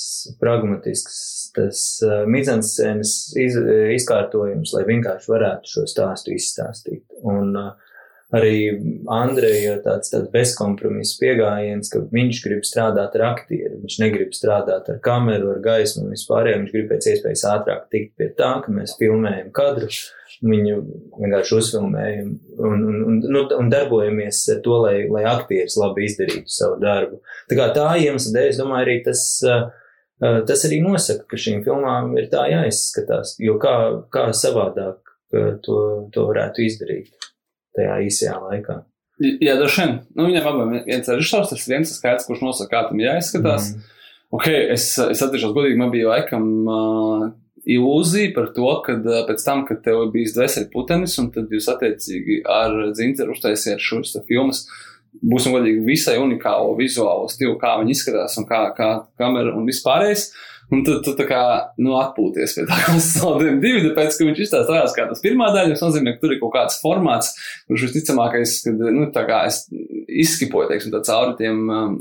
pragmatisks 0.41 1.19
tas 1.57 1.83
uh, 2.05 2.23
mizanscēnas 2.29 3.13
iz, 3.41 3.57
izkārtojums, 3.97 4.75
lai 4.77 4.85
vienkārši 4.89 5.33
varētu 5.33 5.73
šo 5.73 5.87
stāstu 5.89 6.35
izstāstīt. 6.37 7.07
Un 7.25 7.57
uh, 7.57 7.71
arī 8.37 8.59
Andreja 9.09 9.79
tāds, 9.85 10.13
tāds 10.13 10.29
bezkompromiss 10.33 11.17
pieejams, 11.21 11.89
ka 11.93 12.03
viņš 12.13 12.43
grib 12.45 12.67
strādāt 12.69 13.17
ar 13.17 13.27
aktieru, 13.31 13.81
viņš 13.85 13.99
negrib 14.03 14.37
strādāt 14.37 14.91
ar 14.93 15.01
kameru, 15.05 15.55
ar 15.55 15.63
gaismu 15.65 16.05
un 16.05 16.13
vispār. 16.13 16.53
Viņš 16.53 16.75
grib 16.75 16.93
pēc 16.93 17.11
iespējas 17.15 17.47
ātrāk 17.55 17.89
tikt 17.93 18.15
pie 18.21 18.29
tā, 18.37 18.59
ka 18.65 18.75
mēs 18.75 18.99
filmējam 19.01 19.53
kadru, 19.57 19.89
Viņu 20.39 20.75
vienkārši 21.19 21.55
uzfilmējam 21.57 22.29
un, 22.63 22.83
un, 22.87 22.99
un, 23.09 23.15
nu, 23.27 23.41
un 23.57 23.71
darbojamies 23.73 24.45
ar 24.55 24.61
to, 24.63 24.77
lai, 24.85 25.01
lai 25.11 25.25
aktieris 25.27 25.75
labi 25.81 26.05
izdarītu 26.07 26.53
savu 26.55 26.77
darbu. 26.83 27.19
Tā 27.51 27.59
kā 27.59 27.67
tā 27.75 27.87
iemesla 28.05 28.37
dēļ, 28.37 28.51
es 28.53 28.61
domāju, 28.61 28.85
arī 28.87 28.95
tas, 29.09 29.23
uh, 29.43 29.65
uh, 30.23 30.39
tas 30.47 30.63
arī 30.69 30.79
nosaka, 30.85 31.27
ka 31.33 31.41
šīm 31.43 31.65
filmām 31.67 32.15
ir 32.21 32.31
tā 32.31 32.45
jāizskatās, 32.53 33.35
jo 33.43 33.57
kā, 33.59 33.75
kā 34.15 34.29
savādāk 34.31 35.01
uh, 35.03 35.57
to, 35.65 35.81
to 36.15 36.29
varētu 36.31 36.63
izdarīt 36.69 37.11
tajā 37.75 37.99
īsajā 38.07 38.39
laikā. 38.45 38.79
Jā, 39.19 39.59
droši 39.59 39.83
vien. 39.83 39.95
Nu, 40.15 40.29
viņam 40.29 40.49
abiem 40.53 40.75
viens 40.87 41.11
režisors, 41.11 41.51
tas 41.51 41.67
viens 41.67 41.91
skaits, 41.99 42.29
kurš 42.29 42.45
nosaka, 42.47 42.71
kā 42.77 42.85
tam 42.93 43.03
jāizskatās. 43.03 43.73
Mm. 43.75 43.95
Ok, 44.39 44.47
es, 44.77 44.93
es 45.03 45.23
atzīšos 45.25 45.55
godīgi, 45.57 45.79
man 45.81 45.91
bija 45.91 46.13
laikam 46.13 46.49
uh, 46.69 47.29
ilūzija 47.69 48.33
par 48.37 48.51
to, 48.57 48.69
ka 48.85 48.97
pēc 49.29 49.45
tam, 49.45 49.65
kad 49.69 49.83
tev 49.85 50.07
bija 50.13 50.35
dvēseli 50.37 50.71
putenis, 50.73 51.17
un 51.21 51.31
tad 51.35 51.53
jūs 51.53 51.69
attiecīgi 51.73 52.43
ar 52.49 52.77
dzinteru 52.97 53.37
uztaisiet 53.37 53.83
šos 53.85 54.17
filmas, 54.29 54.65
būsim 55.25 55.57
godīgi 55.57 55.85
visai 55.87 56.19
unikālo 56.21 56.77
vizuālo 56.79 57.29
stilu, 57.33 57.57
kā 57.61 57.77
viņi 57.81 57.97
izskatās 57.97 58.39
un 58.41 58.47
kā, 58.49 58.69
kā 58.77 58.93
kamera 59.21 59.57
un 59.57 59.69
vispārējais. 59.69 60.31
Un 60.69 60.83
tad 60.85 60.99
tu 61.01 61.15
tā 61.17 61.25
kā, 61.25 61.43
nu, 61.81 61.95
atpūties 61.97 62.53
pie 62.59 62.67
tā 62.69 62.77
saldējuma 63.01 63.63
divi, 63.63 63.87
tāpēc, 63.87 64.19
ka 64.19 64.27
viņš 64.29 64.43
izstāstījās 64.45 64.97
kā 64.99 65.07
tas 65.09 65.23
pirmā 65.25 65.47
daļa, 65.55 65.73
tas 65.73 65.85
nozīmē, 65.87 66.13
ka 66.13 66.21
tur 66.21 66.35
ir 66.35 66.43
kaut 66.43 66.53
kāds 66.59 66.77
formāts, 66.83 67.31
kurš 67.71 67.87
visticamākais, 67.87 68.59
kad, 68.67 68.83
nu, 68.93 69.07
tā 69.15 69.23
kā 69.31 69.47
es 69.49 69.63
izskipoju, 69.73 70.69
teiksim, 70.69 70.93
tā 70.93 71.01
cauri 71.09 71.39
tiem 71.41 71.65
um, 71.73 71.97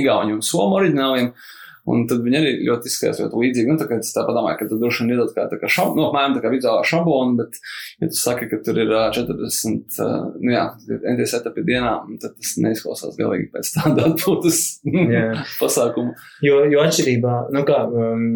igauņu 0.00 0.40
un 0.40 0.42
somu 0.42 0.80
oriģināliem. 0.80 1.30
Uh, 1.30 1.59
Un 1.88 2.04
tad 2.10 2.20
viņi 2.24 2.38
arī 2.40 2.50
ļoti 2.66 2.90
izskatās 2.90 3.22
ļoti 3.22 3.40
līdzīgi. 3.40 3.70
Nu, 3.72 3.78
tā 3.80 3.86
kā 3.88 3.96
es 4.00 4.12
tā 4.12 4.24
padomāju, 4.26 4.58
ka 4.60 4.68
tad 4.68 4.82
droši 4.82 5.04
vien 5.04 5.14
iedod 5.14 5.32
kā, 5.36 5.46
tā 5.48 5.56
kā 5.60 5.70
šab, 5.72 5.94
nu, 5.96 6.04
apmēram 6.08 6.36
tā 6.36 6.42
kā 6.44 6.52
vizuālā 6.52 6.84
šablona, 6.86 7.38
bet, 7.40 7.56
ja 8.02 8.10
tu 8.10 8.20
saki, 8.20 8.50
ka 8.50 8.60
tur 8.66 8.80
ir 8.82 8.92
40, 9.16 10.00
nu 10.42 10.54
jā, 10.54 10.66
NTS 11.00 11.38
etapi 11.40 11.64
dienā, 11.66 11.94
tad 12.20 12.36
tas 12.36 12.52
neizklausās 12.60 13.16
galīgi 13.20 13.48
pēc 13.54 13.72
tāda 13.78 14.10
atpūtas 14.10 14.62
pasākuma. 15.62 16.14
Jo, 16.44 16.62
jo 16.70 16.84
atšķirībā, 16.84 17.36
nu 17.56 17.64
kā, 17.68 17.82
um, 17.88 18.30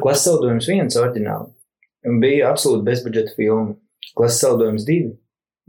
klases 0.00 0.28
saldojums 0.30 0.70
viens 0.72 1.00
oriģināli 1.00 2.18
bija 2.22 2.50
absolūti 2.50 2.86
bezbudžeta 2.88 3.36
filma. 3.36 3.76
Klases 4.18 4.42
saldojums 4.42 4.84
divi 4.88 5.12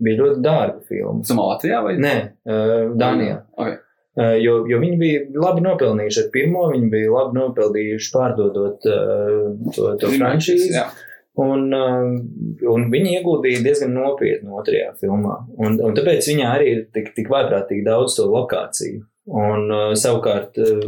bija 0.03 0.23
ļoti 0.23 0.41
dārga 0.43 0.81
filma. 0.89 1.21
Somālijā 1.27 1.81
vai? 1.85 1.95
Nē, 2.01 2.15
uh, 2.49 2.93
Dānijā. 2.97 3.43
Okay. 3.53 3.82
Eh, 4.13 4.35
jo, 4.43 4.59
jo 4.69 4.77
viņi 4.77 4.97
bija 5.01 5.21
labi 5.41 5.63
nopelnījuši 5.65 6.19
ar 6.21 6.27
pirmo, 6.33 6.67
viņi 6.69 6.89
bija 6.91 7.13
labi 7.15 7.39
nopelnījuši 7.39 8.11
pārdodot 8.13 8.85
uh, 8.85 9.47
to, 9.73 9.87
to 9.97 10.11
franšīzi. 10.13 10.83
Un, 11.41 11.63
uh, 11.73 12.11
un 12.69 12.85
viņi 12.93 13.15
ieguldīja 13.17 13.63
diezgan 13.65 13.95
nopietni 13.97 14.53
otrajā 14.53 14.91
filmā. 14.99 15.39
Un, 15.57 15.79
un 15.81 15.97
tāpēc 15.97 16.29
viņā 16.29 16.51
arī 16.59 16.67
ir 16.75 16.83
tik, 16.93 17.09
tik 17.15 17.31
vaiprātīgi 17.33 17.87
daudz 17.87 18.19
to 18.19 18.27
lokāciju. 18.29 19.01
Un 19.33 19.65
uh, 19.73 19.95
savukārt 19.97 20.61
uh, 20.61 20.85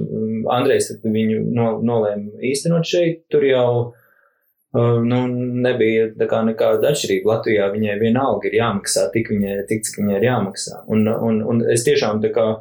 Andrejs 0.53 0.91
viņu 1.01 1.41
no, 1.49 1.71
nolēma 1.81 2.45
īstenot 2.45 2.85
šeit. 2.85 3.23
Tur 3.33 3.47
jau 3.49 3.65
uh, 3.81 5.01
nu, 5.01 5.23
nebija 5.65 6.11
nekāda 6.21 6.93
atšķirība. 6.93 7.31
Latvijā 7.33 7.73
viņai 7.73 7.97
vienalga 8.05 8.51
ir 8.51 8.61
jāmaksā 8.61 9.09
tik, 9.17 9.33
viņai, 9.33 9.57
tik 9.65 9.81
cik 9.89 10.03
viņai 10.03 10.21
ir 10.21 10.29
jāmaksā. 10.29 10.85
Un, 10.93 11.07
un, 11.09 11.41
un 11.41 11.65
es 11.73 11.89
tiešām 11.89 12.21
tā 12.21 12.29
kā 12.37 12.51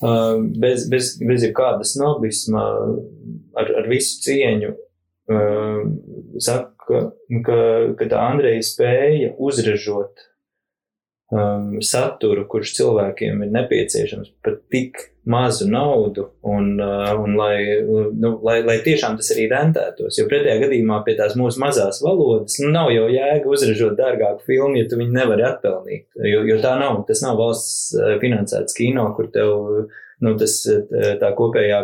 bez, 0.00 0.88
bez, 0.90 1.14
bez 1.22 1.44
jebkāda 1.46 1.86
snobisma, 1.86 2.64
ar, 3.54 3.72
ar 3.80 3.88
visu 3.90 4.20
cieņu, 4.24 4.72
uh, 5.30 5.82
saka, 6.42 7.02
ka, 7.46 7.58
ka 7.98 8.08
Andreja 8.24 8.64
spēja 8.66 9.34
uzražot 9.38 10.26
um, 11.34 11.74
saturu, 11.84 12.46
kurš 12.50 12.74
cilvēkiem 12.78 13.42
ir 13.44 13.52
nepieciešams 13.54 14.30
par 14.44 14.56
tik 14.72 15.00
mazu 15.30 15.66
naudu, 15.70 16.26
un, 16.44 16.74
uh, 16.80 17.12
un 17.20 17.36
lai, 17.38 17.56
nu, 18.20 18.34
lai, 18.44 18.58
lai 18.66 18.76
tiešām 18.84 19.16
tas 19.18 19.30
arī 19.34 19.46
rentētos. 19.52 20.18
Jo 20.20 20.26
pretējā 20.30 20.58
gadījumā 20.66 21.00
pie 21.06 21.16
tās 21.18 21.36
mūsu 21.40 21.62
mazās 21.62 22.02
valodas 22.04 22.58
nu, 22.62 22.70
nav 22.74 22.92
jau 22.92 23.06
jēga 23.12 23.50
uzražot 23.50 23.96
dārgāku 23.98 24.44
filmu, 24.50 24.76
ja 24.80 24.88
tu 24.90 25.00
viņu 25.00 25.16
nevari 25.16 25.46
atpelnīt. 25.48 26.06
Jo, 26.20 26.44
jo 26.48 26.58
tā 26.64 26.76
nav, 26.80 27.00
tas 27.08 27.24
nav 27.24 27.40
valsts 27.40 27.94
uh, 27.96 28.14
finansēts 28.22 28.76
kino, 28.76 29.08
kur 29.16 29.32
tev 29.34 29.88
nu, 30.24 30.36
tas, 30.40 30.60
uh, 30.70 31.14
tā 31.20 31.32
kopējā 31.36 31.80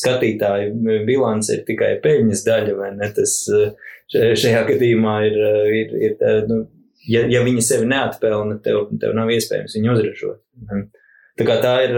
skatītāja 0.00 1.00
bilance 1.04 1.52
ir 1.52 1.64
tikai 1.66 1.96
peļņas 2.02 2.44
daļa, 2.46 2.74
vai 2.78 2.92
ne? 2.96 3.08
Tas 3.14 3.32
šajā 4.10 4.60
gadījumā 4.68 5.16
ir, 5.28 5.40
ir, 5.76 5.96
ir 6.08 6.46
nu, 6.48 6.62
ja, 7.08 7.24
ja 7.30 7.42
viņi 7.46 7.64
sevi 7.64 7.88
neatpelna, 7.90 8.60
tev, 8.64 8.88
tev 9.00 9.16
nav 9.16 9.32
iespējams 9.32 9.76
viņu 9.78 9.92
uzražot. 9.94 10.40
Tā 11.40 11.46
kā 11.48 11.56
tā 11.62 11.74
ir, 11.86 11.94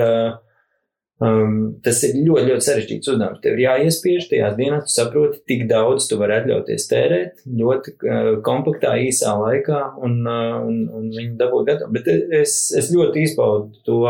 um, 1.22 1.56
tas 1.84 2.02
ir 2.06 2.18
ļoti, 2.20 2.44
ļoti 2.50 2.66
sarežģīts 2.66 3.12
uzdevums. 3.14 3.40
Tev 3.42 3.56
ir 3.56 3.64
jāiespiež 3.64 4.28
tajās 4.30 4.58
dienās, 4.58 4.84
tu 4.86 4.96
saproti, 4.96 5.42
cik 5.50 5.64
daudz 5.70 6.06
tu 6.10 6.18
vari 6.20 6.38
atļauties 6.38 6.86
tērēt 6.92 7.42
ļoti 7.62 7.96
uh, 7.96 8.30
kompaktā, 8.46 8.94
īsā 9.08 9.34
laikā 9.40 9.82
un, 10.04 10.20
uh, 10.26 10.60
un, 10.68 10.84
un 10.92 11.10
viņu 11.10 11.34
dabūt 11.40 11.72
gatavu. 11.72 11.96
Bet 11.98 12.12
es, 12.42 12.60
es 12.78 12.92
ļoti 12.94 13.26
izbaudu 13.26 13.82
to 13.88 14.04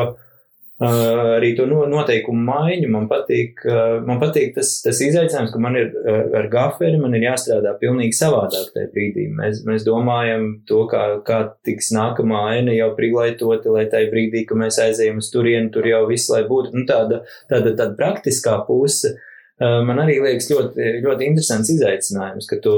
arī 0.82 1.52
to 1.56 1.66
noteikumu 1.68 2.42
maiņu. 2.48 2.88
Man 2.92 3.08
patīk, 3.10 3.62
man 4.06 4.20
patīk 4.22 4.54
tas, 4.56 4.74
tas 4.84 5.00
izaicinājums, 5.04 5.52
ka 5.54 5.60
man 5.62 5.78
ir 5.78 5.90
ar 6.38 6.48
gaferi, 6.52 7.00
man 7.00 7.16
ir 7.18 7.26
jāstrādā 7.28 7.74
pilnīgi 7.80 8.16
savādāk 8.18 8.72
tajā 8.74 8.90
brīdī. 8.94 9.28
Mēs, 9.38 9.62
mēs 9.68 9.86
domājam 9.86 10.48
to, 10.68 10.84
kā, 10.90 11.04
kā 11.26 11.40
tiks 11.66 11.92
nākamā 11.96 12.44
aina 12.54 12.76
jau 12.76 12.92
priglaitota, 12.98 13.72
lai 13.74 13.86
tajā 13.92 14.10
brīdī, 14.12 14.46
kad 14.48 14.60
mēs 14.64 14.80
aizējam 14.82 15.20
uz 15.22 15.30
turieni, 15.34 15.70
tur 15.74 15.86
jau 15.88 16.02
viss, 16.10 16.30
lai 16.32 16.42
būtu 16.48 16.74
nu, 16.76 16.86
tāda, 16.88 17.22
tāda, 17.52 17.76
tāda 17.78 17.92
praktiskā 17.98 18.58
puse. 18.66 19.14
Man 19.62 20.00
arī 20.02 20.18
liekas 20.24 20.50
ļoti, 20.50 20.98
ļoti 21.04 21.28
interesants 21.28 21.70
izaicinājums, 21.70 22.48
ka 22.50 22.58
tu 22.64 22.76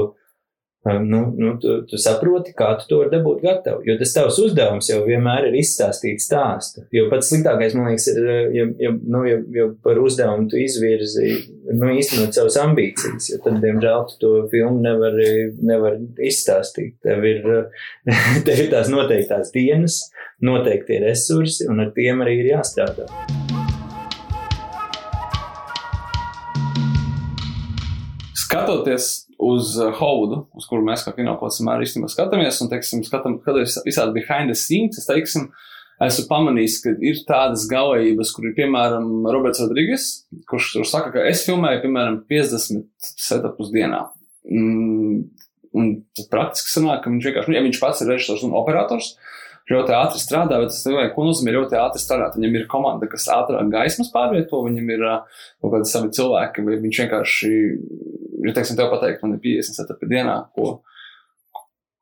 nu, 0.85 1.33
nu, 1.37 1.55
tu, 1.57 1.79
tu 1.89 1.97
saproti, 1.97 2.53
kā 2.57 2.67
tu 2.77 2.85
to 2.89 2.99
vari 2.99 3.09
dabūt 3.15 3.41
gatavu. 3.41 3.81
Jo 3.87 3.95
tas 3.97 4.11
tavs 4.13 4.37
uzdevums 4.43 4.89
jau 4.91 4.99
vienmēr 5.07 5.47
ir 5.49 5.57
izstāstīt 5.57 6.21
stāstu. 6.21 6.83
Jo 6.93 7.07
pats 7.09 7.31
sliktākais, 7.31 7.73
man 7.73 7.89
liekas, 7.89 8.05
ir, 8.11 8.27
ja, 8.53 8.67
ja, 8.83 8.91
nu, 8.93 9.23
ja, 9.25 9.39
ja 9.55 9.65
par 9.85 9.97
uzdevumu 10.03 10.45
tu 10.51 10.59
izvirzi, 10.61 11.31
nu, 11.71 11.89
īstenot 11.89 12.37
savas 12.37 12.59
ambīcijas, 12.61 13.31
jo 13.31 13.41
tad, 13.41 13.57
diemžēl, 13.65 14.05
tu 14.11 14.21
to 14.21 14.33
filmu 14.53 14.83
nevar, 14.85 15.17
nevar 15.65 15.97
izstāstīt. 16.21 16.99
Tev 17.01 17.25
ir, 17.25 17.41
tev 18.45 18.65
ir 18.67 18.71
tās 18.75 18.93
noteiktās 18.93 19.49
dienas, 19.55 20.03
noteikti 20.45 21.01
resursi, 21.01 21.65
un 21.71 21.81
ar 21.81 21.93
tiem 21.97 22.21
arī 22.21 22.43
ir 22.43 22.53
jāstrādā. 22.53 23.09
Skatoties 28.45 29.24
uz 29.45 29.75
uh, 29.79 29.91
Haudu, 29.99 30.43
uz 30.57 30.65
kuru 30.69 30.85
mēs 30.87 31.05
kā 31.05 31.13
kinoklāts 31.15 31.61
vienmēr 31.61 31.85
īstenībā 31.85 32.09
skatāmies, 32.11 32.59
un, 32.63 32.71
teiksim, 32.71 33.03
skatām, 33.05 33.39
kad 33.45 33.59
ir 33.61 33.69
visādi 33.85 34.15
behind 34.17 34.51
the 34.51 34.57
scenes, 34.57 34.99
es 35.01 35.07
teiksim, 35.09 35.49
esmu 36.03 36.25
pamanījis, 36.31 36.79
ka 36.83 36.95
ir 37.05 37.21
tādas 37.27 37.67
galējības, 37.71 38.33
kur 38.35 38.49
ir, 38.49 38.55
piemēram, 38.57 39.07
Roberts 39.31 39.63
Rodrīgas, 39.63 40.09
kurš 40.49 40.73
tur 40.75 40.89
saka, 40.89 41.13
ka 41.15 41.27
es 41.29 41.45
filmēju, 41.47 41.83
piemēram, 41.85 42.19
50 42.31 42.83
setupus 43.27 43.71
dienā. 43.75 44.01
Mm, 44.49 45.23
un 45.75 45.93
tas 46.15 46.27
praktiski 46.31 46.73
sanāk, 46.73 47.03
ka 47.03 47.13
viņš 47.13 47.29
vienkārši, 47.29 47.51
nu, 47.51 47.57
ja 47.57 47.63
viņš 47.65 47.81
pats 47.83 48.03
ir 48.03 48.11
režisors 48.11 48.43
un 48.47 48.55
operators, 48.57 49.13
ļoti 49.71 49.95
ātri 49.97 50.21
strādā, 50.21 50.59
bet 50.61 50.69
tas 50.69 50.83
cilvēks, 50.85 51.13
ko 51.15 51.25
nozīmē 51.25 51.55
ļoti 51.55 51.79
ātri 51.81 52.01
strādāt. 52.03 52.35
Viņam 52.37 52.59
ir 52.59 52.67
komanda, 52.69 53.09
kas 53.09 53.25
ātrāk 53.33 53.71
gaismas 53.73 54.11
pārvieto, 54.13 54.61
viņam 54.67 54.91
ir 54.93 55.05
uh, 55.07 55.39
kaut 55.63 55.73
kādi 55.73 55.89
savi 55.89 56.11
cilvēki, 56.13 56.65
vai 56.67 56.77
viņš 56.83 57.01
vienkārši 57.01 57.53
ja 58.45 58.53
teiksim, 58.53 58.77
tev 58.77 58.91
pateikt, 58.93 59.23
man 59.23 59.35
ir 59.35 59.41
50 59.43 59.81
etapi 59.85 60.11
dienā, 60.11 60.37
ko, 60.55 60.77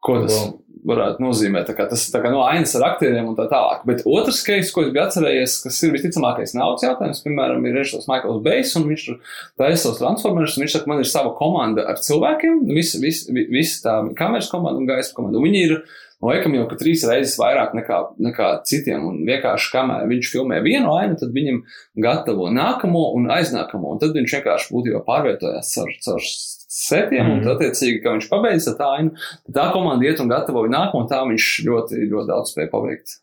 ko 0.03 0.20
tas 0.26 0.38
varētu 0.84 1.24
nozīmēt. 1.24 1.70
Tā 1.70 1.76
kā 1.78 1.86
tas 1.88 2.03
tā 2.11 2.20
kā 2.24 2.32
no 2.34 2.41
ainas 2.43 2.74
ar 2.76 2.89
aktieriem 2.89 3.30
un 3.30 3.38
tā 3.38 3.45
tālāk. 3.51 3.86
Bet 3.88 4.03
otrs 4.09 4.41
case, 4.43 4.72
ko 4.76 4.84
es 4.84 4.91
biju 4.91 5.05
atcerējies, 5.05 5.55
kas 5.64 5.78
ir 5.86 5.93
visticamākais 5.95 6.55
naudas 6.57 6.84
jautājums, 6.84 7.22
piemēram, 7.24 7.64
ir 7.70 7.78
režisors 7.80 8.09
Maikls 8.11 8.41
Bejs, 8.43 8.74
un 8.80 8.89
viņš 8.89 9.05
tur 9.07 9.22
taisa 9.61 9.86
savus 9.86 10.01
transformerus, 10.01 10.57
un 10.57 10.66
viņš 10.66 10.76
saka, 10.76 10.91
man 10.91 11.03
ir 11.03 11.07
sava 11.07 11.32
komanda 11.38 11.88
ar 11.88 12.01
cilvēkiem, 12.03 12.66
visa 12.76 12.99
vis, 13.03 13.24
vis, 13.32 13.47
vis 13.53 13.78
tā 13.86 13.95
kameras 14.20 14.51
komanda 14.51 14.84
un 14.84 14.89
gaisa 14.89 15.16
komanda. 15.16 15.39
Un 15.39 15.47
viņi 15.47 15.64
ir 15.70 15.78
Laikam 16.24 16.55
jau, 16.55 16.65
trīs 16.80 17.03
reizes 17.07 17.36
vairāk 17.39 17.73
nekā, 17.76 17.99
nekā 18.23 18.49
citiem, 18.69 19.06
un 19.10 19.22
vienkārši 19.27 19.72
kamēr 19.73 20.07
viņš 20.11 20.31
filmē 20.31 20.61
vienu 20.64 20.93
ainu, 20.95 21.18
tad 21.19 21.34
viņam 21.35 21.61
gatavo 22.06 22.49
nākamo 22.53 23.06
un 23.18 23.30
aiznākamo, 23.34 23.95
un 23.95 24.02
tad 24.02 24.15
viņš 24.15 24.38
vienkārši 24.38 24.72
būtībā 24.73 25.03
pārvietojās 25.07 25.73
caur, 25.76 25.91
caur 26.06 26.27
setiem, 26.73 27.26
mm. 27.26 27.34
un 27.34 27.43
tad, 27.43 27.57
attiecīgi, 27.57 28.02
ka 28.03 28.15
viņš 28.15 28.30
pabeidz 28.31 28.69
tā 28.80 28.91
ainu, 28.99 29.15
tad 29.48 29.57
tā 29.57 29.65
komanda 29.76 30.07
iet 30.07 30.22
un 30.23 30.31
gatavo 30.31 30.64
nākamo, 30.69 31.03
un 31.03 31.10
tā 31.11 31.23
viņš 31.27 31.49
ļoti, 31.68 32.06
ļoti 32.14 32.31
daudz 32.31 32.53
spēja 32.53 32.72
paveikt. 32.72 33.18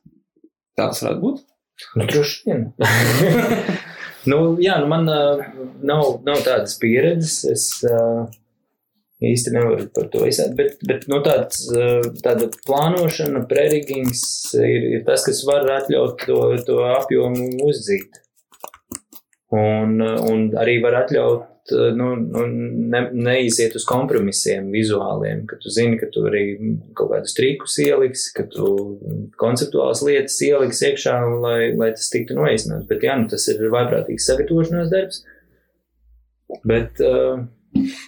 Tā 0.78 0.90
tas 0.90 1.02
varētu 1.04 1.24
būt? 1.24 1.40
Nu, 1.96 2.06
droši 2.06 2.42
vien. 2.46 2.66
nu, 4.30 4.40
jā, 4.60 4.76
nu 4.82 4.90
man 4.92 5.08
uh, 5.10 5.42
nav, 5.82 6.20
nav 6.26 6.44
tādas 6.46 6.76
pieredzes. 6.80 7.40
Es, 7.48 7.66
uh, 7.88 8.28
īsti 9.20 9.52
nevaru 9.54 9.86
par 9.94 10.08
to 10.12 10.24
izsākt. 10.28 10.56
Bet, 10.58 10.80
bet 10.86 11.06
nu, 11.10 11.20
tāds, 11.24 11.66
uh, 11.74 12.06
tāda 12.24 12.48
plānošana, 12.66 13.44
prerigings 13.50 14.22
ir, 14.56 14.88
ir 14.96 15.04
tas, 15.08 15.26
kas 15.28 15.44
var 15.48 15.68
atļaut 15.80 16.24
to, 16.26 16.40
to 16.66 16.80
apjomu 16.94 17.52
uzdzīt. 17.68 18.20
Un, 19.50 19.98
uh, 19.98 20.16
un 20.30 20.50
arī 20.60 20.78
var 20.82 21.02
atļaut 21.02 21.74
uh, 21.74 21.90
nu, 21.96 22.14
nu, 22.22 22.46
ne, 22.94 23.02
neiziet 23.28 23.76
uz 23.76 23.84
kompromisiem 23.88 24.70
vizuāliem, 24.72 25.44
ka 25.50 25.58
tu 25.60 25.72
zini, 25.74 25.98
ka 26.00 26.08
tu 26.14 26.24
arī 26.30 26.44
kaut 26.96 27.12
kādus 27.12 27.36
trikus 27.36 27.76
ieliksi, 27.82 28.32
ka 28.36 28.46
tu 28.50 28.72
konceptuālas 29.42 30.04
lietas 30.06 30.38
ieliksi 30.46 30.92
iekšā, 30.92 31.18
lai, 31.44 31.72
lai 31.76 31.92
tas 31.98 32.08
tiktu 32.14 32.38
noizsnāts. 32.38 32.88
Bet 32.88 33.04
jā, 33.04 33.20
nu, 33.20 33.28
tas 33.32 33.48
ir 33.52 33.60
vaiprātīgs 33.68 34.32
sagatavošanās 34.32 34.92
darbs. 34.94 35.24
Bet 36.66 37.02
uh, 37.04 37.44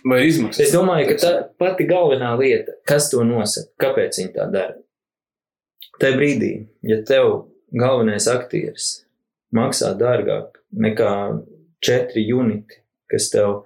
Vai 0.09 0.25
izmaksas? 0.27 0.67
es 0.67 0.75
domāju, 0.75 1.13
ka 1.13 1.19
tā 1.23 1.33
pati 1.61 1.87
galvenā 1.87 2.33
lieta, 2.41 2.75
kas 2.89 3.11
to 3.13 3.23
nosaka, 3.25 3.71
kāpēc 3.85 4.19
viņi 4.19 4.33
tā 4.35 4.49
dara. 4.53 4.75
Tajā 6.01 6.17
brīdī, 6.19 6.53
ja 6.83 6.99
tev 7.07 7.47
galvenais 7.73 8.27
aktieris 8.29 9.05
maksā 9.55 9.93
dārgāk 10.01 10.59
nekā 10.73 11.13
četri 11.85 12.25
uniti, 12.35 12.81
kas 13.13 13.31
tev 13.31 13.63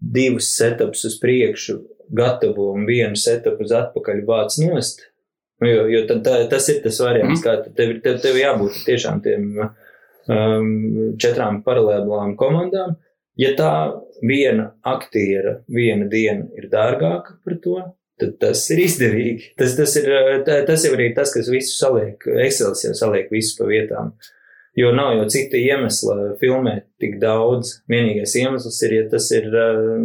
divus 0.00 0.52
setupus 0.56 1.04
uz 1.08 1.18
priekšu 1.20 1.80
gatavo 2.14 2.70
un 2.72 2.86
vienu 2.86 3.18
setupu 3.18 3.64
uz 3.66 3.72
atpakaļ 3.74 4.24
vāc 4.28 4.56
nost, 4.62 5.02
nu, 5.62 5.68
jo, 5.68 5.86
jo 5.90 6.02
tad, 6.08 6.24
tā, 6.26 6.36
tas 6.50 6.68
ir 6.72 6.82
tas 6.84 6.98
variants, 7.02 7.40
Mhm. 7.40 7.44
kā 7.44 7.74
tev, 7.76 7.94
tev, 8.02 8.18
tev 8.22 8.36
jābūt 8.40 8.82
tiešām 8.86 9.22
tiem 9.22 9.48
um, 9.62 11.16
četrām 11.18 11.62
paralēlām 11.66 12.36
komandām. 12.38 12.96
Ja 13.40 13.54
tā 13.56 13.72
viena 14.20 14.72
aktiera 14.84 15.58
viena 15.72 16.06
diena 16.10 16.46
ir 16.58 16.68
dārgāka 16.72 17.38
par 17.44 17.56
to, 17.64 17.78
tad 18.20 18.36
tas 18.42 18.64
ir 18.74 18.82
izdevīgi. 18.84 19.54
Tas, 19.58 19.74
tas, 19.78 19.96
ir, 20.00 20.10
tas 20.46 20.84
jau 20.86 20.92
ir 20.98 21.14
tas, 21.16 21.32
kas 21.34 21.48
visu 21.50 21.74
saliek, 21.78 22.22
Excel 22.44 22.76
jau 22.76 22.94
saliek 22.98 23.32
visu 23.32 23.56
pa 23.58 23.70
vietām. 23.70 24.12
Jo 24.76 24.92
nav 24.96 25.18
jau 25.18 25.24
cita 25.32 25.58
iemesla 25.60 26.34
filmēt 26.40 26.86
tik 27.00 27.18
daudz. 27.20 27.78
Vienīgais 27.92 28.36
iemesls 28.40 28.78
ir, 28.86 28.94
ja 29.00 29.08
tas 29.12 29.26
ir 29.36 29.48
uh, 29.52 29.98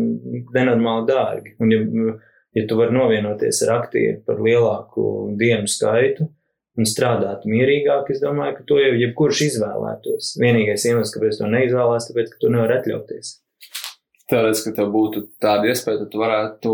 nenormāli 0.55 1.07
dārgi. 1.07 1.53
Un, 1.63 1.71
ja, 1.71 2.15
ja 2.57 2.65
tu 2.67 2.79
vari 2.79 2.95
novienoties 2.95 3.61
ar 3.63 3.77
aktieru 3.77 4.23
par 4.27 4.41
lielāku 4.43 5.05
dienu 5.39 5.71
skaitu 5.71 6.27
un 6.77 6.87
strādāt 6.89 7.45
mierīgāk, 7.49 8.11
es 8.13 8.21
domāju, 8.21 8.59
ka 8.59 8.65
to 8.69 8.77
jau 8.81 8.93
jebkurš 9.01 9.43
izvēlētos. 9.49 10.35
Vienīgais 10.41 10.85
iemesls, 10.89 11.13
kāpēc 11.15 11.39
to 11.41 11.49
neizvēlās, 11.51 12.09
tāpēc, 12.09 12.31
ka 12.33 12.41
tu 12.43 12.53
nevari 12.53 12.77
atļauties. 12.77 13.33
Teorētiski, 14.27 14.73
ka 14.73 14.81
tev 14.81 14.91
būtu 14.93 15.23
tāda 15.43 15.71
iespēja, 15.71 16.03
tad 16.03 16.11
tu 16.13 16.21
varētu 16.21 16.73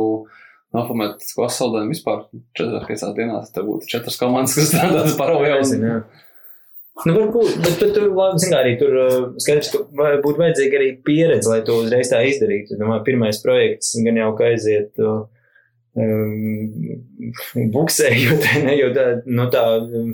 nofilmēt 0.73 1.23
ko 1.37 1.47
saldējumu 1.53 1.93
vispār 1.93 2.25
četrās, 2.57 2.87
piecās 2.89 3.15
dienās. 3.17 3.53
Tev 3.53 3.69
būtu 3.69 3.89
četras 3.91 4.17
komandas, 4.19 4.57
kas 4.57 4.71
strādātu 4.73 5.15
paralēli. 5.19 5.79
Nu, 7.03 7.13
varbūt, 7.15 7.55
bet, 7.57 7.77
bet 7.81 7.93
tur, 7.95 8.11
labi, 8.13 8.49
kā 8.51 8.57
arī 8.59 8.73
tur 8.77 8.97
skaidrs, 9.41 9.71
ka 9.73 10.09
būtu 10.21 10.41
vajadzīga 10.41 10.77
arī 10.77 10.89
pieredze, 11.05 11.49
lai 11.49 11.63
to 11.65 11.79
uzreiz 11.81 12.11
tā 12.11 12.19
izdarītu. 12.29 12.77
Domāju, 12.77 13.05
pirmais 13.07 13.39
projekts 13.41 13.95
gan 14.05 14.19
jau 14.19 14.27
ka 14.37 14.51
aiziet 14.51 15.01
uh, 15.01 15.23
buksējot, 17.73 18.45
ne, 18.65 18.75
jo 18.79 18.91
tā, 18.95 19.05
nu, 19.29 19.45
tā, 19.53 19.63
um, 19.83 20.13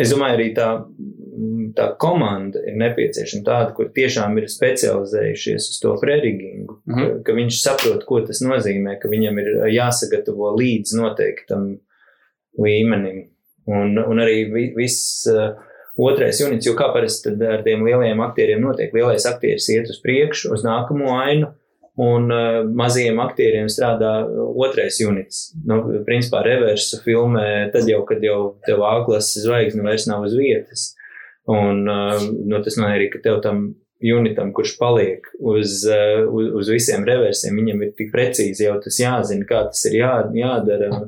es 0.00 0.12
domāju, 0.12 0.36
arī 0.38 0.48
tā, 0.56 0.68
mm, 0.86 1.68
tā 1.76 1.86
komanda 2.02 2.60
ir 2.68 2.76
nepieciešama 2.80 3.46
tāda, 3.46 3.70
kur 3.76 3.90
tiešām 3.96 4.36
ir 4.40 4.48
specializējušies 4.52 5.70
uz 5.72 5.78
to 5.82 5.94
prerigingu, 6.02 6.80
Mhm. 6.86 6.98
ka, 6.98 7.22
ka 7.30 7.36
viņš 7.38 7.60
saprot, 7.62 8.04
ko 8.08 8.20
tas 8.26 8.42
nozīmē, 8.44 8.98
ka 9.02 9.08
viņam 9.12 9.38
ir 9.42 9.52
jāsagatavo 9.74 10.52
līdz 10.58 10.96
noteiktam 11.00 11.76
līmenim. 12.62 13.24
Un, 13.66 13.96
un 13.98 14.20
arī 14.22 14.44
vi- 14.52 14.72
viss 14.76 15.26
uh, 15.26 15.56
otrais 15.98 16.38
units, 16.44 16.66
jo 16.68 16.74
kā 16.78 16.86
parasti 16.94 17.32
ar 17.42 17.64
tiem 17.66 17.82
lielajiem 17.82 18.20
aktieriem 18.22 18.60
notiek, 18.62 18.92
lielais 18.94 19.24
aktieris 19.26 19.66
iet 19.74 19.88
uz 19.90 19.98
priekšu, 20.04 20.52
uz 20.54 20.62
nākamo 20.62 21.08
ainu, 21.18 21.48
un 21.96 22.28
uh, 22.28 22.60
mazajiem 22.76 23.20
aktieriem 23.24 23.70
strādā 23.72 24.18
otrais 24.52 24.98
units. 25.00 25.48
Nu, 25.64 25.80
principā 26.04 26.42
reversu 26.44 27.00
filmē, 27.04 27.70
tad 27.72 27.88
jau, 27.88 28.02
kad 28.08 28.24
jau 28.24 28.40
tev 28.66 28.84
āklases 28.84 29.46
zvaigzne 29.46 29.84
vairs 29.86 30.04
nav 30.10 30.26
uz 30.28 30.36
vietas. 30.36 30.90
Un 31.48 31.86
uh, 31.88 32.20
nu, 32.20 32.60
tas 32.60 32.76
nozīmē 32.76 32.92
arī, 32.98 33.08
ka 33.12 33.22
tev 33.24 33.40
tam 33.44 33.68
unitam, 34.04 34.50
kurš 34.52 34.74
paliek 34.76 35.24
uz, 35.40 35.78
uh, 35.88 36.26
uz, 36.28 36.50
uz 36.60 36.72
visiem 36.74 37.06
reversiem, 37.08 37.56
viņam 37.56 37.86
ir 37.86 37.94
tik 37.96 38.12
precīzi 38.12 38.66
jau 38.66 38.76
tas 38.84 39.00
jāzina, 39.00 39.48
kā 39.48 39.64
tas 39.70 39.86
ir 39.88 39.96
jā, 40.02 40.12
jādara. 40.36 41.06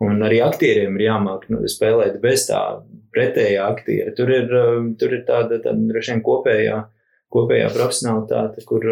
Un 0.00 0.20
arī 0.24 0.38
aktieriem 0.44 0.94
ir 0.96 1.06
jāmāk 1.10 1.48
nu, 1.52 1.62
spēlēt 1.68 2.20
bez 2.20 2.46
tā 2.48 2.60
pretējā 3.12 3.64
aktiera. 3.68 4.12
Tur 4.16 4.30
ir, 4.32 4.52
tur 5.00 5.16
ir 5.16 5.24
tāda, 5.28 5.58
tāda 5.64 5.90
droši 5.90 6.14
vien 6.14 6.22
kopējā, 6.28 6.78
kopējā 7.32 7.72
profesionālitāte, 7.72 8.68
kur. 8.68 8.88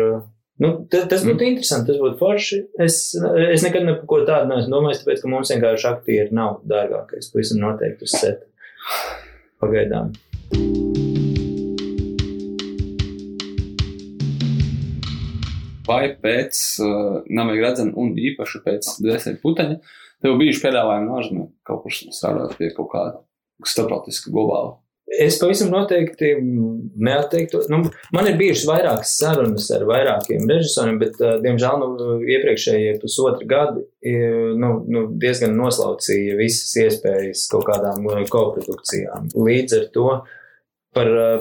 Nu, 0.59 0.73
tas, 0.91 1.05
tas 1.07 1.23
būtu 1.23 1.39
mm. 1.39 1.53
interesanti, 1.53 1.93
tas 1.93 2.01
būtu 2.03 2.19
forši. 2.19 2.61
Es, 2.83 3.01
es 3.55 3.63
nekad 3.67 3.87
par 3.87 4.01
ko 4.11 4.21
tādu 4.27 4.51
neesmu 4.51 4.75
domājis, 4.75 5.05
tāpēc, 5.05 5.23
ka 5.23 5.31
mums 5.31 5.55
vienkārši 5.55 5.91
aktieri 5.93 6.35
nav 6.35 6.59
dārgākais. 6.67 7.31
Pavisam 7.35 7.63
noteikti 7.63 8.09
uz 8.09 8.17
seta. 8.19 8.51
Pagaidām. 9.63 10.11
vai 15.89 16.11
pēc 16.21 16.59
uh, 16.85 17.23
Namaga 17.33 17.69
redzena 17.69 17.95
un 18.01 18.13
īpaši 18.13 18.61
pēc 18.65 18.91
dvēseli 19.01 19.41
puteņa, 19.41 19.79
tev 20.25 20.37
bijuši 20.41 20.63
piedāvājumi 20.67 21.15
ārzemē 21.17 21.47
kaut 21.69 21.85
kur 21.85 21.95
strādāt 21.97 22.57
pie 22.59 22.71
kaut 22.77 22.91
kāda 22.93 23.23
starptautiska 23.67 24.33
globāla. 24.35 24.77
Es 25.17 25.39
pavisam 25.41 25.71
noteikti 25.73 26.35
neatteiktu. 26.39 27.63
Nu, 27.73 27.81
man 28.13 28.29
ir 28.29 28.37
bijušas 28.41 28.67
vairākas 28.69 29.15
sarunas 29.17 29.71
ar 29.73 29.87
vairākiem 29.89 30.45
režisoriem, 30.51 30.99
bet, 31.01 31.17
uh, 31.23 31.39
diemžēl, 31.45 31.81
nu, 31.81 32.19
iepriekšējie 32.29 32.99
pusotri 33.03 33.49
gadi 33.49 33.87
nu, 34.59 34.71
nu, 34.87 35.05
diezgan 35.21 35.57
noslaucīja 35.59 36.37
visas 36.39 36.77
iespējas 36.85 37.49
kaut 37.51 37.67
kādām 37.67 38.05
koprodukcijām. 38.31 39.33
Līdz 39.35 39.79
ar 39.81 39.89
to 39.97 40.07
uh, 40.13 40.37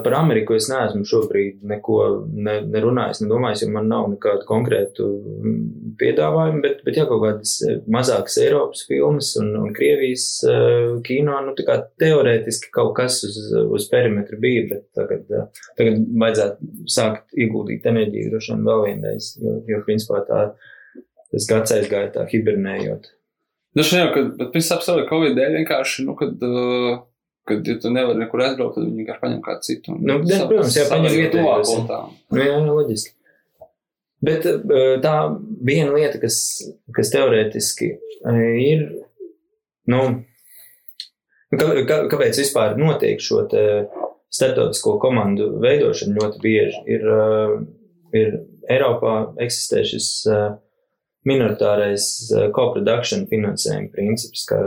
par 0.04 0.14
Ameriku 0.14 0.56
es 0.58 0.68
neesmu 0.68 1.06
šobrīd 1.08 1.62
neko 1.68 1.98
ne, 2.28 2.58
nerunājis, 2.68 3.22
nedomājis, 3.24 3.64
jo 3.64 3.70
man 3.72 3.88
nav 3.92 4.10
nekādu 4.12 4.44
konkrētu 4.50 5.08
mm, 5.08 5.62
piedāvājumu, 6.02 6.62
bet, 6.66 6.82
bet 6.86 7.00
jā, 7.00 7.06
kaut 7.08 7.24
kādas 7.24 7.54
eh, 7.64 7.80
mazākas 7.94 8.38
Eiropas 8.44 8.84
filmas 8.90 9.32
un, 9.40 9.54
un 9.62 9.74
Krievijas 9.76 10.28
uh, 10.48 10.98
kino, 11.08 11.40
nu, 11.46 11.56
tā 11.58 11.66
kā 11.68 11.80
teorētiski 12.04 12.72
kaut 12.76 12.94
kas 13.00 13.22
uz, 13.28 13.40
uz 13.80 13.88
perimetru 13.92 14.40
bija, 14.44 14.68
bet 14.74 14.86
tagad, 14.98 15.26
uh, 15.32 15.68
tagad 15.80 16.04
vajadzētu 16.26 16.72
sākt 16.98 17.40
ieguldīt 17.40 17.88
enerģiju 17.88 18.34
droši 18.34 18.54
vien 18.54 18.68
vēl 18.68 18.88
vienreiz, 18.90 19.34
jo, 19.42 19.60
jo 19.72 19.84
principā 19.88 20.26
tā, 20.28 20.46
tas 21.32 21.48
gads 21.50 21.76
aizgāja 21.80 22.12
tā 22.20 22.28
hibernējot. 22.30 23.14
Dažs 23.78 23.94
jau, 23.96 24.08
kad, 24.12 24.34
bet 24.40 24.56
pēc 24.56 24.74
apstākļu 24.76 25.08
Covid 25.08 25.38
dēļ 25.38 25.62
vienkārši, 25.62 26.04
nu, 26.08 26.20
kad, 26.20 26.44
uh, 26.44 27.06
kad 27.48 27.68
ja 27.68 27.76
tu 27.82 27.90
nevari 27.94 28.20
nekur 28.22 28.44
aizbraukt, 28.46 28.76
tad 28.78 28.86
viņi 28.88 29.02
vienkārši 29.04 29.24
paņem 29.24 29.42
kādu 29.46 29.66
citu. 29.68 29.96
Nu, 30.00 30.20
jā, 30.28 30.42
sa- 30.42 30.48
protams, 30.50 30.76
jā, 30.78 30.86
paņem 30.92 31.16
vietējos. 31.22 31.72
Nu, 32.32 32.42
jā, 32.44 32.58
loģiski. 32.68 33.14
Bet 34.28 34.48
eh, 34.50 34.96
tā 35.04 35.14
viena 35.70 35.94
lieta, 35.94 36.20
kas, 36.24 36.38
kas 36.96 37.12
teorētiski 37.14 37.92
eh, 37.94 38.44
ir, 38.66 38.86
nu, 39.94 40.02
kā, 41.54 41.68
kā, 41.88 42.00
kāpēc 42.12 42.40
vispār 42.42 42.76
notiek 42.82 43.22
šo 43.24 43.44
te 43.52 43.64
starptautisko 44.34 44.98
komandu 45.02 45.52
veidošana 45.64 46.18
ļoti 46.18 46.42
bieži, 46.44 46.82
ir, 46.98 47.06
eh, 47.08 47.58
ir 48.18 48.34
Eiropā 48.68 49.14
eksistē 49.46 49.86
šis 49.88 50.10
eh, 50.28 50.48
minoritārais 51.28 52.08
eh, 52.32 52.48
co-production 52.56 53.26
finansējuma 53.30 53.92
princips, 53.94 54.46
ka, 54.50 54.58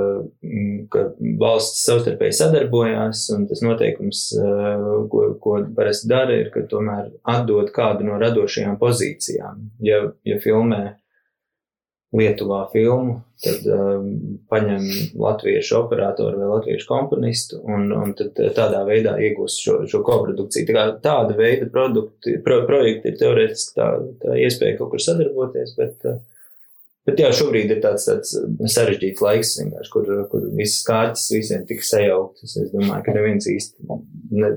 mm, 0.45 0.87
ka 0.93 1.07
valsts 1.41 1.85
savstarpēji 1.89 2.39
sadarbojās, 2.41 3.27
un 3.37 3.47
tas 3.51 3.65
noteikums, 3.65 4.25
eh, 4.37 4.87
ko, 5.13 5.27
ko 5.43 5.59
parasti 5.77 6.11
dara, 6.11 6.39
ir, 6.43 6.53
ka 6.55 6.67
tomēr 6.71 7.11
atdod 7.35 7.73
kādu 7.77 8.09
no 8.09 8.21
radošajām 8.21 8.81
pozīcijām. 8.81 9.69
Ja, 9.87 10.05
ja 10.27 10.41
filmē 10.43 10.85
Lietuvā 12.11 12.65
filmu, 12.73 13.21
tad 13.39 13.67
um, 13.71 14.07
paņem 14.51 14.83
latviešu 15.15 15.77
operatoru 15.79 16.41
vai 16.41 16.49
latviešu 16.51 16.89
komponistu 16.89 17.61
un, 17.63 17.85
un 17.95 18.17
tad 18.19 18.35
tādā 18.57 18.81
veidā 18.89 19.13
iegūst 19.23 19.63
šo, 19.63 19.77
šo 19.87 20.01
koprodukciju. 20.09 20.67
Tā 20.67 20.75
kā 20.75 20.85
tāda 21.05 21.37
veida 21.39 21.69
produkti, 21.71 22.35
pro, 22.43 22.65
projekti 22.67 23.13
ir 23.13 23.21
teorētiski 23.21 23.79
tā, 23.79 23.87
tā 24.25 24.41
iespēja 24.43 24.81
kaut 24.81 24.91
kur 24.97 25.05
sadarboties, 25.07 25.77
bet, 25.79 26.11
uh, 26.11 26.19
bet 27.11 27.19
jā, 27.19 27.31
šobrīd 27.35 27.73
ir 27.75 27.81
tāds, 27.83 28.07
tāds 28.07 28.37
sarežģīts 28.75 29.25
laiks, 29.25 29.57
kur, 29.91 30.07
kur 30.31 30.47
visas 30.55 30.85
kārtas 30.87 31.27
visiem 31.35 31.67
tika 31.67 31.87
sajauktas. 31.87 32.55
Es 32.61 32.71
domāju, 32.75 33.03
ka 33.07 33.17
neviens 33.17 33.49
īsti 33.51 33.99
ne, 34.39 34.53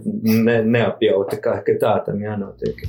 ne, 0.46 0.58
neapjauta, 0.76 1.42
kā, 1.42 1.58
ka 1.66 1.78
tā 1.82 1.98
tam 2.06 2.22
jānotiek. 2.22 2.86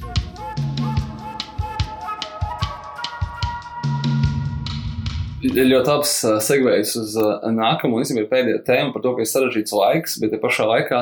ļoti 5.45 5.91
labs 5.91 6.13
uh, 6.25 6.39
segvējs 6.41 6.95
uz 6.97 7.17
uh, 7.21 7.43
nākamo, 7.53 7.99
un 7.99 8.05
īstenībā 8.05 8.31
pēdējā 8.31 8.63
tēma 8.65 8.95
par 8.95 9.03
to, 9.05 9.11
ka 9.13 9.25
ir 9.25 9.29
sarežģīts 9.29 9.75
laiks, 9.77 10.15
bet 10.23 10.33
te 10.33 10.39
pašā 10.41 10.65
laikā 10.71 11.01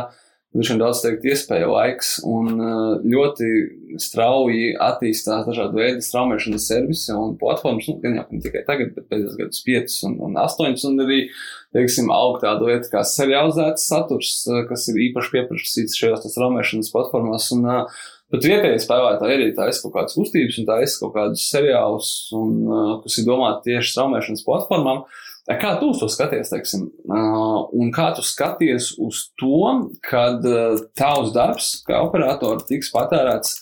Dažiem 0.52 0.76
daudz 0.82 1.00
teikt, 1.00 1.22
iespēja 1.24 1.64
laiks, 1.70 2.18
un 2.28 2.58
uh, 2.60 2.98
ļoti 3.08 3.46
strauji 4.02 4.74
attīstās 4.84 5.46
dažādi 5.46 5.80
veidi 5.80 6.04
straumēšanas 6.04 6.66
servisi 6.68 7.14
un 7.16 7.38
platformas. 7.40 7.88
Nu, 7.88 7.96
gan 8.02 8.18
jau 8.18 8.26
ne 8.28 8.40
tikai 8.44 8.60
tagad, 8.66 8.90
bet 8.92 9.06
pēdējos 9.08 9.38
gadus 9.38 9.62
5 9.64 9.96
un, 10.10 10.18
un 10.28 10.36
8, 10.42 10.76
un 10.90 11.04
arī, 11.06 11.22
teiksim, 11.72 12.12
aug 12.12 12.36
tāda 12.44 12.68
lieta 12.68 12.92
kā 12.92 13.04
serializēts 13.08 13.88
saturs, 13.88 14.34
uh, 14.50 14.60
kas 14.68 14.84
ir 14.92 15.00
īpaši 15.08 15.32
pieprasīts 15.38 15.96
šajās 16.02 16.28
straumēšanas 16.34 16.92
platformās. 16.92 17.48
Un, 17.56 17.64
uh, 17.68 18.02
Bet 18.32 18.46
vietējie 18.48 18.78
spēlētāji 18.80 19.34
arī 19.36 19.46
taisa 19.52 19.82
kaut 19.82 19.92
kādas 19.92 20.14
kustības 20.16 20.56
un 20.56 20.68
taisa 20.68 21.00
kaut 21.02 21.10
kādus 21.18 21.42
seriālus, 21.52 22.12
un, 22.32 22.54
uh, 22.64 22.94
kas 23.02 23.18
ir 23.20 23.26
domāti 23.26 23.74
tieši 23.74 23.92
straumēšanas 23.92 24.44
platformām. 24.46 25.02
Kā 25.42 25.72
tu 25.80 25.88
to 25.98 26.06
skaties, 26.06 26.52
teiksim, 26.52 26.84
un 27.10 27.88
kā 27.94 28.12
tu 28.14 28.22
skaties 28.22 28.92
uz 29.02 29.24
to, 29.40 29.64
kad 30.06 30.44
tavs 30.98 31.32
darbs 31.34 31.72
kā 31.88 31.98
operatora 32.06 32.62
tiks 32.68 32.92
patērēts 32.94 33.56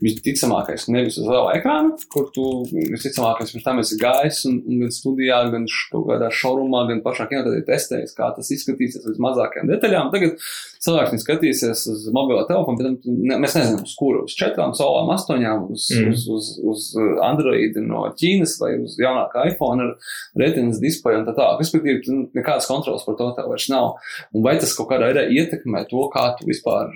visticamākais 0.00 0.86
nevis 0.90 1.18
uz 1.20 1.28
liela 1.28 1.52
ekrāna, 1.56 1.94
kur 2.12 2.28
tu 2.34 2.46
visticamākais 2.72 3.52
pirms 3.54 3.66
tam 3.66 3.80
esi 3.82 3.98
gājis 4.00 4.42
un, 4.50 4.58
un 4.64 4.84
gan 4.84 4.94
studijā, 4.94 5.40
gan 5.52 5.66
kaut 5.92 6.06
kādā 6.08 6.30
šaurumā, 6.40 6.86
gan 6.90 7.02
pašā 7.04 7.28
kinotēdī 7.30 7.62
testējis, 7.68 8.16
kā 8.16 8.30
tas 8.36 8.50
izskatīsies 8.56 9.06
līdz 9.08 9.22
mazākajām 9.26 9.70
detaļām. 9.70 10.10
Tagad 10.14 10.38
cilvēks 10.80 11.24
skatīsies 11.24 11.84
uz 11.92 12.06
mobilo 12.16 12.42
telefonu, 12.48 12.80
bet 12.80 13.08
ne, 13.10 13.38
mēs 13.42 13.56
nezinām, 13.58 13.84
uz 13.84 13.94
kuru, 13.98 14.24
uz 14.28 14.36
četrām, 14.38 14.72
solām, 14.78 15.12
astoņām, 15.14 15.68
uz, 15.74 15.86
mm. 15.92 16.14
uz, 16.14 16.26
uz, 16.36 16.50
uz 16.72 16.88
Android 17.26 17.76
no 17.84 18.06
Ķīnas 18.16 18.56
vai 18.62 18.72
uz 18.80 18.96
jaunākā 19.00 19.44
iPhone 19.52 19.86
ar 19.86 20.16
retinas 20.40 20.80
displeju 20.82 21.22
un 21.22 21.28
tā 21.28 21.36
tālāk. 21.36 21.60
Respektīvi, 21.60 22.18
nekādas 22.38 22.68
kontrolas 22.70 23.04
par 23.06 23.18
to 23.20 23.30
tev 23.36 23.52
vairs 23.52 23.68
nav. 23.72 23.92
Un 24.32 24.46
vai 24.46 24.56
tas 24.60 24.72
kaut 24.76 24.90
kādā 24.92 25.10
veidā 25.10 25.26
ietekmē 25.28 25.84
to, 25.90 26.06
kā 26.14 26.30
tu 26.38 26.48
vispār 26.48 26.88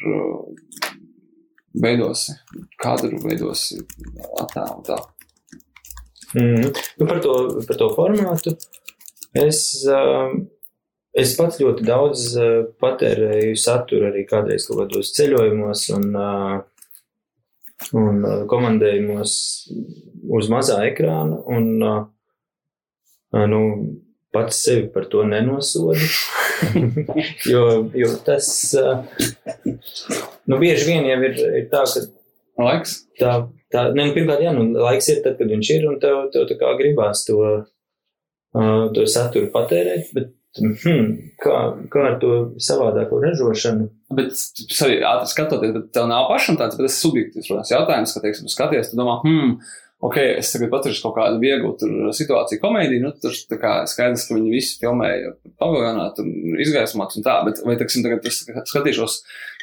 veidosi 1.83 2.35
kadru, 2.81 3.19
veidosi 3.25 3.81
attēlu. 4.41 4.83
Tā. 4.87 4.99
Mm. 6.35 6.71
Nu, 6.99 7.07
par, 7.07 7.21
to, 7.23 7.35
par 7.69 7.79
to 7.79 7.89
formātu 7.95 8.55
es, 9.39 9.61
uh, 9.87 10.33
es 11.15 11.35
pats 11.39 11.61
ļoti 11.63 11.87
daudz 11.87 12.29
uh, 12.39 12.55
patērēju 12.83 13.59
saturu 13.61 14.09
arī 14.11 14.25
kādreiz 14.31 14.67
kaut 14.67 14.83
kādos 14.83 15.13
ceļojumos 15.15 15.85
un, 15.95 16.09
uh, 16.19 16.57
un 17.95 18.25
uh, 18.25 18.41
komandējumos 18.51 19.37
uz 20.35 20.51
mazā 20.51 20.81
ekrāna. 20.89 21.39
Un, 21.53 21.71
nu, 23.51 23.61
pats 24.35 24.63
sevi 24.67 24.89
par 24.95 25.07
to 25.11 25.23
nenosodu. 25.27 26.09
jo, 27.53 27.65
jo 27.95 28.11
tas, 28.27 28.49
nu, 30.47 30.59
bieži 30.61 30.91
vien 30.91 31.09
jau 31.09 31.19
ir, 31.29 31.41
ir 31.63 31.67
tā, 31.73 31.85
ka. 31.91 32.05
Laiks? 32.61 33.01
Tā, 33.19 33.33
tā, 33.75 33.89
ne, 33.97 34.07
nu, 34.07 34.15
pirmkārt, 34.15 34.45
jā, 34.45 34.53
nu, 34.55 34.69
laiks 34.79 35.11
ir 35.11 35.23
tad, 35.25 35.39
kad 35.41 35.51
viņš 35.51 35.71
ir, 35.75 35.89
un 35.91 35.99
tev, 36.03 36.29
tev 36.35 36.47
tā 36.51 36.57
kā 36.61 36.71
gribās 36.79 37.25
to, 37.27 37.41
uh, 38.55 38.85
to 38.95 39.07
saturu 39.11 39.51
patērēt, 39.55 40.13
bet 40.15 40.31
hmm, 40.61 41.09
kā, 41.43 41.57
kā 41.91 42.05
ar 42.13 42.19
to 42.23 42.35
savādāko 42.63 43.19
ražošanu? 43.25 43.89
Bet, 44.15 44.37
sorry, 44.39 45.01
skatoties, 45.31 45.75
bet 45.75 45.91
tev 45.97 46.07
nav 46.11 46.29
pašam 46.31 46.59
tāds, 46.61 46.79
bet 46.79 46.87
tas 46.87 47.01
subjektīvs, 47.03 47.51
protams, 47.51 47.75
jautājums, 47.75 48.15
ka, 48.15 48.23
teiksim, 48.23 48.53
skaties, 48.53 48.93
tu 48.93 49.01
domā, 49.01 49.19
hmm, 49.25 49.57
ok, 50.05 50.19
es 50.41 50.53
tagad 50.53 50.71
paturšu 50.73 51.07
kaut 51.07 51.17
kādu 51.17 51.41
vieglu 51.41 51.73
situāciju, 52.15 52.61
komēdiju, 52.61 53.03
nu, 53.07 53.13
tur 53.23 53.33
skaidrs, 53.33 53.97
ka 53.97 54.37
viņi 54.37 54.53
visi 54.53 54.77
filmēja 54.83 55.33
paviljonā, 55.63 56.11
tur 56.17 56.29
izgaismots 56.65 57.21
un 57.21 57.27
tā, 57.27 57.39
bet 57.47 57.63
vai, 57.65 57.79
teiksim, 57.81 58.05
tagad 58.05 58.27
es 58.29 58.43
skatīšos 58.71 59.19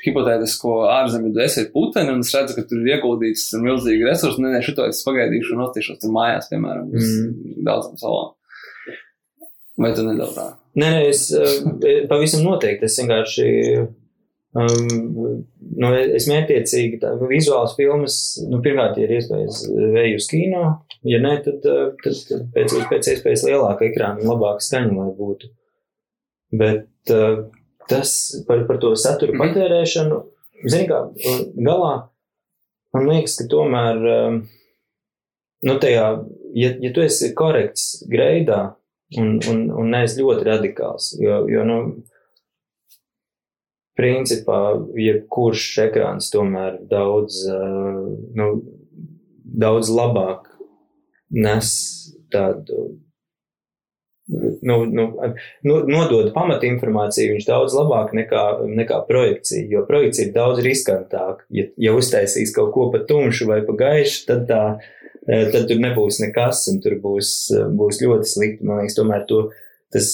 hipotētisko 0.05 0.75
ārzemju 0.89 1.33
dēsēt 1.35 1.69
puteni 1.75 2.15
un 2.15 2.25
es 2.25 2.33
redzu, 2.33 2.57
ka 2.57 2.65
tur 2.65 2.81
ir 2.81 2.95
ieguldīts 2.95 3.51
milzīgi 3.61 4.07
resursi, 4.07 4.41
nē, 4.41 4.55
nē, 4.55 4.63
šito 4.65 4.87
es 4.89 5.03
pagaidīšu 5.05 5.53
un 5.55 5.65
nostīšos 5.65 6.01
tur 6.01 6.15
mājās, 6.15 6.49
piemēram, 6.49 6.89
uz 6.89 7.09
mm. 7.11 7.57
daudzām 7.67 8.01
salām. 8.01 8.33
Vai 9.81 9.93
tu 9.97 10.05
nedaudz 10.05 10.35
tā? 10.37 10.47
Nē, 10.81 10.87
nē, 10.95 11.01
es 11.11 11.27
eh, 11.37 12.05
pavisam 12.09 12.45
noteikti, 12.47 12.89
es 12.89 12.97
vienkārši 13.01 13.45
Um, 14.51 15.45
nu, 15.79 15.89
es 15.95 16.25
mērķiecīgi 16.27 16.97
vizuālas 17.29 17.71
filmas, 17.77 18.15
nu, 18.51 18.59
pirmkārt, 18.63 18.97
ja 18.99 19.05
ir 19.07 19.13
iespējas 19.15 19.61
vēju 19.71 20.17
uz 20.19 20.27
kino, 20.27 20.63
ja 21.07 21.21
nē, 21.23 21.37
tad, 21.45 21.63
uh, 21.71 21.93
tad, 22.03 22.17
tad 22.27 22.49
pēc, 22.57 22.75
pēc 22.89 23.09
iespējas 23.13 23.45
lielāka 23.47 23.87
ekrāna 23.87 24.19
un 24.19 24.33
labāka 24.33 24.65
skaņa, 24.65 24.91
lai 24.97 25.13
būtu. 25.15 25.51
Bet 26.59 27.13
uh, 27.15 27.45
tas 27.87 28.11
par, 28.49 28.65
par 28.67 28.81
to 28.83 28.91
saturu 28.99 29.37
mhm. 29.37 29.45
patērēšanu, 29.45 30.19
zini 30.67 30.89
kā, 30.91 30.99
galā, 31.55 31.93
man 32.97 33.07
liekas, 33.07 33.39
ka 33.39 33.47
tomēr, 33.55 34.03
um, 34.17 34.43
nu, 35.63 35.79
tajā, 35.79 36.07
ja, 36.59 36.75
ja 36.75 36.91
tu 36.91 37.07
esi 37.07 37.31
korekts 37.39 38.01
greidā 38.11 38.65
un, 39.15 39.37
un, 39.47 39.67
un 39.79 39.95
neesi 39.95 40.19
ļoti 40.19 40.47
radikāls, 40.51 41.13
jo, 41.23 41.45
jo, 41.51 41.63
nu, 41.67 41.79
principā 44.01 44.61
jebkurš 44.97 45.67
ekrāns 45.85 46.33
tomēr 46.33 46.81
daudz, 46.89 47.45
nu, 48.35 48.53
daudz 49.45 49.93
labāk 49.93 50.51
nes 51.31 51.71
tādu. 52.31 52.99
Nu, 54.61 54.85
nu, 54.85 55.05
nu, 55.65 55.77
nodod 55.91 56.29
pamatinformāciju, 56.31 57.33
viņš 57.33 57.47
daudz 57.49 57.73
labāk 57.75 58.13
nekā, 58.15 58.43
nekā 58.79 59.01
projekcija, 59.09 59.65
jo 59.67 59.81
projekcija 59.87 60.29
ir 60.29 60.35
daudz 60.35 60.61
riskantāka. 60.63 61.43
Ja, 61.51 61.65
ja 61.75 61.95
uztaisīs 61.97 62.53
kaut 62.55 62.71
ko 62.75 62.87
pa 62.93 63.01
tumšu 63.07 63.49
vai 63.49 63.59
pa 63.67 63.75
gaišu, 63.81 64.21
tad, 64.29 64.45
tā, 64.47 64.61
tad 65.25 65.67
tur 65.67 65.81
nebūs 65.83 66.21
nekas, 66.23 66.63
un 66.71 66.79
tur 66.83 66.95
būs, 67.03 67.33
būs 67.75 67.99
ļoti 68.05 68.31
slikti. 68.31 68.69
Man 68.69 68.85
liekas, 68.85 68.95
tomēr 69.01 69.27
to, 69.27 69.41
tas 69.91 70.13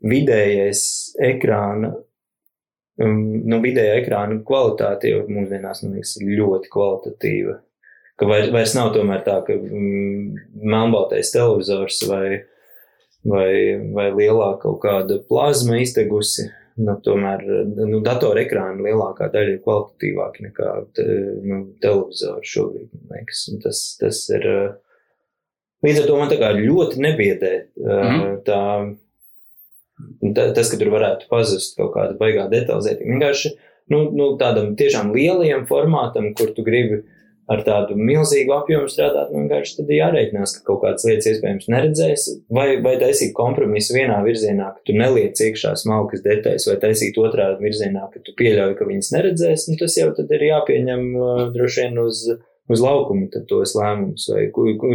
vidējais 0.00 0.86
ekrāna 1.28 1.92
nu, 2.98 3.60
vidēja 3.62 3.98
ekrāna 4.00 4.40
kvalitāte 4.46 5.12
jau 5.12 5.24
mūsdienās, 5.30 5.84
liekas, 5.86 6.16
ir 6.18 6.38
ļoti 6.40 6.70
kvalitatīva. 6.72 7.58
Ka 8.18 8.26
vairs, 8.26 8.50
vairs 8.50 8.74
nav 8.74 8.90
tomēr 8.96 9.22
tā, 9.26 9.36
ka 9.46 9.54
mm, 9.54 10.40
melnbaltais 10.66 11.30
televizors 11.30 12.00
vai, 12.10 12.40
vai, 13.22 13.52
vai 13.94 14.08
lielā 14.16 14.56
kaut 14.62 14.80
kāda 14.82 15.20
plazma 15.30 15.78
izdegusi. 15.84 16.48
Nu, 16.78 16.94
tomēr 17.02 17.40
nu, 17.74 17.98
datora 18.06 18.44
ekrāna 18.44 18.84
lielākā 18.86 19.26
daļa 19.32 19.56
ir 19.56 19.62
kvalitatīvāka 19.64 20.44
nekā 20.44 20.74
te, 20.94 21.06
nu, 21.42 21.64
televizora 21.82 22.42
šobrīd. 22.46 22.92
Tas, 23.64 23.80
tas 23.98 24.20
ir. 24.34 24.46
Līdz 25.82 26.00
ar 26.02 26.06
to 26.10 26.18
man 26.18 26.30
ļoti 26.58 27.02
nebiedē 27.02 27.52
mm 27.78 27.90
-hmm. 27.90 28.38
tā 28.46 28.62
Tas, 30.34 30.70
ka 30.70 30.78
tur 30.80 30.92
varētu 30.94 31.28
pazust 31.30 31.76
kaut 31.78 31.94
kāda 31.96 32.16
baigā 32.18 32.46
detalizētība. 32.52 33.14
Vienkārši 33.16 33.54
nu, 33.92 34.08
nu, 34.14 34.32
tādam 34.40 34.74
tiešām 34.78 35.14
lielajam 35.14 35.64
formātam, 35.68 36.32
kur 36.38 36.52
tu 36.54 36.64
gribi 36.66 37.02
ar 37.48 37.62
tādu 37.64 37.94
milzīgu 37.96 38.52
apjomu 38.52 38.90
strādāt, 38.92 39.30
nu, 39.32 39.46
vienkārši 39.46 39.78
tad 39.78 39.92
jārēķinās, 39.94 40.52
ka 40.58 40.66
kaut 40.66 40.82
kādas 40.82 41.06
lietas 41.08 41.30
iespējams 41.30 41.70
neredzēs, 41.72 42.26
vai, 42.52 42.66
vai 42.84 42.98
taisīt 43.00 43.32
kompromisu 43.36 43.96
vienā 43.96 44.18
virzienā, 44.26 44.66
ka 44.76 44.84
tu 44.84 44.96
neliec 44.96 45.40
iekšā 45.46 45.72
smalkas 45.80 46.24
detaļas, 46.26 46.68
vai 46.68 46.76
taisīt 46.82 47.16
otrā 47.22 47.54
virzienā, 47.62 48.04
ka 48.12 48.20
tu 48.24 48.36
pieļauj, 48.36 48.74
ka 48.76 48.88
viņas 48.90 49.12
neredzēs, 49.14 49.64
nu, 49.70 49.78
tas 49.80 49.96
jau 49.96 50.10
tad 50.18 50.34
ir 50.36 50.44
jāpieņem 50.50 51.06
uh, 51.14 51.40
droši 51.54 51.86
vien 51.86 52.02
uz, 52.04 52.26
uz 52.68 52.84
laukumu 52.84 53.30
tos 53.48 53.72
lēmumus, 53.80 54.28
vai 54.34 54.44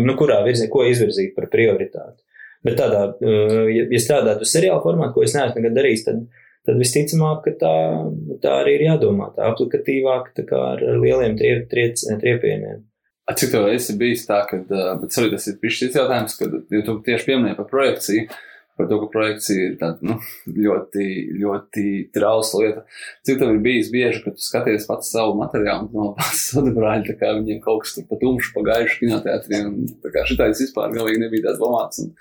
nu, 0.06 0.18
kurā 0.20 0.44
virzienā, 0.46 0.70
ko 0.74 0.86
izvirzīt 0.92 1.34
par 1.34 1.50
prioritāti. 1.54 2.20
Bet 2.64 2.80
tādā, 2.80 3.03
uh, 3.11 3.65
ja, 3.72 3.84
ja 3.91 3.99
strādāt 4.02 4.45
uz 4.45 4.53
seriāla 4.53 4.80
formātu, 4.84 5.18
ko 5.18 5.26
es 5.26 5.35
neesmu 5.35 5.60
nekad 5.60 5.76
darījis, 5.80 6.06
tad, 6.07 6.23
tad 6.68 6.80
visticamāk, 6.80 7.44
ka 7.44 7.56
tā, 7.60 7.76
tā 8.45 8.56
arī 8.61 8.77
ir 8.77 8.88
jādomā, 8.88 9.34
tā 9.35 9.49
aplikatīvāk, 9.52 10.31
tā 10.38 10.48
kā 10.48 10.61
ar 10.77 10.85
lieliem 11.02 11.35
triep, 11.40 11.68
triep, 11.72 11.99
triepieniem. 12.23 12.81
Cik 13.34 13.53
tev 13.53 13.69
esi 13.72 13.95
bijis 13.99 14.26
tā, 14.27 14.41
ka, 14.48 14.60
uh, 14.64 14.95
bet 14.99 15.15
sorry, 15.15 15.31
tas 15.31 15.45
ir 15.48 15.60
pišķis 15.61 15.90
cits 15.90 15.99
jautājums, 15.99 16.40
kad 16.40 16.57
ja 16.76 16.88
tu 16.88 16.98
tieši 17.03 17.30
pieminēji 17.30 17.60
par 17.60 17.69
projekciju, 17.72 18.26
par 18.77 18.88
to, 18.90 18.98
ka 19.03 19.10
projekcija 19.14 19.68
ir 19.68 19.76
tāda, 19.80 20.07
nu, 20.07 20.15
ļoti, 20.65 21.06
ļoti 21.41 21.85
trausla 22.15 22.64
lieta. 22.64 22.85
Cik 23.27 23.40
tev 23.41 23.53
ir 23.53 23.60
bijis 23.65 23.91
bieži, 23.94 24.23
ka 24.23 24.34
tu 24.34 24.44
skaties 24.44 24.88
pats 24.90 25.11
savu 25.14 25.35
materiālu 25.40 25.91
no 25.94 26.14
pats 26.18 26.48
sudrabrāļa, 26.49 27.06
tā 27.11 27.18
kā 27.19 27.35
viņiem 27.38 27.61
kaut 27.64 27.84
kas 27.84 27.98
tur 27.98 28.07
pa 28.10 28.18
tumšu, 28.22 28.56
pa 28.56 28.65
gaišu 28.72 29.03
kinoteātrī, 29.03 29.61
un 29.68 29.94
tā 30.03 30.14
kā 30.15 30.26
šitais 30.30 30.64
vispār 30.65 30.95
galīgi 30.95 31.22
nebija 31.22 31.52
tāds 31.52 31.61
domāts. 31.61 32.02
Un, 32.03 32.15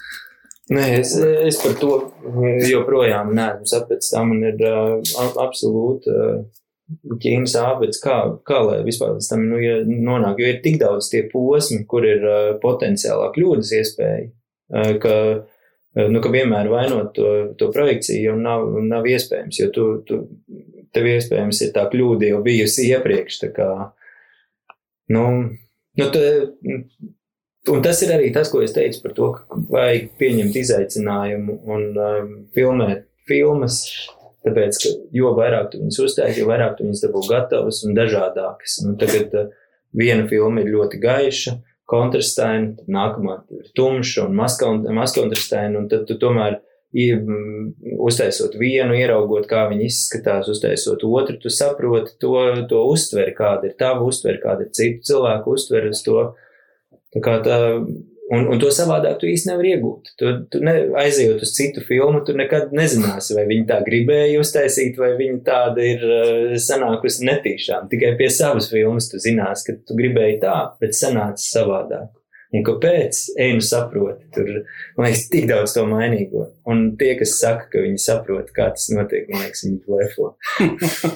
Nē, 0.73 0.85
es, 1.01 1.13
es 1.21 1.59
par 1.61 1.77
to 1.81 1.93
joprojām 2.69 3.33
neesmu 3.37 3.69
sapratis. 3.69 4.13
Tā 4.15 4.23
man 4.25 4.43
ir 4.47 4.61
uh, 4.65 5.01
absolūti 5.43 6.13
uh, 6.13 6.43
ķīnas 7.23 7.55
ābets, 7.61 8.01
kā, 8.03 8.17
kā 8.47 8.61
lai 8.67 8.81
vispār 8.87 9.17
līdz 9.17 9.31
tam 9.31 9.47
nu, 9.51 9.61
ja 9.63 9.81
nonāk. 9.87 10.41
Jo 10.41 10.53
ir 10.53 10.61
tik 10.65 10.79
daudz 10.83 11.11
tie 11.13 11.25
posmi, 11.33 11.83
kur 11.89 12.07
ir 12.09 12.27
uh, 12.27 12.53
potenciālā 12.63 13.31
kļūdas 13.35 13.73
iespēja, 13.79 14.29
uh, 14.29 14.93
ka 15.03 15.15
eh, 15.33 16.09
nu, 16.09 16.23
ka 16.25 16.33
vienmēr 16.33 16.71
vainot 16.73 17.13
to, 17.17 17.33
to 17.59 17.71
projekciju 17.75 18.37
nav, 18.41 18.69
nav 18.89 19.09
iespējams, 19.09 19.61
jo 19.61 19.71
tu, 19.75 19.89
tu, 20.09 20.23
tev 20.95 21.09
iespējams 21.15 21.65
ir 21.67 21.75
tā 21.75 21.87
kļūda 21.93 22.33
jau 22.33 22.45
bijusi 22.45 22.89
iepriekš. 22.93 23.43
Tā 23.45 23.51
kā, 23.57 23.69
nu, 25.13 25.27
nu, 26.01 26.09
te, 26.15 26.25
un 27.71 27.83
tas 27.85 28.03
ir 28.03 28.15
arī 28.15 28.33
tas, 28.35 28.51
ko 28.51 28.63
es 28.65 28.75
teicu 28.75 29.03
par 29.05 29.15
to, 29.19 29.31
ka 29.37 29.61
vajag 29.71 30.11
pieņemt 30.21 30.59
izaicinājumu 30.63 31.61
un 31.71 31.87
um, 31.95 32.35
filmēt 32.57 33.07
filmas. 33.29 33.83
Tāpēc, 34.43 34.79
ka 34.83 34.91
jo 35.15 35.31
vairāk 35.39 35.69
tu 35.71 35.79
viņus 35.79 36.01
uztaisīsi, 36.03 36.43
jo 36.43 36.49
vairāk 36.49 36.75
tu 36.75 36.87
viņus 36.87 37.05
dabū 37.05 37.21
gatavas 37.29 37.85
un 37.87 37.95
dažādākas. 37.95 38.81
Nu, 38.83 38.97
tagad 38.99 39.37
uh, 39.39 39.53
viena 39.95 40.27
filma 40.31 40.65
ir 40.65 40.73
ļoti 40.75 40.99
gaiša, 41.03 41.55
kontrastaina, 41.93 42.73
tad 42.79 42.91
nākamā 42.91 43.39
ir 43.55 43.71
tumša 43.77 44.27
un 44.27 44.37
maskontrastaina, 44.39 45.79
un 45.79 45.89
tad 45.93 46.07
tu 46.09 46.19
tomēr 46.19 46.59
uztaisot 46.93 48.55
vienu, 48.61 48.93
ieraugot, 48.99 49.47
kā 49.49 49.65
viņi 49.71 49.87
izskatās, 49.89 50.51
uztaisot 50.53 51.05
otru, 51.09 51.39
tu 51.41 51.53
saproti 51.53 52.19
to, 52.21 52.35
to 52.69 52.83
uztveri, 52.91 53.33
kāda 53.37 53.71
ir 53.71 53.77
tava 53.81 54.05
uztveri, 54.05 54.41
kāda 54.43 54.67
ir 54.67 54.75
citu 54.77 55.13
cilvēku 55.13 55.57
uztveri 55.57 55.93
uz 55.93 56.03
to. 56.05 56.33
Tā 57.13 57.23
kā 57.25 57.39
tā 57.45 57.59
Un, 58.33 58.47
un 58.49 58.61
to 58.63 58.71
savādāk 58.73 59.19
tu 59.21 59.29
īsti 59.29 59.51
nevari 59.51 59.75
iegūt. 59.75 60.13
Tu, 60.17 60.31
tu 60.49 60.61
ne, 60.65 60.73
aizejot 61.03 61.43
uz 61.45 61.51
citu 61.53 61.83
filmu, 61.85 62.23
tu 62.25 62.33
nekad 62.39 62.71
nezināsi, 62.73 63.35
vai 63.37 63.45
viņi 63.51 63.67
tā 63.69 63.81
gribēja 63.85 64.41
uztaisīt, 64.41 64.97
vai 65.01 65.11
viņi 65.19 65.43
tāda 65.45 65.85
ir 65.85 66.07
uh, 66.07 66.55
sanākusi 66.57 67.27
netīšām. 67.29 67.91
Tikai 67.93 68.15
pie 68.21 68.31
savas 68.33 68.71
filmas 68.73 69.11
tu 69.13 69.21
zinās, 69.21 69.67
ka 69.67 69.77
tu 69.77 69.99
gribēji 69.99 70.41
tā, 70.47 70.57
bet 70.81 70.97
sanāca 70.97 71.45
savādāk. 71.45 72.09
Un 72.53 72.65
kāpēc? 72.67 73.19
Ej, 73.41 73.55
nu 73.57 73.65
saproti. 73.65 74.27
Tur, 74.35 74.49
liekas, 75.01 75.25
tik 75.33 75.47
daudz 75.49 75.73
to 75.73 75.87
mainīgo. 75.89 76.51
Un 76.69 76.91
tie, 77.01 77.15
kas 77.21 77.39
saka, 77.41 77.71
ka 77.73 77.85
viņi 77.87 78.01
saprot, 78.03 78.53
kā 78.53 78.69
tas 78.75 78.91
notiek, 78.93 79.31
man 79.33 79.47
liekas, 79.47 79.65
viņi 79.65 79.81
blefo. 79.87 80.35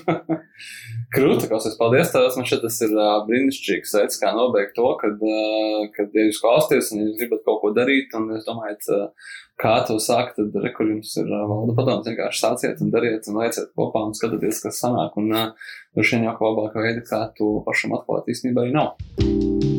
Krūti, 1.16 1.46
klausies, 1.46 1.76
paldies 1.78 2.10
tev. 2.10 2.30
Man 2.34 2.48
šķiet, 2.48 2.64
tas 2.64 2.78
ir 2.82 2.94
uh, 2.96 3.18
brīnišķīgs 3.28 3.92
veids, 3.98 4.18
kā 4.22 4.32
nobeigt 4.36 4.74
to, 4.78 4.88
kad, 5.00 5.20
uh, 5.20 5.84
kad 5.94 6.16
ja 6.16 6.26
jūs 6.26 6.40
klausāties 6.42 6.90
un 6.96 7.04
jūs 7.04 7.20
gribat 7.20 7.44
kaut 7.46 7.60
ko 7.62 7.72
darīt, 7.76 8.16
un 8.16 8.32
jūs 8.32 8.48
domājat, 8.48 8.88
uh, 8.96 9.30
kā 9.60 9.76
to 9.86 10.00
sākt, 10.02 10.40
tad 10.40 10.56
rekur 10.64 10.88
jums 10.90 11.14
ir 11.20 11.30
uh, 11.30 11.46
valda 11.52 11.76
padoms, 11.78 12.08
vienkārši 12.08 12.42
sāciet 12.42 12.82
un 12.82 12.92
dariet 12.96 13.28
un 13.30 13.40
veiciet 13.42 13.72
kopā 13.76 14.08
un 14.08 14.16
skatieties, 14.16 14.64
kas 14.66 14.82
sanāk. 14.82 15.20
Un 15.20 15.30
uh, 15.36 15.72
droši 15.94 16.16
vien 16.16 16.30
jau 16.30 16.36
kā 16.40 16.50
labākā 16.50 16.88
veida, 16.88 17.06
kā 17.06 17.26
to 17.38 17.58
pašam 17.68 17.96
atklāt, 18.00 18.32
īstenībā 18.32 18.66
arī 18.66 18.76
nav. 18.80 19.75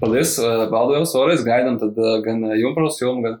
Paldies, 0.00 0.36
Valdēls, 0.72 1.14
vēlreiz 1.16 1.42
gaidām 1.46 1.80
tad 1.80 1.98
gan 2.24 2.46
Jumpros 2.56 3.00
filmu, 3.00 3.24
gan 3.26 3.40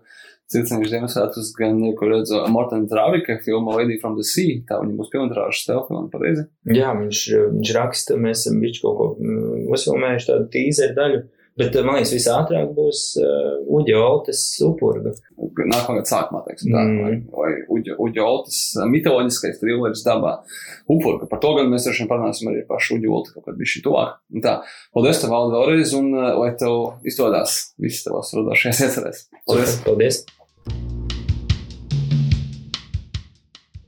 Circeņš 0.50 0.90
Ziemassvētkus, 0.90 1.52
gan, 1.54 1.78
ko 1.98 2.08
redzu, 2.10 2.40
Mortena 2.50 2.88
Travika 2.90 3.36
filma 3.44 3.76
Lady 3.78 4.00
from 4.02 4.16
the 4.18 4.26
Sea, 4.26 4.58
tā 4.66 4.80
viņa 4.82 4.96
būs 4.98 5.12
pilntrāžas 5.12 5.68
telefona, 5.68 6.08
pareizi? 6.10 6.48
Jā, 6.74 6.90
viņš, 6.98 7.20
viņš 7.52 7.74
raksta, 7.76 8.16
mēs 8.18 8.42
esam 8.42 8.58
bišķi 8.62 8.82
kaut 8.82 8.96
ko 8.98 9.06
mm, 9.22 9.68
uzfilmējuši 9.76 10.30
tādu 10.32 10.48
tīzeru 10.56 10.96
daļu, 10.98 11.20
bet 11.60 11.76
man 11.84 11.98
liekas, 11.98 12.12
visātrāk 12.16 12.70
būs 12.76 13.02
uh, 13.20 13.58
Uģa 13.78 13.98
Oltes 14.00 14.42
upurga. 14.64 15.12
Nākamā 15.36 16.00
gada 16.00 16.08
sākumā, 16.08 16.42
teiksim 16.46 16.72
tā, 16.74 16.84
mm. 16.84 17.24
vai, 17.34 17.52
vai 17.68 18.24
Oltes 18.24 18.60
mitoloģiskais 18.90 19.60
trilleris 19.60 20.04
dabā 20.06 20.38
upurga. 20.90 21.28
Par 21.30 21.42
to 21.42 21.52
gan 21.58 21.70
mēs 21.72 21.88
droši 21.88 22.04
vien 22.04 22.10
parunāsim 22.12 22.52
arī 22.52 22.64
pašu 22.68 22.98
Uģa 22.98 23.12
Olti 23.18 23.34
kaut 23.36 23.48
kad 23.48 23.60
bišķi 23.60 23.84
tuvāk. 23.86 24.16
Un 24.34 24.46
tā, 24.46 24.56
paldies 24.96 25.22
tev 25.22 25.34
vēl 25.34 25.54
vēlreiz, 25.56 25.94
un 26.00 26.10
uh, 26.16 26.32
lai 26.40 26.54
tev 26.60 27.06
izdodas 27.08 27.60
viss 27.80 28.06
tavās 28.06 28.32
radošajās 28.38 28.84
iecerēs. 28.88 29.26
Paldies! 29.44 29.78
Paldies! 29.86 30.24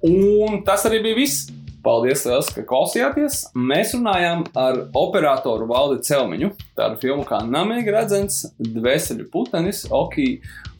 Un 0.03 0.62
tas 0.66 0.82
arī 0.89 0.99
bija 1.05 1.20
viss. 1.23 1.61
Paldies, 1.82 2.20
liels, 2.28 2.46
ka 2.54 2.62
klausījāties. 2.62 3.40
Mēs 3.59 3.96
runājām 3.96 4.44
ar 4.59 4.76
operatoru 4.98 5.66
Valdi 5.66 6.04
Celmiņu. 6.06 6.52
Tādu 6.78 7.00
filmu 7.02 7.24
kā 7.26 7.40
Namīgi 7.42 7.90
redzams, 7.90 8.36
Dvēseli 8.62 9.26
putenis, 9.32 9.82
Oki, 9.90 10.26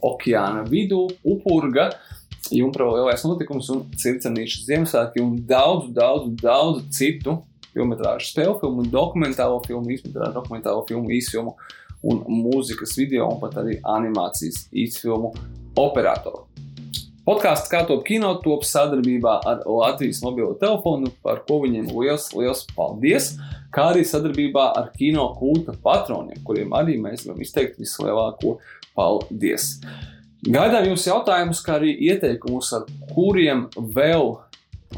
Okeāna 0.06 0.62
vidū, 0.68 1.08
Upurga, 1.26 1.88
Jumprava 2.54 3.00
lielais 3.00 3.24
notikums 3.26 3.72
un 3.74 3.82
Circenīša 3.98 4.62
Ziemassvētki 4.68 5.24
un 5.24 5.34
daudz, 5.48 5.90
daudz, 5.96 6.30
daudz 6.38 6.86
citu 6.94 7.40
filmetrāžu 7.72 8.30
spēļu 8.30 8.56
filmu, 8.60 8.86
dokumentālo 8.92 9.58
filmu, 9.66 9.90
īstenībā 9.96 10.30
dokumentālo 10.36 10.84
filmu, 10.86 11.10
īsfilmu 11.18 11.56
un 12.12 12.22
mūzikas 12.44 12.94
video 12.98 13.26
un 13.32 13.42
pat 13.42 13.58
arī 13.62 13.80
animācijas 13.82 14.68
īsfilmu 14.70 15.34
operatoru. 15.82 16.46
Podkāsts 17.22 17.70
kā 17.70 17.84
top 17.86 18.00
kino 18.02 18.32
top 18.42 18.64
sadarbībā 18.66 19.36
ar 19.46 19.60
Latvijas 19.70 20.18
mobilo 20.24 20.56
telefonu, 20.58 21.12
par 21.22 21.44
ko 21.46 21.60
viņiem 21.62 21.92
liels, 21.94 22.24
liels 22.34 22.64
paldies, 22.74 23.36
kā 23.70 23.92
arī 23.92 24.02
sadarbībā 24.02 24.64
ar 24.80 24.88
kino 24.96 25.28
kulta 25.38 25.76
patroniem, 25.84 26.40
kuriem 26.42 26.74
arī 26.74 26.96
mēs 26.98 27.22
gribam 27.22 27.44
izteikt 27.44 27.78
vislielāko 27.78 28.56
paldies. 28.98 29.76
Gaidām 30.42 30.88
jums 30.90 31.06
jautājumus, 31.06 31.60
kā 31.62 31.76
arī 31.78 31.92
ieteikumus, 32.08 32.72
ar 32.74 32.90
kuriem 33.14 33.68
vēl 33.94 34.34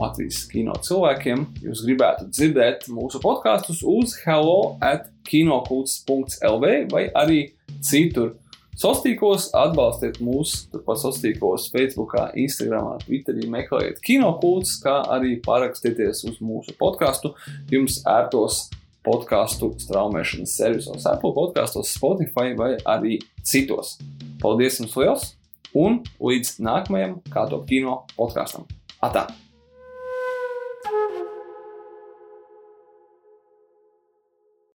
Latvijas 0.00 0.46
kino 0.48 0.78
cilvēkiem 0.80 1.44
jūs 1.62 1.84
gribētu 1.84 2.30
dzirdēt 2.32 2.88
mūsu 2.90 3.20
podkāstus 3.22 3.84
uz 3.84 4.16
hello 4.24 4.78
at 4.82 5.10
kinokults.lv 5.28 6.72
vai 6.90 7.04
arī 7.12 7.42
citur 7.84 8.32
Sostīkos 8.74 9.52
atbalstiet 9.54 10.16
mūs, 10.24 10.64
turpat 10.72 10.98
sostīkos 10.98 11.68
Facebook, 11.70 12.16
Instagram, 12.34 12.96
Twitterī, 13.04 13.46
meklējiet 13.52 14.00
kinokultus, 14.02 14.80
kā 14.82 14.96
arī 15.14 15.36
parakstieties 15.44 16.24
uz 16.26 16.40
mūsu 16.42 16.74
podkāstu. 16.80 17.34
Jums 17.70 18.00
ērtos 18.10 18.64
podkāstu 19.06 19.70
straumēšanas 19.84 20.56
servisos, 20.58 21.06
Apple 21.06 21.34
podkastos, 21.36 21.94
Spotify 21.94 22.56
vai 22.58 22.72
arī 22.82 23.20
citos. 23.46 23.94
Paldies 24.42 24.82
jums 24.82 24.98
liels 24.98 25.30
un 25.78 26.02
līdz 26.18 26.58
nākamajam 26.64 27.20
kā 27.30 27.46
to 27.52 27.62
kino 27.70 28.02
podkāstam. 28.18 28.66
Atā! 29.04 29.28